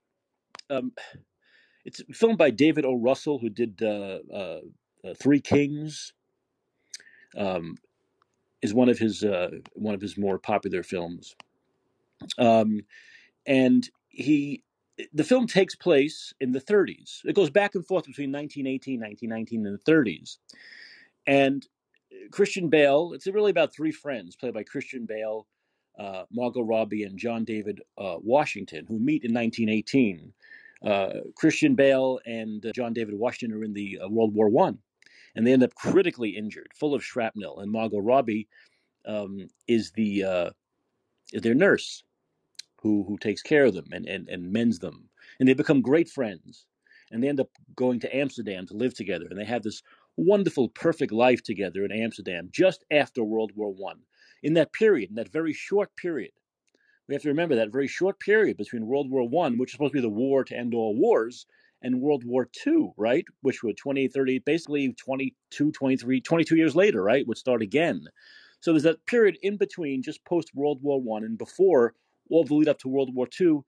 um, 0.68 0.92
it's 1.84 2.02
filmed 2.12 2.38
by 2.38 2.50
David 2.50 2.84
O. 2.84 2.94
Russell, 2.94 3.38
who 3.38 3.48
did 3.48 3.82
uh, 3.82 4.18
uh, 4.32 4.60
uh, 5.04 5.14
Three 5.14 5.40
Kings. 5.40 6.12
Um, 7.36 7.76
is 8.60 8.72
one 8.72 8.88
of 8.88 8.98
his 8.98 9.24
uh, 9.24 9.50
one 9.74 9.94
of 9.94 10.00
his 10.00 10.16
more 10.16 10.38
popular 10.38 10.82
films. 10.82 11.34
Um, 12.38 12.82
and 13.46 13.88
he, 14.08 14.62
the 15.12 15.24
film 15.24 15.46
takes 15.46 15.74
place 15.74 16.32
in 16.40 16.52
the 16.52 16.60
30s. 16.60 17.20
It 17.24 17.34
goes 17.34 17.50
back 17.50 17.74
and 17.74 17.86
forth 17.86 18.04
between 18.04 18.32
1918, 18.32 19.00
1919, 19.00 19.66
and 19.66 19.78
the 19.78 19.90
30s. 19.90 20.38
And 21.26 21.66
Christian 22.30 22.68
Bale, 22.68 23.12
it's 23.14 23.26
really 23.26 23.50
about 23.50 23.74
three 23.74 23.92
friends 23.92 24.36
played 24.36 24.54
by 24.54 24.62
Christian 24.62 25.06
Bale, 25.06 25.46
uh, 25.98 26.24
Margot 26.30 26.62
Robbie, 26.62 27.04
and 27.04 27.18
John 27.18 27.44
David 27.44 27.80
uh, 27.98 28.16
Washington, 28.20 28.86
who 28.86 28.98
meet 28.98 29.24
in 29.24 29.32
1918. 29.32 30.32
Uh, 30.84 31.20
Christian 31.36 31.74
Bale 31.74 32.18
and 32.26 32.64
uh, 32.66 32.72
John 32.72 32.92
David 32.92 33.14
Washington 33.14 33.56
are 33.56 33.64
in 33.64 33.72
the 33.72 34.00
uh, 34.04 34.08
World 34.08 34.34
War 34.34 34.48
One, 34.48 34.78
and 35.34 35.46
they 35.46 35.52
end 35.52 35.62
up 35.62 35.74
critically 35.74 36.30
injured, 36.30 36.68
full 36.74 36.94
of 36.94 37.04
shrapnel. 37.04 37.60
And 37.60 37.70
Margot 37.70 37.98
Robbie 37.98 38.48
um, 39.06 39.48
is 39.68 39.92
the 39.92 40.24
uh, 40.24 40.50
is 41.32 41.42
their 41.42 41.54
nurse, 41.54 42.02
who 42.82 43.04
who 43.06 43.16
takes 43.18 43.42
care 43.42 43.64
of 43.64 43.74
them 43.74 43.86
and, 43.92 44.06
and, 44.06 44.28
and 44.28 44.52
mends 44.52 44.80
them. 44.80 45.08
And 45.38 45.48
they 45.48 45.54
become 45.54 45.80
great 45.80 46.08
friends. 46.08 46.66
And 47.10 47.22
they 47.22 47.28
end 47.28 47.40
up 47.40 47.50
going 47.76 48.00
to 48.00 48.16
Amsterdam 48.16 48.66
to 48.66 48.74
live 48.74 48.94
together. 48.94 49.26
And 49.28 49.38
they 49.38 49.44
have 49.44 49.62
this 49.62 49.82
wonderful, 50.16 50.68
perfect 50.70 51.12
life 51.12 51.42
together 51.42 51.84
in 51.84 51.92
Amsterdam 51.92 52.48
just 52.50 52.84
after 52.90 53.22
World 53.22 53.52
War 53.54 53.72
One. 53.72 54.00
In 54.42 54.54
that 54.54 54.72
period, 54.72 55.10
in 55.10 55.16
that 55.16 55.32
very 55.32 55.52
short 55.52 55.94
period, 55.96 56.32
we 57.08 57.14
have 57.14 57.22
to 57.22 57.28
remember 57.28 57.54
that 57.56 57.72
very 57.72 57.88
short 57.88 58.18
period 58.18 58.56
between 58.56 58.86
World 58.86 59.10
War 59.10 59.28
One, 59.28 59.58
which 59.58 59.70
is 59.70 59.72
supposed 59.72 59.92
to 59.92 59.98
be 59.98 60.02
the 60.02 60.08
war 60.08 60.44
to 60.44 60.56
end 60.56 60.74
all 60.74 60.96
wars, 60.96 61.46
and 61.82 62.00
World 62.00 62.24
War 62.24 62.48
Two, 62.50 62.92
right? 62.96 63.24
Which 63.42 63.62
would 63.62 63.76
20, 63.76 64.08
30, 64.08 64.40
basically 64.40 64.92
22, 64.94 65.72
23, 65.72 66.20
22 66.20 66.56
years 66.56 66.74
later, 66.74 67.02
right? 67.02 67.26
Would 67.26 67.38
start 67.38 67.62
again. 67.62 68.06
So 68.60 68.72
there's 68.72 68.84
that 68.84 69.04
period 69.06 69.36
in 69.42 69.56
between, 69.56 70.02
just 70.02 70.24
post 70.24 70.50
World 70.54 70.78
War 70.82 71.00
One 71.00 71.24
and 71.24 71.36
before 71.36 71.94
all 72.32 72.44
the 72.44 72.54
lead 72.54 72.68
up 72.68 72.78
to 72.80 72.88
World 72.88 73.14
War 73.14 73.28
II, 73.40 73.60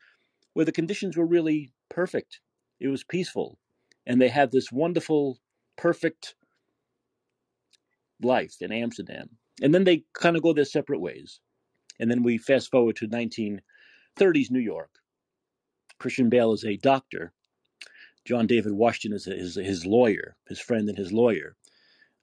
where 0.54 0.64
the 0.64 0.72
conditions 0.72 1.16
were 1.16 1.26
really 1.26 1.72
perfect. 1.88 2.40
It 2.80 2.88
was 2.88 3.04
peaceful, 3.04 3.58
and 4.06 4.20
they 4.20 4.28
had 4.28 4.50
this 4.50 4.72
wonderful, 4.72 5.38
perfect 5.76 6.34
life 8.22 8.56
in 8.60 8.72
Amsterdam. 8.72 9.30
And 9.62 9.74
then 9.74 9.84
they 9.84 10.04
kind 10.14 10.36
of 10.36 10.42
go 10.42 10.52
their 10.52 10.64
separate 10.64 11.00
ways. 11.00 11.40
And 12.00 12.10
then 12.10 12.22
we 12.22 12.38
fast 12.38 12.70
forward 12.70 12.96
to 12.96 13.08
1930s 13.08 14.50
New 14.50 14.60
York. 14.60 14.90
Christian 15.98 16.28
Bale 16.28 16.52
is 16.52 16.64
a 16.64 16.76
doctor. 16.76 17.32
John 18.24 18.46
David 18.46 18.72
Washington 18.72 19.16
is 19.16 19.26
his, 19.26 19.54
his 19.54 19.86
lawyer, 19.86 20.36
his 20.48 20.58
friend 20.58 20.88
and 20.88 20.98
his 20.98 21.12
lawyer. 21.12 21.56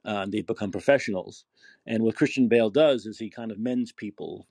Uh, 0.03 0.25
they 0.27 0.41
become 0.41 0.71
professionals. 0.71 1.45
And 1.85 2.03
what 2.03 2.15
Christian 2.15 2.47
Bale 2.47 2.69
does 2.69 3.05
is 3.05 3.19
he 3.19 3.29
kind 3.29 3.51
of 3.51 3.59
mends 3.59 3.91
people. 3.91 4.47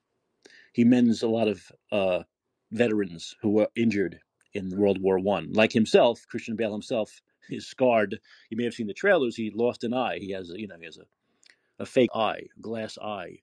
He 0.72 0.84
mends 0.84 1.22
a 1.22 1.28
lot 1.28 1.48
of 1.48 1.72
uh, 1.90 2.22
veterans 2.70 3.34
who 3.42 3.50
were 3.50 3.68
injured 3.76 4.20
in 4.54 4.76
World 4.76 5.00
War 5.00 5.18
One. 5.18 5.52
Like 5.52 5.72
himself, 5.72 6.24
Christian 6.28 6.56
Bale 6.56 6.72
himself 6.72 7.20
is 7.48 7.66
scarred. 7.66 8.18
You 8.50 8.56
may 8.56 8.64
have 8.64 8.74
seen 8.74 8.86
the 8.86 8.94
trailers. 8.94 9.36
He 9.36 9.50
lost 9.54 9.84
an 9.84 9.94
eye. 9.94 10.18
He 10.18 10.32
has, 10.32 10.50
a, 10.50 10.58
you 10.58 10.68
know, 10.68 10.76
he 10.78 10.84
has 10.84 10.98
a, 10.98 11.82
a 11.82 11.86
fake 11.86 12.10
eye, 12.14 12.42
glass 12.60 12.98
eye. 12.98 13.38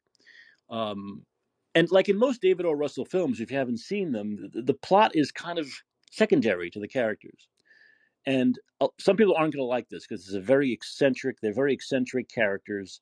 Um, 0.70 1.26
and 1.76 1.92
like 1.92 2.10
in 2.10 2.18
most 2.18 2.42
David 2.42 2.66
O. 2.66 2.72
Russell 2.72 3.06
films, 3.06 3.40
if 3.40 3.52
you 3.52 3.58
haven't 3.58 3.80
seen 3.80 4.12
them, 4.12 4.50
the, 4.54 4.62
the 4.62 4.74
plot 4.74 5.12
is 5.14 5.32
kind 5.32 5.60
of 5.60 5.68
secondary 6.12 6.70
to 6.72 6.80
the 6.80 6.88
characters. 6.88 7.48
And 8.26 8.58
uh, 8.82 8.88
some 9.00 9.16
people 9.16 9.36
aren't 9.36 9.54
going 9.54 9.64
to 9.64 9.70
like 9.70 9.88
this 9.90 10.06
because 10.06 10.26
it's 10.26 10.36
a 10.36 10.42
very 10.42 10.72
eccentric. 10.74 11.38
They're 11.40 11.54
very 11.54 11.74
eccentric 11.74 12.30
characters. 12.30 13.00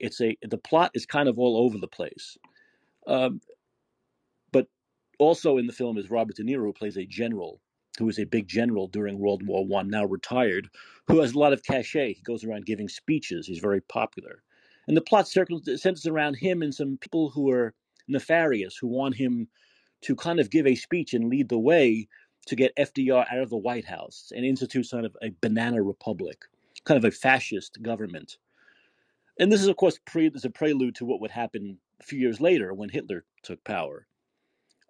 It's 0.00 0.20
a 0.20 0.36
the 0.42 0.58
plot 0.58 0.90
is 0.94 1.06
kind 1.06 1.28
of 1.28 1.38
all 1.38 1.56
over 1.56 1.78
the 1.78 1.86
place. 1.86 2.36
Um, 3.06 3.40
also 5.18 5.58
in 5.58 5.66
the 5.66 5.72
film 5.72 5.98
is 5.98 6.10
Robert 6.10 6.36
De 6.36 6.42
Niro, 6.42 6.64
who 6.64 6.72
plays 6.72 6.96
a 6.96 7.06
general 7.06 7.60
who 7.98 8.06
was 8.06 8.18
a 8.18 8.24
big 8.24 8.48
general 8.48 8.88
during 8.88 9.18
World 9.18 9.46
War 9.46 9.64
One, 9.64 9.88
now 9.88 10.04
retired, 10.04 10.68
who 11.06 11.20
has 11.20 11.32
a 11.32 11.38
lot 11.38 11.52
of 11.52 11.62
cachet. 11.62 12.14
He 12.14 12.22
goes 12.22 12.44
around 12.44 12.66
giving 12.66 12.88
speeches. 12.88 13.46
He's 13.46 13.60
very 13.60 13.80
popular, 13.80 14.42
and 14.88 14.96
the 14.96 15.00
plot 15.00 15.28
circles 15.28 15.68
centers 15.80 16.06
around 16.06 16.34
him 16.34 16.62
and 16.62 16.74
some 16.74 16.98
people 16.98 17.30
who 17.30 17.50
are 17.50 17.74
nefarious, 18.08 18.76
who 18.76 18.88
want 18.88 19.14
him 19.14 19.48
to 20.02 20.16
kind 20.16 20.40
of 20.40 20.50
give 20.50 20.66
a 20.66 20.74
speech 20.74 21.14
and 21.14 21.28
lead 21.28 21.48
the 21.48 21.58
way 21.58 22.08
to 22.46 22.56
get 22.56 22.76
FDR 22.76 23.24
out 23.32 23.38
of 23.38 23.50
the 23.50 23.56
White 23.56 23.86
House 23.86 24.30
and 24.34 24.44
institute 24.44 24.86
sort 24.86 25.04
of 25.04 25.16
a 25.22 25.32
banana 25.40 25.82
republic, 25.82 26.44
kind 26.84 26.98
of 26.98 27.04
a 27.04 27.10
fascist 27.10 27.80
government. 27.80 28.36
And 29.38 29.50
this 29.50 29.62
is, 29.62 29.68
of 29.68 29.76
course, 29.76 29.98
pre, 30.04 30.26
is 30.26 30.44
a 30.44 30.50
prelude 30.50 30.94
to 30.96 31.06
what 31.06 31.20
would 31.20 31.30
happen 31.30 31.78
a 32.00 32.04
few 32.04 32.18
years 32.18 32.40
later 32.40 32.74
when 32.74 32.90
Hitler 32.90 33.24
took 33.42 33.64
power. 33.64 34.06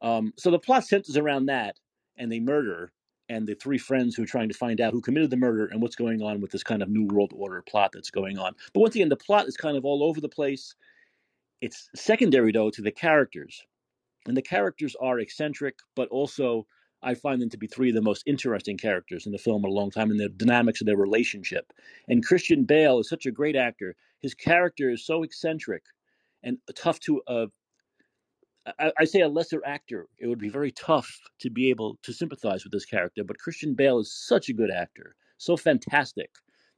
Um, 0.04 0.34
so 0.36 0.50
the 0.50 0.58
plot 0.58 0.84
centers 0.84 1.16
around 1.16 1.46
that 1.46 1.80
and 2.18 2.30
the 2.30 2.40
murder 2.40 2.92
and 3.30 3.46
the 3.46 3.54
three 3.54 3.78
friends 3.78 4.14
who 4.14 4.22
are 4.22 4.26
trying 4.26 4.50
to 4.50 4.54
find 4.54 4.78
out 4.82 4.92
who 4.92 5.00
committed 5.00 5.30
the 5.30 5.36
murder 5.38 5.66
and 5.66 5.80
what's 5.80 5.96
going 5.96 6.20
on 6.20 6.42
with 6.42 6.50
this 6.50 6.62
kind 6.62 6.82
of 6.82 6.90
new 6.90 7.06
world 7.06 7.32
order 7.34 7.62
plot 7.62 7.90
that's 7.92 8.10
going 8.10 8.38
on. 8.38 8.52
But 8.74 8.80
once 8.80 8.94
again, 8.94 9.08
the 9.08 9.16
plot 9.16 9.48
is 9.48 9.56
kind 9.56 9.78
of 9.78 9.84
all 9.86 10.04
over 10.04 10.20
the 10.20 10.28
place. 10.28 10.74
It's 11.62 11.88
secondary, 11.96 12.52
though, 12.52 12.68
to 12.68 12.82
the 12.82 12.92
characters. 12.92 13.64
And 14.26 14.36
the 14.36 14.42
characters 14.42 14.94
are 15.00 15.20
eccentric, 15.20 15.78
but 15.96 16.08
also 16.08 16.66
I 17.02 17.14
find 17.14 17.40
them 17.40 17.48
to 17.50 17.58
be 17.58 17.66
three 17.66 17.88
of 17.88 17.94
the 17.94 18.02
most 18.02 18.24
interesting 18.26 18.76
characters 18.76 19.24
in 19.24 19.32
the 19.32 19.38
film 19.38 19.64
in 19.64 19.70
a 19.70 19.74
long 19.74 19.90
time 19.90 20.10
and 20.10 20.20
the 20.20 20.28
dynamics 20.28 20.82
of 20.82 20.86
their 20.86 20.98
relationship. 20.98 21.72
And 22.08 22.24
Christian 22.24 22.64
Bale 22.64 22.98
is 22.98 23.08
such 23.08 23.24
a 23.24 23.32
great 23.32 23.56
actor. 23.56 23.96
His 24.20 24.34
character 24.34 24.90
is 24.90 25.06
so 25.06 25.22
eccentric 25.22 25.82
and 26.42 26.58
tough 26.74 27.00
to 27.00 27.22
uh, 27.26 27.46
I, 28.78 28.92
I 28.98 29.04
say 29.04 29.20
a 29.20 29.28
lesser 29.28 29.62
actor, 29.64 30.08
it 30.18 30.26
would 30.26 30.38
be 30.38 30.48
very 30.48 30.72
tough 30.72 31.20
to 31.40 31.50
be 31.50 31.70
able 31.70 31.98
to 32.02 32.12
sympathize 32.12 32.64
with 32.64 32.72
this 32.72 32.84
character. 32.84 33.24
But 33.24 33.38
Christian 33.38 33.74
Bale 33.74 33.98
is 33.98 34.12
such 34.12 34.48
a 34.48 34.54
good 34.54 34.70
actor, 34.70 35.16
so 35.38 35.56
fantastic 35.56 36.30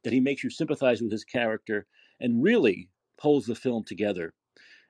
that 0.03 0.13
he 0.13 0.19
makes 0.19 0.43
you 0.43 0.49
sympathize 0.49 1.01
with 1.01 1.11
his 1.11 1.23
character 1.23 1.85
and 2.19 2.43
really 2.43 2.89
holds 3.19 3.45
the 3.45 3.55
film 3.55 3.83
together. 3.83 4.33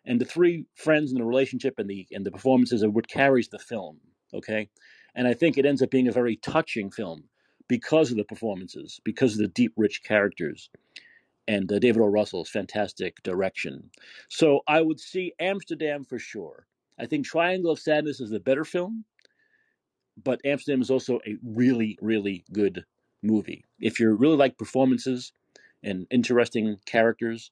And 0.05 0.21
the 0.21 0.25
three 0.25 0.65
friends 0.75 1.11
and 1.11 1.19
the 1.19 1.25
relationship 1.25 1.75
and 1.77 1.89
the 1.89 2.07
and 2.11 2.25
the 2.25 2.31
performances 2.31 2.83
are 2.83 2.89
what 2.89 3.07
carries 3.07 3.49
the 3.49 3.59
film. 3.59 3.99
Okay, 4.33 4.69
and 5.15 5.27
I 5.27 5.33
think 5.33 5.57
it 5.57 5.65
ends 5.65 5.81
up 5.81 5.91
being 5.91 6.07
a 6.07 6.13
very 6.13 6.37
touching 6.37 6.91
film 6.91 7.25
because 7.67 8.11
of 8.11 8.17
the 8.17 8.23
performances, 8.23 8.99
because 9.03 9.33
of 9.33 9.39
the 9.39 9.47
deep, 9.49 9.73
rich 9.75 10.01
characters 10.03 10.69
and 11.47 11.71
uh, 11.71 11.79
David 11.79 12.01
O. 12.01 12.05
Russell's 12.05 12.49
fantastic 12.49 13.21
direction. 13.23 13.89
So 14.29 14.61
I 14.67 14.81
would 14.81 14.99
see 14.99 15.33
Amsterdam 15.39 16.03
for 16.03 16.19
sure. 16.19 16.65
I 16.99 17.05
think 17.05 17.25
Triangle 17.25 17.71
of 17.71 17.79
Sadness 17.79 18.19
is 18.19 18.29
the 18.29 18.39
better 18.39 18.65
film, 18.65 19.05
but 20.21 20.41
Amsterdam 20.45 20.81
is 20.81 20.89
also 20.89 21.19
a 21.25 21.37
really, 21.43 21.97
really 22.01 22.43
good 22.51 22.85
movie. 23.21 23.65
If 23.79 23.99
you 23.99 24.11
really 24.13 24.37
like 24.37 24.57
performances 24.57 25.31
and 25.83 26.07
interesting 26.09 26.77
characters, 26.85 27.51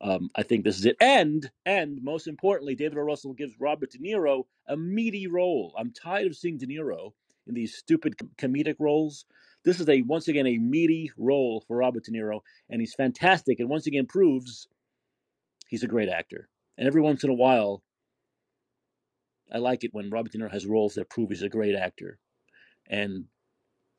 um, 0.00 0.30
I 0.34 0.42
think 0.42 0.64
this 0.64 0.78
is 0.78 0.86
it. 0.86 0.96
And 1.00 1.50
and 1.64 2.02
most 2.02 2.26
importantly, 2.26 2.74
David 2.74 2.98
O. 2.98 3.02
Russell 3.02 3.32
gives 3.32 3.58
Robert 3.58 3.90
De 3.90 3.98
Niro 3.98 4.44
a 4.66 4.76
meaty 4.76 5.26
role. 5.26 5.74
I'm 5.78 5.92
tired 5.92 6.26
of 6.26 6.36
seeing 6.36 6.58
De 6.58 6.66
Niro 6.66 7.12
in 7.46 7.54
these 7.54 7.76
stupid 7.76 8.18
com- 8.18 8.30
comedic 8.38 8.76
roles. 8.78 9.24
This 9.64 9.80
is 9.80 9.88
a 9.88 10.02
once 10.02 10.28
again 10.28 10.46
a 10.46 10.58
meaty 10.58 11.10
role 11.16 11.64
for 11.66 11.78
Robert 11.78 12.04
De 12.04 12.12
Niro, 12.12 12.40
and 12.68 12.80
he's 12.80 12.94
fantastic. 12.94 13.58
And 13.58 13.68
once 13.68 13.86
again 13.86 14.06
proves 14.06 14.68
he's 15.68 15.82
a 15.82 15.88
great 15.88 16.08
actor. 16.08 16.48
And 16.78 16.86
every 16.86 17.00
once 17.00 17.24
in 17.24 17.30
a 17.30 17.34
while, 17.34 17.82
I 19.52 19.58
like 19.58 19.84
it 19.84 19.94
when 19.94 20.10
Robert 20.10 20.32
De 20.32 20.38
Niro 20.38 20.50
has 20.50 20.66
roles 20.66 20.94
that 20.94 21.10
prove 21.10 21.30
he's 21.30 21.42
a 21.42 21.48
great 21.48 21.74
actor, 21.74 22.18
and 22.88 23.24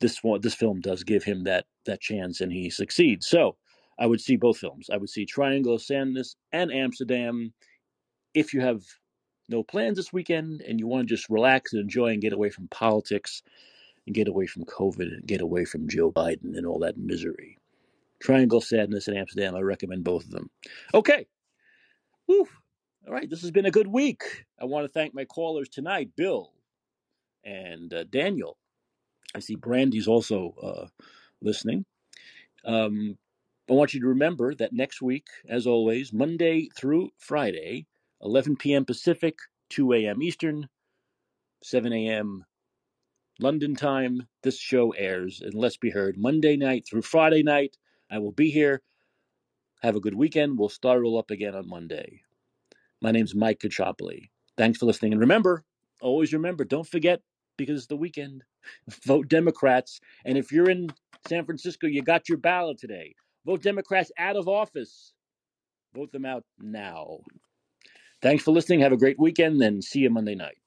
this 0.00 0.22
one, 0.22 0.40
this 0.40 0.54
film 0.54 0.80
does 0.80 1.04
give 1.04 1.24
him 1.24 1.44
that 1.44 1.66
that 1.86 2.00
chance, 2.00 2.40
and 2.40 2.52
he 2.52 2.70
succeeds. 2.70 3.26
So 3.26 3.56
I 3.98 4.06
would 4.06 4.20
see 4.20 4.36
both 4.36 4.58
films. 4.58 4.88
I 4.92 4.96
would 4.96 5.10
see 5.10 5.26
Triangle 5.26 5.74
of 5.74 5.82
Sadness 5.82 6.36
and 6.52 6.72
Amsterdam. 6.72 7.52
If 8.34 8.54
you 8.54 8.60
have 8.60 8.82
no 9.48 9.62
plans 9.62 9.96
this 9.96 10.12
weekend 10.12 10.60
and 10.60 10.78
you 10.78 10.86
want 10.86 11.08
to 11.08 11.14
just 11.14 11.30
relax 11.30 11.72
and 11.72 11.82
enjoy 11.82 12.08
and 12.08 12.20
get 12.20 12.32
away 12.32 12.50
from 12.50 12.68
politics 12.68 13.42
and 14.06 14.14
get 14.14 14.28
away 14.28 14.46
from 14.46 14.64
COVID 14.64 15.14
and 15.14 15.26
get 15.26 15.40
away 15.40 15.64
from 15.64 15.88
Joe 15.88 16.12
Biden 16.12 16.56
and 16.56 16.66
all 16.66 16.78
that 16.80 16.98
misery. 16.98 17.58
Triangle 18.20 18.58
of 18.58 18.64
Sadness 18.64 19.08
and 19.08 19.16
Amsterdam, 19.16 19.54
I 19.54 19.60
recommend 19.60 20.04
both 20.04 20.24
of 20.24 20.30
them. 20.30 20.50
Okay. 20.92 21.26
Whew. 22.26 22.48
All 23.08 23.14
right, 23.14 23.30
this 23.30 23.40
has 23.40 23.50
been 23.50 23.64
a 23.64 23.70
good 23.70 23.86
week. 23.86 24.44
I 24.60 24.66
want 24.66 24.84
to 24.84 24.92
thank 24.92 25.14
my 25.14 25.24
callers 25.24 25.70
tonight, 25.70 26.10
Bill 26.14 26.52
and 27.42 27.94
uh, 27.94 28.04
Daniel. 28.04 28.58
I 29.34 29.38
see 29.38 29.54
Brandy's 29.54 30.06
also 30.06 30.54
uh, 30.62 30.86
listening. 31.40 31.86
Um, 32.66 33.16
I 33.70 33.72
want 33.72 33.94
you 33.94 34.00
to 34.00 34.08
remember 34.08 34.54
that 34.56 34.74
next 34.74 35.00
week, 35.00 35.26
as 35.48 35.66
always, 35.66 36.12
Monday 36.12 36.68
through 36.76 37.08
Friday, 37.16 37.86
11 38.20 38.56
p.m. 38.56 38.84
Pacific, 38.84 39.38
2 39.70 39.94
a.m. 39.94 40.22
Eastern, 40.22 40.68
7 41.62 41.90
a.m. 41.94 42.44
London 43.40 43.74
time, 43.74 44.28
this 44.42 44.58
show 44.58 44.90
airs 44.90 45.40
and 45.40 45.54
Let's 45.54 45.78
Be 45.78 45.88
Heard 45.88 46.18
Monday 46.18 46.58
night 46.58 46.86
through 46.86 47.02
Friday 47.02 47.42
night. 47.42 47.78
I 48.10 48.18
will 48.18 48.32
be 48.32 48.50
here. 48.50 48.82
Have 49.80 49.96
a 49.96 50.00
good 50.00 50.14
weekend. 50.14 50.58
We'll 50.58 50.68
start 50.68 50.98
it 50.98 51.06
all 51.06 51.18
up 51.18 51.30
again 51.30 51.54
on 51.54 51.66
Monday. 51.66 52.20
My 53.00 53.12
name's 53.12 53.34
Mike 53.34 53.60
Caccioppoli. 53.60 54.30
Thanks 54.56 54.78
for 54.78 54.86
listening. 54.86 55.12
And 55.12 55.20
remember, 55.20 55.64
always 56.00 56.32
remember 56.32 56.64
don't 56.64 56.86
forget 56.86 57.20
because 57.56 57.78
it's 57.78 57.86
the 57.86 57.96
weekend. 57.96 58.44
Vote 59.06 59.28
democrats. 59.28 60.00
And 60.24 60.36
if 60.36 60.52
you're 60.52 60.70
in 60.70 60.88
san 61.26 61.44
francisco 61.44 61.86
you 61.86 62.02
got 62.02 62.28
your 62.28 62.38
ballot 62.38 62.78
today. 62.78 63.14
Vote 63.46 63.62
democrats 63.62 64.10
out 64.18 64.36
of 64.36 64.48
office. 64.48 65.12
Vote 65.94 66.12
them 66.12 66.24
out 66.24 66.44
now. 66.58 67.18
Thanks 68.20 68.44
for 68.44 68.52
listening. 68.52 68.80
Have 68.80 68.92
a 68.92 68.96
great 68.96 69.18
weekend 69.18 69.62
and 69.62 69.82
see 69.82 70.00
you 70.00 70.10
monday 70.10 70.34
night 70.34 70.58